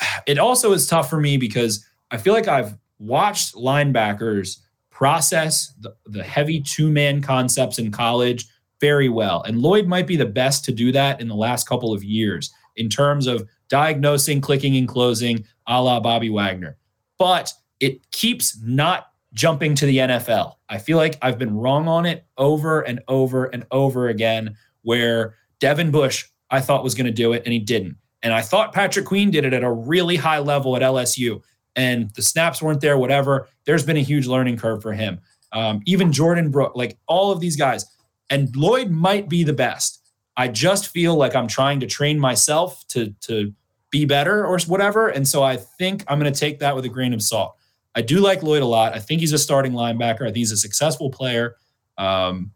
it 0.26 0.38
also 0.38 0.72
is 0.72 0.86
tough 0.86 1.08
for 1.08 1.20
me 1.20 1.36
because 1.36 1.84
I 2.10 2.18
feel 2.18 2.34
like 2.34 2.48
I've 2.48 2.76
watched 2.98 3.54
linebackers 3.54 4.58
process 4.94 5.74
the, 5.80 5.94
the 6.06 6.22
heavy 6.22 6.60
two 6.60 6.88
man 6.88 7.20
concepts 7.20 7.78
in 7.78 7.90
college 7.90 8.46
very 8.80 9.08
well. 9.08 9.42
And 9.42 9.60
Lloyd 9.60 9.86
might 9.86 10.06
be 10.06 10.16
the 10.16 10.24
best 10.24 10.64
to 10.66 10.72
do 10.72 10.92
that 10.92 11.20
in 11.20 11.26
the 11.26 11.34
last 11.34 11.68
couple 11.68 11.92
of 11.92 12.04
years 12.04 12.52
in 12.76 12.88
terms 12.88 13.26
of 13.26 13.46
diagnosing, 13.68 14.40
clicking, 14.40 14.76
and 14.76 14.88
closing 14.88 15.44
a 15.66 15.82
la 15.82 15.98
Bobby 15.98 16.30
Wagner. 16.30 16.76
But 17.18 17.52
it 17.80 18.08
keeps 18.12 18.56
not 18.62 19.08
jumping 19.32 19.74
to 19.74 19.86
the 19.86 19.98
NFL. 19.98 20.54
I 20.68 20.78
feel 20.78 20.96
like 20.96 21.18
I've 21.22 21.38
been 21.38 21.56
wrong 21.56 21.88
on 21.88 22.06
it 22.06 22.24
over 22.38 22.82
and 22.82 23.00
over 23.08 23.46
and 23.46 23.66
over 23.72 24.08
again, 24.08 24.56
where 24.82 25.34
Devin 25.58 25.90
Bush, 25.90 26.24
I 26.50 26.60
thought 26.60 26.84
was 26.84 26.94
going 26.94 27.06
to 27.06 27.12
do 27.12 27.32
it 27.32 27.42
and 27.44 27.52
he 27.52 27.58
didn't. 27.58 27.96
And 28.22 28.32
I 28.32 28.42
thought 28.42 28.72
Patrick 28.72 29.06
Queen 29.06 29.32
did 29.32 29.44
it 29.44 29.52
at 29.52 29.64
a 29.64 29.72
really 29.72 30.16
high 30.16 30.38
level 30.38 30.76
at 30.76 30.82
LSU 30.82 31.42
and 31.76 32.10
the 32.14 32.22
snaps 32.22 32.62
weren't 32.62 32.80
there, 32.80 32.98
whatever. 32.98 33.48
There's 33.64 33.84
been 33.84 33.96
a 33.96 34.02
huge 34.02 34.26
learning 34.26 34.58
curve 34.58 34.82
for 34.82 34.92
him. 34.92 35.20
Um, 35.52 35.82
even 35.86 36.12
Jordan 36.12 36.50
Brook, 36.50 36.72
like 36.74 36.98
all 37.06 37.30
of 37.30 37.40
these 37.40 37.56
guys. 37.56 37.84
And 38.30 38.54
Lloyd 38.56 38.90
might 38.90 39.28
be 39.28 39.44
the 39.44 39.52
best. 39.52 40.00
I 40.36 40.48
just 40.48 40.88
feel 40.88 41.14
like 41.14 41.36
I'm 41.36 41.46
trying 41.46 41.80
to 41.80 41.86
train 41.86 42.18
myself 42.18 42.86
to 42.88 43.14
to 43.22 43.52
be 43.90 44.04
better 44.04 44.44
or 44.44 44.58
whatever. 44.66 45.08
And 45.08 45.26
so 45.26 45.44
I 45.44 45.56
think 45.56 46.04
I'm 46.08 46.18
going 46.18 46.32
to 46.32 46.38
take 46.38 46.58
that 46.58 46.74
with 46.74 46.84
a 46.84 46.88
grain 46.88 47.14
of 47.14 47.22
salt. 47.22 47.54
I 47.94 48.02
do 48.02 48.18
like 48.18 48.42
Lloyd 48.42 48.62
a 48.62 48.66
lot. 48.66 48.92
I 48.92 48.98
think 48.98 49.20
he's 49.20 49.32
a 49.32 49.38
starting 49.38 49.72
linebacker. 49.72 50.22
I 50.22 50.26
think 50.26 50.38
he's 50.38 50.50
a 50.50 50.56
successful 50.56 51.10
player. 51.10 51.54
Um, 51.96 52.50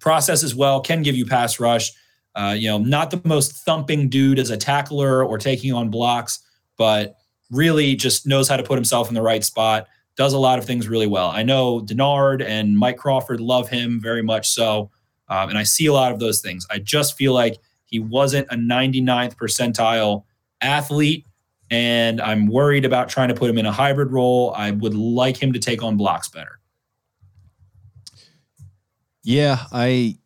processes 0.00 0.54
well, 0.54 0.82
can 0.82 1.02
give 1.02 1.16
you 1.16 1.24
pass 1.24 1.58
rush. 1.58 1.92
Uh, 2.34 2.54
you 2.58 2.68
know, 2.68 2.76
not 2.76 3.10
the 3.10 3.22
most 3.24 3.52
thumping 3.64 4.10
dude 4.10 4.38
as 4.38 4.50
a 4.50 4.56
tackler 4.56 5.24
or 5.24 5.38
taking 5.38 5.72
on 5.72 5.88
blocks, 5.88 6.40
but 6.76 7.16
really 7.54 7.94
just 7.94 8.26
knows 8.26 8.48
how 8.48 8.56
to 8.56 8.62
put 8.62 8.76
himself 8.76 9.08
in 9.08 9.14
the 9.14 9.22
right 9.22 9.44
spot. 9.44 9.86
Does 10.16 10.32
a 10.32 10.38
lot 10.38 10.58
of 10.58 10.64
things 10.64 10.88
really 10.88 11.06
well. 11.06 11.30
I 11.30 11.42
know 11.42 11.80
Denard 11.80 12.44
and 12.44 12.78
Mike 12.78 12.96
Crawford 12.96 13.40
love 13.40 13.68
him 13.68 14.00
very 14.00 14.22
much 14.22 14.48
so. 14.48 14.90
Um, 15.28 15.48
and 15.48 15.58
I 15.58 15.62
see 15.62 15.86
a 15.86 15.92
lot 15.92 16.12
of 16.12 16.20
those 16.20 16.40
things. 16.40 16.66
I 16.70 16.78
just 16.78 17.16
feel 17.16 17.32
like 17.32 17.58
he 17.86 17.98
wasn't 17.98 18.46
a 18.50 18.56
99th 18.56 19.36
percentile 19.36 20.24
athlete. 20.60 21.26
And 21.70 22.20
I'm 22.20 22.46
worried 22.46 22.84
about 22.84 23.08
trying 23.08 23.28
to 23.28 23.34
put 23.34 23.50
him 23.50 23.58
in 23.58 23.66
a 23.66 23.72
hybrid 23.72 24.12
role. 24.12 24.52
I 24.56 24.70
would 24.70 24.94
like 24.94 25.42
him 25.42 25.52
to 25.52 25.58
take 25.58 25.82
on 25.82 25.96
blocks 25.96 26.28
better. 26.28 26.60
Yeah, 29.22 29.64
I 29.72 30.18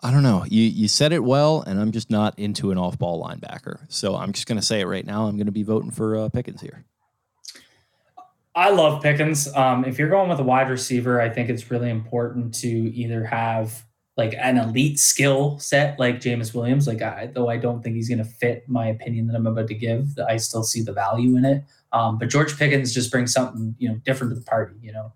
I 0.00 0.12
don't 0.12 0.22
know. 0.22 0.44
You 0.48 0.62
you 0.62 0.86
said 0.86 1.12
it 1.12 1.24
well, 1.24 1.62
and 1.62 1.80
I'm 1.80 1.90
just 1.90 2.10
not 2.10 2.38
into 2.38 2.70
an 2.70 2.78
off-ball 2.78 3.22
linebacker. 3.22 3.80
So 3.88 4.14
I'm 4.14 4.32
just 4.32 4.46
going 4.46 4.58
to 4.58 4.64
say 4.64 4.80
it 4.80 4.86
right 4.86 5.04
now. 5.04 5.26
I'm 5.26 5.36
going 5.36 5.46
to 5.46 5.52
be 5.52 5.64
voting 5.64 5.90
for 5.90 6.16
uh, 6.16 6.28
Pickens 6.28 6.60
here. 6.60 6.84
I 8.54 8.70
love 8.70 9.02
Pickens. 9.02 9.52
Um, 9.54 9.84
if 9.84 9.98
you're 9.98 10.08
going 10.08 10.28
with 10.28 10.40
a 10.40 10.44
wide 10.44 10.68
receiver, 10.70 11.20
I 11.20 11.28
think 11.28 11.48
it's 11.48 11.70
really 11.70 11.90
important 11.90 12.54
to 12.56 12.68
either 12.68 13.24
have 13.24 13.84
like 14.16 14.34
an 14.36 14.58
elite 14.58 14.98
skill 14.98 15.58
set 15.60 15.98
like 15.98 16.20
Jameson 16.20 16.58
Williams. 16.58 16.86
Like, 16.88 17.00
I, 17.02 17.30
though 17.32 17.48
I 17.48 17.56
don't 17.56 17.82
think 17.82 17.94
he's 17.94 18.08
going 18.08 18.18
to 18.18 18.24
fit 18.24 18.68
my 18.68 18.88
opinion 18.88 19.28
that 19.28 19.36
I'm 19.36 19.46
about 19.46 19.68
to 19.68 19.74
give, 19.74 20.18
I 20.28 20.38
still 20.38 20.64
see 20.64 20.82
the 20.82 20.92
value 20.92 21.36
in 21.36 21.44
it. 21.44 21.64
Um, 21.92 22.18
but 22.18 22.28
George 22.28 22.56
Pickens 22.58 22.92
just 22.92 23.10
brings 23.10 23.32
something 23.32 23.74
you 23.78 23.88
know 23.88 23.96
different 24.04 24.32
to 24.32 24.38
the 24.38 24.44
party. 24.44 24.74
You 24.82 24.92
know, 24.92 25.12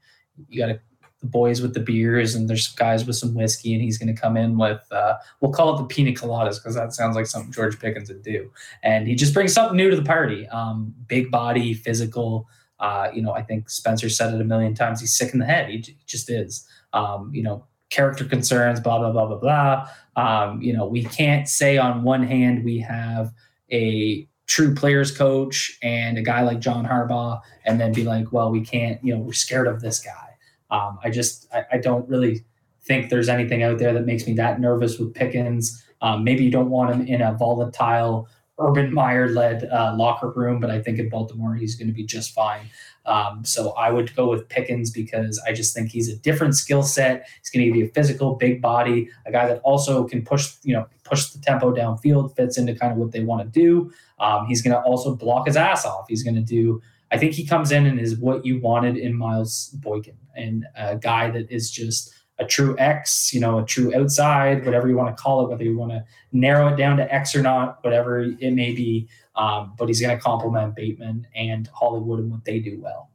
you 0.48 0.58
got 0.60 0.66
to 0.66 0.80
the 1.22 1.28
boys 1.28 1.62
with 1.62 1.72
the 1.72 1.80
beers 1.80 2.34
and 2.34 2.50
there's 2.50 2.66
some 2.68 2.74
guys 2.76 3.06
with 3.06 3.16
some 3.16 3.32
whiskey 3.32 3.72
and 3.72 3.82
he's 3.82 3.96
going 3.96 4.14
to 4.14 4.20
come 4.20 4.36
in 4.36 4.58
with 4.58 4.80
uh, 4.90 5.14
we'll 5.40 5.52
call 5.52 5.74
it 5.74 5.78
the 5.78 5.86
pina 5.86 6.10
coladas 6.10 6.56
because 6.56 6.74
that 6.74 6.92
sounds 6.92 7.16
like 7.16 7.26
something 7.26 7.52
george 7.52 7.78
pickens 7.78 8.08
would 8.08 8.22
do. 8.22 8.50
And 8.82 9.08
he 9.08 9.14
just 9.14 9.32
brings 9.32 9.52
something 9.52 9.76
new 9.76 9.88
to 9.88 9.96
the 9.96 10.02
party 10.02 10.46
um, 10.48 10.94
big 11.06 11.30
body 11.30 11.72
physical 11.72 12.48
uh, 12.80 13.08
you 13.14 13.22
know 13.22 13.32
i 13.32 13.42
think 13.42 13.70
spencer 13.70 14.08
said 14.08 14.34
it 14.34 14.40
a 14.40 14.44
million 14.44 14.74
times 14.74 15.00
he's 15.00 15.16
sick 15.16 15.32
in 15.32 15.38
the 15.38 15.46
head 15.46 15.70
he, 15.70 15.78
j- 15.78 15.96
just 16.06 16.28
is. 16.28 16.66
Um, 16.92 17.30
you 17.32 17.42
know 17.42 17.64
character 17.88 18.24
concerns 18.24 18.80
blah 18.80 18.98
blah 18.98 19.12
blah 19.12 19.26
blah 19.26 19.38
blah. 19.38 19.88
Um, 20.16 20.60
you 20.60 20.72
know 20.72 20.86
we 20.86 21.04
can't 21.04 21.48
say 21.48 21.78
on 21.78 22.02
one 22.02 22.22
hand 22.22 22.64
we 22.64 22.80
have 22.80 23.32
a 23.70 24.28
true 24.46 24.74
players 24.74 25.16
coach 25.16 25.78
and 25.82 26.18
a 26.18 26.22
guy 26.22 26.42
like 26.42 26.58
john 26.58 26.84
harbaugh 26.84 27.40
and 27.64 27.80
then 27.80 27.92
be 27.92 28.02
like 28.02 28.32
well 28.32 28.50
we 28.50 28.60
can't 28.60 29.02
you 29.04 29.14
know 29.14 29.20
we're 29.20 29.32
scared 29.32 29.68
of 29.68 29.80
this 29.80 30.00
guy 30.00 30.31
um, 30.72 30.98
I 31.04 31.10
just 31.10 31.46
I, 31.54 31.64
I, 31.72 31.78
don't 31.78 32.08
really 32.08 32.44
think 32.80 33.10
there's 33.10 33.28
anything 33.28 33.62
out 33.62 33.78
there 33.78 33.92
that 33.92 34.06
makes 34.06 34.26
me 34.26 34.32
that 34.34 34.58
nervous 34.58 34.98
with 34.98 35.14
Pickens. 35.14 35.84
Um, 36.00 36.24
maybe 36.24 36.44
you 36.44 36.50
don't 36.50 36.70
want 36.70 36.92
him 36.92 37.06
in 37.06 37.20
a 37.20 37.34
volatile 37.34 38.26
Urban 38.58 38.92
Meyer 38.92 39.28
led 39.28 39.64
uh, 39.64 39.94
locker 39.96 40.30
room, 40.30 40.60
but 40.60 40.70
I 40.70 40.80
think 40.80 40.98
in 40.98 41.08
Baltimore 41.08 41.54
he's 41.54 41.74
going 41.74 41.88
to 41.88 41.94
be 41.94 42.04
just 42.04 42.32
fine. 42.32 42.70
Um, 43.04 43.44
so 43.44 43.72
I 43.72 43.90
would 43.90 44.14
go 44.14 44.28
with 44.28 44.48
Pickens 44.48 44.90
because 44.90 45.40
I 45.46 45.52
just 45.52 45.74
think 45.74 45.90
he's 45.90 46.08
a 46.08 46.16
different 46.16 46.54
skill 46.54 46.82
set. 46.82 47.28
He's 47.40 47.50
going 47.50 47.64
to 47.64 47.70
give 47.70 47.76
you 47.76 47.86
a 47.86 47.88
physical, 47.88 48.36
big 48.36 48.62
body, 48.62 49.10
a 49.26 49.32
guy 49.32 49.46
that 49.48 49.60
also 49.64 50.04
can 50.04 50.24
push, 50.24 50.54
you 50.62 50.74
know, 50.74 50.86
push 51.04 51.26
the 51.30 51.40
tempo 51.40 51.74
downfield, 51.74 52.34
fits 52.34 52.56
into 52.56 52.74
kind 52.74 52.92
of 52.92 52.98
what 52.98 53.12
they 53.12 53.24
want 53.24 53.42
to 53.42 53.60
do. 53.60 53.92
Um, 54.20 54.46
he's 54.46 54.62
going 54.62 54.72
to 54.72 54.80
also 54.82 55.14
block 55.16 55.46
his 55.46 55.56
ass 55.56 55.84
off. 55.84 56.06
He's 56.08 56.22
going 56.22 56.36
to 56.36 56.42
do 56.42 56.80
I 57.12 57.18
think 57.18 57.34
he 57.34 57.46
comes 57.46 57.70
in 57.70 57.84
and 57.86 58.00
is 58.00 58.16
what 58.16 58.44
you 58.44 58.58
wanted 58.58 58.96
in 58.96 59.14
Miles 59.14 59.68
Boykin 59.74 60.16
and 60.34 60.64
a 60.74 60.96
guy 60.96 61.30
that 61.30 61.50
is 61.50 61.70
just 61.70 62.14
a 62.38 62.46
true 62.46 62.74
X, 62.78 63.32
you 63.34 63.40
know, 63.40 63.58
a 63.58 63.64
true 63.64 63.94
outside, 63.94 64.64
whatever 64.64 64.88
you 64.88 64.96
want 64.96 65.14
to 65.14 65.22
call 65.22 65.44
it, 65.44 65.50
whether 65.50 65.62
you 65.62 65.76
want 65.76 65.92
to 65.92 66.02
narrow 66.32 66.72
it 66.72 66.76
down 66.76 66.96
to 66.96 67.14
X 67.14 67.36
or 67.36 67.42
not, 67.42 67.84
whatever 67.84 68.20
it 68.20 68.52
may 68.54 68.72
be. 68.72 69.08
Um, 69.36 69.74
but 69.78 69.88
he's 69.88 70.00
going 70.00 70.16
to 70.16 70.22
complement 70.22 70.74
Bateman 70.74 71.26
and 71.34 71.68
Hollywood 71.68 72.20
and 72.20 72.30
what 72.30 72.44
they 72.44 72.58
do 72.58 72.80
well. 72.80 73.10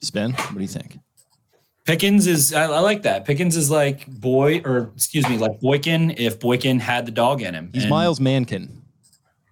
Spen, 0.00 0.32
what 0.32 0.54
do 0.54 0.60
you 0.60 0.68
think? 0.68 0.98
Pickens 1.84 2.26
is 2.26 2.52
I, 2.52 2.64
I, 2.64 2.80
like 2.80 3.02
that. 3.02 3.24
Pickens 3.24 3.56
is 3.56 3.70
like 3.70 4.06
boy 4.06 4.60
or 4.64 4.90
excuse 4.94 5.28
me, 5.28 5.38
like 5.38 5.60
Boykin 5.60 6.12
if 6.18 6.40
Boykin 6.40 6.80
had 6.80 7.06
the 7.06 7.12
dog 7.12 7.42
in 7.42 7.54
him. 7.54 7.70
He's 7.72 7.84
And 7.84 7.90
Miles 7.90 8.18
Mankin. 8.18 8.82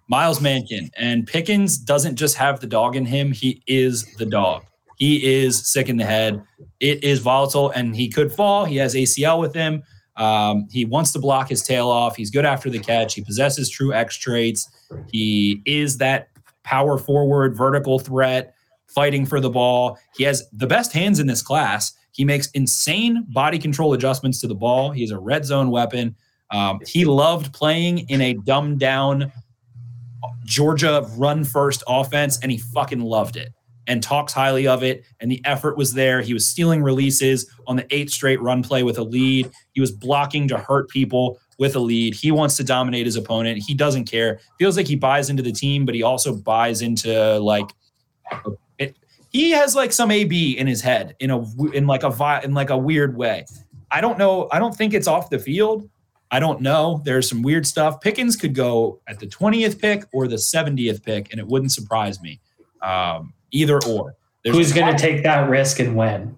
Miles 0.07 0.39
Mankin. 0.39 0.89
And 0.97 1.25
Pickens 1.25 1.77
doesn't 1.77 2.15
just 2.15 2.35
have 2.35 2.59
the 2.59 2.67
dog 2.67 2.95
in 2.95 3.05
him, 3.05 3.31
he 3.31 3.61
is 3.67 4.05
the 4.15 4.25
dog. 4.25 4.63
He 4.97 5.43
is 5.43 5.65
sick 5.69 5.89
in 5.89 5.97
the 5.97 6.05
head. 6.05 6.41
It 6.79 7.03
is 7.03 7.19
volatile 7.19 7.69
and 7.71 7.95
he 7.95 8.09
could 8.09 8.31
fall. 8.31 8.65
He 8.65 8.77
has 8.77 8.95
ACL 8.95 9.39
with 9.39 9.53
him. 9.53 9.83
Um, 10.15 10.67
he 10.71 10.85
wants 10.85 11.11
to 11.13 11.19
block 11.19 11.49
his 11.49 11.61
tail 11.61 11.89
off. 11.89 12.15
He's 12.15 12.31
good 12.31 12.45
after 12.45 12.69
the 12.69 12.79
catch. 12.79 13.13
He 13.13 13.21
possesses 13.21 13.69
true 13.69 13.93
X 13.93 14.15
traits. 14.15 14.69
He 15.11 15.61
is 15.65 15.97
that 15.97 16.29
power 16.63 16.97
forward, 16.97 17.57
vertical 17.57 17.99
threat, 17.99 18.53
fighting 18.87 19.25
for 19.25 19.41
the 19.41 19.49
ball. 19.49 19.97
He 20.15 20.23
has 20.23 20.47
the 20.53 20.67
best 20.67 20.93
hands 20.93 21.19
in 21.19 21.27
this 21.27 21.41
class. 21.41 21.91
He 22.13 22.23
makes 22.23 22.49
insane 22.51 23.25
body 23.27 23.59
control 23.59 23.91
adjustments 23.91 24.39
to 24.39 24.47
the 24.47 24.55
ball. 24.55 24.91
He 24.91 25.03
is 25.03 25.11
a 25.11 25.19
red 25.19 25.43
zone 25.43 25.69
weapon. 25.69 26.15
Um, 26.51 26.79
he 26.87 27.03
loved 27.03 27.53
playing 27.53 28.07
in 28.09 28.21
a 28.21 28.35
dumbed 28.35 28.79
down 28.79 29.33
Georgia 30.45 31.05
run 31.17 31.43
first 31.43 31.83
offense, 31.87 32.39
and 32.39 32.51
he 32.51 32.57
fucking 32.57 33.01
loved 33.01 33.35
it 33.35 33.53
and 33.87 34.01
talks 34.01 34.33
highly 34.33 34.67
of 34.67 34.83
it. 34.83 35.03
And 35.19 35.29
the 35.29 35.41
effort 35.45 35.77
was 35.77 35.93
there. 35.93 36.21
He 36.21 36.33
was 36.33 36.47
stealing 36.47 36.81
releases 36.81 37.49
on 37.67 37.75
the 37.75 37.85
eight 37.93 38.09
straight 38.09 38.41
run 38.41 38.63
play 38.63 38.83
with 38.83 38.97
a 38.97 39.03
lead. 39.03 39.51
He 39.73 39.81
was 39.81 39.91
blocking 39.91 40.47
to 40.47 40.57
hurt 40.57 40.89
people 40.89 41.39
with 41.57 41.75
a 41.75 41.79
lead. 41.79 42.13
He 42.13 42.31
wants 42.31 42.57
to 42.57 42.63
dominate 42.63 43.05
his 43.05 43.15
opponent. 43.15 43.63
He 43.65 43.73
doesn't 43.73 44.05
care. 44.05 44.39
Feels 44.59 44.77
like 44.77 44.87
he 44.87 44.95
buys 44.95 45.29
into 45.29 45.43
the 45.43 45.51
team, 45.51 45.85
but 45.85 45.95
he 45.95 46.03
also 46.03 46.35
buys 46.35 46.81
into 46.81 47.39
like 47.39 47.69
it. 48.77 48.95
He 49.29 49.51
has 49.51 49.75
like 49.75 49.91
some 49.91 50.11
AB 50.11 50.57
in 50.57 50.67
his 50.67 50.81
head 50.81 51.15
in 51.19 51.31
a 51.31 51.43
in 51.71 51.87
like 51.87 52.03
a 52.03 52.41
in 52.43 52.53
like 52.53 52.69
a 52.69 52.77
weird 52.77 53.15
way. 53.15 53.45
I 53.91 54.01
don't 54.01 54.17
know. 54.17 54.49
I 54.51 54.59
don't 54.59 54.75
think 54.75 54.93
it's 54.93 55.07
off 55.07 55.29
the 55.29 55.39
field. 55.39 55.89
I 56.35 56.39
don't 56.39 56.59
know. 56.59 57.01
There's 57.05 57.29
some 57.29 57.43
weird 57.43 57.65
stuff. 57.65 58.01
Pickens 58.01 58.35
could 58.35 58.53
go 58.53 58.99
at 59.07 59.19
the 59.19 59.25
20th 59.25 59.79
pick 59.79 60.03
or 60.11 60.27
the 60.27 60.35
70th 60.35 61.01
pick, 61.01 61.31
and 61.31 61.39
it 61.39 61.47
wouldn't 61.47 61.71
surprise 61.71 62.21
me. 62.21 62.41
Um, 62.81 63.33
either 63.51 63.79
or. 63.87 64.17
There's 64.43 64.57
Who's 64.57 64.73
going 64.73 64.93
to 64.93 65.01
take 65.01 65.23
that 65.23 65.49
risk 65.49 65.79
and 65.79 65.95
when? 65.95 66.35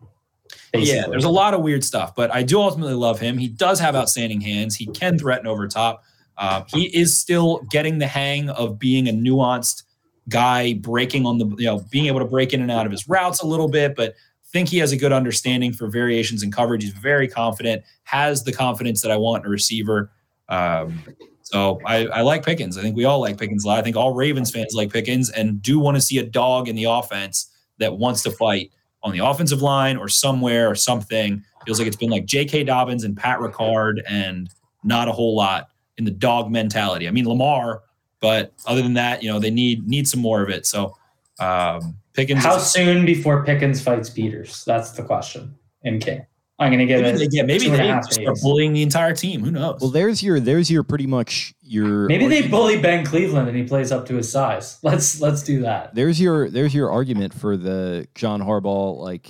Yeah, 0.75 1.07
there's 1.07 1.23
a 1.23 1.29
lot 1.29 1.55
of 1.55 1.61
weird 1.61 1.83
stuff, 1.83 2.13
but 2.13 2.31
I 2.31 2.43
do 2.43 2.61
ultimately 2.61 2.93
love 2.93 3.19
him. 3.19 3.39
He 3.39 3.47
does 3.47 3.79
have 3.79 3.95
outstanding 3.95 4.39
hands. 4.39 4.75
He 4.75 4.85
can 4.85 5.17
threaten 5.17 5.47
over 5.47 5.67
top. 5.67 6.03
Um, 6.37 6.65
he 6.67 6.95
is 6.95 7.19
still 7.19 7.65
getting 7.71 7.97
the 7.97 8.05
hang 8.05 8.51
of 8.51 8.77
being 8.77 9.09
a 9.09 9.11
nuanced 9.11 9.81
guy, 10.29 10.75
breaking 10.75 11.25
on 11.25 11.39
the, 11.39 11.47
you 11.57 11.65
know, 11.65 11.79
being 11.89 12.05
able 12.05 12.19
to 12.19 12.25
break 12.25 12.53
in 12.53 12.61
and 12.61 12.69
out 12.69 12.85
of 12.85 12.91
his 12.91 13.09
routes 13.09 13.41
a 13.41 13.47
little 13.47 13.67
bit, 13.67 13.95
but 13.95 14.13
think 14.51 14.69
he 14.69 14.77
has 14.77 14.91
a 14.91 14.97
good 14.97 15.11
understanding 15.11 15.73
for 15.73 15.87
variations 15.87 16.43
in 16.43 16.51
coverage. 16.51 16.83
He's 16.83 16.93
very 16.93 17.27
confident, 17.27 17.83
has 18.03 18.43
the 18.43 18.53
confidence 18.53 19.01
that 19.01 19.11
I 19.11 19.17
want 19.17 19.43
in 19.43 19.47
a 19.47 19.51
receiver. 19.51 20.11
Um, 20.49 21.03
so 21.41 21.79
I, 21.85 22.07
I 22.07 22.21
like 22.21 22.45
Pickens. 22.45 22.77
I 22.77 22.81
think 22.81 22.95
we 22.95 23.05
all 23.05 23.19
like 23.19 23.37
Pickens 23.37 23.63
a 23.63 23.67
lot. 23.67 23.79
I 23.79 23.81
think 23.81 23.95
all 23.95 24.13
Ravens 24.13 24.51
fans 24.51 24.73
like 24.73 24.91
Pickens 24.91 25.29
and 25.29 25.61
do 25.61 25.79
want 25.79 25.95
to 25.95 26.01
see 26.01 26.17
a 26.17 26.23
dog 26.23 26.67
in 26.67 26.75
the 26.75 26.85
offense 26.85 27.51
that 27.79 27.97
wants 27.97 28.23
to 28.23 28.31
fight 28.31 28.71
on 29.03 29.11
the 29.11 29.25
offensive 29.25 29.61
line 29.61 29.97
or 29.97 30.09
somewhere 30.09 30.69
or 30.69 30.75
something. 30.75 31.43
Feels 31.65 31.79
like 31.79 31.87
it's 31.87 31.97
been 31.97 32.09
like 32.09 32.25
J.K. 32.25 32.63
Dobbins 32.63 33.03
and 33.03 33.15
Pat 33.15 33.39
Ricard 33.39 34.01
and 34.07 34.49
not 34.83 35.07
a 35.07 35.11
whole 35.11 35.35
lot 35.35 35.69
in 35.97 36.05
the 36.05 36.11
dog 36.11 36.49
mentality. 36.49 37.07
I 37.07 37.11
mean 37.11 37.27
Lamar, 37.27 37.81
but 38.19 38.53
other 38.65 38.81
than 38.81 38.93
that, 38.93 39.21
you 39.21 39.29
know 39.29 39.39
they 39.39 39.51
need 39.51 39.87
need 39.87 40.07
some 40.07 40.21
more 40.21 40.41
of 40.41 40.49
it. 40.49 40.65
So 40.65 40.95
um, 41.39 41.97
Pickens. 42.13 42.43
How 42.43 42.55
is- 42.57 42.71
soon 42.71 43.05
before 43.05 43.43
Pickens 43.45 43.81
fights 43.81 44.09
Peters? 44.09 44.63
That's 44.65 44.91
the 44.91 45.03
question 45.03 45.55
in 45.83 45.99
King. 45.99 46.25
I'm 46.59 46.71
going 46.71 46.79
to 46.79 46.87
give 46.87 47.01
maybe 47.03 47.23
it. 47.23 47.29
they, 47.31 47.37
yeah, 47.37 47.43
maybe 47.43 47.65
two 47.65 47.71
and 47.73 47.75
a 47.75 47.83
they 47.83 47.87
half 47.87 48.03
start 48.11 48.25
days. 48.29 48.41
bullying 48.41 48.73
the 48.73 48.81
entire 48.81 49.13
team. 49.13 49.41
Who 49.43 49.51
knows? 49.51 49.79
Well, 49.79 49.91
there's 49.91 50.23
your 50.23 50.39
there's 50.39 50.71
your 50.71 50.81
pretty 50.81 51.05
much 51.05 51.53
your 51.61 52.07
Maybe 52.07 52.27
they 52.27 52.47
bully 52.47 52.81
Ben 52.81 53.05
Cleveland 53.05 53.47
and 53.47 53.55
he 53.55 53.63
plays 53.63 53.91
up 53.91 54.07
to 54.07 54.15
his 54.15 54.31
size. 54.31 54.79
Let's 54.83 55.21
let's 55.21 55.43
do 55.43 55.61
that. 55.61 55.93
there's 55.93 56.19
your 56.19 56.49
there's 56.49 56.73
your 56.73 56.89
argument 56.89 57.35
for 57.35 57.57
the 57.57 58.07
John 58.15 58.41
Harbaugh 58.41 58.97
like 58.97 59.27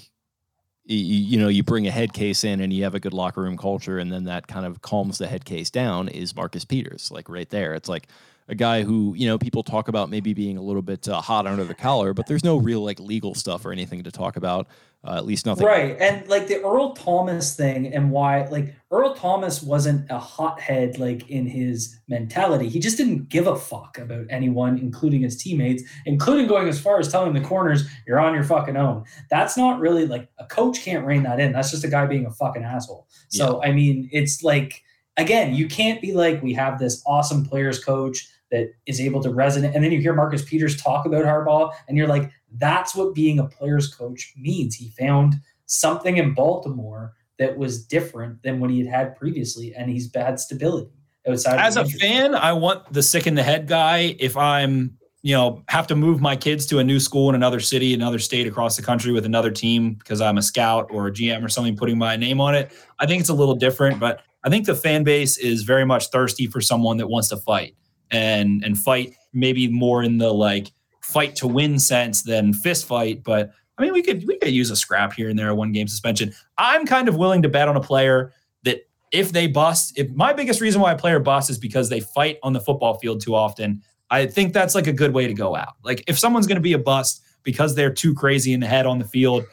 y- 0.87 0.95
y- 0.95 1.01
you 1.01 1.37
know 1.37 1.49
you 1.49 1.63
bring 1.63 1.85
a 1.85 1.91
head 1.91 2.13
case 2.13 2.45
in 2.45 2.61
and 2.61 2.71
you 2.71 2.85
have 2.85 2.95
a 2.95 2.99
good 3.01 3.13
locker 3.13 3.41
room 3.41 3.57
culture 3.57 3.99
and 3.99 4.09
then 4.09 4.23
that 4.23 4.47
kind 4.47 4.65
of 4.65 4.81
calms 4.81 5.17
the 5.17 5.27
head 5.27 5.43
case 5.43 5.69
down 5.69 6.07
is 6.07 6.33
Marcus 6.33 6.63
Peters 6.63 7.11
like 7.11 7.27
right 7.27 7.49
there 7.49 7.73
it's 7.73 7.89
like 7.89 8.07
a 8.47 8.55
guy 8.55 8.83
who 8.83 9.13
you 9.17 9.27
know 9.27 9.37
people 9.37 9.63
talk 9.63 9.87
about 9.87 10.09
maybe 10.09 10.33
being 10.33 10.57
a 10.57 10.61
little 10.61 10.81
bit 10.81 11.07
uh, 11.07 11.21
hot 11.21 11.45
under 11.45 11.63
the 11.63 11.75
collar 11.75 12.13
but 12.13 12.27
there's 12.27 12.43
no 12.43 12.57
real 12.57 12.81
like 12.81 12.99
legal 12.99 13.33
stuff 13.33 13.65
or 13.65 13.71
anything 13.71 14.03
to 14.03 14.11
talk 14.11 14.37
about 14.37 14.67
uh, 15.03 15.15
at 15.15 15.25
least 15.25 15.45
nothing 15.45 15.65
Right. 15.65 15.95
And 15.99 16.27
like 16.27 16.47
the 16.47 16.61
Earl 16.63 16.93
Thomas 16.93 17.55
thing 17.55 17.93
and 17.93 18.11
why 18.11 18.45
like 18.47 18.75
Earl 18.91 19.13
Thomas 19.13 19.61
wasn't 19.61 20.09
a 20.09 20.19
hothead 20.19 20.97
like 20.97 21.29
in 21.29 21.45
his 21.45 21.97
mentality. 22.07 22.67
He 22.67 22.79
just 22.79 22.97
didn't 22.97 23.29
give 23.29 23.47
a 23.47 23.55
fuck 23.55 23.97
about 23.99 24.25
anyone, 24.29 24.77
including 24.77 25.21
his 25.21 25.41
teammates, 25.41 25.83
including 26.05 26.47
going 26.47 26.67
as 26.67 26.79
far 26.79 26.99
as 26.99 27.09
telling 27.09 27.33
the 27.33 27.41
corners, 27.41 27.87
you're 28.05 28.19
on 28.19 28.33
your 28.33 28.43
fucking 28.43 28.75
own. 28.75 29.05
That's 29.29 29.55
not 29.55 29.79
really 29.79 30.07
like 30.07 30.29
a 30.39 30.45
coach 30.45 30.81
can't 30.81 31.05
rein 31.05 31.23
that 31.23 31.39
in. 31.39 31.53
That's 31.53 31.71
just 31.71 31.83
a 31.83 31.89
guy 31.89 32.05
being 32.05 32.25
a 32.25 32.31
fucking 32.31 32.63
asshole. 32.63 33.07
So 33.29 33.63
I 33.63 33.71
mean, 33.71 34.09
it's 34.11 34.43
like 34.43 34.83
again, 35.15 35.53
you 35.53 35.67
can't 35.67 36.01
be 36.01 36.13
like, 36.13 36.41
we 36.41 36.53
have 36.53 36.79
this 36.79 37.03
awesome 37.05 37.45
players 37.45 37.83
coach 37.83 38.27
that 38.51 38.73
is 38.85 39.01
able 39.01 39.21
to 39.23 39.29
resonate. 39.29 39.75
And 39.75 39.83
then 39.83 39.91
you 39.91 39.99
hear 39.99 40.13
Marcus 40.13 40.43
Peters 40.43 40.81
talk 40.81 41.05
about 41.05 41.25
Harbaugh, 41.25 41.73
and 41.87 41.97
you're 41.97 42.07
like, 42.07 42.31
that's 42.57 42.95
what 42.95 43.13
being 43.13 43.39
a 43.39 43.45
players 43.45 43.93
coach 43.93 44.33
means. 44.37 44.75
He 44.75 44.89
found 44.89 45.35
something 45.65 46.17
in 46.17 46.33
Baltimore 46.33 47.13
that 47.39 47.57
was 47.57 47.85
different 47.85 48.41
than 48.43 48.59
what 48.59 48.69
he 48.69 48.79
had 48.79 48.87
had 48.87 49.15
previously, 49.15 49.73
and 49.75 49.89
he's 49.89 50.09
had 50.13 50.39
stability 50.39 50.91
outside. 51.27 51.59
as 51.59 51.77
a 51.77 51.85
fan, 51.85 52.35
I 52.35 52.53
want 52.53 52.91
the 52.91 53.03
sick 53.03 53.27
in 53.27 53.35
the 53.35 53.43
head 53.43 53.67
guy. 53.67 54.15
If 54.19 54.37
I'm, 54.37 54.97
you 55.21 55.35
know, 55.35 55.63
have 55.67 55.87
to 55.87 55.95
move 55.95 56.21
my 56.21 56.35
kids 56.35 56.65
to 56.67 56.79
a 56.79 56.83
new 56.83 56.99
school 56.99 57.29
in 57.29 57.35
another 57.35 57.59
city, 57.59 57.93
another 57.93 58.19
state 58.19 58.47
across 58.47 58.77
the 58.77 58.83
country 58.83 59.11
with 59.11 59.25
another 59.25 59.51
team 59.51 59.95
because 59.95 60.21
I'm 60.21 60.37
a 60.37 60.41
scout 60.41 60.87
or 60.89 61.07
a 61.07 61.11
GM 61.11 61.43
or 61.43 61.49
something 61.49 61.75
putting 61.75 61.97
my 61.97 62.15
name 62.15 62.39
on 62.39 62.55
it, 62.55 62.71
I 62.99 63.05
think 63.05 63.19
it's 63.19 63.29
a 63.29 63.33
little 63.33 63.55
different. 63.55 63.99
But 63.99 64.21
I 64.43 64.49
think 64.49 64.65
the 64.65 64.75
fan 64.75 65.03
base 65.03 65.37
is 65.37 65.63
very 65.63 65.85
much 65.85 66.07
thirsty 66.07 66.47
for 66.47 66.61
someone 66.61 66.97
that 66.97 67.07
wants 67.07 67.27
to 67.29 67.37
fight 67.37 67.75
and 68.11 68.63
and 68.63 68.77
fight 68.77 69.13
maybe 69.33 69.67
more 69.67 70.03
in 70.03 70.17
the 70.17 70.31
like 70.31 70.71
fight 71.01 71.35
to 71.37 71.47
win 71.47 71.79
sense 71.79 72.23
than 72.23 72.53
fist 72.53 72.85
fight. 72.85 73.23
But 73.23 73.51
I 73.77 73.81
mean, 73.83 73.93
we 73.93 74.01
could 74.01 74.25
we 74.27 74.37
could 74.37 74.51
use 74.51 74.71
a 74.71 74.75
scrap 74.75 75.13
here 75.13 75.29
and 75.29 75.37
there, 75.37 75.49
a 75.49 75.55
one 75.55 75.71
game 75.71 75.87
suspension. 75.87 76.33
I'm 76.57 76.85
kind 76.85 77.07
of 77.07 77.15
willing 77.15 77.41
to 77.43 77.49
bet 77.49 77.67
on 77.67 77.77
a 77.77 77.81
player 77.81 78.33
that 78.63 78.87
if 79.11 79.31
they 79.31 79.47
bust, 79.47 79.97
if 79.97 80.09
my 80.11 80.33
biggest 80.33 80.61
reason 80.61 80.81
why 80.81 80.91
a 80.91 80.97
player 80.97 81.19
busts 81.19 81.49
is 81.49 81.57
because 81.57 81.89
they 81.89 81.99
fight 81.99 82.37
on 82.43 82.53
the 82.53 82.59
football 82.59 82.95
field 82.99 83.21
too 83.21 83.35
often. 83.35 83.81
I 84.09 84.25
think 84.25 84.53
that's 84.53 84.73
like 84.73 84.87
a 84.87 84.93
good 84.93 85.13
way 85.13 85.27
to 85.27 85.33
go 85.33 85.53
out. 85.53 85.73
Like 85.83 86.01
if 86.07 86.17
someone's 86.17 86.47
going 86.47 86.55
to 86.55 86.61
be 86.61 86.71
a 86.71 86.79
bust 86.79 87.21
because 87.43 87.75
they're 87.75 87.93
too 87.93 88.13
crazy 88.13 88.53
in 88.53 88.61
the 88.61 88.67
head 88.67 88.85
on 88.85 88.99
the 88.99 89.05
field, 89.05 89.43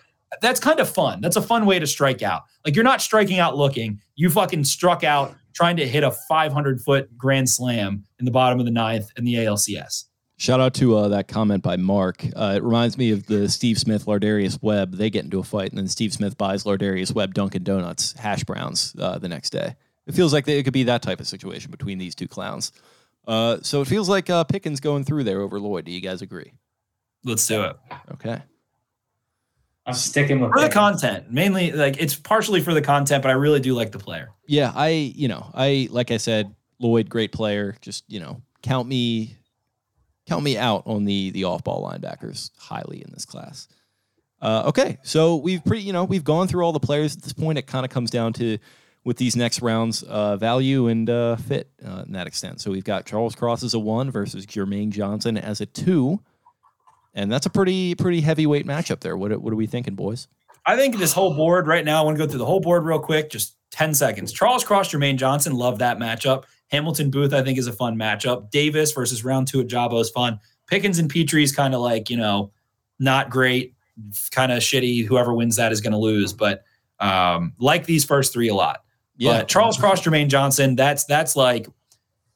that's 0.40 0.60
kind 0.60 0.78
of 0.80 0.88
fun. 0.88 1.20
That's 1.20 1.36
a 1.36 1.42
fun 1.42 1.66
way 1.66 1.78
to 1.78 1.86
strike 1.86 2.22
out. 2.22 2.42
Like 2.64 2.74
you're 2.76 2.84
not 2.84 3.02
striking 3.02 3.40
out 3.40 3.56
looking. 3.56 4.00
You 4.14 4.30
fucking 4.30 4.64
struck 4.64 5.02
out 5.02 5.34
trying 5.54 5.76
to 5.76 5.86
hit 5.86 6.04
a 6.04 6.10
500 6.10 6.80
foot 6.80 7.16
grand 7.16 7.48
slam 7.48 8.04
in 8.18 8.24
the 8.24 8.30
bottom 8.30 8.58
of 8.58 8.66
the 8.66 8.72
ninth 8.72 9.10
in 9.16 9.24
the 9.24 9.34
ALCS. 9.34 10.04
Shout 10.36 10.60
out 10.60 10.74
to 10.74 10.96
uh, 10.96 11.08
that 11.08 11.28
comment 11.28 11.62
by 11.62 11.76
Mark. 11.76 12.24
Uh, 12.34 12.54
it 12.56 12.62
reminds 12.62 12.98
me 12.98 13.12
of 13.12 13.26
the 13.26 13.48
Steve 13.48 13.78
Smith 13.78 14.06
Lardarius 14.06 14.60
Webb. 14.60 14.96
They 14.96 15.08
get 15.08 15.24
into 15.24 15.38
a 15.38 15.44
fight, 15.44 15.70
and 15.70 15.78
then 15.78 15.86
Steve 15.86 16.12
Smith 16.12 16.36
buys 16.36 16.64
Lardarius 16.64 17.14
Webb 17.14 17.34
Dunkin' 17.34 17.62
Donuts 17.62 18.14
hash 18.18 18.42
browns 18.42 18.96
uh, 18.98 19.18
the 19.18 19.28
next 19.28 19.50
day. 19.50 19.76
It 20.06 20.14
feels 20.14 20.32
like 20.32 20.44
they, 20.44 20.58
it 20.58 20.64
could 20.64 20.72
be 20.72 20.82
that 20.84 21.02
type 21.02 21.20
of 21.20 21.28
situation 21.28 21.70
between 21.70 21.98
these 21.98 22.16
two 22.16 22.26
clowns. 22.26 22.72
Uh, 23.26 23.58
so 23.62 23.80
it 23.80 23.86
feels 23.86 24.08
like 24.08 24.28
uh, 24.28 24.44
Pickens 24.44 24.80
going 24.80 25.04
through 25.04 25.24
there 25.24 25.40
over 25.40 25.60
Lloyd. 25.60 25.84
Do 25.84 25.92
you 25.92 26.00
guys 26.00 26.20
agree? 26.20 26.52
Let's 27.24 27.46
do 27.46 27.62
it. 27.62 27.76
Okay. 28.12 28.42
I'm 29.86 29.94
sticking 29.94 30.40
with 30.40 30.52
For 30.52 30.60
the 30.60 30.70
content, 30.70 31.30
mainly 31.30 31.72
like 31.72 31.98
it's 31.98 32.14
partially 32.14 32.60
for 32.60 32.72
the 32.72 32.80
content, 32.80 33.22
but 33.22 33.30
I 33.30 33.34
really 33.34 33.60
do 33.60 33.74
like 33.74 33.92
the 33.92 33.98
player. 33.98 34.30
Yeah, 34.46 34.72
I 34.74 34.88
you 34.88 35.28
know 35.28 35.50
I 35.54 35.88
like 35.90 36.10
I 36.10 36.16
said 36.16 36.54
Lloyd 36.78 37.08
great 37.08 37.32
player. 37.32 37.76
Just 37.82 38.04
you 38.08 38.20
know 38.20 38.40
count 38.62 38.88
me 38.88 39.36
count 40.26 40.42
me 40.42 40.56
out 40.56 40.84
on 40.86 41.04
the 41.04 41.30
the 41.30 41.44
off 41.44 41.64
ball 41.64 41.88
linebackers 41.88 42.50
highly 42.58 43.02
in 43.02 43.10
this 43.12 43.26
class. 43.26 43.68
Uh, 44.40 44.64
okay, 44.66 44.98
so 45.02 45.36
we've 45.36 45.64
pretty 45.64 45.82
you 45.82 45.92
know 45.92 46.04
we've 46.04 46.24
gone 46.24 46.48
through 46.48 46.64
all 46.64 46.72
the 46.72 46.80
players 46.80 47.16
at 47.16 47.22
this 47.22 47.32
point. 47.32 47.58
It 47.58 47.66
kind 47.66 47.84
of 47.84 47.90
comes 47.90 48.10
down 48.10 48.32
to 48.34 48.58
with 49.04 49.18
these 49.18 49.36
next 49.36 49.60
rounds 49.60 50.02
uh, 50.02 50.36
value 50.36 50.88
and 50.88 51.08
uh, 51.10 51.36
fit 51.36 51.70
uh, 51.86 52.04
in 52.06 52.12
that 52.12 52.26
extent. 52.26 52.60
So 52.60 52.70
we've 52.70 52.84
got 52.84 53.04
Charles 53.04 53.34
Cross 53.34 53.62
as 53.62 53.74
a 53.74 53.78
one 53.78 54.10
versus 54.10 54.46
Jermaine 54.46 54.90
Johnson 54.90 55.36
as 55.36 55.60
a 55.60 55.66
two, 55.66 56.20
and 57.14 57.30
that's 57.30 57.46
a 57.46 57.50
pretty 57.50 57.94
pretty 57.94 58.20
heavyweight 58.20 58.66
matchup 58.66 59.00
there. 59.00 59.16
What 59.16 59.40
what 59.40 59.52
are 59.52 59.56
we 59.56 59.66
thinking, 59.66 59.94
boys? 59.94 60.28
I 60.66 60.76
think 60.76 60.98
this 60.98 61.12
whole 61.12 61.34
board 61.34 61.66
right 61.66 61.84
now, 61.84 62.00
I 62.00 62.04
want 62.04 62.16
to 62.16 62.24
go 62.24 62.28
through 62.28 62.38
the 62.38 62.46
whole 62.46 62.60
board 62.60 62.84
real 62.84 62.98
quick, 62.98 63.30
just 63.30 63.56
10 63.72 63.92
seconds. 63.92 64.32
Charles 64.32 64.64
Cross, 64.64 64.92
Jermaine 64.92 65.16
Johnson, 65.16 65.54
love 65.54 65.78
that 65.80 65.98
matchup. 65.98 66.44
Hamilton 66.68 67.10
Booth, 67.10 67.34
I 67.34 67.42
think, 67.42 67.58
is 67.58 67.66
a 67.66 67.72
fun 67.72 67.96
matchup. 67.96 68.50
Davis 68.50 68.92
versus 68.92 69.24
round 69.24 69.46
two 69.46 69.62
Ojabo 69.62 70.00
is 70.00 70.08
fun. 70.10 70.40
Pickens 70.66 70.98
and 70.98 71.10
Petrie 71.10 71.44
is 71.44 71.54
kind 71.54 71.74
of 71.74 71.82
like, 71.82 72.08
you 72.08 72.16
know, 72.16 72.50
not 72.98 73.28
great, 73.28 73.74
kind 74.30 74.52
of 74.52 74.60
shitty. 74.60 75.04
Whoever 75.04 75.34
wins 75.34 75.56
that 75.56 75.70
is 75.70 75.82
going 75.82 75.92
to 75.92 75.98
lose. 75.98 76.32
But 76.32 76.64
um, 76.98 77.52
like 77.58 77.84
these 77.84 78.04
first 78.04 78.32
three 78.32 78.48
a 78.48 78.54
lot. 78.54 78.82
Yeah, 79.16 79.40
but 79.40 79.48
Charles 79.48 79.76
Cross, 79.76 80.02
Jermaine 80.02 80.28
Johnson, 80.28 80.74
that's 80.74 81.04
that's 81.04 81.36
like 81.36 81.68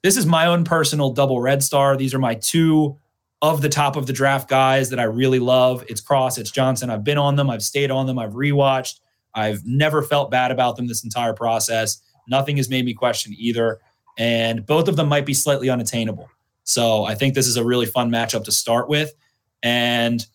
this 0.03 0.17
is 0.17 0.27
my 0.27 0.47
own 0.47 0.65
personal 0.65 1.11
double 1.11 1.41
red 1.41 1.63
star. 1.63 1.97
These 1.97 2.15
are 2.15 2.19
my 2.19 2.35
two 2.35 2.99
of 3.41 3.63
the 3.63 3.69
top 3.69 3.97
of 3.97 4.07
the 4.07 4.13
draft 4.13 4.49
guys 4.49 4.91
that 4.91 4.99
I 4.99 5.05
really 5.05 5.39
love. 5.39 5.85
It's 5.89 6.01
Cross, 6.01 6.39
it's 6.39 6.51
Johnson. 6.51 6.91
I've 6.91 7.05
been 7.05 7.19
on 7.19 7.37
them, 7.37 7.51
I've 7.51 7.63
stayed 7.63 7.91
on 7.91 8.07
them, 8.07 8.19
I've 8.19 8.33
rewatched. 8.33 9.01
I've 9.35 9.65
never 9.65 10.03
felt 10.03 10.31
bad 10.31 10.51
about 10.51 10.77
them 10.77 10.89
this 10.89 11.05
entire 11.05 11.33
process. 11.33 12.03
Nothing 12.29 12.57
has 12.57 12.69
made 12.69 12.85
me 12.85 12.95
question 12.95 13.35
either. 13.39 13.81
And 14.17 14.67
both 14.67 14.89
of 14.89 14.97
them 14.97 15.09
might 15.09 15.25
be 15.25 15.35
slightly 15.35 15.71
unattainable. 15.71 16.29
So 16.65 17.05
I 17.05 17.15
think 17.15 17.35
this 17.35 17.47
is 17.47 17.57
a 17.57 17.65
really 17.65 17.87
fun 17.87 18.11
matchup 18.11 18.45
to 18.45 18.53
start 18.53 18.89
with. 18.89 19.15
And 19.63 20.27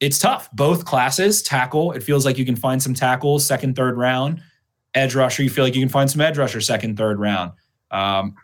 it's 0.00 0.18
tough. 0.18 0.50
Both 0.52 0.84
classes, 0.84 1.42
tackle, 1.42 1.92
it 1.92 2.02
feels 2.02 2.24
like 2.24 2.38
you 2.38 2.44
can 2.44 2.56
find 2.56 2.82
some 2.82 2.94
tackles 2.94 3.46
second, 3.46 3.74
third 3.74 3.96
round. 3.96 4.42
Edge 4.94 5.14
rusher, 5.14 5.42
you 5.42 5.50
feel 5.50 5.64
like 5.64 5.74
you 5.74 5.82
can 5.82 5.88
find 5.88 6.10
some 6.10 6.20
edge 6.20 6.38
rusher 6.38 6.60
second, 6.60 6.96
third 6.96 7.18
round. 7.18 7.52
Um, 7.90 8.34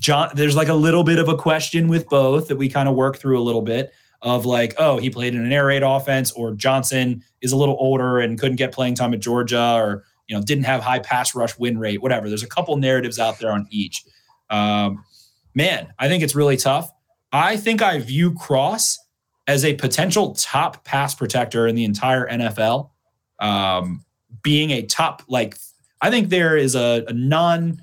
John, 0.00 0.30
there's 0.34 0.56
like 0.56 0.68
a 0.68 0.74
little 0.74 1.04
bit 1.04 1.18
of 1.18 1.28
a 1.28 1.36
question 1.36 1.88
with 1.88 2.08
both 2.08 2.48
that 2.48 2.56
we 2.56 2.68
kind 2.68 2.88
of 2.88 2.94
work 2.94 3.16
through 3.16 3.38
a 3.38 3.42
little 3.42 3.62
bit 3.62 3.92
of 4.22 4.46
like, 4.46 4.74
oh, 4.78 4.98
he 4.98 5.10
played 5.10 5.34
in 5.34 5.44
an 5.44 5.52
air 5.52 5.66
raid 5.66 5.82
offense, 5.82 6.32
or 6.32 6.54
Johnson 6.54 7.22
is 7.42 7.52
a 7.52 7.56
little 7.56 7.76
older 7.78 8.18
and 8.18 8.38
couldn't 8.38 8.56
get 8.56 8.72
playing 8.72 8.94
time 8.94 9.14
at 9.14 9.20
Georgia, 9.20 9.74
or 9.76 10.04
you 10.26 10.36
know 10.36 10.42
didn't 10.42 10.64
have 10.64 10.82
high 10.82 10.98
pass 10.98 11.34
rush 11.34 11.58
win 11.58 11.78
rate, 11.78 12.02
whatever. 12.02 12.28
There's 12.28 12.42
a 12.42 12.48
couple 12.48 12.76
narratives 12.76 13.18
out 13.18 13.38
there 13.38 13.52
on 13.52 13.66
each. 13.70 14.04
Um, 14.50 15.04
man, 15.54 15.92
I 15.98 16.08
think 16.08 16.22
it's 16.22 16.34
really 16.34 16.56
tough. 16.56 16.90
I 17.32 17.56
think 17.56 17.82
I 17.82 17.98
view 17.98 18.32
Cross 18.34 18.98
as 19.46 19.64
a 19.64 19.74
potential 19.74 20.34
top 20.34 20.84
pass 20.84 21.14
protector 21.14 21.66
in 21.66 21.74
the 21.74 21.84
entire 21.84 22.28
NFL. 22.28 22.90
Um, 23.40 24.04
being 24.42 24.70
a 24.70 24.82
top, 24.82 25.22
like, 25.28 25.56
I 26.00 26.10
think 26.10 26.28
there 26.28 26.56
is 26.56 26.74
a, 26.74 27.04
a 27.08 27.12
non 27.12 27.82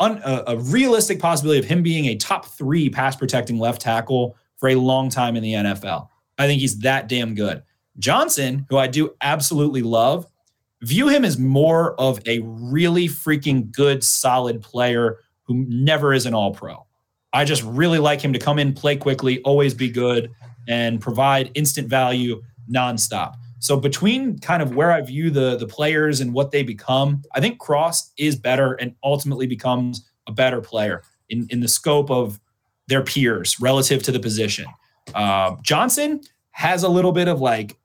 un, 0.00 0.20
a, 0.24 0.44
a, 0.48 0.56
realistic 0.56 1.18
possibility 1.20 1.58
of 1.58 1.64
him 1.64 1.82
being 1.82 2.06
a 2.06 2.16
top 2.16 2.46
three 2.46 2.88
pass 2.88 3.16
protecting 3.16 3.58
left 3.58 3.80
tackle 3.80 4.36
for 4.56 4.68
a 4.68 4.74
long 4.74 5.08
time 5.08 5.36
in 5.36 5.42
the 5.42 5.54
NFL. 5.54 6.08
I 6.38 6.46
think 6.46 6.60
he's 6.60 6.78
that 6.80 7.08
damn 7.08 7.34
good. 7.34 7.62
Johnson, 7.98 8.66
who 8.70 8.76
I 8.76 8.86
do 8.86 9.14
absolutely 9.20 9.82
love, 9.82 10.26
view 10.82 11.08
him 11.08 11.24
as 11.24 11.38
more 11.38 11.94
of 12.00 12.20
a 12.26 12.40
really 12.40 13.08
freaking 13.08 13.72
good, 13.72 14.04
solid 14.04 14.62
player 14.62 15.18
who 15.42 15.66
never 15.68 16.12
is 16.12 16.26
an 16.26 16.34
all 16.34 16.52
pro. 16.52 16.86
I 17.32 17.44
just 17.44 17.62
really 17.64 17.98
like 17.98 18.20
him 18.20 18.32
to 18.32 18.38
come 18.38 18.58
in, 18.58 18.72
play 18.72 18.96
quickly, 18.96 19.40
always 19.42 19.74
be 19.74 19.90
good, 19.90 20.30
and 20.68 21.00
provide 21.00 21.50
instant 21.54 21.88
value 21.88 22.42
nonstop. 22.70 23.34
So 23.60 23.76
between 23.76 24.38
kind 24.38 24.62
of 24.62 24.74
where 24.74 24.92
I 24.92 25.00
view 25.00 25.30
the 25.30 25.56
the 25.56 25.66
players 25.66 26.20
and 26.20 26.32
what 26.32 26.50
they 26.50 26.62
become, 26.62 27.22
I 27.34 27.40
think 27.40 27.58
Cross 27.58 28.12
is 28.16 28.36
better 28.36 28.74
and 28.74 28.94
ultimately 29.02 29.46
becomes 29.46 30.08
a 30.26 30.32
better 30.32 30.60
player 30.60 31.02
in 31.28 31.46
in 31.50 31.60
the 31.60 31.68
scope 31.68 32.10
of 32.10 32.38
their 32.86 33.02
peers 33.02 33.60
relative 33.60 34.02
to 34.04 34.12
the 34.12 34.20
position. 34.20 34.66
Uh, 35.14 35.56
Johnson 35.62 36.20
has 36.50 36.82
a 36.82 36.88
little 36.88 37.12
bit 37.12 37.28
of 37.28 37.40
like 37.40 37.76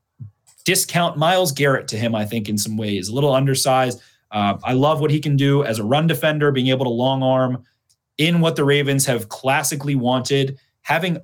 discount 0.66 1.18
Myles 1.18 1.52
Garrett 1.52 1.88
to 1.90 1.98
him, 1.98 2.16
I 2.16 2.26
think, 2.26 2.50
in 2.50 2.58
some 2.58 2.78
ways, 2.78 3.10
a 3.10 3.14
little 3.14 3.34
undersized. 3.34 4.02
Uh, 4.32 4.58
I 4.64 4.74
love 4.74 5.00
what 5.00 5.12
he 5.12 5.20
can 5.20 5.36
do 5.36 5.64
as 5.64 5.78
a 5.78 5.84
run 5.84 6.08
defender, 6.08 6.52
being 6.52 6.68
able 6.68 6.86
to 6.86 6.92
long 6.92 7.22
arm 7.22 7.64
in 8.18 8.40
what 8.40 8.56
the 8.56 8.64
Ravens 8.64 9.06
have 9.06 9.30
classically 9.30 9.96
wanted. 9.96 10.58
Having 10.82 11.20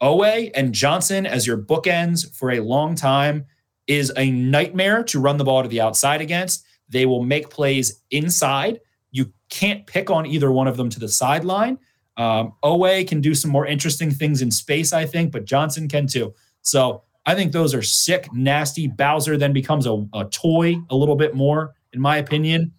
Oweh 0.00 0.50
and 0.54 0.72
Johnson 0.72 1.26
as 1.26 1.46
your 1.46 1.58
bookends 1.58 2.34
for 2.34 2.50
a 2.50 2.60
long 2.60 2.94
time 2.94 3.46
is 3.86 4.12
a 4.16 4.30
nightmare 4.30 5.02
to 5.04 5.20
run 5.20 5.36
the 5.36 5.44
ball 5.44 5.62
to 5.62 5.68
the 5.68 5.80
outside 5.80 6.20
against. 6.20 6.64
They 6.88 7.06
will 7.06 7.22
make 7.22 7.50
plays 7.50 8.02
inside. 8.10 8.80
You 9.10 9.32
can't 9.50 9.86
pick 9.86 10.10
on 10.10 10.26
either 10.26 10.52
one 10.52 10.68
of 10.68 10.76
them 10.76 10.88
to 10.90 11.00
the 11.00 11.08
sideline. 11.08 11.78
Um, 12.16 12.52
Oweh 12.62 13.06
can 13.08 13.20
do 13.20 13.34
some 13.34 13.50
more 13.50 13.66
interesting 13.66 14.10
things 14.10 14.42
in 14.42 14.50
space, 14.50 14.92
I 14.92 15.06
think, 15.06 15.32
but 15.32 15.44
Johnson 15.44 15.88
can 15.88 16.06
too. 16.06 16.34
So 16.62 17.02
I 17.24 17.34
think 17.34 17.52
those 17.52 17.74
are 17.74 17.82
sick, 17.82 18.32
nasty. 18.32 18.88
Bowser 18.88 19.36
then 19.36 19.52
becomes 19.52 19.86
a, 19.86 20.04
a 20.12 20.24
toy 20.26 20.76
a 20.90 20.96
little 20.96 21.16
bit 21.16 21.34
more, 21.34 21.74
in 21.92 22.00
my 22.00 22.16
opinion. 22.16 22.72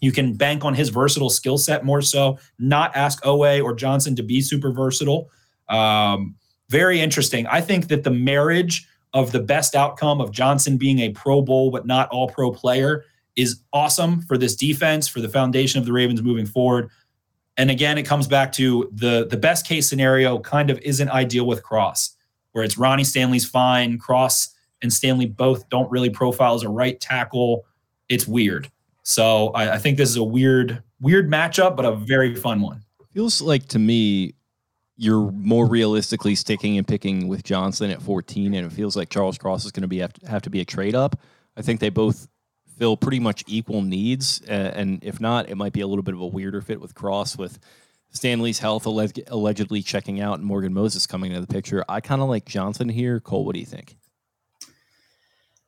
You 0.00 0.12
can 0.12 0.34
bank 0.34 0.64
on 0.64 0.74
his 0.74 0.88
versatile 0.88 1.28
skill 1.28 1.58
set 1.58 1.84
more 1.84 2.00
so, 2.00 2.38
not 2.58 2.94
ask 2.96 3.22
Oweh 3.22 3.62
or 3.62 3.74
Johnson 3.74 4.16
to 4.16 4.22
be 4.22 4.40
super 4.40 4.72
versatile. 4.72 5.30
Um, 5.68 6.36
very 6.70 7.00
interesting. 7.00 7.46
I 7.48 7.60
think 7.60 7.88
that 7.88 8.04
the 8.04 8.10
marriage 8.10 8.86
of 9.12 9.32
the 9.32 9.40
best 9.40 9.74
outcome 9.74 10.20
of 10.20 10.30
Johnson 10.30 10.76
being 10.76 11.00
a 11.00 11.10
Pro 11.10 11.42
Bowl 11.42 11.70
but 11.70 11.86
not 11.86 12.08
all 12.10 12.28
pro 12.28 12.52
player 12.52 13.04
is 13.36 13.60
awesome 13.72 14.22
for 14.22 14.36
this 14.36 14.54
defense, 14.54 15.08
for 15.08 15.20
the 15.20 15.28
foundation 15.28 15.78
of 15.78 15.86
the 15.86 15.92
Ravens 15.92 16.22
moving 16.22 16.46
forward. 16.46 16.90
And 17.56 17.70
again, 17.70 17.98
it 17.98 18.04
comes 18.04 18.26
back 18.26 18.52
to 18.52 18.88
the 18.92 19.26
the 19.26 19.36
best 19.36 19.66
case 19.66 19.88
scenario 19.88 20.38
kind 20.38 20.70
of 20.70 20.78
isn't 20.80 21.08
ideal 21.10 21.46
with 21.46 21.62
Cross, 21.62 22.16
where 22.52 22.64
it's 22.64 22.78
Ronnie 22.78 23.04
Stanley's 23.04 23.48
fine, 23.48 23.98
Cross 23.98 24.54
and 24.82 24.92
Stanley 24.92 25.26
both 25.26 25.68
don't 25.68 25.90
really 25.90 26.10
profile 26.10 26.54
as 26.54 26.62
a 26.62 26.68
right 26.68 26.98
tackle. 27.00 27.64
It's 28.08 28.26
weird. 28.26 28.70
So 29.02 29.48
I, 29.48 29.74
I 29.74 29.78
think 29.78 29.96
this 29.96 30.08
is 30.08 30.16
a 30.16 30.24
weird, 30.24 30.82
weird 31.00 31.30
matchup, 31.30 31.76
but 31.76 31.84
a 31.84 31.92
very 31.92 32.34
fun 32.34 32.60
one. 32.60 32.82
Feels 33.12 33.42
like 33.42 33.66
to 33.68 33.78
me 33.78 34.34
you're 35.00 35.30
more 35.32 35.66
realistically 35.66 36.34
sticking 36.34 36.76
and 36.76 36.86
picking 36.86 37.26
with 37.26 37.42
Johnson 37.42 37.90
at 37.90 38.02
14, 38.02 38.52
and 38.52 38.66
it 38.66 38.70
feels 38.70 38.96
like 38.98 39.08
Charles 39.08 39.38
Cross 39.38 39.64
is 39.64 39.72
going 39.72 39.80
to 39.80 39.88
be 39.88 40.00
have 40.00 40.12
to, 40.12 40.28
have 40.28 40.42
to 40.42 40.50
be 40.50 40.60
a 40.60 40.64
trade 40.66 40.94
up. 40.94 41.18
I 41.56 41.62
think 41.62 41.80
they 41.80 41.88
both 41.88 42.28
fill 42.76 42.98
pretty 42.98 43.18
much 43.18 43.42
equal 43.46 43.80
needs, 43.80 44.42
uh, 44.46 44.52
and 44.74 45.02
if 45.02 45.18
not, 45.18 45.48
it 45.48 45.54
might 45.54 45.72
be 45.72 45.80
a 45.80 45.86
little 45.86 46.02
bit 46.02 46.12
of 46.12 46.20
a 46.20 46.26
weirder 46.26 46.60
fit 46.60 46.82
with 46.82 46.94
Cross 46.94 47.38
with 47.38 47.58
Stanley's 48.10 48.58
health 48.58 48.84
alleg- 48.84 49.26
allegedly 49.28 49.80
checking 49.80 50.20
out 50.20 50.38
and 50.38 50.46
Morgan 50.46 50.74
Moses 50.74 51.06
coming 51.06 51.32
into 51.32 51.40
the 51.40 51.52
picture. 51.52 51.82
I 51.88 52.02
kind 52.02 52.20
of 52.20 52.28
like 52.28 52.44
Johnson 52.44 52.90
here. 52.90 53.20
Cole, 53.20 53.46
what 53.46 53.54
do 53.54 53.60
you 53.60 53.66
think? 53.66 53.96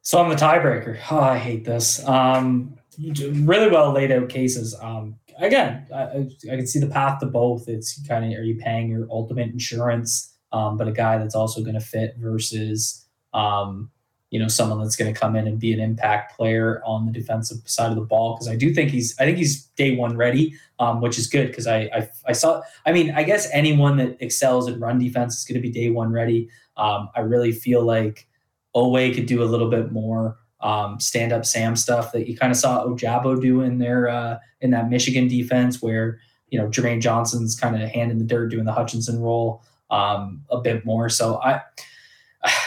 So 0.03 0.23
I'm 0.23 0.29
the 0.29 0.37
tiebreaker. 0.37 0.99
Oh, 1.11 1.21
I 1.21 1.39
hate 1.39 1.65
this. 1.65 2.07
Um, 2.07 2.77
really 2.99 3.71
well 3.71 3.93
laid 3.93 4.13
out 4.13 4.29
cases. 4.29 4.77
Um, 4.79 5.17
again, 5.39 5.87
I, 5.95 6.29
I 6.51 6.57
can 6.57 6.67
see 6.67 6.79
the 6.79 6.87
path 6.87 7.21
to 7.21 7.27
both. 7.27 7.69
It's 7.69 8.01
kind 8.07 8.25
of 8.25 8.39
are 8.39 8.43
you 8.43 8.57
paying 8.57 8.89
your 8.89 9.07
ultimate 9.11 9.51
insurance, 9.51 10.35
um, 10.53 10.77
but 10.77 10.89
a 10.89 10.93
guy 10.93 11.19
that's 11.19 11.35
also 11.35 11.63
going 11.63 11.75
to 11.75 11.81
fit 11.81 12.15
versus 12.19 13.07
um, 13.35 13.91
you 14.31 14.39
know 14.39 14.49
someone 14.49 14.81
that's 14.81 14.97
going 14.97 15.13
to 15.13 15.19
come 15.19 15.37
in 15.37 15.47
and 15.47 15.59
be 15.59 15.73
an 15.73 15.81
impact 15.81 16.37
player 16.37 16.83
on 16.85 17.07
the 17.07 17.13
defensive 17.13 17.59
side 17.67 17.91
of 17.91 17.97
the 17.97 18.05
ball. 18.05 18.35
Because 18.35 18.49
I 18.49 18.57
do 18.57 18.73
think 18.73 18.91
he's 18.91 19.15
I 19.19 19.25
think 19.25 19.39
he's 19.39 19.67
day 19.77 19.95
one 19.95 20.17
ready, 20.17 20.55
um, 20.79 21.01
which 21.01 21.19
is 21.19 21.27
good 21.27 21.49
because 21.49 21.67
I, 21.67 21.91
I, 21.95 22.09
I 22.27 22.33
saw 22.33 22.63
I 22.87 22.93
mean 22.93 23.13
I 23.15 23.23
guess 23.23 23.49
anyone 23.53 23.97
that 23.99 24.17
excels 24.21 24.69
in 24.69 24.81
run 24.81 24.99
defense 24.99 25.39
is 25.39 25.45
going 25.45 25.61
to 25.61 25.67
be 25.67 25.71
day 25.71 25.91
one 25.91 26.13
ready. 26.13 26.49
Um, 26.77 27.11
I 27.15 27.21
really 27.21 27.53
feel 27.53 27.85
like 27.85 28.27
Oweh 28.75 29.15
could 29.15 29.27
do 29.27 29.43
a 29.43 29.45
little 29.45 29.69
bit 29.69 29.93
more 29.93 30.39
um, 30.63 31.01
stand 31.01 31.33
up 31.33 31.45
Sam 31.45 31.77
stuff 31.77 32.13
that 32.13 32.29
you 32.29 32.37
kind 32.37 32.51
of 32.51 32.57
saw 32.57 32.85
Ojabo 32.87 33.41
do 33.41 33.63
in 33.63 33.79
their 33.79 34.09
uh, 34.09 34.39
in 34.61 34.71
that 34.71 34.91
Michigan 34.91 35.29
defense, 35.29 35.83
where 35.83 36.21
you 36.49 36.59
know 36.59 36.69
Jermaine 36.69 37.01
Johnson's 37.01 37.59
kind 37.59 37.81
of 37.81 37.89
hand 37.89 38.11
in 38.11 38.19
the 38.19 38.25
dirt 38.25 38.49
doing 38.51 38.65
the 38.65 38.73
Hutchinson 38.73 39.21
role 39.21 39.63
um, 39.91 40.45
a 40.51 40.61
bit 40.61 40.85
more. 40.85 41.09
So 41.09 41.41
I 41.43 41.63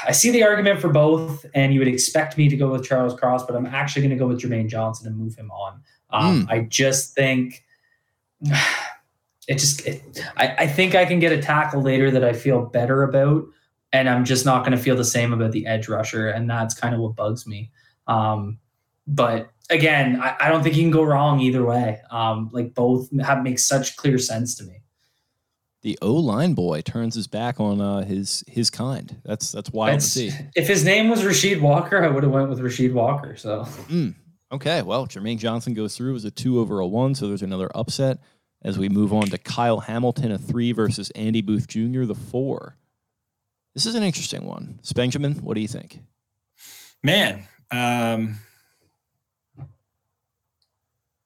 I 0.06 0.12
see 0.12 0.32
the 0.32 0.44
argument 0.44 0.80
for 0.80 0.90
both, 0.90 1.46
and 1.54 1.74
you 1.74 1.80
would 1.80 1.88
expect 1.88 2.38
me 2.38 2.50
to 2.50 2.58
go 2.58 2.72
with 2.72 2.86
Charles 2.86 3.18
Cross, 3.18 3.46
but 3.46 3.56
I'm 3.56 3.66
actually 3.66 4.02
going 4.02 4.18
to 4.18 4.24
go 4.24 4.28
with 4.28 4.42
Jermaine 4.42 4.70
Johnson 4.70 5.08
and 5.08 5.18
move 5.18 5.36
him 5.36 5.52
on. 5.52 5.82
Um, 6.12 6.46
mm. 6.46 6.52
I 6.52 6.62
just 6.62 7.16
think 7.16 7.64
it 8.42 9.56
just 9.58 9.86
it, 9.86 10.22
I, 10.38 10.56
I 10.60 10.68
think 10.68 10.96
I 10.96 11.06
can 11.06 11.20
get 11.20 11.32
a 11.32 11.42
tackle 11.42 11.82
later 11.82 12.12
that 12.12 12.24
I 12.24 12.34
feel 12.34 12.66
better 12.66 13.04
about 13.04 13.46
and 13.96 14.10
I'm 14.10 14.26
just 14.26 14.46
not 14.46 14.66
going 14.66 14.78
to 14.78 14.84
feel 14.84 14.98
the 14.98 15.06
same 15.06 15.32
about 15.32 15.54
the 15.54 15.66
edge 15.66 15.88
rusher, 15.88 16.28
and 16.28 16.50
that's 16.50 16.74
kind 16.74 16.94
of 16.94 17.00
what 17.00 17.16
bugs 17.16 17.48
me. 17.48 17.72
Um, 18.08 18.60
but 19.08 19.50
again, 19.70 20.22
I, 20.22 20.36
I, 20.42 20.50
don't 20.50 20.64
think 20.64 20.76
you 20.76 20.84
can 20.84 20.92
go 20.92 21.04
wrong 21.04 21.40
either 21.40 21.64
way. 21.64 22.02
Um, 22.12 22.50
like 22.52 22.74
both 22.74 23.10
have 23.22 23.44
make 23.44 23.60
such 23.60 23.96
clear 23.98 24.18
sense 24.18 24.56
to 24.56 24.64
me. 24.64 24.82
The 25.82 25.98
O 26.02 26.14
line 26.14 26.54
boy 26.54 26.82
turns 26.82 27.14
his 27.16 27.28
back 27.28 27.60
on 27.60 27.80
uh, 27.80 28.04
his 28.04 28.44
his 28.48 28.72
kind. 28.72 29.22
That's 29.24 29.52
that's 29.52 29.70
wild 29.72 30.00
to 30.00 30.06
see. 30.06 30.32
If 30.56 30.68
his 30.68 30.84
name 30.84 31.10
was 31.10 31.22
Rasheed 31.22 31.62
Walker, 31.62 32.04
I 32.04 32.08
would 32.08 32.24
have 32.24 32.32
went 32.32 32.50
with 32.50 32.60
Rasheed 32.60 32.94
Walker. 32.94 33.36
So 33.36 33.66
mm, 33.88 34.16
okay, 34.52 34.82
well, 34.82 35.06
Jermaine 35.06 35.38
Johnson 35.38 35.76
goes 35.76 35.96
through 35.96 36.16
as 36.16 36.26
a 36.26 36.32
two 36.32 36.60
over 36.60 36.80
a 36.80 36.88
one, 36.88 37.14
so 37.14 37.28
there's 37.28 37.44
another 37.44 37.70
upset. 37.76 38.20
As 38.64 38.80
we 38.80 38.90
move 38.90 39.14
on 39.14 39.28
to 39.28 39.38
Kyle 39.38 39.82
Hamilton, 39.82 40.32
a 40.32 40.40
three 40.40 40.72
versus 40.72 41.12
Andy 41.12 41.44
Booth 41.44 41.68
Jr., 41.68 42.06
the 42.06 42.16
four. 42.16 42.78
This 43.76 43.86
is 43.86 43.94
an 43.94 44.02
interesting 44.02 44.46
one. 44.46 44.80
Benjamin, 44.96 45.34
what 45.36 45.54
do 45.54 45.62
you 45.62 45.68
think? 45.68 46.00
Man, 47.04 47.46
um, 47.72 48.38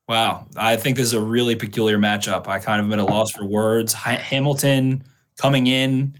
wow. 0.07 0.47
I 0.55 0.75
think 0.75 0.97
this 0.97 1.05
is 1.07 1.13
a 1.13 1.21
really 1.21 1.55
peculiar 1.55 1.97
matchup. 1.97 2.47
I 2.47 2.59
kind 2.59 2.79
of 2.79 2.87
am 2.87 2.93
at 2.93 2.99
a 2.99 3.03
loss 3.03 3.31
for 3.31 3.45
words. 3.45 3.93
Hamilton 3.93 5.03
coming 5.37 5.67
in 5.67 6.15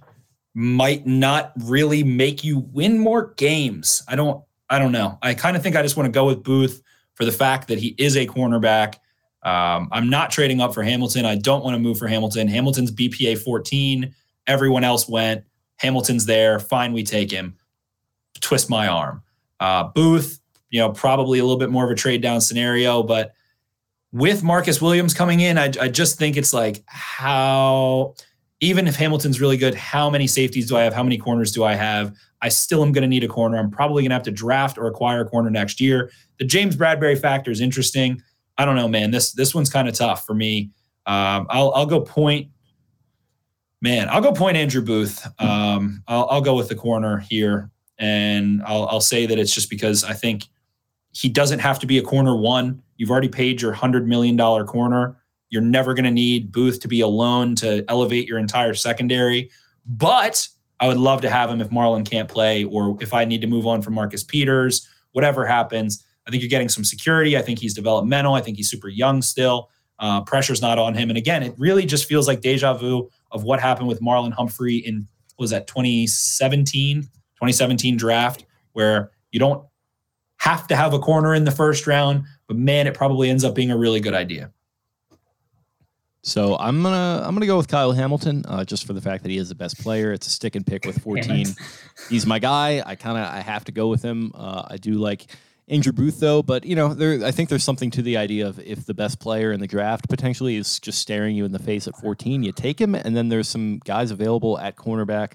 might 0.54 1.06
not 1.06 1.54
really 1.64 2.04
make 2.04 2.44
you 2.44 2.60
win 2.72 3.00
more 3.00 3.34
games. 3.38 4.04
I 4.08 4.16
don't 4.16 4.44
I 4.70 4.78
don't 4.78 4.92
know. 4.92 5.18
I 5.22 5.34
kind 5.34 5.58
of 5.58 5.64
think 5.64 5.76
I 5.76 5.82
just 5.82 5.98
want 5.98 6.06
to 6.08 6.12
go 6.12 6.26
with 6.26 6.44
Booth 6.44 6.84
for 7.16 7.26
the 7.26 7.32
fact 7.32 7.68
that 7.70 7.80
he 7.80 7.96
is 7.98 8.16
a 8.16 8.26
cornerback. 8.28 8.96
Um, 9.44 9.90
I'm 9.92 10.10
not 10.10 10.32
trading 10.32 10.62
up 10.62 10.74
for 10.74 10.84
Hamilton. 10.84 11.26
I 11.26 11.36
don't 11.36 11.64
want 11.64 11.76
to 11.76 11.80
move 11.80 11.98
for 11.98 12.08
Hamilton. 12.08 12.48
Hamilton's 12.48 12.92
BPA 12.92 13.40
14. 13.40 14.14
Everyone 14.48 14.84
else 14.84 15.08
went. 15.08 15.44
Hamilton's 15.78 16.26
there. 16.26 16.60
Fine, 16.60 16.94
we 16.94 17.04
take 17.04 17.32
him. 17.32 17.56
Twist 18.42 18.70
my 18.70 18.88
arm. 18.88 19.24
Uh, 19.60 19.86
Booth, 19.86 20.40
you 20.70 20.80
know, 20.80 20.92
probably 20.92 21.40
a 21.40 21.44
little 21.44 21.58
bit 21.58 21.70
more 21.70 21.86
of 21.86 21.92
a 21.92 21.96
trade 21.96 22.22
down 22.22 22.42
scenario, 22.42 23.04
but 23.04 23.34
with 24.12 24.44
Marcus 24.44 24.82
Williams 24.82 25.14
coming 25.14 25.40
in, 25.40 25.58
I, 25.58 25.72
I 25.80 25.88
just 25.88 26.18
think 26.18 26.38
it's 26.38 26.54
like 26.54 26.84
how, 26.88 28.16
even 28.60 28.88
if 28.88 28.96
Hamilton's 28.96 29.40
really 29.40 29.58
good, 29.58 29.76
how 29.76 30.10
many 30.10 30.28
safeties 30.28 30.68
do 30.68 30.78
I 30.78 30.82
have? 30.82 30.94
How 30.94 31.04
many 31.04 31.18
corners 31.18 31.52
do 31.52 31.64
I 31.64 31.76
have? 31.76 32.16
I 32.42 32.50
still 32.50 32.84
am 32.84 32.92
going 32.92 33.02
to 33.04 33.08
need 33.08 33.24
a 33.24 33.28
corner. 33.28 33.58
I'm 33.58 33.70
probably 33.70 34.04
going 34.04 34.10
to 34.10 34.16
have 34.16 34.24
to 34.24 34.32
draft 34.32 34.78
or 34.78 34.88
acquire 34.88 35.22
a 35.22 35.26
corner 35.26 35.50
next 35.50 35.80
year. 35.80 36.12
The 36.40 36.46
James 36.46 36.76
Bradberry 36.76 37.20
factor 37.20 37.52
is 37.52 37.62
interesting. 37.62 38.22
I 38.58 38.66
don't 38.66 38.76
know, 38.76 38.88
man. 38.88 39.12
This 39.12 39.32
this 39.32 39.56
one's 39.56 39.70
kind 39.70 39.88
of 39.88 39.94
tough 39.94 40.26
for 40.26 40.34
me. 40.34 40.72
Um, 41.06 41.48
I'll 41.50 41.72
I'll 41.72 41.86
go 41.86 42.02
point. 42.02 42.50
Man, 43.82 44.10
I'll 44.10 44.22
go 44.22 44.34
point 44.34 44.58
Andrew 44.58 44.82
Booth. 44.82 45.26
Um, 45.40 46.04
I'll, 46.08 46.28
I'll 46.30 46.42
go 46.42 46.56
with 46.56 46.68
the 46.68 46.76
corner 46.76 47.20
here, 47.30 47.72
and 48.00 48.64
I'll 48.66 48.86
I'll 48.88 49.02
say 49.02 49.26
that 49.26 49.38
it's 49.38 49.54
just 49.54 49.70
because 49.70 50.04
I 50.04 50.14
think 50.14 50.46
he 51.12 51.30
doesn't 51.30 51.60
have 51.60 51.80
to 51.80 51.88
be 51.88 51.98
a 51.98 52.02
corner 52.02 52.36
one. 52.36 52.82
You've 52.98 53.12
already 53.12 53.30
paid 53.30 53.62
your 53.62 53.74
hundred 53.74 54.08
million 54.08 54.36
dollar 54.36 54.66
corner. 54.66 55.18
You're 55.50 55.62
never 55.62 55.94
going 55.94 56.06
to 56.06 56.12
need 56.12 56.52
Booth 56.52 56.80
to 56.82 56.88
be 56.88 57.02
alone 57.02 57.56
to 57.56 57.84
elevate 57.88 58.28
your 58.28 58.38
entire 58.38 58.74
secondary. 58.74 59.50
But 59.86 60.48
I 60.80 60.88
would 60.88 60.98
love 60.98 61.22
to 61.22 61.30
have 61.30 61.50
him 61.50 61.60
if 61.60 61.70
Marlon 61.70 62.10
can't 62.10 62.30
play, 62.30 62.64
or 62.64 62.98
if 63.02 63.14
I 63.14 63.26
need 63.26 63.42
to 63.42 63.48
move 63.48 63.66
on 63.68 63.82
from 63.82 63.96
Marcus 63.96 64.24
Peters, 64.24 64.88
whatever 65.12 65.46
happens. 65.46 66.06
I 66.28 66.32
think 66.32 66.44
you're 66.44 66.50
getting 66.50 66.70
some 66.70 66.84
security. 66.84 67.36
I 67.36 67.42
think 67.42 67.60
he's 67.60 67.74
developmental. 67.74 68.36
I 68.36 68.42
think 68.42 68.58
he's 68.58 68.70
super 68.70 68.88
young 68.88 69.22
still. 69.22 69.70
Uh, 69.98 70.22
pressure's 70.22 70.62
not 70.62 70.78
on 70.78 70.94
him. 70.94 71.10
And 71.10 71.18
again, 71.18 71.44
it 71.44 71.54
really 71.58 71.86
just 71.86 72.06
feels 72.06 72.28
like 72.28 72.42
deja 72.42 72.74
vu 72.76 73.10
of 73.32 73.44
what 73.44 73.60
happened 73.60 73.88
with 73.88 74.00
Marlon 74.00 74.32
Humphrey 74.32 74.78
in 74.78 75.08
was 75.40 75.50
that 75.50 75.68
2017, 75.68 77.10
2017 77.40 77.98
draft, 77.98 78.46
where 78.74 79.12
you 79.32 79.40
don't 79.40 79.64
have 80.38 80.68
to 80.68 80.76
have 80.76 80.94
a 80.94 81.00
corner 81.00 81.34
in 81.36 81.44
the 81.44 81.52
first 81.52 81.88
round, 81.88 82.26
but 82.48 82.58
man, 82.58 82.88
it 82.88 82.94
probably 82.94 83.30
ends 83.30 83.44
up 83.44 83.54
being 83.56 83.72
a 83.72 83.78
really 83.78 84.00
good 84.00 84.14
idea. 84.14 84.52
So 86.22 86.58
I'm 86.58 86.84
gonna 86.84 87.24
I'm 87.26 87.34
gonna 87.34 87.46
go 87.46 87.58
with 87.58 87.70
Kyle 87.70 87.94
Hamilton 87.94 88.44
uh, 88.48 88.66
just 88.66 88.86
for 88.86 88.94
the 88.94 89.02
fact 89.02 89.24
that 89.24 89.30
he 89.30 89.38
is 89.38 89.50
the 89.50 89.56
best 89.56 89.80
player. 89.82 90.12
It's 90.12 90.28
a 90.28 90.30
stick 90.30 90.56
and 90.56 90.66
pick 90.66 90.86
with 90.86 91.02
14. 91.04 91.48
He's 92.10 92.26
my 92.26 92.40
guy. 92.40 92.84
I 92.86 92.96
kind 92.96 93.18
of 93.18 93.26
I 93.26 93.40
have 93.40 93.64
to 93.66 93.72
go 93.72 93.88
with 93.88 94.02
him. 94.02 94.32
Uh, 94.36 94.64
I 94.68 94.78
do 94.78 94.94
like 94.94 95.28
Andrew 95.70 95.94
Booth 95.94 96.20
though, 96.20 96.44
but 96.44 96.66
you 96.66 96.76
know 96.76 96.94
there 96.94 97.26
I 97.26 97.32
think 97.32 97.48
there's 97.48 97.64
something 97.64 97.90
to 97.92 98.02
the 98.02 98.18
idea 98.18 98.48
of 98.48 98.60
if 98.60 98.86
the 98.86 98.94
best 98.94 99.20
player 99.20 99.52
in 99.54 99.62
the 99.62 99.68
draft 99.68 100.10
potentially 100.10 100.58
is 100.58 100.80
just 100.80 101.00
staring 101.00 101.36
you 101.36 101.46
in 101.46 101.54
the 101.54 101.60
face 101.60 101.88
at 101.88 101.96
14, 101.96 102.44
you 102.44 102.52
take 102.52 102.82
him, 102.82 102.96
and 102.96 103.16
then 103.16 103.30
there's 103.30 103.48
some 103.48 103.80
guys 103.86 104.12
available 104.12 104.60
at 104.60 104.76
cornerback 104.76 105.34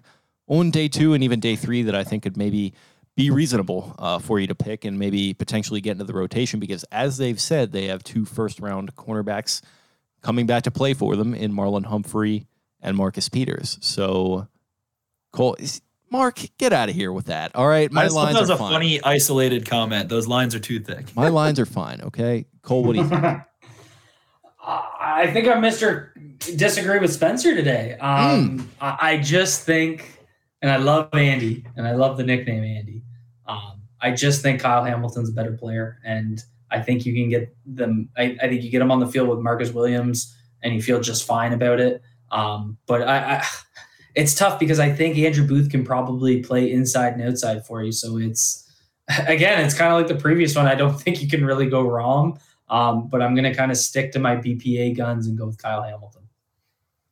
on 0.49 0.71
day 0.71 0.89
two 0.89 1.15
and 1.15 1.25
even 1.25 1.41
day 1.41 1.57
three 1.57 1.83
that 1.83 1.95
I 1.95 2.05
think 2.05 2.23
could 2.23 2.37
maybe 2.37 2.75
be 3.17 3.31
reasonable 3.31 3.95
uh, 3.99 4.19
for 4.19 4.41
you 4.41 4.47
to 4.49 4.55
pick 4.55 4.85
and 4.85 4.99
maybe 4.99 5.35
potentially 5.35 5.81
get 5.81 5.93
into 5.93 6.05
the 6.05 6.13
rotation 6.13 6.59
because 6.59 6.85
as 6.91 7.17
they've 7.17 7.41
said 7.41 7.71
they 7.71 7.87
have 7.87 8.03
two 8.03 8.25
first 8.25 8.59
round 8.59 8.97
cornerbacks 8.97 9.63
coming 10.21 10.47
back 10.47 10.65
to 10.65 10.71
play 10.71 10.95
for 10.95 11.15
them 11.15 11.35
in 11.35 11.53
Marlon 11.53 11.87
Humphrey 11.87 12.47
and 12.81 12.97
Marcus 12.97 13.29
Peters. 13.29 13.79
So, 13.81 14.49
Cole, 15.33 15.57
Mark, 16.11 16.41
get 16.59 16.73
out 16.73 16.89
of 16.89 16.95
here 16.95 17.13
with 17.13 17.27
that. 17.27 17.55
All 17.55 17.69
right, 17.69 17.91
my 17.91 18.07
lines 18.09 18.37
are 18.37 18.53
a 18.53 18.57
fine. 18.57 18.73
funny 18.73 19.03
isolated 19.03 19.69
comment. 19.69 20.09
Those 20.09 20.27
lines 20.27 20.55
are 20.55 20.61
too 20.61 20.81
thick. 20.81 21.15
My 21.15 21.29
lines 21.29 21.61
are 21.61 21.67
fine. 21.67 22.01
Okay, 22.03 22.47
Cole, 22.63 22.85
what 22.85 22.95
do 22.95 23.01
you 23.01 23.09
think? 23.09 23.23
I 24.67 25.31
think 25.33 25.47
I'm 25.47 25.61
Mr. 25.63 26.11
Disagree 26.57 26.99
with 26.99 27.13
Spencer 27.13 27.55
today. 27.55 27.99
Um, 28.01 28.61
mm. 28.61 28.67
I 28.81 29.19
just 29.19 29.65
think, 29.65 30.14
and 30.65 30.73
I 30.73 30.79
love 30.79 31.11
Andy, 31.13 31.63
and 31.77 31.87
I 31.87 31.93
love 31.93 32.17
the 32.17 32.23
nickname 32.23 32.65
Andy. 32.65 33.03
Um, 33.47 33.83
I 34.01 34.13
just 34.13 34.41
think 34.41 34.63
Kyle 34.63 34.83
Hamilton's 34.83 35.29
a 35.29 35.33
better 35.33 35.53
player, 35.53 35.99
and 36.07 36.43
I 36.71 36.81
think 36.81 37.05
you 37.05 37.13
can 37.13 37.29
get 37.29 37.55
them. 37.67 38.09
I, 38.17 38.35
I, 38.41 38.49
think 38.49 38.63
you 38.63 38.71
get 38.71 38.79
them 38.79 38.91
on 38.91 38.99
the 38.99 39.07
field 39.07 39.29
with 39.29 39.41
Marcus 39.41 39.73
Williams, 39.73 40.35
and 40.63 40.75
you 40.75 40.81
feel 40.81 41.03
just 41.03 41.27
fine 41.27 41.53
about 41.53 41.81
it. 41.81 42.01
Um, 42.33 42.79
but 42.87 43.03
I, 43.03 43.35
I, 43.35 43.45
it's 44.15 44.35
tough 44.35 44.59
because 44.59 44.81
I 44.81 44.91
think 44.91 45.19
Andrew 45.19 45.47
Booth 45.47 45.71
can 45.71 45.85
probably 45.85 46.43
play 46.43 46.73
inside 46.73 47.13
and 47.13 47.29
outside 47.29 47.67
for 47.67 47.83
you. 47.83 47.93
So 47.93 48.17
it's 48.17 48.67
again, 49.27 49.63
it's 49.63 49.75
kind 49.75 49.93
of 49.93 49.99
like 49.99 50.09
the 50.09 50.23
previous 50.23 50.57
one. 50.57 50.67
I 50.67 50.77
don't 50.77 50.99
think 50.99 51.21
you 51.21 51.29
can 51.29 51.45
really 51.45 51.67
go 51.69 51.83
wrong. 51.83 52.41
Um, 52.71 53.09
but 53.09 53.21
I'm 53.21 53.35
going 53.35 53.45
to 53.45 53.55
kind 53.55 53.71
of 53.71 53.77
stick 53.77 54.13
to 54.13 54.19
my 54.19 54.37
BPA 54.37 54.97
guns 54.97 55.27
and 55.27 55.37
go 55.37 55.45
with 55.45 55.59
Kyle 55.59 55.83
Hamilton. 55.83 56.23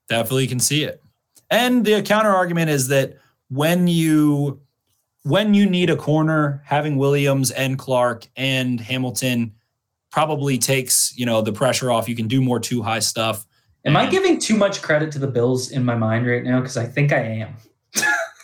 Definitely 0.08 0.46
can 0.46 0.58
see 0.58 0.84
it. 0.84 1.02
And 1.50 1.84
the 1.84 2.00
counter 2.00 2.30
argument 2.30 2.70
is 2.70 2.88
that 2.88 3.18
when 3.52 3.86
you 3.86 4.60
when 5.24 5.54
you 5.54 5.68
need 5.68 5.90
a 5.90 5.96
corner, 5.96 6.62
having 6.64 6.96
Williams 6.96 7.50
and 7.52 7.78
Clark 7.78 8.26
and 8.36 8.80
Hamilton 8.80 9.52
probably 10.10 10.58
takes, 10.58 11.16
you 11.16 11.26
know, 11.26 11.42
the 11.42 11.52
pressure 11.52 11.90
off. 11.90 12.08
You 12.08 12.16
can 12.16 12.26
do 12.26 12.40
more 12.40 12.58
too 12.58 12.82
high 12.82 12.98
stuff. 12.98 13.46
Am 13.84 13.96
I 13.96 14.06
giving 14.06 14.38
too 14.38 14.56
much 14.56 14.82
credit 14.82 15.12
to 15.12 15.18
the 15.18 15.26
Bills 15.26 15.70
in 15.70 15.84
my 15.84 15.94
mind 15.94 16.26
right 16.26 16.42
now? 16.42 16.60
Because 16.60 16.76
I 16.76 16.86
think 16.86 17.12
I 17.12 17.20
am. 17.20 17.56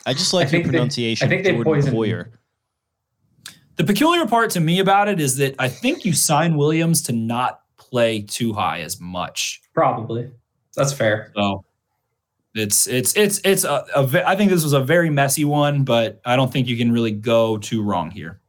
I 0.06 0.12
just 0.12 0.32
like 0.32 0.50
the 0.50 0.62
pronunciation. 0.62 1.28
They, 1.28 1.38
I 1.38 1.42
think 1.42 1.56
they 1.56 1.62
poisoned 1.62 1.96
Poyer. 1.96 2.30
The 3.76 3.84
peculiar 3.84 4.26
part 4.26 4.50
to 4.52 4.60
me 4.60 4.80
about 4.80 5.08
it 5.08 5.20
is 5.20 5.36
that 5.36 5.54
I 5.58 5.68
think 5.68 6.04
you 6.04 6.12
sign 6.12 6.56
Williams 6.56 7.02
to 7.02 7.12
not 7.12 7.60
play 7.76 8.22
too 8.22 8.52
high 8.52 8.80
as 8.80 9.00
much. 9.00 9.60
Probably. 9.74 10.30
That's 10.74 10.92
fair. 10.92 11.32
So 11.36 11.64
it's 12.58 12.86
it's 12.86 13.16
it's 13.16 13.40
it's 13.44 13.64
a, 13.64 13.84
a 13.94 14.28
I 14.28 14.36
think 14.36 14.50
this 14.50 14.62
was 14.62 14.72
a 14.72 14.80
very 14.80 15.10
messy 15.10 15.44
one, 15.44 15.84
but 15.84 16.20
I 16.24 16.36
don't 16.36 16.52
think 16.52 16.68
you 16.68 16.76
can 16.76 16.92
really 16.92 17.12
go 17.12 17.58
too 17.58 17.82
wrong 17.82 18.10
here. 18.10 18.40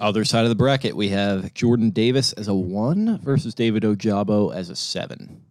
Other 0.00 0.24
side 0.24 0.44
of 0.44 0.48
the 0.48 0.54
bracket, 0.54 0.94
we 0.94 1.08
have 1.08 1.52
Jordan 1.54 1.90
Davis 1.90 2.32
as 2.34 2.46
a 2.46 2.54
one 2.54 3.18
versus 3.20 3.54
David 3.54 3.82
Ojabo 3.82 4.54
as 4.54 4.70
a 4.70 4.76
seven. 4.76 5.42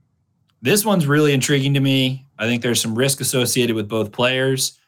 This 0.61 0.85
one's 0.85 1.05
really 1.05 1.34
intriguing 1.34 1.73
to 1.73 1.79
me. 1.79 2.25
I 2.39 2.45
think 2.45 2.61
there's 2.61 2.81
some 2.81 2.95
risk 2.95 3.19
associated 3.21 3.75
with 3.75 3.89
both 3.89 4.11
players. 4.11 4.79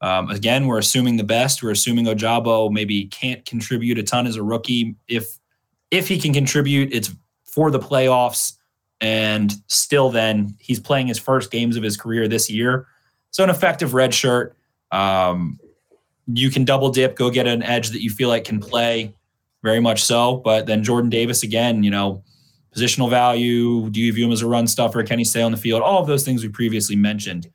Um, 0.00 0.30
again, 0.30 0.66
we're 0.66 0.78
assuming 0.78 1.16
the 1.16 1.24
best. 1.24 1.62
We're 1.62 1.70
assuming 1.70 2.06
Ojabo 2.06 2.72
maybe 2.72 3.06
can't 3.06 3.44
contribute 3.44 3.98
a 3.98 4.02
ton 4.02 4.26
as 4.26 4.36
a 4.36 4.42
rookie. 4.42 4.96
If 5.08 5.38
if 5.90 6.08
he 6.08 6.18
can 6.18 6.32
contribute, 6.32 6.92
it's 6.92 7.14
for 7.44 7.70
the 7.70 7.78
playoffs. 7.78 8.54
And 9.02 9.52
still, 9.66 10.10
then 10.10 10.56
he's 10.58 10.80
playing 10.80 11.08
his 11.08 11.18
first 11.18 11.50
games 11.50 11.76
of 11.76 11.82
his 11.82 11.98
career 11.98 12.28
this 12.28 12.48
year. 12.48 12.86
So, 13.30 13.44
an 13.44 13.50
effective 13.50 13.92
red 13.92 14.14
shirt. 14.14 14.56
Um, 14.90 15.58
you 16.26 16.50
can 16.50 16.64
double 16.64 16.90
dip, 16.90 17.16
go 17.16 17.28
get 17.28 17.46
an 17.46 17.62
edge 17.62 17.90
that 17.90 18.02
you 18.02 18.08
feel 18.08 18.28
like 18.28 18.44
can 18.44 18.60
play 18.60 19.14
very 19.62 19.80
much 19.80 20.02
so. 20.04 20.36
But 20.36 20.66
then 20.66 20.84
Jordan 20.84 21.10
Davis, 21.10 21.42
again, 21.42 21.82
you 21.82 21.90
know, 21.90 22.22
positional 22.74 23.10
value. 23.10 23.90
Do 23.90 24.00
you 24.00 24.12
view 24.12 24.26
him 24.26 24.32
as 24.32 24.42
a 24.42 24.46
run 24.46 24.66
stuffer? 24.66 25.02
Can 25.02 25.18
he 25.18 25.24
stay 25.24 25.42
on 25.42 25.50
the 25.50 25.58
field? 25.58 25.82
All 25.82 26.00
of 26.00 26.06
those 26.06 26.24
things 26.24 26.42
we 26.42 26.48
previously 26.48 26.96
mentioned. 26.96 27.50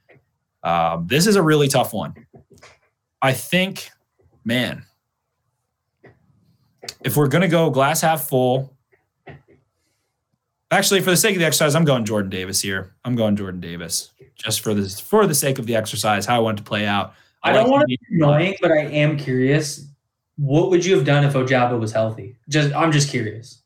Um, 0.64 1.08
this 1.08 1.28
is 1.28 1.36
a 1.36 1.42
really 1.42 1.68
tough 1.68 1.94
one. 1.94 2.14
I 3.22 3.34
think, 3.34 3.90
man, 4.44 4.84
if 7.02 7.16
we're 7.16 7.28
going 7.28 7.42
to 7.42 7.48
go 7.48 7.70
glass 7.70 8.02
half 8.02 8.28
full, 8.28 8.77
Actually, 10.70 11.02
for 11.02 11.12
the 11.12 11.18
sake 11.18 11.34
of 11.34 11.40
the 11.40 11.46
exercise, 11.46 11.76
I'm 11.76 11.86
going 11.86 12.04
Jordan 12.04 12.30
Davis 12.30 12.62
here. 12.62 12.94
I'm 13.06 13.16
going 13.16 13.36
Jordan 13.36 13.62
Davis 13.62 14.12
just 14.36 14.62
for 14.62 14.74
this 14.74 15.00
for 15.00 15.26
the 15.26 15.36
sake 15.36 15.60
of 15.60 15.66
the 15.66 15.76
exercise, 15.76 16.26
how 16.26 16.36
I 16.36 16.40
want 16.40 16.58
to 16.58 16.64
play 16.64 16.86
out. 16.86 17.14
I, 17.44 17.52
I 17.52 17.54
don't 17.54 17.64
like 17.64 17.72
want 17.72 17.82
to 17.82 17.88
be 17.88 18.00
annoying, 18.12 18.56
but 18.62 18.72
I 18.72 18.82
am 18.82 19.18
curious. 19.18 19.88
What 20.38 20.70
would 20.70 20.86
you 20.86 20.96
have 20.96 21.06
done 21.06 21.24
if 21.24 21.34
Ojabo 21.34 21.80
was 21.80 21.92
healthy? 21.92 22.36
Just 22.50 22.74
I'm 22.74 22.92
just 22.92 23.10
curious. 23.10 23.62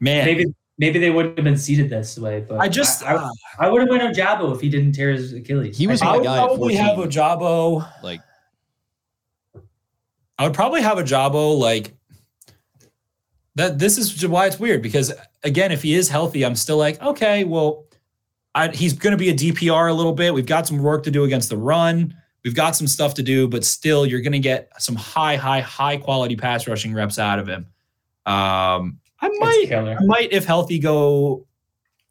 Man, 0.00 0.24
maybe 0.24 0.54
maybe 0.78 0.98
they 0.98 1.10
wouldn't 1.10 1.38
have 1.38 1.44
been 1.44 1.56
seated 1.56 1.88
this 1.88 2.18
way. 2.18 2.44
But 2.46 2.60
I 2.60 2.68
just 2.68 3.02
I, 3.02 3.16
I, 3.16 3.30
I 3.60 3.68
would 3.68 3.80
have 3.80 3.90
went 3.90 4.02
Ojabo 4.02 4.54
if 4.54 4.60
he 4.60 4.68
didn't 4.68 4.92
tear 4.92 5.12
his 5.12 5.32
Achilles. 5.32 5.78
He 5.78 5.86
was 5.86 6.02
I 6.02 6.18
my 6.18 6.24
guy. 6.24 6.36
Probably 6.36 6.74
have 6.74 6.98
Ojabo. 6.98 7.88
Like 8.02 8.20
I 10.38 10.44
would 10.44 10.54
probably 10.54 10.82
have 10.82 10.98
Ojabo 10.98 11.58
like 11.58 11.94
that 13.56 13.78
this 13.78 13.98
is 13.98 14.26
why 14.26 14.46
it's 14.46 14.58
weird 14.58 14.82
because 14.82 15.12
again, 15.42 15.72
if 15.72 15.82
he 15.82 15.94
is 15.94 16.08
healthy, 16.08 16.44
I'm 16.44 16.56
still 16.56 16.76
like, 16.76 17.00
okay, 17.02 17.44
well, 17.44 17.86
I, 18.54 18.68
he's 18.68 18.92
going 18.92 19.12
to 19.12 19.16
be 19.16 19.30
a 19.30 19.34
DPR 19.34 19.90
a 19.90 19.92
little 19.92 20.12
bit. 20.12 20.32
We've 20.32 20.46
got 20.46 20.66
some 20.66 20.78
work 20.78 21.02
to 21.04 21.10
do 21.10 21.24
against 21.24 21.50
the 21.50 21.56
run. 21.56 22.14
We've 22.44 22.54
got 22.54 22.76
some 22.76 22.86
stuff 22.86 23.14
to 23.14 23.22
do, 23.22 23.48
but 23.48 23.64
still, 23.64 24.04
you're 24.04 24.20
going 24.20 24.32
to 24.32 24.38
get 24.38 24.70
some 24.78 24.94
high, 24.94 25.36
high, 25.36 25.60
high 25.60 25.96
quality 25.96 26.36
pass 26.36 26.68
rushing 26.68 26.92
reps 26.92 27.18
out 27.18 27.38
of 27.38 27.48
him. 27.48 27.66
Um, 28.26 28.98
I 29.20 29.28
might, 29.38 29.72
I 29.72 29.98
might, 30.04 30.32
if 30.32 30.44
healthy, 30.44 30.78
go. 30.78 31.46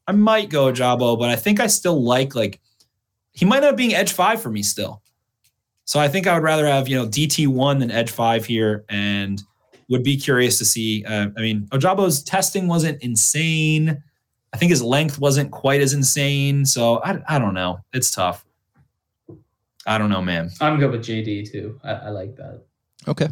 I 0.07 0.11
might 0.11 0.49
go 0.49 0.71
Jabo, 0.71 1.17
but 1.17 1.29
I 1.29 1.35
think 1.35 1.59
I 1.59 1.67
still 1.67 2.03
like 2.03 2.35
like 2.35 2.59
he 3.31 3.45
might 3.45 3.57
end 3.57 3.67
up 3.67 3.77
being 3.77 3.93
edge 3.93 4.11
five 4.11 4.41
for 4.41 4.49
me 4.49 4.61
still. 4.63 5.01
So 5.85 5.99
I 5.99 6.09
think 6.09 6.27
I 6.27 6.33
would 6.33 6.43
rather 6.43 6.67
have 6.67 6.89
you 6.89 6.97
know 6.97 7.07
DT 7.07 7.47
one 7.47 7.79
than 7.79 7.91
edge 7.91 8.11
five 8.11 8.45
here, 8.45 8.83
and 8.89 9.41
would 9.93 10.03
be 10.03 10.17
curious 10.17 10.57
to 10.57 10.65
see. 10.65 11.05
Uh, 11.05 11.27
I 11.37 11.41
mean, 11.41 11.67
Ojabo's 11.67 12.23
testing 12.23 12.67
wasn't 12.67 13.01
insane. 13.01 14.03
I 14.51 14.57
think 14.57 14.71
his 14.71 14.81
length 14.81 15.19
wasn't 15.19 15.51
quite 15.51 15.81
as 15.81 15.93
insane. 15.93 16.65
So 16.65 17.01
I, 17.03 17.19
I 17.27 17.39
don't 17.39 17.53
know. 17.53 17.79
It's 17.93 18.11
tough. 18.11 18.43
I 19.85 19.97
don't 19.97 20.09
know, 20.09 20.21
man. 20.21 20.49
I'm 20.59 20.79
good 20.79 20.91
with 20.91 21.01
JD 21.01 21.51
too. 21.51 21.79
I, 21.83 21.91
I 21.91 22.09
like 22.09 22.35
that. 22.37 22.63
Okay. 23.07 23.27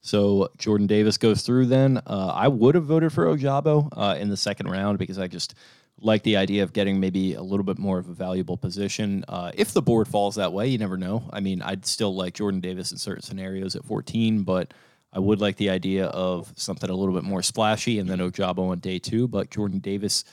So 0.00 0.48
Jordan 0.56 0.86
Davis 0.86 1.18
goes 1.18 1.42
through 1.42 1.66
then. 1.66 1.98
Uh, 2.06 2.32
I 2.34 2.48
would 2.48 2.74
have 2.74 2.84
voted 2.84 3.12
for 3.12 3.26
Ojabo 3.26 3.90
uh, 3.92 4.16
in 4.18 4.30
the 4.30 4.36
second 4.36 4.70
round 4.70 4.98
because 4.98 5.18
I 5.18 5.26
just 5.26 5.54
like 6.00 6.22
the 6.22 6.36
idea 6.36 6.62
of 6.62 6.72
getting 6.72 7.00
maybe 7.00 7.34
a 7.34 7.42
little 7.42 7.64
bit 7.64 7.78
more 7.78 7.98
of 7.98 8.08
a 8.08 8.14
valuable 8.14 8.56
position. 8.56 9.24
Uh, 9.28 9.50
if 9.54 9.72
the 9.72 9.82
board 9.82 10.08
falls 10.08 10.36
that 10.36 10.52
way, 10.52 10.68
you 10.68 10.78
never 10.78 10.96
know. 10.96 11.28
I 11.32 11.40
mean, 11.40 11.60
I'd 11.60 11.84
still 11.84 12.14
like 12.14 12.34
Jordan 12.34 12.60
Davis 12.60 12.92
in 12.92 12.98
certain 12.98 13.22
scenarios 13.22 13.76
at 13.76 13.84
14, 13.84 14.44
but 14.44 14.72
I 15.12 15.18
would 15.18 15.40
like 15.40 15.56
the 15.56 15.70
idea 15.70 16.06
of 16.06 16.52
something 16.56 16.90
a 16.90 16.94
little 16.94 17.14
bit 17.14 17.24
more 17.24 17.42
splashy 17.42 17.98
and 17.98 18.08
then 18.08 18.18
Ojabo 18.18 18.70
on 18.70 18.78
day 18.78 18.98
two. 18.98 19.26
But 19.26 19.50
Jordan 19.50 19.78
Davis 19.78 20.24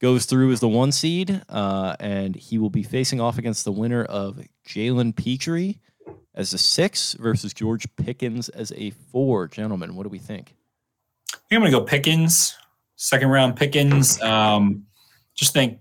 goes 0.00 0.26
through 0.26 0.52
as 0.52 0.60
the 0.60 0.68
one 0.68 0.92
seed, 0.92 1.42
uh, 1.48 1.96
and 2.00 2.34
he 2.34 2.58
will 2.58 2.70
be 2.70 2.82
facing 2.82 3.20
off 3.20 3.38
against 3.38 3.64
the 3.64 3.72
winner 3.72 4.04
of 4.04 4.40
Jalen 4.68 5.14
Pitre 5.16 5.78
as 6.34 6.52
a 6.52 6.58
six 6.58 7.14
versus 7.14 7.54
George 7.54 7.86
Pickens 7.96 8.48
as 8.48 8.72
a 8.76 8.90
four. 8.90 9.46
Gentlemen, 9.46 9.94
what 9.94 10.02
do 10.02 10.08
we 10.08 10.18
think? 10.18 10.54
I 11.32 11.36
think 11.48 11.52
I'm 11.52 11.60
going 11.60 11.72
to 11.72 11.78
go 11.78 11.84
Pickens, 11.84 12.56
second 12.96 13.28
round 13.28 13.56
Pickens. 13.56 14.20
Um, 14.20 14.84
just 15.34 15.52
think 15.52 15.78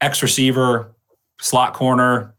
X 0.00 0.22
receiver, 0.22 0.94
slot 1.40 1.74
corner. 1.74 2.34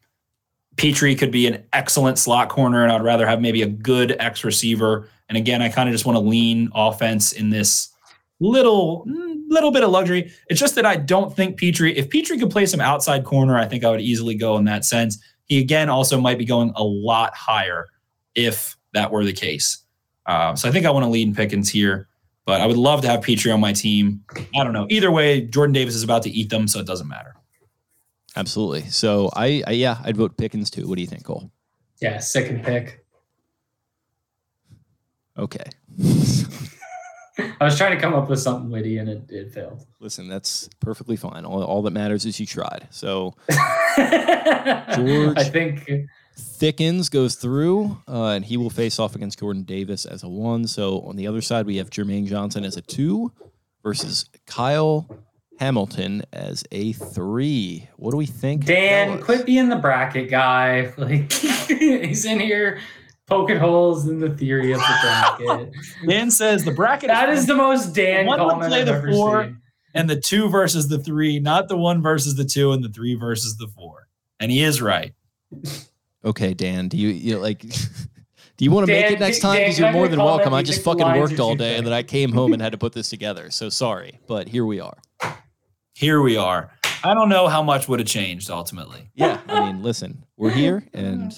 Pitre 0.80 1.14
could 1.14 1.32
be 1.32 1.46
an 1.46 1.66
excellent 1.74 2.18
slot 2.18 2.48
corner, 2.48 2.84
and 2.84 2.92
I'd 2.92 3.04
rather 3.04 3.28
have 3.28 3.42
maybe 3.42 3.62
a 3.62 3.68
good 3.68 4.16
X 4.18 4.46
receiver. 4.46 5.10
And 5.28 5.38
again, 5.38 5.62
I 5.62 5.68
kind 5.68 5.90
of 5.90 5.94
just 5.94 6.06
want 6.06 6.16
to 6.16 6.22
lean 6.22 6.70
offense 6.74 7.34
in 7.34 7.50
this 7.50 7.90
little 8.40 9.06
little 9.50 9.72
bit 9.72 9.84
of 9.84 9.90
luxury. 9.90 10.32
It's 10.48 10.60
just 10.60 10.76
that 10.76 10.86
I 10.86 10.96
don't 10.96 11.36
think 11.36 11.58
Pitre, 11.58 11.90
if 11.90 12.10
Pitre 12.10 12.38
could 12.38 12.50
play 12.50 12.66
some 12.66 12.80
outside 12.80 13.26
corner, 13.26 13.58
I 13.58 13.66
think 13.66 13.84
I 13.84 13.90
would 13.90 14.00
easily 14.00 14.36
go 14.36 14.58
in 14.58 14.64
that 14.66 14.86
sense. 14.86 15.22
He 15.46 15.60
again 15.60 15.90
also 15.90 16.20
might 16.22 16.38
be 16.38 16.46
going 16.46 16.72
a 16.76 16.84
lot 16.84 17.36
higher 17.36 17.88
if 18.34 18.78
that 18.94 19.12
were 19.12 19.26
the 19.26 19.34
case. 19.34 19.84
Uh, 20.28 20.56
so 20.56 20.70
I 20.70 20.72
think 20.72 20.86
I 20.86 20.92
want 20.92 21.04
to 21.04 21.10
lean 21.10 21.36
Pickens 21.36 21.70
here, 21.70 22.08
but 22.46 22.62
I 22.62 22.68
would 22.68 22.78
love 22.78 23.02
to 23.02 23.10
have 23.10 23.22
Pitre 23.22 23.52
on 23.52 23.60
my 23.60 23.74
team. 23.74 24.24
I 24.56 24.64
don't 24.64 24.74
know. 24.74 24.88
Either 24.90 25.12
way, 25.12 25.42
Jordan 25.42 25.74
Davis 25.74 25.96
is 25.96 26.04
about 26.04 26.24
to 26.24 26.30
eat 26.30 26.50
them, 26.50 26.70
so 26.70 26.80
it 26.80 26.88
doesn't 26.88 27.08
matter. 27.08 27.36
Absolutely. 28.36 28.84
So 28.90 29.30
I, 29.36 29.64
I 29.66 29.72
yeah, 29.72 30.00
I'd 30.04 30.18
vote 30.18 30.38
Pickens 30.38 30.70
too. 30.70 30.88
What 30.88 30.96
do 30.96 31.02
you 31.02 31.08
think, 31.08 31.26
Cole? 31.26 31.52
Yeah, 32.02 32.20
second 32.20 32.64
pick. 32.64 33.06
Okay. 35.38 35.66
I 37.62 37.66
was 37.66 37.78
trying 37.78 37.96
to 37.96 38.02
come 38.02 38.14
up 38.14 38.30
with 38.30 38.40
something 38.40 38.70
witty 38.70 38.98
and 38.98 39.10
it, 39.10 39.24
it 39.30 39.54
failed. 39.54 39.86
Listen, 40.00 40.28
that's 40.28 40.70
perfectly 40.80 41.16
fine. 41.16 41.46
All, 41.46 41.64
all 41.64 41.82
that 41.84 41.92
matters 41.92 42.26
is 42.26 42.40
you 42.40 42.46
tried. 42.46 42.88
So 42.92 43.36
George 43.50 45.38
I 45.38 45.44
think 45.50 45.90
Thickens 46.38 47.10
goes 47.10 47.36
through, 47.36 47.98
uh, 48.08 48.28
and 48.28 48.46
he 48.46 48.58
will 48.58 48.70
face 48.70 49.00
off 49.00 49.16
against 49.16 49.40
Jordan 49.40 49.64
Davis 49.64 50.06
as 50.06 50.24
a 50.24 50.30
one. 50.30 50.68
So 50.68 51.02
on 51.02 51.16
the 51.16 51.28
other 51.28 51.42
side, 51.42 51.66
we 51.66 51.78
have 51.78 51.90
Jermaine 51.90 52.28
Johnson 52.28 52.64
as 52.66 52.78
a 52.78 52.82
two 52.82 53.32
versus 53.84 54.30
Kyle 54.46 55.08
Hamilton 55.60 56.24
as 56.32 56.64
a 56.72 56.94
three. 56.94 57.90
What 57.98 58.12
do 58.12 58.18
we 58.18 58.26
think? 58.26 58.64
Dan, 58.64 59.10
fellas? 59.10 59.26
quit 59.26 59.46
being 59.46 59.68
the 59.68 59.76
bracket 59.76 60.30
guy. 60.30 60.94
Like 60.98 61.32
he's 61.34 62.24
in 62.24 62.40
here 62.40 62.80
poking 63.26 63.58
holes 63.58 64.08
in 64.08 64.20
the 64.22 64.30
theory 64.30 64.72
of 64.72 64.80
the 64.80 65.36
bracket. 65.38 65.74
Dan 66.08 66.32
says 66.32 66.64
the 66.64 66.72
bracket 66.72 67.10
that 67.10 67.28
is 67.30 67.46
the 67.46 67.56
most 67.56 67.94
Dan 67.94 68.26
One 68.26 68.40
would 68.40 68.50
comment 68.50 68.70
play 68.70 68.80
I've 68.80 68.86
the 68.86 68.94
ever 68.94 69.12
four. 69.12 69.44
seen. 69.44 69.62
and 69.94 70.10
the 70.10 70.16
two 70.16 70.48
versus 70.48 70.88
the 70.88 70.98
three, 70.98 71.40
not 71.40 71.68
the 71.68 71.78
one 71.78 72.02
versus 72.02 72.36
the 72.36 72.46
two 72.46 72.72
and 72.72 72.82
the 72.82 72.90
three 72.90 73.16
versus 73.16 73.58
the 73.58 73.68
four. 73.68 74.08
And 74.40 74.52
he 74.52 74.64
is 74.64 74.82
right. 74.82 75.14
Okay, 76.24 76.54
Dan. 76.54 76.88
Do 76.88 76.98
you, 76.98 77.10
you 77.10 77.38
like? 77.38 77.60
Do 78.58 78.66
you 78.66 78.72
want 78.72 78.88
to 78.88 78.94
make 78.94 79.12
it 79.12 79.20
next 79.20 79.40
time? 79.40 79.58
Because 79.58 79.78
you're 79.80 79.92
more 79.92 80.08
than 80.08 80.20
welcome. 80.20 80.54
I 80.54 80.64
just 80.64 80.84
fucking 80.84 81.06
worked 81.20 81.40
all 81.40 81.56
day, 81.56 81.76
and 81.78 81.86
then 81.86 81.94
I 81.94 82.04
came 82.04 82.32
home 82.32 82.54
and 82.54 82.62
had 82.62 82.72
to 82.72 82.78
put 82.78 82.94
this 82.94 83.10
together. 83.10 83.52
So 83.52 83.68
sorry, 83.70 84.20
but 84.28 84.48
here 84.48 84.66
we 84.66 84.80
are. 84.80 84.98
Here 86.00 86.22
we 86.22 86.38
are. 86.38 86.72
I 87.04 87.14
don't 87.14 87.28
know 87.28 87.50
how 87.50 87.62
much 87.62 87.90
would 87.90 88.00
have 88.00 88.08
changed 88.08 88.50
ultimately. 88.50 89.10
Yeah, 89.16 89.42
I 89.50 89.66
mean, 89.74 89.84
listen, 89.84 90.24
we're 90.38 90.50
here, 90.50 90.88
and 90.94 91.38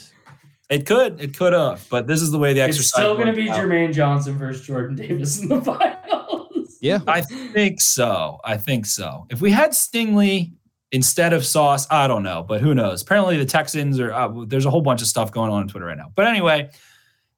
It 0.70 0.86
could, 0.86 1.20
it 1.20 1.36
could 1.36 1.54
have, 1.54 1.84
but 1.90 2.06
this 2.06 2.22
is 2.22 2.30
the 2.30 2.38
way 2.38 2.54
the 2.54 2.60
It's 2.62 2.78
exercise. 2.78 3.02
still 3.02 3.16
going 3.16 3.26
to 3.26 3.34
be 3.34 3.50
out. 3.50 3.58
Jermaine 3.58 3.92
Johnson 3.92 4.38
versus 4.38 4.64
Jordan 4.64 4.96
Davis 4.98 5.42
in 5.42 5.50
the 5.50 5.62
finals. 5.64 6.78
yeah, 6.80 7.00
I 7.08 7.22
think 7.22 7.82
so. 7.82 8.38
I 8.46 8.56
think 8.56 8.86
so. 8.86 9.26
If 9.32 9.42
we 9.42 9.50
had 9.50 9.74
Stingley 9.74 10.52
instead 10.92 11.34
of 11.34 11.44
Sauce, 11.44 11.88
I 11.90 12.06
don't 12.06 12.22
know, 12.22 12.44
but 12.48 12.62
who 12.62 12.76
knows? 12.76 13.02
Apparently, 13.02 13.38
the 13.38 13.46
Texans 13.46 14.00
are. 14.00 14.14
Uh, 14.14 14.46
there's 14.46 14.66
a 14.68 14.70
whole 14.70 14.82
bunch 14.84 15.02
of 15.02 15.08
stuff 15.08 15.32
going 15.32 15.50
on 15.52 15.62
on 15.64 15.68
Twitter 15.70 15.88
right 15.88 15.98
now. 15.98 16.12
But 16.14 16.28
anyway, 16.28 16.70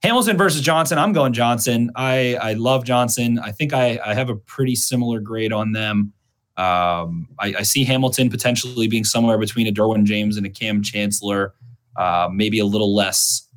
Hamilton 0.04 0.36
versus 0.36 0.60
Johnson. 0.60 0.98
I'm 0.98 1.14
going 1.14 1.32
Johnson. 1.32 1.90
I 1.96 2.36
I 2.36 2.54
love 2.54 2.84
Johnson. 2.84 3.40
I 3.40 3.54
think 3.54 3.72
I 3.72 3.98
I 4.06 4.14
have 4.14 4.30
a 4.30 4.36
pretty 4.36 4.76
similar 4.76 5.22
grade 5.22 5.54
on 5.54 5.72
them. 5.72 6.12
Um, 6.58 7.28
I, 7.40 7.56
I 7.60 7.64
see 7.64 7.84
Hamilton 7.84 8.30
potentially 8.30 8.88
being 8.88 9.04
somewhere 9.04 9.38
between 9.38 9.68
a 9.68 9.72
Derwin 9.72 10.04
James 10.04 10.38
and 10.38 10.46
a 10.46 10.50
Kam 10.50 10.84
Chancellor. 10.84 11.54
Uh, 11.96 12.28
maybe 12.32 12.60
a 12.60 12.66
little 12.66 12.96
less 12.96 13.48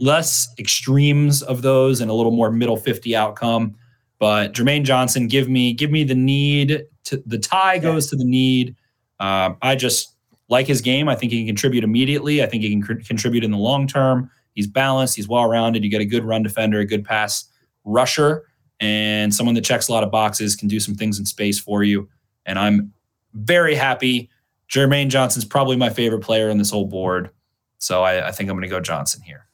less 0.00 0.48
extremes 0.58 1.42
of 1.42 1.62
those 1.62 2.00
and 2.00 2.10
a 2.10 2.14
little 2.14 2.32
more 2.32 2.50
middle 2.50 2.76
50 2.76 3.16
outcome. 3.16 3.74
But 4.18 4.52
Jermaine 4.52 4.84
Johnson, 4.84 5.28
give 5.28 5.48
me 5.48 5.72
give 5.72 5.90
me 5.90 6.04
the 6.04 6.14
need 6.14 6.84
to 7.04 7.22
the 7.26 7.38
tie 7.38 7.78
goes 7.78 8.08
to 8.08 8.16
the 8.16 8.24
need. 8.24 8.74
Um, 9.20 9.56
I 9.62 9.76
just 9.76 10.14
like 10.48 10.66
his 10.66 10.80
game. 10.80 11.08
I 11.08 11.14
think 11.14 11.32
he 11.32 11.38
can 11.38 11.46
contribute 11.46 11.84
immediately. 11.84 12.42
I 12.42 12.46
think 12.46 12.62
he 12.62 12.70
can 12.70 12.82
cr- 12.82 13.04
contribute 13.06 13.44
in 13.44 13.50
the 13.50 13.58
long 13.58 13.86
term. 13.86 14.30
He's 14.54 14.66
balanced. 14.66 15.14
He's 15.14 15.28
well 15.28 15.48
rounded. 15.48 15.84
You 15.84 15.90
get 15.90 16.00
a 16.00 16.06
good 16.06 16.24
run 16.24 16.42
defender, 16.42 16.80
a 16.80 16.84
good 16.84 17.04
pass 17.04 17.44
rusher, 17.84 18.44
and 18.80 19.32
someone 19.32 19.54
that 19.54 19.64
checks 19.64 19.88
a 19.88 19.92
lot 19.92 20.02
of 20.02 20.10
boxes 20.10 20.56
can 20.56 20.66
do 20.66 20.80
some 20.80 20.94
things 20.94 21.18
in 21.18 21.26
space 21.26 21.60
for 21.60 21.84
you. 21.84 22.08
And 22.48 22.58
I'm 22.58 22.92
very 23.34 23.76
happy. 23.76 24.30
Jermaine 24.68 25.08
Johnson's 25.08 25.44
probably 25.44 25.76
my 25.76 25.90
favorite 25.90 26.20
player 26.20 26.50
on 26.50 26.58
this 26.58 26.70
whole 26.70 26.86
board. 26.86 27.30
So 27.78 28.02
I, 28.02 28.28
I 28.28 28.32
think 28.32 28.50
I'm 28.50 28.56
going 28.56 28.62
to 28.62 28.68
go 28.68 28.80
Johnson 28.80 29.22
here. 29.22 29.46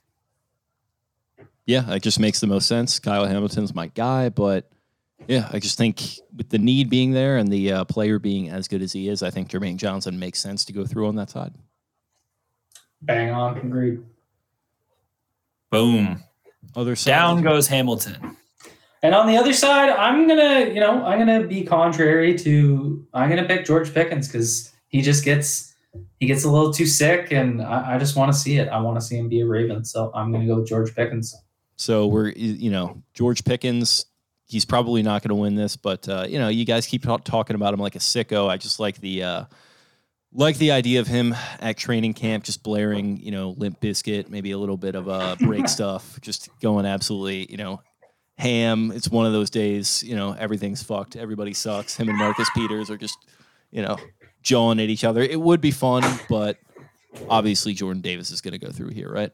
yeah, 1.67 1.93
it 1.93 2.03
just 2.03 2.21
makes 2.21 2.41
the 2.41 2.47
most 2.47 2.67
sense. 2.69 2.99
Kyle 2.99 3.27
Hamilton's 3.27 3.75
my 3.75 3.89
guy, 3.89 4.29
but 4.29 4.71
yeah, 5.27 5.49
I 5.53 5.59
just 5.59 5.77
think 5.79 6.03
with 6.37 6.51
the 6.51 6.59
need 6.59 6.89
being 6.91 7.13
there 7.13 7.37
and 7.37 7.51
the 7.51 7.73
uh, 7.73 7.85
player 7.85 8.19
being 8.19 8.49
as 8.49 8.69
good 8.69 8.83
as 8.83 8.93
he 8.93 9.09
is, 9.09 9.23
I 9.23 9.31
think 9.31 9.49
Jermaine 9.49 9.77
Johnson 9.77 10.19
makes 10.19 10.39
sense 10.39 10.65
to 10.67 10.73
go 10.73 10.85
through 10.87 11.09
on 11.09 11.17
that 11.17 11.31
side. 11.31 11.53
Bang 13.03 13.31
on, 13.31 13.59
agreed. 13.59 14.03
Boom. 15.71 16.23
Other 16.77 16.97
side, 16.97 17.11
Down 17.11 17.43
goes 17.43 17.69
Hamilton. 17.69 18.37
And 19.05 19.15
on 19.15 19.27
the 19.27 19.37
other 19.37 19.53
side, 19.53 19.91
I'm 19.91 20.27
gonna, 20.27 20.61
you 20.73 20.81
know, 20.81 21.05
I'm 21.05 21.19
gonna 21.19 21.47
be 21.47 21.63
contrary 21.63 22.35
to. 22.39 23.07
I'm 23.13 23.29
gonna 23.29 23.45
pick 23.45 23.67
George 23.67 23.93
Pickens 23.93 24.27
because 24.27 24.73
he 24.89 25.03
just 25.03 25.27
gets 25.27 25.75
he 26.21 26.27
gets 26.27 26.45
a 26.45 26.51
little 26.51 26.73
too 26.73 26.87
sick, 26.87 27.31
and 27.31 27.61
I, 27.61 27.97
I 27.97 27.99
just 27.99 28.17
want 28.17 28.33
to 28.33 28.39
see 28.39 28.57
it. 28.57 28.67
I 28.69 28.81
want 28.81 28.99
to 28.99 29.05
see 29.05 29.19
him 29.19 29.29
be 29.29 29.43
a 29.43 29.47
Raven, 29.47 29.85
so 29.85 30.11
I'm 30.15 30.33
gonna 30.33 30.47
go 30.47 30.57
with 30.57 30.69
George 30.69 30.95
Pickens. 30.95 31.37
So 31.77 32.07
we're 32.07 32.31
you 32.31 32.71
know 32.71 33.03
George 33.13 33.45
Pickens. 33.45 34.07
He's 34.47 34.65
probably 34.65 35.03
not 35.03 35.23
going 35.23 35.31
to 35.31 35.35
win 35.35 35.55
this, 35.55 35.77
but 35.77 36.09
uh, 36.09 36.25
you 36.27 36.39
know 36.39 36.49
you 36.49 36.65
guys 36.65 36.87
keep 36.87 37.03
ta- 37.03 37.19
talking 37.19 37.57
about 37.57 37.75
him 37.75 37.81
like 37.81 37.97
a 37.97 38.01
sicko. 38.01 38.49
I 38.49 38.57
just 38.57 38.81
like 38.81 39.03
the 39.03 39.23
uh, 39.23 39.45
like 40.33 40.57
the 40.57 40.71
idea 40.71 41.01
of 41.01 41.09
him 41.09 41.35
at 41.61 41.77
training 41.77 42.15
camp, 42.15 42.45
just 42.45 42.63
blaring 42.63 43.19
you 43.19 43.33
know 43.33 43.51
Limp 43.59 43.83
Bizkit, 43.83 44.31
maybe 44.31 44.53
a 44.53 44.59
little 44.59 44.79
bit 44.79 44.95
of 44.95 45.11
uh, 45.11 45.37
break 45.41 45.69
stuff, 45.79 46.19
just 46.23 46.49
going 46.61 46.87
absolutely 46.87 47.51
you 47.51 47.59
know 47.59 47.83
ham. 48.39 48.91
It's 48.95 49.09
one 49.09 49.27
of 49.27 49.33
those 49.33 49.51
days, 49.51 50.03
you 50.03 50.17
know 50.17 50.33
everything's 50.33 50.83
fucked, 50.83 51.17
everybody 51.17 51.53
sucks. 51.55 51.97
Him 51.97 52.09
and 52.09 52.19
Marcus 52.19 52.49
Peters 52.55 52.91
are 52.91 52.97
just 52.97 53.17
you 53.71 53.83
know 53.83 53.97
jawing 54.43 54.81
at 54.81 54.89
each 54.89 55.05
other. 55.05 55.23
It 55.23 55.41
would 55.41 55.61
be 55.61 55.71
fun, 55.71 56.03
but 56.29 56.59
obviously 57.29 57.75
Jordan 57.75 58.03
Davis 58.03 58.31
is 58.31 58.41
going 58.41 58.53
to 58.53 58.59
go 58.59 58.71
through 58.73 58.91
here, 58.91 59.11
right? 59.11 59.31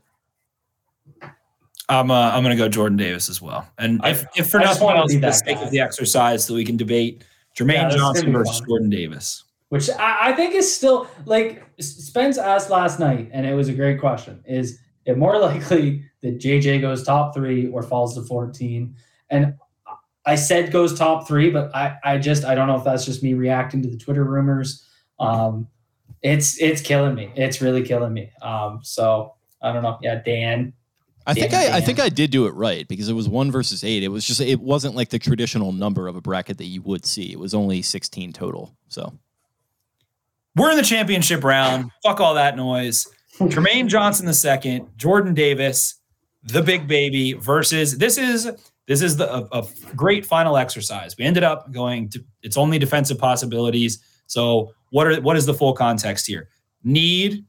I'm 1.89 2.11
uh, 2.11 2.31
I'm 2.31 2.43
going 2.45 2.57
to 2.57 2.63
go 2.63 2.69
Jordan 2.69 2.97
Davis 2.97 3.29
as 3.29 3.43
well. 3.43 3.67
And 3.79 4.01
I- 4.03 4.11
if, 4.11 4.25
if 4.37 4.51
for 4.51 4.61
just 4.61 4.81
nothing 4.81 4.97
else, 4.97 5.13
for 5.15 5.21
the 5.21 5.33
sake 5.33 5.57
guy. 5.57 5.63
of 5.63 5.71
the 5.71 5.81
exercise, 5.81 6.45
so 6.45 6.55
we 6.55 6.65
can 6.65 6.77
debate 6.77 7.25
Jermaine 7.57 7.91
Yeah, 7.91 7.97
Johnson 7.97 8.33
versus 8.33 8.59
fun. 8.61 8.69
Jordan 8.69 8.91
Davis. 8.91 9.45
which 9.71 9.91
I, 9.91 10.29
I 10.29 10.33
think 10.35 10.55
is 10.55 10.73
still 10.73 11.09
like 11.27 11.65
Spence 11.81 12.39
asked 12.39 12.71
last 12.71 13.01
night, 13.01 13.31
and 13.33 13.45
it 13.45 13.55
was 13.55 13.69
a 13.69 13.73
great 13.73 13.99
question. 13.99 14.41
Is 14.47 14.79
it 15.05 15.19
more 15.19 15.39
likely 15.41 16.05
that 16.23 16.39
JJ 16.39 16.81
goes 16.81 17.05
top 17.05 17.35
three 17.35 17.69
or 17.69 17.83
falls 17.83 18.15
to 18.15 18.23
14? 18.23 18.95
And 19.31 19.55
I 20.27 20.35
said 20.35 20.73
goes 20.73 20.99
top 20.99 21.27
three, 21.27 21.51
but 21.51 21.75
I, 21.75 21.97
I 22.05 22.19
just 22.19 22.45
I 22.45 22.55
don't 22.55 22.69
know 22.69 22.77
if 22.77 22.85
that's 22.85 23.05
just 23.05 23.23
me 23.23 23.35
reacting 23.35 23.83
to 23.83 23.89
the 23.89 23.97
Twitter 23.97 24.25
rumors. 24.25 24.87
Um, 25.19 25.69
it's 26.23 26.61
it's 26.61 26.83
killing 26.83 27.15
me. 27.15 27.33
It's 27.35 27.61
really 27.61 27.83
killing 27.83 28.13
me. 28.13 28.31
Um, 28.43 28.81
so 28.83 29.35
I 29.63 29.73
don't 29.73 29.83
know. 29.83 29.99
Yeah, 30.03 30.17
Dan, 30.17 30.75
I 31.27 31.35
think 31.35 31.53
Yeah, 31.53 31.71
I, 31.73 31.77
I 31.77 31.81
think 31.81 32.01
I 32.01 32.09
did 32.09 32.31
do 32.31 32.47
it 32.47 32.55
right 32.55 32.87
because 32.89 33.09
it 33.09 33.13
was 33.13 33.29
one 33.29 33.51
versus 33.51 33.85
eight. 33.85 34.03
It 34.03 34.09
was 34.09 34.25
just 34.25 34.41
it 34.41 34.61
wasn't 34.61 34.95
like 34.95 35.11
the 35.11 35.19
traditional 35.19 35.73
number 35.73 36.09
of 36.09 36.17
a 36.17 36.21
bracket 36.21 36.59
that 36.59 36.67
you 36.67 36.83
would 36.83 37.05
see. 37.05 37.33
It 37.33 37.39
was 37.39 37.55
only 37.55 37.83
sixteen 37.83 38.33
total. 38.33 38.75
So 38.89 39.13
We're 40.57 40.71
in 40.71 40.77
the 40.77 40.83
championship 40.83 41.45
round. 41.45 41.91
Fuck 42.03 42.21
all 42.21 42.35
that 42.35 42.57
noise. 42.57 43.07
Jermaine 43.49 43.89
Johnson 43.89 44.27
the 44.27 44.35
second, 44.35 44.87
Jordan 44.97 45.33
Davis, 45.33 45.95
the 46.43 46.63
big 46.63 46.87
baby 46.87 47.33
versus 47.33 47.97
this 47.97 48.19
is 48.19 48.51
this 48.87 49.03
is 49.03 49.17
the 49.17 49.33
a, 49.33 49.61
a 49.61 49.67
great 49.97 50.27
final 50.27 50.57
exercise. 50.57 51.17
We 51.17 51.25
ended 51.25 51.43
up 51.43 51.73
going 51.73 52.11
to 52.11 52.25
it's 52.43 52.57
only 52.57 52.79
defensive 52.79 53.19
possibilities. 53.19 54.03
So 54.27 54.75
what 54.91 55.07
are 55.07 55.21
what 55.21 55.37
is 55.37 55.47
the 55.47 55.55
full 55.55 55.73
context 55.73 56.27
here? 56.27 56.49
Need, 56.85 57.45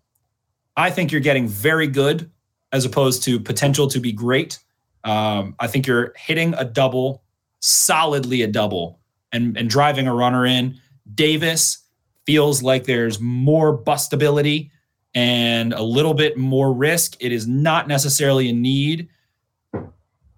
I 0.77 0.89
think 0.89 1.11
you're 1.11 1.21
getting 1.21 1.47
very 1.47 1.87
good 1.87 2.31
as 2.71 2.85
opposed 2.85 3.23
to 3.23 3.39
potential 3.39 3.87
to 3.89 3.99
be 3.99 4.13
great. 4.13 4.59
Um, 5.03 5.55
I 5.59 5.67
think 5.67 5.87
you're 5.87 6.13
hitting 6.15 6.53
a 6.53 6.63
double, 6.63 7.23
solidly 7.59 8.43
a 8.43 8.47
double, 8.47 8.99
and 9.33 9.57
and 9.57 9.69
driving 9.69 10.07
a 10.07 10.13
runner 10.13 10.45
in. 10.45 10.79
Davis 11.13 11.79
feels 12.25 12.63
like 12.63 12.85
there's 12.85 13.19
more 13.19 13.77
bustability 13.77 14.69
and 15.13 15.73
a 15.73 15.83
little 15.83 16.13
bit 16.13 16.37
more 16.37 16.73
risk. 16.73 17.17
It 17.19 17.31
is 17.31 17.47
not 17.47 17.87
necessarily 17.87 18.49
a 18.49 18.53
need, 18.53 19.09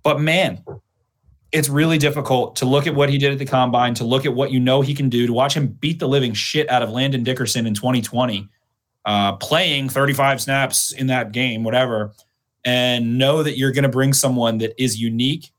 but 0.03 0.19
man, 0.19 0.63
it's 1.51 1.69
really 1.69 1.99
difficult 1.99 2.55
to 2.57 2.65
look 2.65 2.87
at 2.87 2.95
what 2.95 3.09
he 3.09 3.17
did 3.17 3.31
at 3.31 3.37
the 3.37 3.45
combine, 3.45 3.93
to 3.95 4.03
look 4.03 4.25
at 4.25 4.33
what 4.33 4.51
you 4.51 4.59
know 4.59 4.81
he 4.81 4.95
can 4.95 5.07
do, 5.07 5.27
to 5.27 5.33
watch 5.33 5.55
him 5.55 5.67
beat 5.67 5.99
the 5.99 6.07
living 6.07 6.33
shit 6.33 6.69
out 6.69 6.81
of 6.81 6.89
Landon 6.89 7.23
Dickerson 7.23 7.67
in 7.67 7.75
2020, 7.75 8.49
uh, 9.05 9.33
playing 9.33 9.89
35 9.89 10.41
snaps 10.41 10.91
in 10.91 11.07
that 11.07 11.31
game, 11.31 11.63
whatever, 11.63 12.11
and 12.65 13.19
know 13.19 13.43
that 13.43 13.57
you're 13.57 13.71
going 13.71 13.83
to 13.83 13.89
bring 13.89 14.13
someone 14.13 14.57
that 14.57 14.73
is 14.81 14.99
unique, 14.99 15.51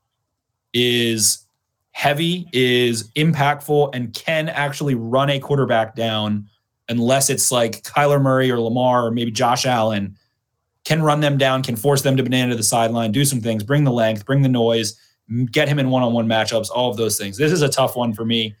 is 0.73 1.45
heavy, 1.91 2.49
is 2.51 3.09
impactful, 3.13 3.95
and 3.95 4.13
can 4.13 4.49
actually 4.49 4.95
run 4.95 5.29
a 5.29 5.39
quarterback 5.39 5.95
down 5.95 6.49
unless 6.89 7.29
it's 7.29 7.51
like 7.51 7.83
Kyler 7.83 8.21
Murray 8.21 8.51
or 8.51 8.59
Lamar 8.59 9.07
or 9.07 9.11
maybe 9.11 9.31
Josh 9.31 9.65
Allen, 9.65 10.17
can 10.83 11.01
run 11.01 11.19
them 11.19 11.37
down, 11.37 11.63
can 11.63 11.75
force 11.75 12.03
them 12.03 12.15
to 12.15 12.23
banana 12.23 12.51
to 12.51 12.55
the 12.55 12.63
sideline, 12.63 13.11
do 13.11 13.25
some 13.25 13.41
things, 13.41 13.63
bring 13.63 13.83
the 13.83 13.91
length, 13.91 14.25
bring 14.25 14.43
the 14.43 14.49
noise, 14.49 14.99
get 15.51 15.67
him 15.67 15.79
in 15.79 15.89
one-on-one 15.89 16.27
matchups, 16.27 16.69
all 16.69 16.91
of 16.91 16.97
those 16.97 17.17
things. 17.17 17.37
This 17.37 17.51
is 17.51 17.63
a 17.63 17.69
tough 17.69 17.95
one 17.95 18.13
for 18.13 18.23
me. 18.23 18.55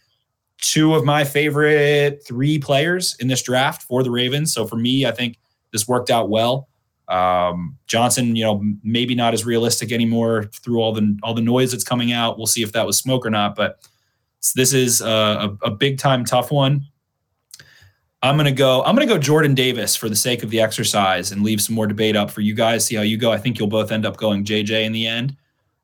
Two 0.59 0.95
of 0.95 1.05
my 1.05 1.23
favorite 1.23 2.23
three 2.25 2.57
players 2.57 3.15
in 3.19 3.27
this 3.27 3.43
draft 3.43 3.83
for 3.83 4.01
the 4.01 4.09
Ravens. 4.09 4.53
So 4.53 4.65
for 4.65 4.75
me, 4.75 5.05
I 5.05 5.11
think 5.11 5.37
this 5.71 5.87
worked 5.87 6.09
out 6.09 6.29
well. 6.29 6.67
Um, 7.07 7.77
Johnson, 7.85 8.35
you 8.35 8.43
know, 8.43 8.63
maybe 8.83 9.13
not 9.13 9.35
as 9.35 9.45
realistic 9.45 9.91
anymore 9.91 10.45
through 10.45 10.79
all 10.79 10.93
the 10.93 11.19
all 11.21 11.35
the 11.35 11.41
noise 11.41 11.71
that's 11.71 11.83
coming 11.83 12.11
out. 12.11 12.37
We'll 12.37 12.47
see 12.47 12.63
if 12.63 12.71
that 12.71 12.87
was 12.87 12.97
smoke 12.97 13.25
or 13.25 13.29
not. 13.29 13.55
But 13.55 13.87
this 14.55 14.73
is 14.73 15.01
a, 15.01 15.57
a, 15.61 15.67
a 15.67 15.71
big 15.71 15.99
time 15.99 16.25
tough 16.25 16.49
one. 16.49 16.87
I'm 18.25 18.37
gonna 18.37 18.51
go. 18.51 18.83
I'm 18.83 18.95
gonna 18.95 19.05
go 19.05 19.19
Jordan 19.19 19.53
Davis 19.53 19.95
for 19.95 20.09
the 20.09 20.15
sake 20.15 20.41
of 20.41 20.49
the 20.49 20.59
exercise 20.59 21.31
and 21.31 21.43
leave 21.43 21.61
some 21.61 21.75
more 21.75 21.85
debate 21.85 22.15
up 22.15 22.31
for 22.31 22.41
you 22.41 22.55
guys. 22.55 22.83
See 22.83 22.95
how 22.95 23.03
you 23.03 23.17
go. 23.17 23.31
I 23.31 23.37
think 23.37 23.59
you'll 23.59 23.67
both 23.67 23.91
end 23.91 24.03
up 24.03 24.17
going 24.17 24.43
JJ 24.43 24.83
in 24.83 24.93
the 24.93 25.05
end, 25.05 25.37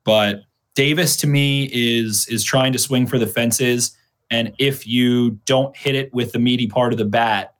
but 0.03 0.41
Davis 0.73 1.15
to 1.17 1.27
me 1.27 1.69
is 1.71 2.27
is 2.29 2.43
trying 2.43 2.73
to 2.73 2.79
swing 2.79 3.05
for 3.05 3.19
the 3.19 3.27
fences, 3.27 3.95
and 4.31 4.55
if 4.57 4.87
you 4.87 5.31
don't 5.45 5.77
hit 5.77 5.93
it 5.93 6.11
with 6.15 6.31
the 6.31 6.39
meaty 6.39 6.65
part 6.65 6.93
of 6.93 6.97
the 6.97 7.05
bat, 7.05 7.53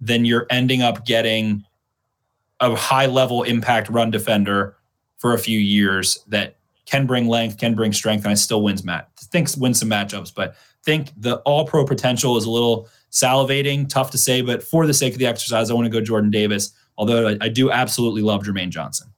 then 0.00 0.24
you're 0.24 0.46
ending 0.48 0.80
up 0.80 1.04
getting 1.04 1.62
a 2.60 2.74
high 2.74 3.06
level 3.06 3.42
impact 3.42 3.90
run 3.90 4.10
defender 4.10 4.78
for 5.18 5.34
a 5.34 5.38
few 5.38 5.58
years 5.58 6.24
that 6.28 6.56
can 6.86 7.06
bring 7.06 7.28
length, 7.28 7.58
can 7.58 7.74
bring 7.74 7.92
strength, 7.92 8.24
and 8.24 8.30
I 8.30 8.34
still 8.34 8.62
wins 8.62 8.82
Matt. 8.82 9.10
Thinks 9.18 9.58
wins 9.58 9.78
some 9.78 9.90
matchups, 9.90 10.32
but 10.34 10.56
think 10.86 11.10
the 11.18 11.36
all 11.38 11.66
pro 11.66 11.84
potential 11.84 12.38
is 12.38 12.46
a 12.46 12.50
little 12.50 12.88
salivating, 13.16 13.88
tough 13.88 14.10
to 14.10 14.18
say, 14.18 14.42
but 14.42 14.62
for 14.62 14.86
the 14.86 14.94
sake 14.94 15.12
of 15.14 15.18
the 15.18 15.26
exercise, 15.26 15.70
I 15.70 15.74
want 15.74 15.86
to 15.86 15.90
go 15.90 16.00
Jordan 16.00 16.30
Davis. 16.30 16.72
Although 16.98 17.28
I, 17.28 17.36
I 17.40 17.48
do 17.48 17.70
absolutely 17.70 18.22
love 18.22 18.42
Jermaine 18.42 18.70
Johnson. 18.70 19.08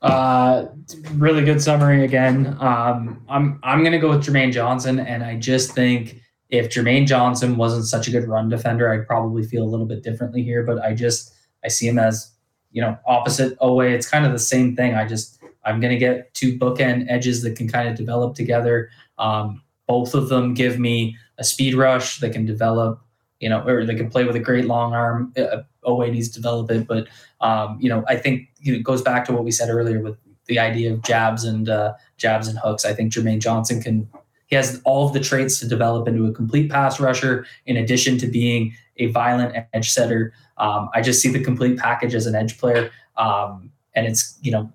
Uh, 0.00 0.66
really 1.14 1.44
good 1.44 1.62
summary 1.62 2.04
again. 2.04 2.56
Um, 2.60 3.24
I'm 3.28 3.60
I'm 3.62 3.84
gonna 3.84 4.00
go 4.00 4.10
with 4.10 4.24
Jermaine 4.24 4.52
Johnson, 4.52 4.98
and 4.98 5.22
I 5.22 5.36
just 5.36 5.72
think 5.72 6.20
if 6.50 6.68
Jermaine 6.68 7.06
Johnson 7.06 7.56
wasn't 7.56 7.84
such 7.84 8.08
a 8.08 8.10
good 8.10 8.26
run 8.26 8.48
defender, 8.48 8.92
I'd 8.92 9.06
probably 9.06 9.44
feel 9.44 9.62
a 9.62 9.70
little 9.70 9.86
bit 9.86 10.02
differently 10.02 10.42
here. 10.42 10.64
But 10.64 10.82
I 10.82 10.94
just 10.94 11.32
I 11.64 11.68
see 11.68 11.86
him 11.86 12.00
as 12.00 12.32
you 12.72 12.82
know 12.82 12.98
opposite 13.06 13.56
Oweh. 13.60 13.92
It's 13.92 14.08
kind 14.08 14.26
of 14.26 14.32
the 14.32 14.40
same 14.40 14.74
thing. 14.74 14.94
I 14.94 15.06
just 15.06 15.40
I'm 15.64 15.78
gonna 15.80 15.98
get 15.98 16.34
two 16.34 16.58
bookend 16.58 17.06
edges 17.08 17.42
that 17.42 17.56
can 17.56 17.68
kind 17.68 17.88
of 17.88 17.94
develop 17.94 18.34
together. 18.34 18.90
Um, 19.18 19.61
both 19.86 20.14
of 20.14 20.28
them 20.28 20.54
give 20.54 20.78
me 20.78 21.16
a 21.38 21.44
speed 21.44 21.74
rush 21.74 22.18
They 22.18 22.30
can 22.30 22.46
develop. 22.46 23.00
You 23.40 23.48
know, 23.48 23.66
or 23.66 23.84
they 23.84 23.96
can 23.96 24.08
play 24.08 24.22
with 24.22 24.36
a 24.36 24.40
great 24.40 24.66
long 24.66 24.94
arm. 24.94 25.32
Uh, 25.36 25.62
needs 25.84 26.28
to 26.28 26.34
develop 26.34 26.70
it, 26.70 26.86
but 26.86 27.08
um, 27.40 27.76
you 27.80 27.88
know, 27.88 28.04
I 28.06 28.14
think 28.14 28.48
you 28.60 28.72
know, 28.72 28.78
it 28.78 28.84
goes 28.84 29.02
back 29.02 29.24
to 29.24 29.32
what 29.32 29.42
we 29.42 29.50
said 29.50 29.68
earlier 29.68 30.00
with 30.00 30.16
the 30.46 30.58
idea 30.58 30.92
of 30.92 31.02
jabs 31.02 31.44
and 31.44 31.68
uh, 31.68 31.94
jabs 32.16 32.48
and 32.48 32.58
hooks. 32.58 32.84
I 32.84 32.92
think 32.92 33.12
Jermaine 33.12 33.40
Johnson 33.40 33.82
can. 33.82 34.08
He 34.46 34.56
has 34.56 34.82
all 34.84 35.06
of 35.06 35.14
the 35.14 35.20
traits 35.20 35.58
to 35.60 35.66
develop 35.66 36.06
into 36.06 36.26
a 36.26 36.32
complete 36.32 36.70
pass 36.70 37.00
rusher, 37.00 37.46
in 37.64 37.76
addition 37.76 38.18
to 38.18 38.26
being 38.26 38.74
a 38.98 39.06
violent 39.06 39.56
edge 39.72 39.90
setter. 39.90 40.34
Um, 40.58 40.90
I 40.94 41.00
just 41.00 41.22
see 41.22 41.30
the 41.30 41.42
complete 41.42 41.78
package 41.78 42.14
as 42.14 42.26
an 42.26 42.34
edge 42.34 42.58
player, 42.58 42.90
um, 43.16 43.72
and 43.94 44.06
it's 44.06 44.38
you 44.42 44.52
know, 44.52 44.70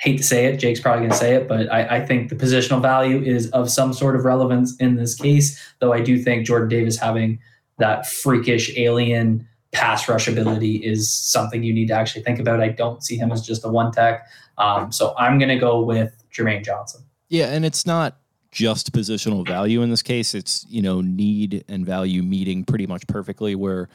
hate 0.00 0.16
to 0.16 0.22
say 0.22 0.46
it, 0.46 0.56
Jake's 0.56 0.80
probably 0.80 1.00
going 1.00 1.10
to 1.10 1.16
say 1.16 1.34
it, 1.34 1.46
but 1.46 1.70
I, 1.70 1.98
I 1.98 2.06
think 2.06 2.30
the 2.30 2.34
positional 2.34 2.80
value 2.80 3.22
is 3.22 3.50
of 3.50 3.70
some 3.70 3.92
sort 3.92 4.16
of 4.16 4.24
relevance 4.24 4.74
in 4.76 4.96
this 4.96 5.14
case. 5.14 5.60
Though 5.78 5.92
I 5.92 6.00
do 6.00 6.18
think 6.18 6.46
Jordan 6.46 6.70
Davis 6.70 6.96
having 6.96 7.38
that 7.78 8.06
freakish 8.06 8.74
alien 8.78 9.46
pass 9.72 10.08
rush 10.08 10.26
ability 10.26 10.76
is 10.76 11.12
something 11.12 11.62
you 11.62 11.74
need 11.74 11.88
to 11.88 11.94
actually 11.94 12.22
think 12.22 12.38
about. 12.38 12.62
I 12.62 12.68
don't 12.68 13.04
see 13.04 13.16
him 13.16 13.30
as 13.30 13.46
just 13.46 13.62
a 13.64 13.68
one 13.68 13.92
tech. 13.92 14.26
Um, 14.56 14.90
so 14.90 15.14
I'm 15.18 15.38
going 15.38 15.50
to 15.50 15.58
go 15.58 15.82
with 15.82 16.24
Jermaine 16.32 16.64
Johnson. 16.64 17.02
yeah, 17.28 17.46
and 17.46 17.64
it's 17.66 17.84
not 17.84 18.16
just 18.52 18.92
positional 18.92 19.46
value 19.46 19.82
in 19.82 19.90
this 19.90 20.02
case. 20.02 20.34
It's 20.34 20.64
you 20.68 20.80
know 20.80 21.02
need 21.02 21.62
and 21.68 21.84
value 21.84 22.22
meeting 22.22 22.64
pretty 22.64 22.86
much 22.86 23.06
perfectly 23.06 23.54
where. 23.54 23.88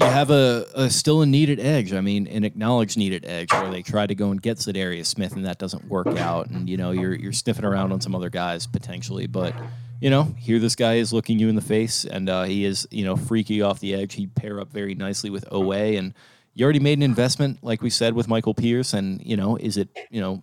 You 0.00 0.06
have 0.06 0.30
a, 0.30 0.66
a 0.74 0.88
still 0.88 1.20
a 1.20 1.26
needed 1.26 1.60
edge. 1.60 1.92
I 1.92 2.00
mean, 2.00 2.26
an 2.26 2.42
acknowledged 2.44 2.96
needed 2.96 3.26
edge 3.26 3.52
where 3.52 3.70
they 3.70 3.82
try 3.82 4.06
to 4.06 4.14
go 4.14 4.30
and 4.30 4.40
get 4.40 4.56
Za'Darius 4.56 5.06
Smith 5.06 5.36
and 5.36 5.44
that 5.44 5.58
doesn't 5.58 5.88
work 5.88 6.06
out. 6.16 6.48
And 6.48 6.70
you 6.70 6.78
know, 6.78 6.90
you're 6.92 7.14
you're 7.14 7.34
sniffing 7.34 7.66
around 7.66 7.92
on 7.92 8.00
some 8.00 8.14
other 8.14 8.30
guys 8.30 8.66
potentially, 8.66 9.26
but 9.26 9.54
you 10.00 10.08
know, 10.08 10.22
here 10.38 10.58
this 10.58 10.74
guy 10.74 10.94
is 10.94 11.12
looking 11.12 11.38
you 11.38 11.50
in 11.50 11.54
the 11.54 11.60
face, 11.60 12.06
and 12.06 12.30
uh, 12.30 12.44
he 12.44 12.64
is, 12.64 12.88
you 12.90 13.04
know, 13.04 13.16
freaky 13.16 13.60
off 13.60 13.80
the 13.80 13.94
edge. 13.94 14.14
He'd 14.14 14.34
pair 14.34 14.58
up 14.58 14.72
very 14.72 14.94
nicely 14.94 15.28
with 15.28 15.44
Oweh, 15.50 15.98
and 15.98 16.14
you 16.54 16.64
already 16.64 16.80
made 16.80 16.96
an 16.96 17.02
investment, 17.02 17.62
like 17.62 17.82
we 17.82 17.90
said, 17.90 18.14
with 18.14 18.26
Michael 18.26 18.54
Pierce. 18.54 18.94
And 18.94 19.20
you 19.22 19.36
know, 19.36 19.56
is 19.56 19.76
it, 19.76 19.90
you 20.10 20.22
know, 20.22 20.42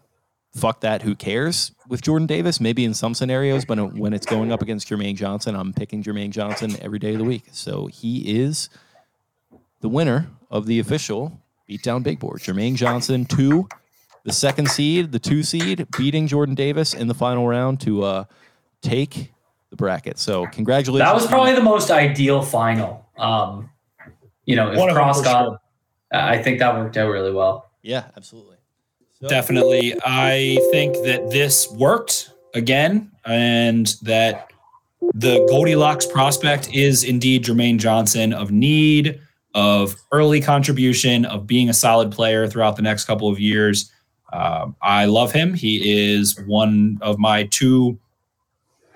fuck 0.54 0.82
that, 0.82 1.02
who 1.02 1.16
cares 1.16 1.72
with 1.88 2.04
Jordan 2.04 2.28
Davis? 2.28 2.62
Maybe 2.62 2.86
in 2.86 2.94
some 2.94 3.16
scenarios, 3.16 3.66
but 3.66 3.94
when 3.96 4.14
it's 4.14 4.28
going 4.28 4.52
up 4.52 4.62
against 4.62 4.88
Jermaine 4.88 5.16
Johnson, 5.16 5.56
I'm 5.56 5.74
picking 5.74 6.04
Jermaine 6.04 6.30
Johnson 6.30 6.76
every 6.80 7.00
day 7.00 7.14
of 7.14 7.18
the 7.18 7.26
week. 7.26 7.46
So 7.52 7.88
he 7.88 8.40
is 8.40 8.70
the 9.82 9.90
winner 9.90 10.28
of 10.50 10.66
the 10.66 10.80
official 10.80 11.40
beatdown 11.70 12.04
big 12.04 12.20
board. 12.20 12.40
Jermaine 12.40 12.76
Johnson, 12.76 13.26
two, 13.26 13.68
the 14.24 14.34
second 14.34 14.70
seed, 14.70 15.12
the 15.12 15.20
two 15.20 15.44
seed, 15.44 15.86
beating 15.98 16.28
Jordan 16.28 16.56
Davis 16.56 16.94
in 16.94 17.08
the 17.08 17.14
final 17.14 17.48
round 17.48 17.80
to 17.82 18.04
uh, 18.04 18.24
take 18.82 19.34
the 19.70 19.76
bracket. 19.76 20.18
So 20.18 20.46
congratulations. 20.48 21.08
That 21.08 21.16
was 21.16 21.28
probably 21.28 21.54
the 21.54 21.62
most 21.62 21.92
ideal 21.92 22.42
final. 22.42 23.06
Um, 23.18 23.70
you 24.46 24.56
know, 24.56 24.72
if 24.72 24.78
One 24.80 24.90
of 24.90 24.96
them 24.96 25.04
Cross 25.04 25.22
got, 25.24 25.44
sure. 25.46 25.60
I 26.14 26.42
think 26.42 26.60
that 26.60 26.74
worked 26.76 26.96
out 26.98 27.10
really 27.10 27.32
well. 27.34 27.70
yeah, 27.82 28.06
absolutely. 28.16 28.56
So- 29.20 29.28
Definitely. 29.28 29.96
I 30.06 30.58
think 30.72 30.94
that 31.06 31.32
this 31.32 31.70
worked 31.72 32.32
again 32.54 33.12
and 33.26 33.88
that 34.04 34.52
the 35.14 35.46
Goldilocks 35.50 36.06
prospect 36.06 36.70
is 36.74 37.04
indeed 37.04 37.44
Jermaine 37.44 37.78
Johnson 37.78 38.32
of 38.32 38.52
need, 38.52 39.20
of 39.58 39.96
early 40.12 40.40
contribution, 40.40 41.26
of 41.26 41.48
being 41.48 41.68
a 41.68 41.74
solid 41.74 42.12
player 42.12 42.48
throughout 42.48 42.76
the 42.76 42.84
next 42.84 43.06
couple 43.06 43.28
of 43.28 43.40
years. 43.40 43.92
Um, 44.32 44.76
I 44.84 45.06
love 45.06 45.32
him. 45.32 45.56
He 45.56 46.12
is 46.14 46.40
one 46.46 47.00
of 47.02 47.18
my 47.18 47.46
two 47.46 47.98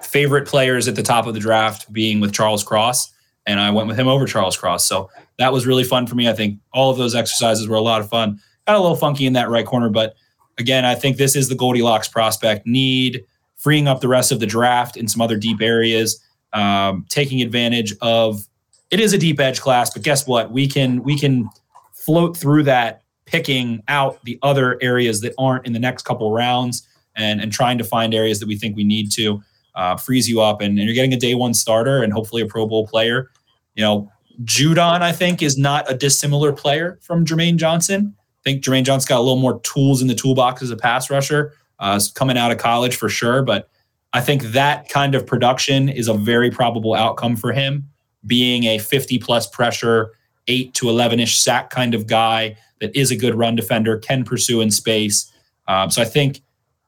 favorite 0.03 0.47
players 0.47 0.87
at 0.87 0.95
the 0.95 1.01
top 1.01 1.25
of 1.25 1.33
the 1.33 1.39
draft, 1.39 1.91
being 1.91 2.19
with 2.19 2.31
Charles 2.31 2.63
Cross. 2.63 3.11
And 3.47 3.59
I 3.59 3.71
went 3.71 3.87
with 3.87 3.97
him 3.97 4.07
over 4.07 4.27
Charles 4.27 4.55
Cross. 4.55 4.85
So 4.85 5.09
that 5.39 5.51
was 5.51 5.65
really 5.65 5.83
fun 5.83 6.05
for 6.05 6.13
me. 6.13 6.29
I 6.29 6.33
think 6.33 6.59
all 6.75 6.91
of 6.91 6.97
those 6.97 7.15
exercises 7.15 7.67
were 7.67 7.77
a 7.77 7.81
lot 7.81 7.99
of 7.99 8.07
fun. 8.07 8.39
Got 8.67 8.75
a 8.75 8.81
little 8.81 8.95
funky 8.95 9.25
in 9.25 9.33
that 9.33 9.49
right 9.49 9.65
corner, 9.65 9.89
but 9.89 10.13
again, 10.59 10.85
I 10.85 10.93
think 10.93 11.17
this 11.17 11.35
is 11.35 11.49
the 11.49 11.55
Goldilocks 11.55 12.07
prospect 12.07 12.67
need, 12.67 13.23
freeing 13.55 13.87
up 13.87 13.99
the 13.99 14.07
rest 14.07 14.31
of 14.31 14.39
the 14.39 14.45
draft 14.45 14.95
in 14.95 15.07
some 15.07 15.21
other 15.21 15.37
deep 15.37 15.59
areas, 15.59 16.23
um, 16.53 17.03
taking 17.09 17.41
advantage 17.41 17.95
of. 17.99 18.47
It 18.91 18.99
is 18.99 19.13
a 19.13 19.17
deep 19.17 19.39
edge 19.39 19.61
class, 19.61 19.89
but 19.93 20.03
guess 20.03 20.27
what? 20.27 20.51
We 20.51 20.67
can 20.67 21.01
we 21.03 21.17
can 21.17 21.49
float 21.93 22.35
through 22.35 22.63
that, 22.63 23.03
picking 23.25 23.81
out 23.87 24.23
the 24.25 24.37
other 24.43 24.77
areas 24.81 25.21
that 25.21 25.33
aren't 25.37 25.65
in 25.65 25.73
the 25.73 25.79
next 25.79 26.03
couple 26.03 26.31
rounds 26.31 26.87
and, 27.15 27.39
and 27.39 27.51
trying 27.51 27.77
to 27.77 27.83
find 27.83 28.13
areas 28.13 28.39
that 28.39 28.47
we 28.47 28.57
think 28.57 28.75
we 28.75 28.83
need 28.83 29.11
to 29.13 29.41
uh, 29.75 29.95
freeze 29.95 30.27
you 30.27 30.41
up. 30.41 30.61
And, 30.61 30.77
and 30.77 30.85
you're 30.85 30.95
getting 30.95 31.13
a 31.13 31.17
day 31.17 31.35
one 31.35 31.53
starter 31.53 32.03
and 32.03 32.11
hopefully 32.11 32.41
a 32.41 32.45
Pro 32.45 32.67
Bowl 32.67 32.87
player. 32.87 33.29
You 33.75 33.83
know, 33.83 34.11
Judon, 34.43 35.01
I 35.01 35.11
think, 35.11 35.41
is 35.41 35.57
not 35.57 35.89
a 35.89 35.95
dissimilar 35.95 36.51
player 36.51 36.99
from 37.01 37.25
Jermaine 37.25 37.57
Johnson. 37.57 38.15
I 38.17 38.41
think 38.43 38.63
Jermaine 38.63 38.83
Johnson's 38.83 39.05
got 39.05 39.19
a 39.19 39.21
little 39.21 39.37
more 39.37 39.61
tools 39.61 40.01
in 40.01 40.07
the 40.07 40.15
toolbox 40.15 40.61
as 40.61 40.71
a 40.71 40.77
pass 40.77 41.09
rusher, 41.09 41.53
uh, 41.79 41.99
coming 42.15 42.37
out 42.37 42.51
of 42.51 42.57
college 42.57 42.95
for 42.95 43.07
sure. 43.07 43.43
But 43.43 43.69
I 44.13 44.21
think 44.21 44.43
that 44.43 44.89
kind 44.89 45.15
of 45.15 45.25
production 45.25 45.87
is 45.87 46.07
a 46.07 46.13
very 46.13 46.49
probable 46.49 46.93
outcome 46.93 47.37
for 47.37 47.53
him, 47.53 47.89
being 48.25 48.65
a 48.65 48.77
50 48.77 49.19
plus 49.19 49.47
pressure, 49.47 50.11
eight 50.47 50.73
to 50.75 50.89
11 50.89 51.19
ish 51.19 51.37
sack 51.37 51.69
kind 51.69 51.93
of 51.93 52.07
guy 52.07 52.55
that 52.79 52.95
is 52.95 53.11
a 53.11 53.15
good 53.15 53.35
run 53.35 53.55
defender, 53.55 53.97
can 53.97 54.23
pursue 54.23 54.61
in 54.61 54.71
space. 54.71 55.31
Um, 55.67 55.89
so 55.89 56.01
I 56.01 56.05
think 56.05 56.41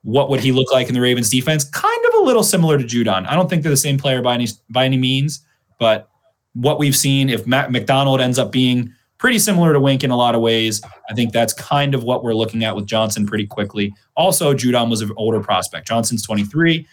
what 0.03 0.29
would 0.29 0.41
he 0.41 0.51
look 0.51 0.71
like 0.71 0.87
in 0.87 0.93
the 0.93 1.01
Ravens 1.01 1.29
defense? 1.29 1.63
Kind 1.63 2.05
of 2.07 2.21
a 2.21 2.23
little 2.23 2.43
similar 2.43 2.77
to 2.77 2.83
Judon. 2.83 3.27
I 3.27 3.35
don't 3.35 3.49
think 3.49 3.63
they're 3.63 3.71
the 3.71 3.77
same 3.77 3.97
player 3.97 4.21
by 4.21 4.33
any 4.33 4.47
by 4.69 4.85
any 4.85 4.97
means, 4.97 5.45
but 5.79 6.09
what 6.53 6.77
we've 6.77 6.95
seen, 6.95 7.29
if 7.29 7.47
Matt 7.47 7.71
Macdonald 7.71 8.21
ends 8.21 8.37
up 8.37 8.51
being 8.51 8.93
pretty 9.17 9.39
similar 9.39 9.73
to 9.73 9.79
Wink 9.79 10.03
in 10.03 10.11
a 10.11 10.17
lot 10.17 10.35
of 10.35 10.41
ways, 10.41 10.81
I 11.09 11.13
think 11.13 11.31
that's 11.31 11.53
kind 11.53 11.95
of 11.95 12.03
what 12.03 12.23
we're 12.23 12.35
looking 12.35 12.63
at 12.63 12.75
with 12.75 12.85
Johnson 12.85 13.25
pretty 13.25 13.47
quickly. 13.47 13.93
Also, 14.15 14.53
Judon 14.53 14.89
was 14.89 15.01
an 15.01 15.11
older 15.15 15.39
prospect. 15.39 15.87
Johnson's 15.87 16.23
23, 16.23 16.85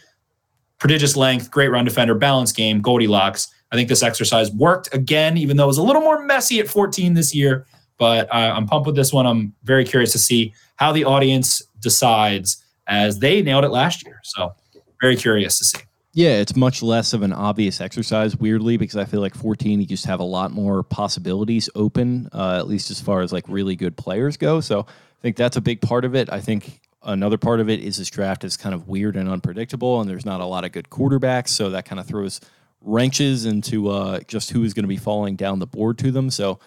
prodigious 0.79 1.17
length, 1.17 1.51
great 1.51 1.69
run 1.69 1.85
defender, 1.85 2.15
balance 2.15 2.53
game, 2.53 2.81
Goldilocks. 2.81 3.49
I 3.73 3.77
think 3.77 3.89
this 3.89 4.03
exercise 4.03 4.51
worked 4.51 4.93
again, 4.95 5.37
even 5.37 5.57
though 5.57 5.65
it 5.65 5.69
was 5.69 5.79
a 5.79 5.83
little 5.83 6.03
more 6.03 6.23
messy 6.25 6.61
at 6.61 6.69
14 6.69 7.15
this 7.15 7.35
year. 7.35 7.67
But 7.99 8.29
uh, 8.35 8.55
I'm 8.57 8.67
pumped 8.67 8.87
with 8.87 8.97
this 8.97 9.13
one. 9.13 9.27
I'm 9.27 9.55
very 9.63 9.85
curious 9.85 10.13
to 10.13 10.19
see 10.19 10.55
how 10.77 10.93
the 10.93 11.05
audience 11.05 11.63
decides 11.81 12.65
as 12.87 13.19
they 13.19 13.43
nailed 13.43 13.65
it 13.65 13.71
last 13.71 14.05
year. 14.05 14.21
So, 14.25 14.55
very 15.01 15.17
curious 15.17 15.59
to 15.59 15.65
see. 15.65 15.79
Yeah, 16.13 16.31
it's 16.31 16.57
much 16.57 16.83
less 16.83 17.13
of 17.13 17.23
an 17.23 17.33
obvious 17.33 17.81
exercise, 17.81 18.37
weirdly, 18.37 18.77
because 18.77 18.97
I 18.97 19.05
feel 19.05 19.21
like 19.21 19.35
14, 19.35 19.81
you 19.81 19.87
just 19.87 20.07
have 20.07 20.19
a 20.19 20.25
lot 20.25 20.51
more 20.51 20.83
possibilities 20.83 21.71
open, 21.77 22.29
uh, 22.33 22.57
at 22.59 22.67
least 22.67 22.91
as 22.91 23.01
far 23.01 23.21
as 23.21 23.33
like 23.33 23.45
really 23.49 23.77
good 23.77 23.97
players 23.97 24.37
go. 24.37 24.61
So 24.61 24.81
I 24.81 25.23
think 25.23 25.37
that's 25.37 25.57
a 25.57 25.61
big 25.61 25.81
part 25.81 26.05
of 26.05 26.17
it. 26.17 26.31
I 26.33 26.41
think 26.41 26.81
another 27.05 27.39
part 27.39 27.61
of 27.61 27.71
it 27.71 27.79
is 27.79 27.99
this 27.99 28.11
draft 28.11 28.43
is 28.43 28.57
kind 28.57 28.75
of 28.75 28.89
weird 28.89 29.15
and 29.15 29.29
unpredictable, 29.29 30.01
and 30.01 30.11
there's 30.11 30.27
not 30.27 30.41
a 30.41 30.47
lot 30.47 30.65
of 30.65 30.73
good 30.73 30.91
quarterbacks. 30.91 31.49
So 31.49 31.71
that 31.71 31.85
kind 31.85 32.01
of 32.01 32.07
throws 32.07 32.41
wrenches 32.81 33.45
into 33.45 33.89
uh, 33.89 34.21
just 34.27 34.51
who 34.51 34.65
is 34.65 34.75
going 34.75 34.85
to 34.85 34.89
be 34.89 34.97
falling 34.97 35.37
down 35.37 35.59
the 35.59 35.67
board 35.67 35.99
to 35.99 36.11
them. 36.11 36.31
So 36.31 36.59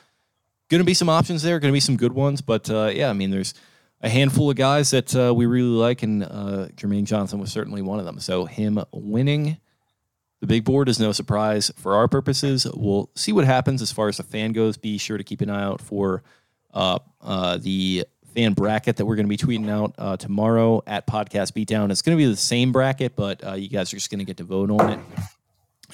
going 0.69 0.79
to 0.79 0.85
be 0.85 0.93
some 0.93 1.09
options 1.09 1.41
there, 1.41 1.59
going 1.59 1.71
to 1.71 1.75
be 1.75 1.79
some 1.79 1.97
good 1.97 2.13
ones. 2.13 2.41
But 2.41 2.69
uh, 2.69 2.91
yeah, 2.93 3.09
I 3.09 3.13
mean, 3.13 3.31
there's 3.31 3.53
a 4.01 4.09
handful 4.09 4.49
of 4.49 4.55
guys 4.55 4.91
that 4.91 5.15
uh, 5.15 5.33
we 5.33 5.45
really 5.45 5.67
like, 5.67 6.03
and 6.03 6.23
uh, 6.23 6.67
Jermaine 6.75 7.05
Johnson 7.05 7.39
was 7.39 7.51
certainly 7.51 7.81
one 7.81 7.99
of 7.99 8.05
them. 8.05 8.19
So 8.19 8.45
him 8.45 8.83
winning 8.91 9.57
the 10.41 10.47
big 10.47 10.65
board 10.65 10.89
is 10.89 10.99
no 10.99 11.11
surprise 11.13 11.71
for 11.77 11.95
our 11.95 12.07
purposes. 12.07 12.67
We'll 12.73 13.09
see 13.15 13.31
what 13.31 13.45
happens 13.45 13.81
as 13.81 13.91
far 13.91 14.09
as 14.09 14.17
the 14.17 14.23
fan 14.23 14.51
goes. 14.51 14.77
Be 14.77 14.97
sure 14.97 15.17
to 15.17 15.23
keep 15.23 15.41
an 15.41 15.49
eye 15.49 15.63
out 15.63 15.81
for 15.81 16.23
uh, 16.73 16.99
uh 17.21 17.57
the 17.57 18.05
fan 18.33 18.53
bracket 18.53 18.95
that 18.97 19.05
we're 19.05 19.15
going 19.15 19.27
to 19.27 19.29
be 19.29 19.37
tweeting 19.37 19.69
out 19.69 19.93
uh, 19.99 20.17
tomorrow 20.17 20.81
at 20.87 21.05
Podcast 21.05 21.53
Beatdown. 21.53 21.91
It's 21.91 22.01
going 22.01 22.17
to 22.17 22.21
be 22.21 22.27
the 22.27 22.35
same 22.35 22.71
bracket, 22.71 23.15
but 23.15 23.59
you 23.59 23.69
guys 23.69 23.93
are 23.93 23.97
just 23.97 24.09
going 24.09 24.19
to 24.19 24.25
get 24.25 24.37
to 24.37 24.43
vote 24.43 24.71
on 24.71 24.89
it 24.89 24.99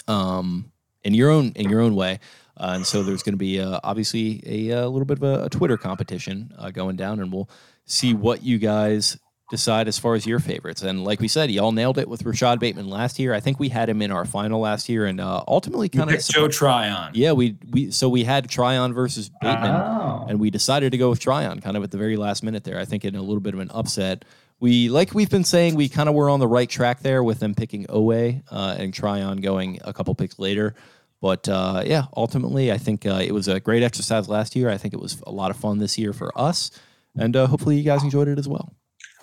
um, 0.08 0.72
in 1.04 1.14
your 1.14 1.30
own 1.30 1.52
in 1.56 1.70
your 1.70 1.82
own 1.82 1.96
way. 1.96 2.20
and 2.58 2.86
so 2.86 3.04
there's 3.04 3.24
going 3.24 3.34
to 3.34 3.38
be 3.38 3.62
obviously 3.62 4.42
a, 4.46 4.70
a, 4.70 4.90
little 4.90 5.06
bit 5.06 5.18
of 5.18 5.24
a, 5.24 5.46
a 5.46 5.50
Twitter 5.50 5.78
competition 5.78 6.54
going 6.74 6.96
down, 6.96 7.20
and 7.20 7.32
we'll 7.32 7.50
see 7.86 8.14
what 8.14 8.44
you 8.44 8.58
guys 8.58 9.18
decide 9.50 9.88
as 9.88 9.98
far 9.98 10.14
as 10.14 10.26
your 10.26 10.40
favorites. 10.40 10.84
And 10.84 11.04
like 11.04 11.20
we 11.20 11.28
said, 11.28 11.50
y'all 11.52 11.72
nailed 11.72 11.98
it 11.98 12.08
with 12.08 12.24
Rashod 12.24 12.60
Bateman 12.60 12.88
last 12.88 13.20
year. 13.20 13.34
I 13.34 13.40
think 13.40 13.60
we 13.60 13.70
had 13.70 13.90
him 13.90 14.02
in 14.02 14.12
our 14.12 14.26
final 14.26 14.62
last 14.62 14.88
year, 14.88 15.06
and 15.06 15.20
uh, 15.20 15.44
ultimately 15.48 15.90
kind 15.90 16.10
of 16.10 16.24
Joe 16.24 16.48
Tryon. 16.48 17.12
Yeah, 17.14 17.34
we 17.34 17.58
we 17.72 17.92
so 17.92 18.08
we 18.08 18.24
had 18.24 18.50
Tryon 18.50 18.94
versus 18.94 19.30
Bateman, 19.42 19.72
oh. 19.72 20.26
and 20.30 20.40
we 20.40 20.50
decided 20.50 20.92
to 20.92 20.98
go 20.98 21.10
with 21.10 21.20
Tryon 21.20 21.60
kind 21.60 21.76
of 21.76 21.84
at 21.84 21.92
the 21.92 21.98
very 21.98 22.16
last 22.16 22.44
minute 22.44 22.64
there. 22.64 22.80
I 22.80 22.86
think 22.86 23.04
in 23.04 23.16
a 23.16 23.22
little 23.22 23.42
bit 23.42 23.54
of 23.54 23.60
an 23.60 23.72
upset. 23.72 24.24
We 24.60 24.90
like 24.90 25.14
we've 25.14 25.30
been 25.30 25.44
saying 25.44 25.76
we 25.76 25.88
kind 25.90 26.10
of 26.10 26.16
were 26.16 26.30
on 26.30 26.40
the 26.40 26.48
right 26.48 26.70
track 26.70 27.00
there 27.00 27.24
with 27.24 27.40
them 27.40 27.56
picking 27.56 27.86
Oweh 27.86 28.44
uh, 28.52 28.76
and 28.78 28.94
Tryon 28.94 29.38
going 29.38 29.80
a 29.84 29.94
couple 29.94 30.14
picks 30.16 30.38
later. 30.38 30.76
But 31.22 31.48
uh, 31.48 31.84
yeah, 31.86 32.06
ultimately, 32.16 32.72
I 32.72 32.78
think 32.78 33.06
uh, 33.06 33.22
it 33.24 33.34
was 33.34 33.48
a 33.48 33.60
great 33.60 33.84
exercise 33.84 34.28
last 34.30 34.56
year. 34.56 34.70
I 34.70 34.78
think 34.78 34.94
it 34.94 35.00
was 35.00 35.22
a 35.26 35.32
lot 35.32 35.52
of 35.52 35.58
fun 35.58 35.78
this 35.78 35.98
year 35.98 36.14
for 36.14 36.38
us 36.38 36.72
and 37.18 37.36
uh, 37.36 37.48
hopefully 37.48 37.78
you 37.78 37.84
guys 37.84 38.04
enjoyed 38.04 38.28
it 38.28 38.38
as 38.38 38.48
well. 38.48 38.74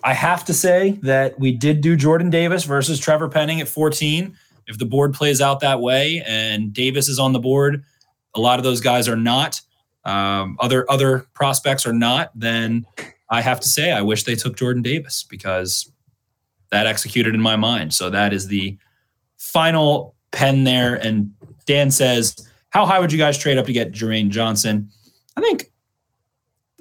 I 0.05 0.13
have 0.13 0.45
to 0.45 0.55
say 0.55 0.99
that 1.03 1.39
we 1.39 1.53
did 1.53 1.81
do 1.81 1.97
Jordan 1.97 2.31
Davis 2.31 2.65
versus 2.65 3.01
Trevor 3.01 3.29
Penning 3.29 3.61
at 3.61 3.69
14. 3.69 4.37
If 4.69 4.79
the 4.79 4.85
board 4.85 5.15
plays 5.15 5.41
out 5.41 5.61
that 5.61 5.81
way 5.81 6.23
and 6.27 6.73
Davis 6.73 7.09
is 7.09 7.19
on 7.19 7.33
the 7.33 7.39
board, 7.39 7.85
a 8.35 8.41
lot 8.41 8.59
of 8.59 8.65
those 8.65 8.81
guys 8.81 9.09
are 9.09 9.17
not. 9.17 9.61
Um, 10.05 10.57
other 10.61 10.89
other 10.89 11.27
prospects 11.35 11.87
are 11.87 11.93
not. 11.93 12.31
Then 12.35 12.87
I 13.31 13.41
have 13.41 13.61
to 13.61 13.69
say 13.69 13.93
I 13.93 14.03
wish 14.03 14.25
they 14.25 14.35
took 14.35 14.57
Jordan 14.57 14.83
Davis 14.83 15.23
because 15.23 15.91
that 16.71 16.87
executed 16.87 17.35
in 17.35 17.41
my 17.41 17.57
mind. 17.57 17.95
So 17.95 18.11
that 18.11 18.33
is 18.33 18.49
the 18.49 18.79
final 19.37 20.15
pen 20.33 20.65
there. 20.65 20.95
And 20.95 21.33
Dan 21.67 21.91
says, 21.91 22.35
"How 22.71 22.87
high 22.87 23.01
would 23.01 23.13
you 23.13 23.19
guys 23.19 23.39
trade 23.39 23.59
up 23.59 23.67
to 23.67 23.73
get 23.73 23.93
Jermaine 23.93 24.31
Johnson?" 24.31 24.91
I 25.37 25.41
think 25.41 25.71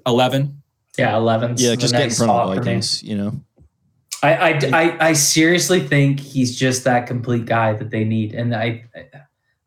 11 0.05 0.61
yeah, 0.97 1.17
11. 1.17 1.55
Yeah, 1.57 1.75
just 1.75 1.93
get 1.93 2.03
in 2.03 2.09
front 2.11 2.31
of 2.31 2.49
the 2.49 2.55
Vikings, 2.55 3.03
you 3.03 3.17
know. 3.17 3.33
I, 4.23 4.33
I, 4.33 4.59
I, 4.73 5.07
I, 5.09 5.13
seriously 5.13 5.81
think 5.81 6.19
he's 6.19 6.57
just 6.57 6.83
that 6.85 7.05
complete 7.05 7.45
guy 7.45 7.73
that 7.73 7.91
they 7.91 8.03
need. 8.03 8.33
And 8.33 8.55
I, 8.55 8.85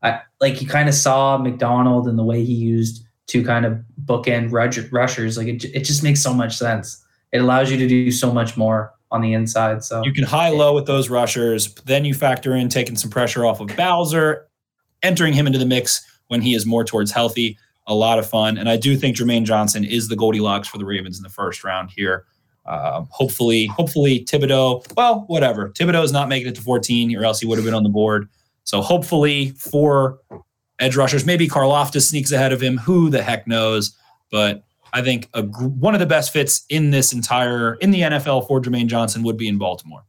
I 0.03 0.23
like 0.41 0.61
you 0.61 0.67
kind 0.67 0.89
of 0.89 0.95
saw 0.95 1.39
Macdonald 1.39 2.09
and 2.09 2.19
the 2.19 2.25
way 2.25 2.45
he 2.45 2.55
used 2.55 3.07
two 3.27 3.45
kind 3.45 3.65
of 3.65 3.79
bookend 4.09 4.53
rushers. 4.93 5.37
Like 5.37 5.47
it, 5.47 5.65
it 5.67 5.85
just 5.85 6.03
makes 6.03 6.23
so 6.23 6.35
much 6.35 6.57
sense. 6.57 7.05
It 7.33 7.39
allows 7.39 7.71
you 7.71 7.77
to 7.77 7.87
do 7.87 8.11
so 8.11 8.33
much 8.33 8.57
more 8.57 8.93
on 9.11 9.21
the 9.21 9.33
inside. 9.33 9.85
So 9.85 10.03
you 10.05 10.13
can 10.13 10.25
high 10.25 10.51
low 10.51 10.75
with 10.75 10.87
those 10.87 11.09
rushers. 11.09 11.75
Then 11.85 12.05
you 12.05 12.15
factor 12.15 12.55
in 12.55 12.69
taking 12.69 12.97
some 12.97 13.11
pressure 13.11 13.45
off 13.45 13.61
of 13.61 13.69
Bowser, 13.77 14.49
entering 15.03 15.33
him 15.33 15.47
into 15.47 15.59
the 15.59 15.67
mix 15.67 16.05
when 16.29 16.41
he 16.41 16.55
is 16.55 16.67
more 16.67 16.85
towards 16.85 17.11
healthy 17.11 17.59
a 17.89 17.95
lot 17.95 18.19
of 18.19 18.29
fun. 18.29 18.59
And 18.59 18.69
I 18.69 18.77
do 18.77 18.97
think 18.97 19.17
Jermaine 19.17 19.45
Johnson 19.45 19.83
is 19.83 20.09
the 20.09 20.17
Goldilocks 20.17 20.69
for 20.69 20.79
the 20.79 20.85
Ravens 20.85 21.17
in 21.17 21.23
the 21.23 21.31
first 21.31 21.65
round 21.65 21.91
here. 21.91 22.27
Uh, 22.67 23.05
hopefully, 23.09 23.67
hopefully 23.67 24.27
Thibodeaux. 24.27 24.85
Well, 24.95 25.25
whatever. 25.27 25.71
Thibodeaux 25.71 26.05
is 26.05 26.13
not 26.13 26.29
making 26.29 26.49
it 26.49 26.55
to 26.57 26.61
14, 26.61 27.17
or 27.17 27.25
else 27.25 27.41
he 27.41 27.47
would 27.47 27.57
have 27.57 27.65
been 27.65 27.75
on 27.75 27.83
the 27.83 27.89
board. 27.89 28.29
So 28.65 28.83
hopefully, 28.83 29.51
for 29.53 30.19
edge 30.79 30.97
rushers, 30.97 31.25
maybe 31.25 31.49
Karlaftis 31.49 32.09
sneaks 32.09 32.33
ahead 32.33 32.53
of 32.53 32.61
him. 32.61 32.79
Who 32.79 33.11
the 33.11 33.23
heck 33.23 33.47
knows? 33.47 33.97
But 34.31 34.65
I 34.93 35.03
think 35.03 35.29
a, 35.35 35.43
one 35.43 35.95
of 35.95 36.01
the 36.01 36.07
best 36.07 36.33
fits 36.33 36.65
in 36.69 36.91
this 36.91 37.13
entire 37.13 37.75
in 37.75 37.91
the 37.91 38.03
NFL 38.03 38.47
for 38.47 38.61
Jermaine 38.61 38.87
Johnson 38.87 39.23
would 39.23 39.37
be 39.37 39.49
in 39.49 39.59
Baltimore. 39.59 40.05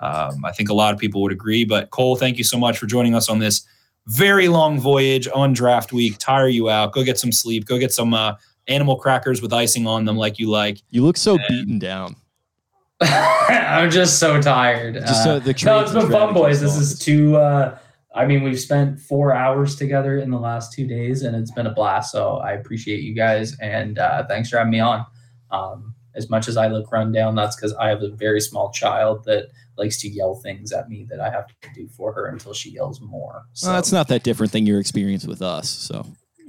Um, 0.00 0.44
I 0.44 0.52
think 0.52 0.68
a 0.68 0.74
lot 0.74 0.94
of 0.94 1.00
people 1.00 1.22
would 1.22 1.32
agree. 1.32 1.64
But 1.64 1.90
Cole, 1.90 2.16
thank 2.16 2.38
you 2.38 2.44
so 2.44 2.58
much 2.58 2.78
for 2.78 2.86
joining 2.86 3.14
us 3.14 3.28
on 3.28 3.38
this 3.38 3.66
very 4.06 4.48
long 4.48 4.80
voyage 4.80 5.28
on 5.34 5.52
draft 5.52 5.92
week, 5.92 6.16
tire 6.18 6.48
you 6.48 6.70
out. 6.70 6.92
Go 6.92 7.04
get 7.04 7.18
some 7.18 7.32
sleep. 7.32 7.66
Go 7.66 7.78
get 7.78 7.92
some 7.92 8.14
uh, 8.14 8.34
animal 8.66 8.96
crackers 8.96 9.42
with 9.42 9.52
icing 9.52 9.86
on 9.86 10.04
them, 10.04 10.16
like 10.16 10.38
you 10.38 10.48
like. 10.48 10.78
You 10.90 11.02
look 11.04 11.16
so 11.16 11.34
and, 11.34 11.44
beaten 11.48 11.78
down. 11.78 12.16
I'm 13.00 13.90
just 13.90 14.18
so 14.18 14.40
tired. 14.40 14.94
Just 14.94 15.24
so 15.24 15.36
uh, 15.36 15.52
no, 15.64 15.80
it's 15.80 15.92
been 15.92 16.10
fun, 16.10 16.34
boys. 16.34 16.60
This 16.60 16.76
is 16.76 16.98
too. 16.98 17.36
Uh, 17.36 17.78
I 18.18 18.26
mean, 18.26 18.42
we've 18.42 18.58
spent 18.58 18.98
four 18.98 19.32
hours 19.32 19.76
together 19.76 20.18
in 20.18 20.32
the 20.32 20.40
last 20.40 20.72
two 20.72 20.88
days, 20.88 21.22
and 21.22 21.36
it's 21.36 21.52
been 21.52 21.68
a 21.68 21.72
blast. 21.72 22.10
So 22.10 22.38
I 22.38 22.50
appreciate 22.50 23.00
you 23.04 23.14
guys, 23.14 23.56
and 23.60 23.96
uh, 23.96 24.26
thanks 24.26 24.50
for 24.50 24.58
having 24.58 24.72
me 24.72 24.80
on. 24.80 25.06
Um, 25.52 25.94
as 26.16 26.28
much 26.28 26.48
as 26.48 26.56
I 26.56 26.66
look 26.66 26.90
run 26.90 27.12
down, 27.12 27.36
that's 27.36 27.54
because 27.54 27.72
I 27.74 27.88
have 27.90 28.02
a 28.02 28.08
very 28.08 28.40
small 28.40 28.72
child 28.72 29.24
that 29.26 29.50
likes 29.76 30.00
to 30.00 30.08
yell 30.08 30.34
things 30.34 30.72
at 30.72 30.88
me 30.88 31.06
that 31.10 31.20
I 31.20 31.30
have 31.30 31.46
to 31.46 31.54
do 31.72 31.88
for 31.96 32.12
her 32.12 32.26
until 32.26 32.52
she 32.52 32.70
yells 32.70 33.00
more. 33.00 33.44
So 33.52 33.68
well, 33.68 33.76
that's 33.76 33.92
not 33.92 34.08
that 34.08 34.24
different 34.24 34.50
than 34.50 34.66
your 34.66 34.80
experience 34.80 35.24
with 35.24 35.40
us. 35.40 35.70
So 35.70 36.04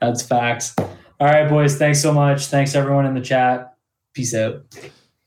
that's 0.00 0.22
facts. 0.22 0.74
All 0.78 1.28
right, 1.28 1.48
boys. 1.48 1.78
Thanks 1.78 2.02
so 2.02 2.12
much. 2.12 2.46
Thanks 2.46 2.74
everyone 2.74 3.06
in 3.06 3.14
the 3.14 3.20
chat. 3.20 3.76
Peace 4.14 4.34
out. 4.34 4.64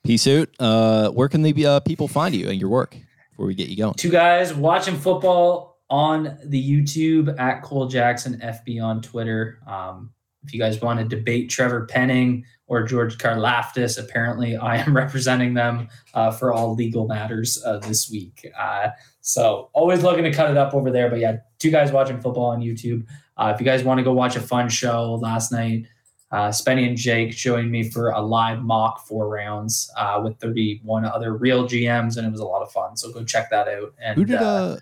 Peace 0.04 0.28
out. 0.28 0.50
Uh, 0.60 1.12
where 1.12 1.30
can 1.30 1.44
the 1.44 1.66
uh, 1.66 1.80
people 1.80 2.10
find 2.10 2.36
you 2.36 2.50
and 2.50 2.60
your 2.60 2.70
work 2.70 2.98
before 3.40 3.48
we 3.48 3.56
get 3.56 3.70
you 3.70 3.78
going? 3.78 3.94
Two 3.94 4.10
guys 4.10 4.54
watching 4.54 4.98
football 4.98 5.80
on 5.90 6.38
the 6.44 6.62
YouTube 6.62 7.40
at 7.40 7.64
Cole 7.64 7.88
Jackson 7.88 8.38
FB 8.44 8.84
on 8.84 9.02
Twitter. 9.02 9.60
Um, 9.66 10.12
if 10.44 10.54
you 10.54 10.60
guys 10.60 10.82
want 10.82 11.00
to 11.00 11.06
debate 11.06 11.50
Trevor 11.50 11.86
Penning 11.86 12.44
or 12.68 12.84
George 12.84 13.18
Karlaftis, 13.18 13.98
apparently 13.98 14.58
I 14.58 14.76
am 14.78 14.94
representing 14.96 15.54
them 15.54 15.88
uh, 16.14 16.32
for 16.32 16.52
all 16.52 16.76
legal 16.76 17.08
matters 17.08 17.64
uh, 17.66 17.78
this 17.78 18.12
week. 18.12 18.46
Uh, 18.60 18.90
so 19.22 19.70
always 19.72 20.04
looking 20.04 20.26
to 20.26 20.34
cut 20.34 20.52
it 20.52 20.58
up 20.58 20.74
over 20.74 20.92
there. 20.92 21.10
But 21.10 21.20
yeah, 21.20 21.38
two 21.60 21.72
guys 21.72 21.94
watching 21.94 22.20
football 22.20 22.48
on 22.48 22.60
YouTube. 22.60 23.06
Uh, 23.38 23.54
if 23.56 23.62
you 23.62 23.66
guys 23.66 23.86
want 23.86 24.00
to 24.00 24.04
go 24.04 24.12
watch 24.12 24.36
a 24.36 24.42
fun 24.42 24.68
show, 24.68 25.16
last 25.16 25.54
night, 25.54 25.88
uh, 26.32 26.50
Spenny 26.50 26.88
and 26.88 26.96
Jake 26.96 27.32
joined 27.32 27.72
me 27.72 27.90
for 27.90 28.12
a 28.12 28.22
live 28.22 28.62
mock 28.62 29.06
four 29.08 29.28
rounds 29.30 29.92
uh, 29.98 30.22
with 30.24 30.38
31 30.40 31.06
other 31.06 31.34
real 31.34 31.68
GMs, 31.68 32.18
and 32.18 32.28
it 32.28 32.32
was 32.32 32.40
a 32.40 32.46
lot 32.46 32.62
of 32.62 32.72
fun. 32.72 32.96
So 32.96 33.12
go 33.12 33.24
check 33.24 33.50
that 33.50 33.68
out. 33.68 33.94
And 34.00 34.16
Who 34.16 34.26
did 34.26 34.42
uh, 34.42 34.46
uh 34.46 34.78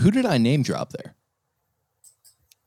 who 0.00 0.10
did 0.10 0.26
I 0.26 0.38
name 0.38 0.62
drop 0.62 0.92
there? 0.92 1.14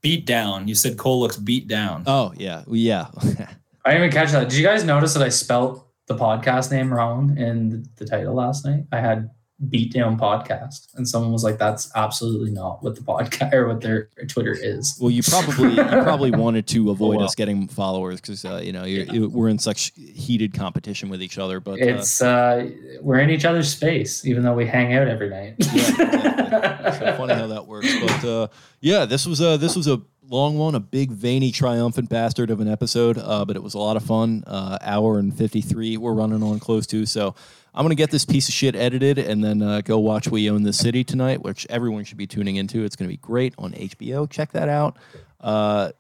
Beat 0.02 0.26
down. 0.26 0.68
You 0.68 0.76
said 0.76 0.98
Cole 0.98 1.20
looks 1.20 1.38
beat 1.38 1.68
down. 1.68 2.04
Oh 2.06 2.34
yeah, 2.38 2.64
yeah. 2.68 3.08
I 3.86 3.94
didn't 3.94 4.08
even 4.08 4.12
catch 4.12 4.32
that. 4.32 4.50
Did 4.50 4.58
you 4.58 4.64
guys 4.64 4.84
notice 4.84 5.14
that 5.14 5.24
I 5.24 5.30
spelt 5.30 5.88
the 6.06 6.16
podcast 6.16 6.72
name 6.72 6.94
wrong 6.94 7.38
in 7.38 7.86
the 7.96 8.06
title 8.06 8.36
last 8.36 8.66
night? 8.66 8.86
I 8.92 9.00
had 9.00 9.32
Beatdown 9.68 10.18
Podcast, 10.18 10.88
and 10.96 11.06
someone 11.06 11.34
was 11.34 11.44
like, 11.44 11.58
"That's 11.58 11.92
absolutely 11.96 12.52
not 12.52 12.82
what 12.82 12.96
the 12.96 13.02
podcast 13.02 13.54
or 13.54 13.68
what 13.68 13.82
their 13.82 14.08
Twitter 14.30 14.56
is." 14.58 14.98
well, 15.02 15.10
you 15.12 15.22
probably 15.22 15.72
you 15.72 15.84
probably 15.84 16.32
wanted 16.46 16.66
to 16.68 16.92
avoid 16.92 17.18
well. 17.18 17.26
us 17.26 17.36
getting 17.36 17.68
followers 17.68 18.22
because 18.22 18.46
uh, 18.46 18.62
you 18.64 18.72
know 18.72 18.86
you're, 18.86 19.04
you- 19.06 19.28
we're 19.30 19.50
in 19.50 19.60
such 19.60 19.92
heated 19.96 20.54
competition 20.54 21.10
with 21.10 21.22
each 21.22 21.38
other. 21.38 21.60
But 21.60 21.74
uh, 21.82 21.86
It's 21.88 22.22
uh, 22.22 22.70
we're 23.02 23.20
in 23.20 23.30
each 23.30 23.44
other's 23.44 23.70
space, 23.70 24.26
even 24.26 24.44
though 24.44 24.54
we 24.54 24.66
hang 24.66 24.94
out 24.94 25.08
every 25.10 25.30
night. 25.30 25.62
so 25.62 27.14
funny 27.18 27.34
how 27.34 27.48
that 27.48 27.66
works. 27.68 27.94
But 28.00 28.24
uh, 28.26 28.48
yeah, 28.82 29.06
this 29.06 29.26
was 29.26 29.42
a 29.42 29.58
this 29.58 29.76
was 29.76 29.88
a 29.88 30.02
long 30.24 30.58
one, 30.58 30.76
a 30.76 30.80
big 30.80 31.12
veiny 31.12 31.52
triumphant 31.52 32.08
bastard 32.08 32.50
of 32.52 32.60
an 32.60 32.68
episode. 32.68 33.18
Uh, 33.18 33.44
but 33.46 33.56
it 33.56 33.64
was 33.64 33.74
a 33.74 33.80
lot 33.80 33.98
of 33.98 34.04
fun. 34.04 34.44
Uh, 34.48 34.78
hour 34.82 35.20
and 35.20 35.36
fifty 35.38 35.62
three. 35.62 35.98
We're 35.98 36.14
running 36.14 36.44
on 36.44 36.60
close 36.60 36.88
to. 36.88 37.06
So 37.06 37.36
I'm 37.74 37.84
gonna 37.84 37.96
get 37.96 38.12
this 38.12 38.26
piece 38.26 38.48
of 38.48 38.54
shit 38.54 38.76
edited 38.76 39.18
and 39.18 39.44
then 39.44 39.62
uh, 39.62 39.82
go 39.82 40.00
watch 40.00 40.28
We 40.28 40.50
Own 40.50 40.64
the 40.64 40.74
City 40.74 41.04
tonight, 41.04 41.42
which 41.42 41.68
everyone 41.70 42.04
should 42.04 42.18
be 42.18 42.28
tuning 42.28 42.56
into. 42.56 42.84
It's 42.84 42.96
gonna 42.96 43.10
be 43.10 43.18
great 43.18 43.54
on 43.58 43.74
HBO. 43.74 44.30
Check 44.30 44.52
that 44.54 44.70
out. 44.70 44.98
Uh, 45.40 45.92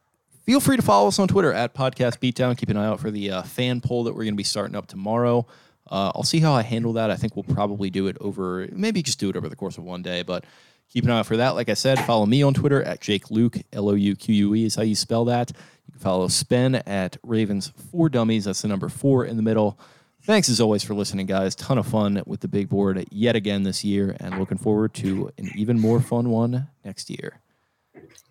feel 0.43 0.59
free 0.59 0.75
to 0.75 0.81
follow 0.81 1.07
us 1.07 1.19
on 1.19 1.27
Twitter 1.27 1.53
at 1.53 1.73
Podcast 1.73 2.19
Beatdown. 2.19 2.57
Keep 2.57 2.69
an 2.69 2.77
eye 2.77 2.87
out 2.87 2.99
for 2.99 3.11
the 3.11 3.31
uh, 3.31 3.41
fan 3.43 3.81
poll 3.81 4.03
that 4.05 4.15
we're 4.15 4.25
to 4.25 4.33
be 4.33 4.43
starting 4.43 4.75
up 4.75 4.87
tomorrow. 4.87 5.45
Uh, 5.89 6.11
I'll 6.15 6.23
see 6.23 6.39
how 6.39 6.53
I 6.53 6.61
handle 6.61 6.93
that. 6.93 7.09
I 7.09 7.15
think 7.15 7.35
we'll 7.35 7.43
probably 7.43 7.89
do 7.89 8.07
it 8.07 8.17
over, 8.21 8.67
maybe 8.71 9.01
just 9.01 9.19
do 9.19 9.29
it 9.29 9.35
over 9.35 9.49
the 9.49 9.55
course 9.55 9.77
of 9.77 9.83
one 9.83 10.03
day, 10.03 10.21
but 10.21 10.45
keep 10.91 11.03
an 11.03 11.09
eye 11.09 11.19
out 11.19 11.25
for 11.25 11.37
that. 11.37 11.55
Like 11.55 11.69
I 11.69 11.73
said, 11.73 11.99
follow 12.05 12.25
me 12.25 12.43
on 12.43 12.53
Twitter 12.53 12.83
at 12.83 13.01
Jake 13.01 13.25
Louque, 13.27 13.63
L 13.73 13.89
O 13.89 13.93
U 13.93 14.15
Q 14.15 14.35
U 14.35 14.55
E 14.55 14.65
is 14.65 14.75
how 14.75 14.83
you 14.83 14.95
spell 14.95 15.25
that. 15.25 15.51
You 15.87 15.93
can 15.93 15.99
follow 15.99 16.27
Spen 16.27 16.75
at 16.75 17.17
Ravens 17.23 17.71
for 17.91 18.09
Dummies. 18.09 18.45
That's 18.45 18.61
the 18.61 18.67
number 18.67 18.89
four 18.89 19.25
in 19.25 19.35
the 19.35 19.43
middle. 19.43 19.79
Thanks 20.23 20.49
as 20.49 20.59
always 20.59 20.83
for 20.83 20.93
listening, 20.93 21.25
guys. 21.25 21.55
Ton 21.55 21.77
of 21.77 21.87
fun 21.87 22.21
with 22.25 22.41
the 22.41 22.47
big 22.47 22.69
board 22.69 23.05
yet 23.09 23.35
again 23.35 23.63
this 23.63 23.83
year, 23.83 24.15
and 24.19 24.37
looking 24.37 24.57
forward 24.57 24.93
to 24.95 25.31
an 25.37 25.49
even 25.55 25.79
more 25.79 26.01
fun 26.01 26.29
one 26.29 26.67
next 26.83 27.09
year. 27.09 27.39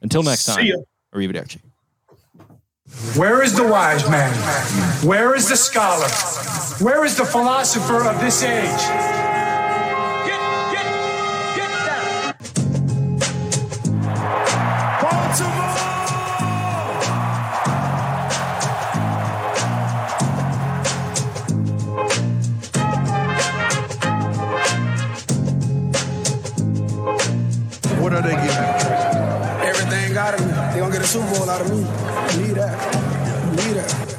Until 0.03 0.23
next 0.23 0.45
time, 0.45 0.65
ya. 0.65 0.77
arrivederci. 1.15 1.61
Where 3.17 3.43
is 3.43 3.55
the 3.55 3.67
wise 3.67 4.09
man? 4.09 4.33
Where 5.07 5.35
is 5.35 5.49
the 5.49 5.57
scholar? 5.57 6.09
Where 6.81 7.05
is 7.05 7.17
the 7.17 7.25
philosopher 7.25 8.09
of 8.09 8.21
this 8.21 8.43
age? 8.43 9.29
What 28.09 28.17
are 28.17 28.23
they 28.23 28.31
giving? 28.31 29.69
Everything 29.69 30.17
out 30.17 30.33
of 30.33 30.41
me. 30.41 30.47
They 30.73 30.81
gonna 30.81 30.93
get 30.95 31.03
a 31.03 31.07
Super 31.07 31.29
Bowl 31.37 31.51
out 31.51 31.61
of 31.61 31.69
me. 31.69 31.85
Believe 32.39 32.55
that. 32.55 33.55
Believe 33.55 33.75
that. 33.75 34.18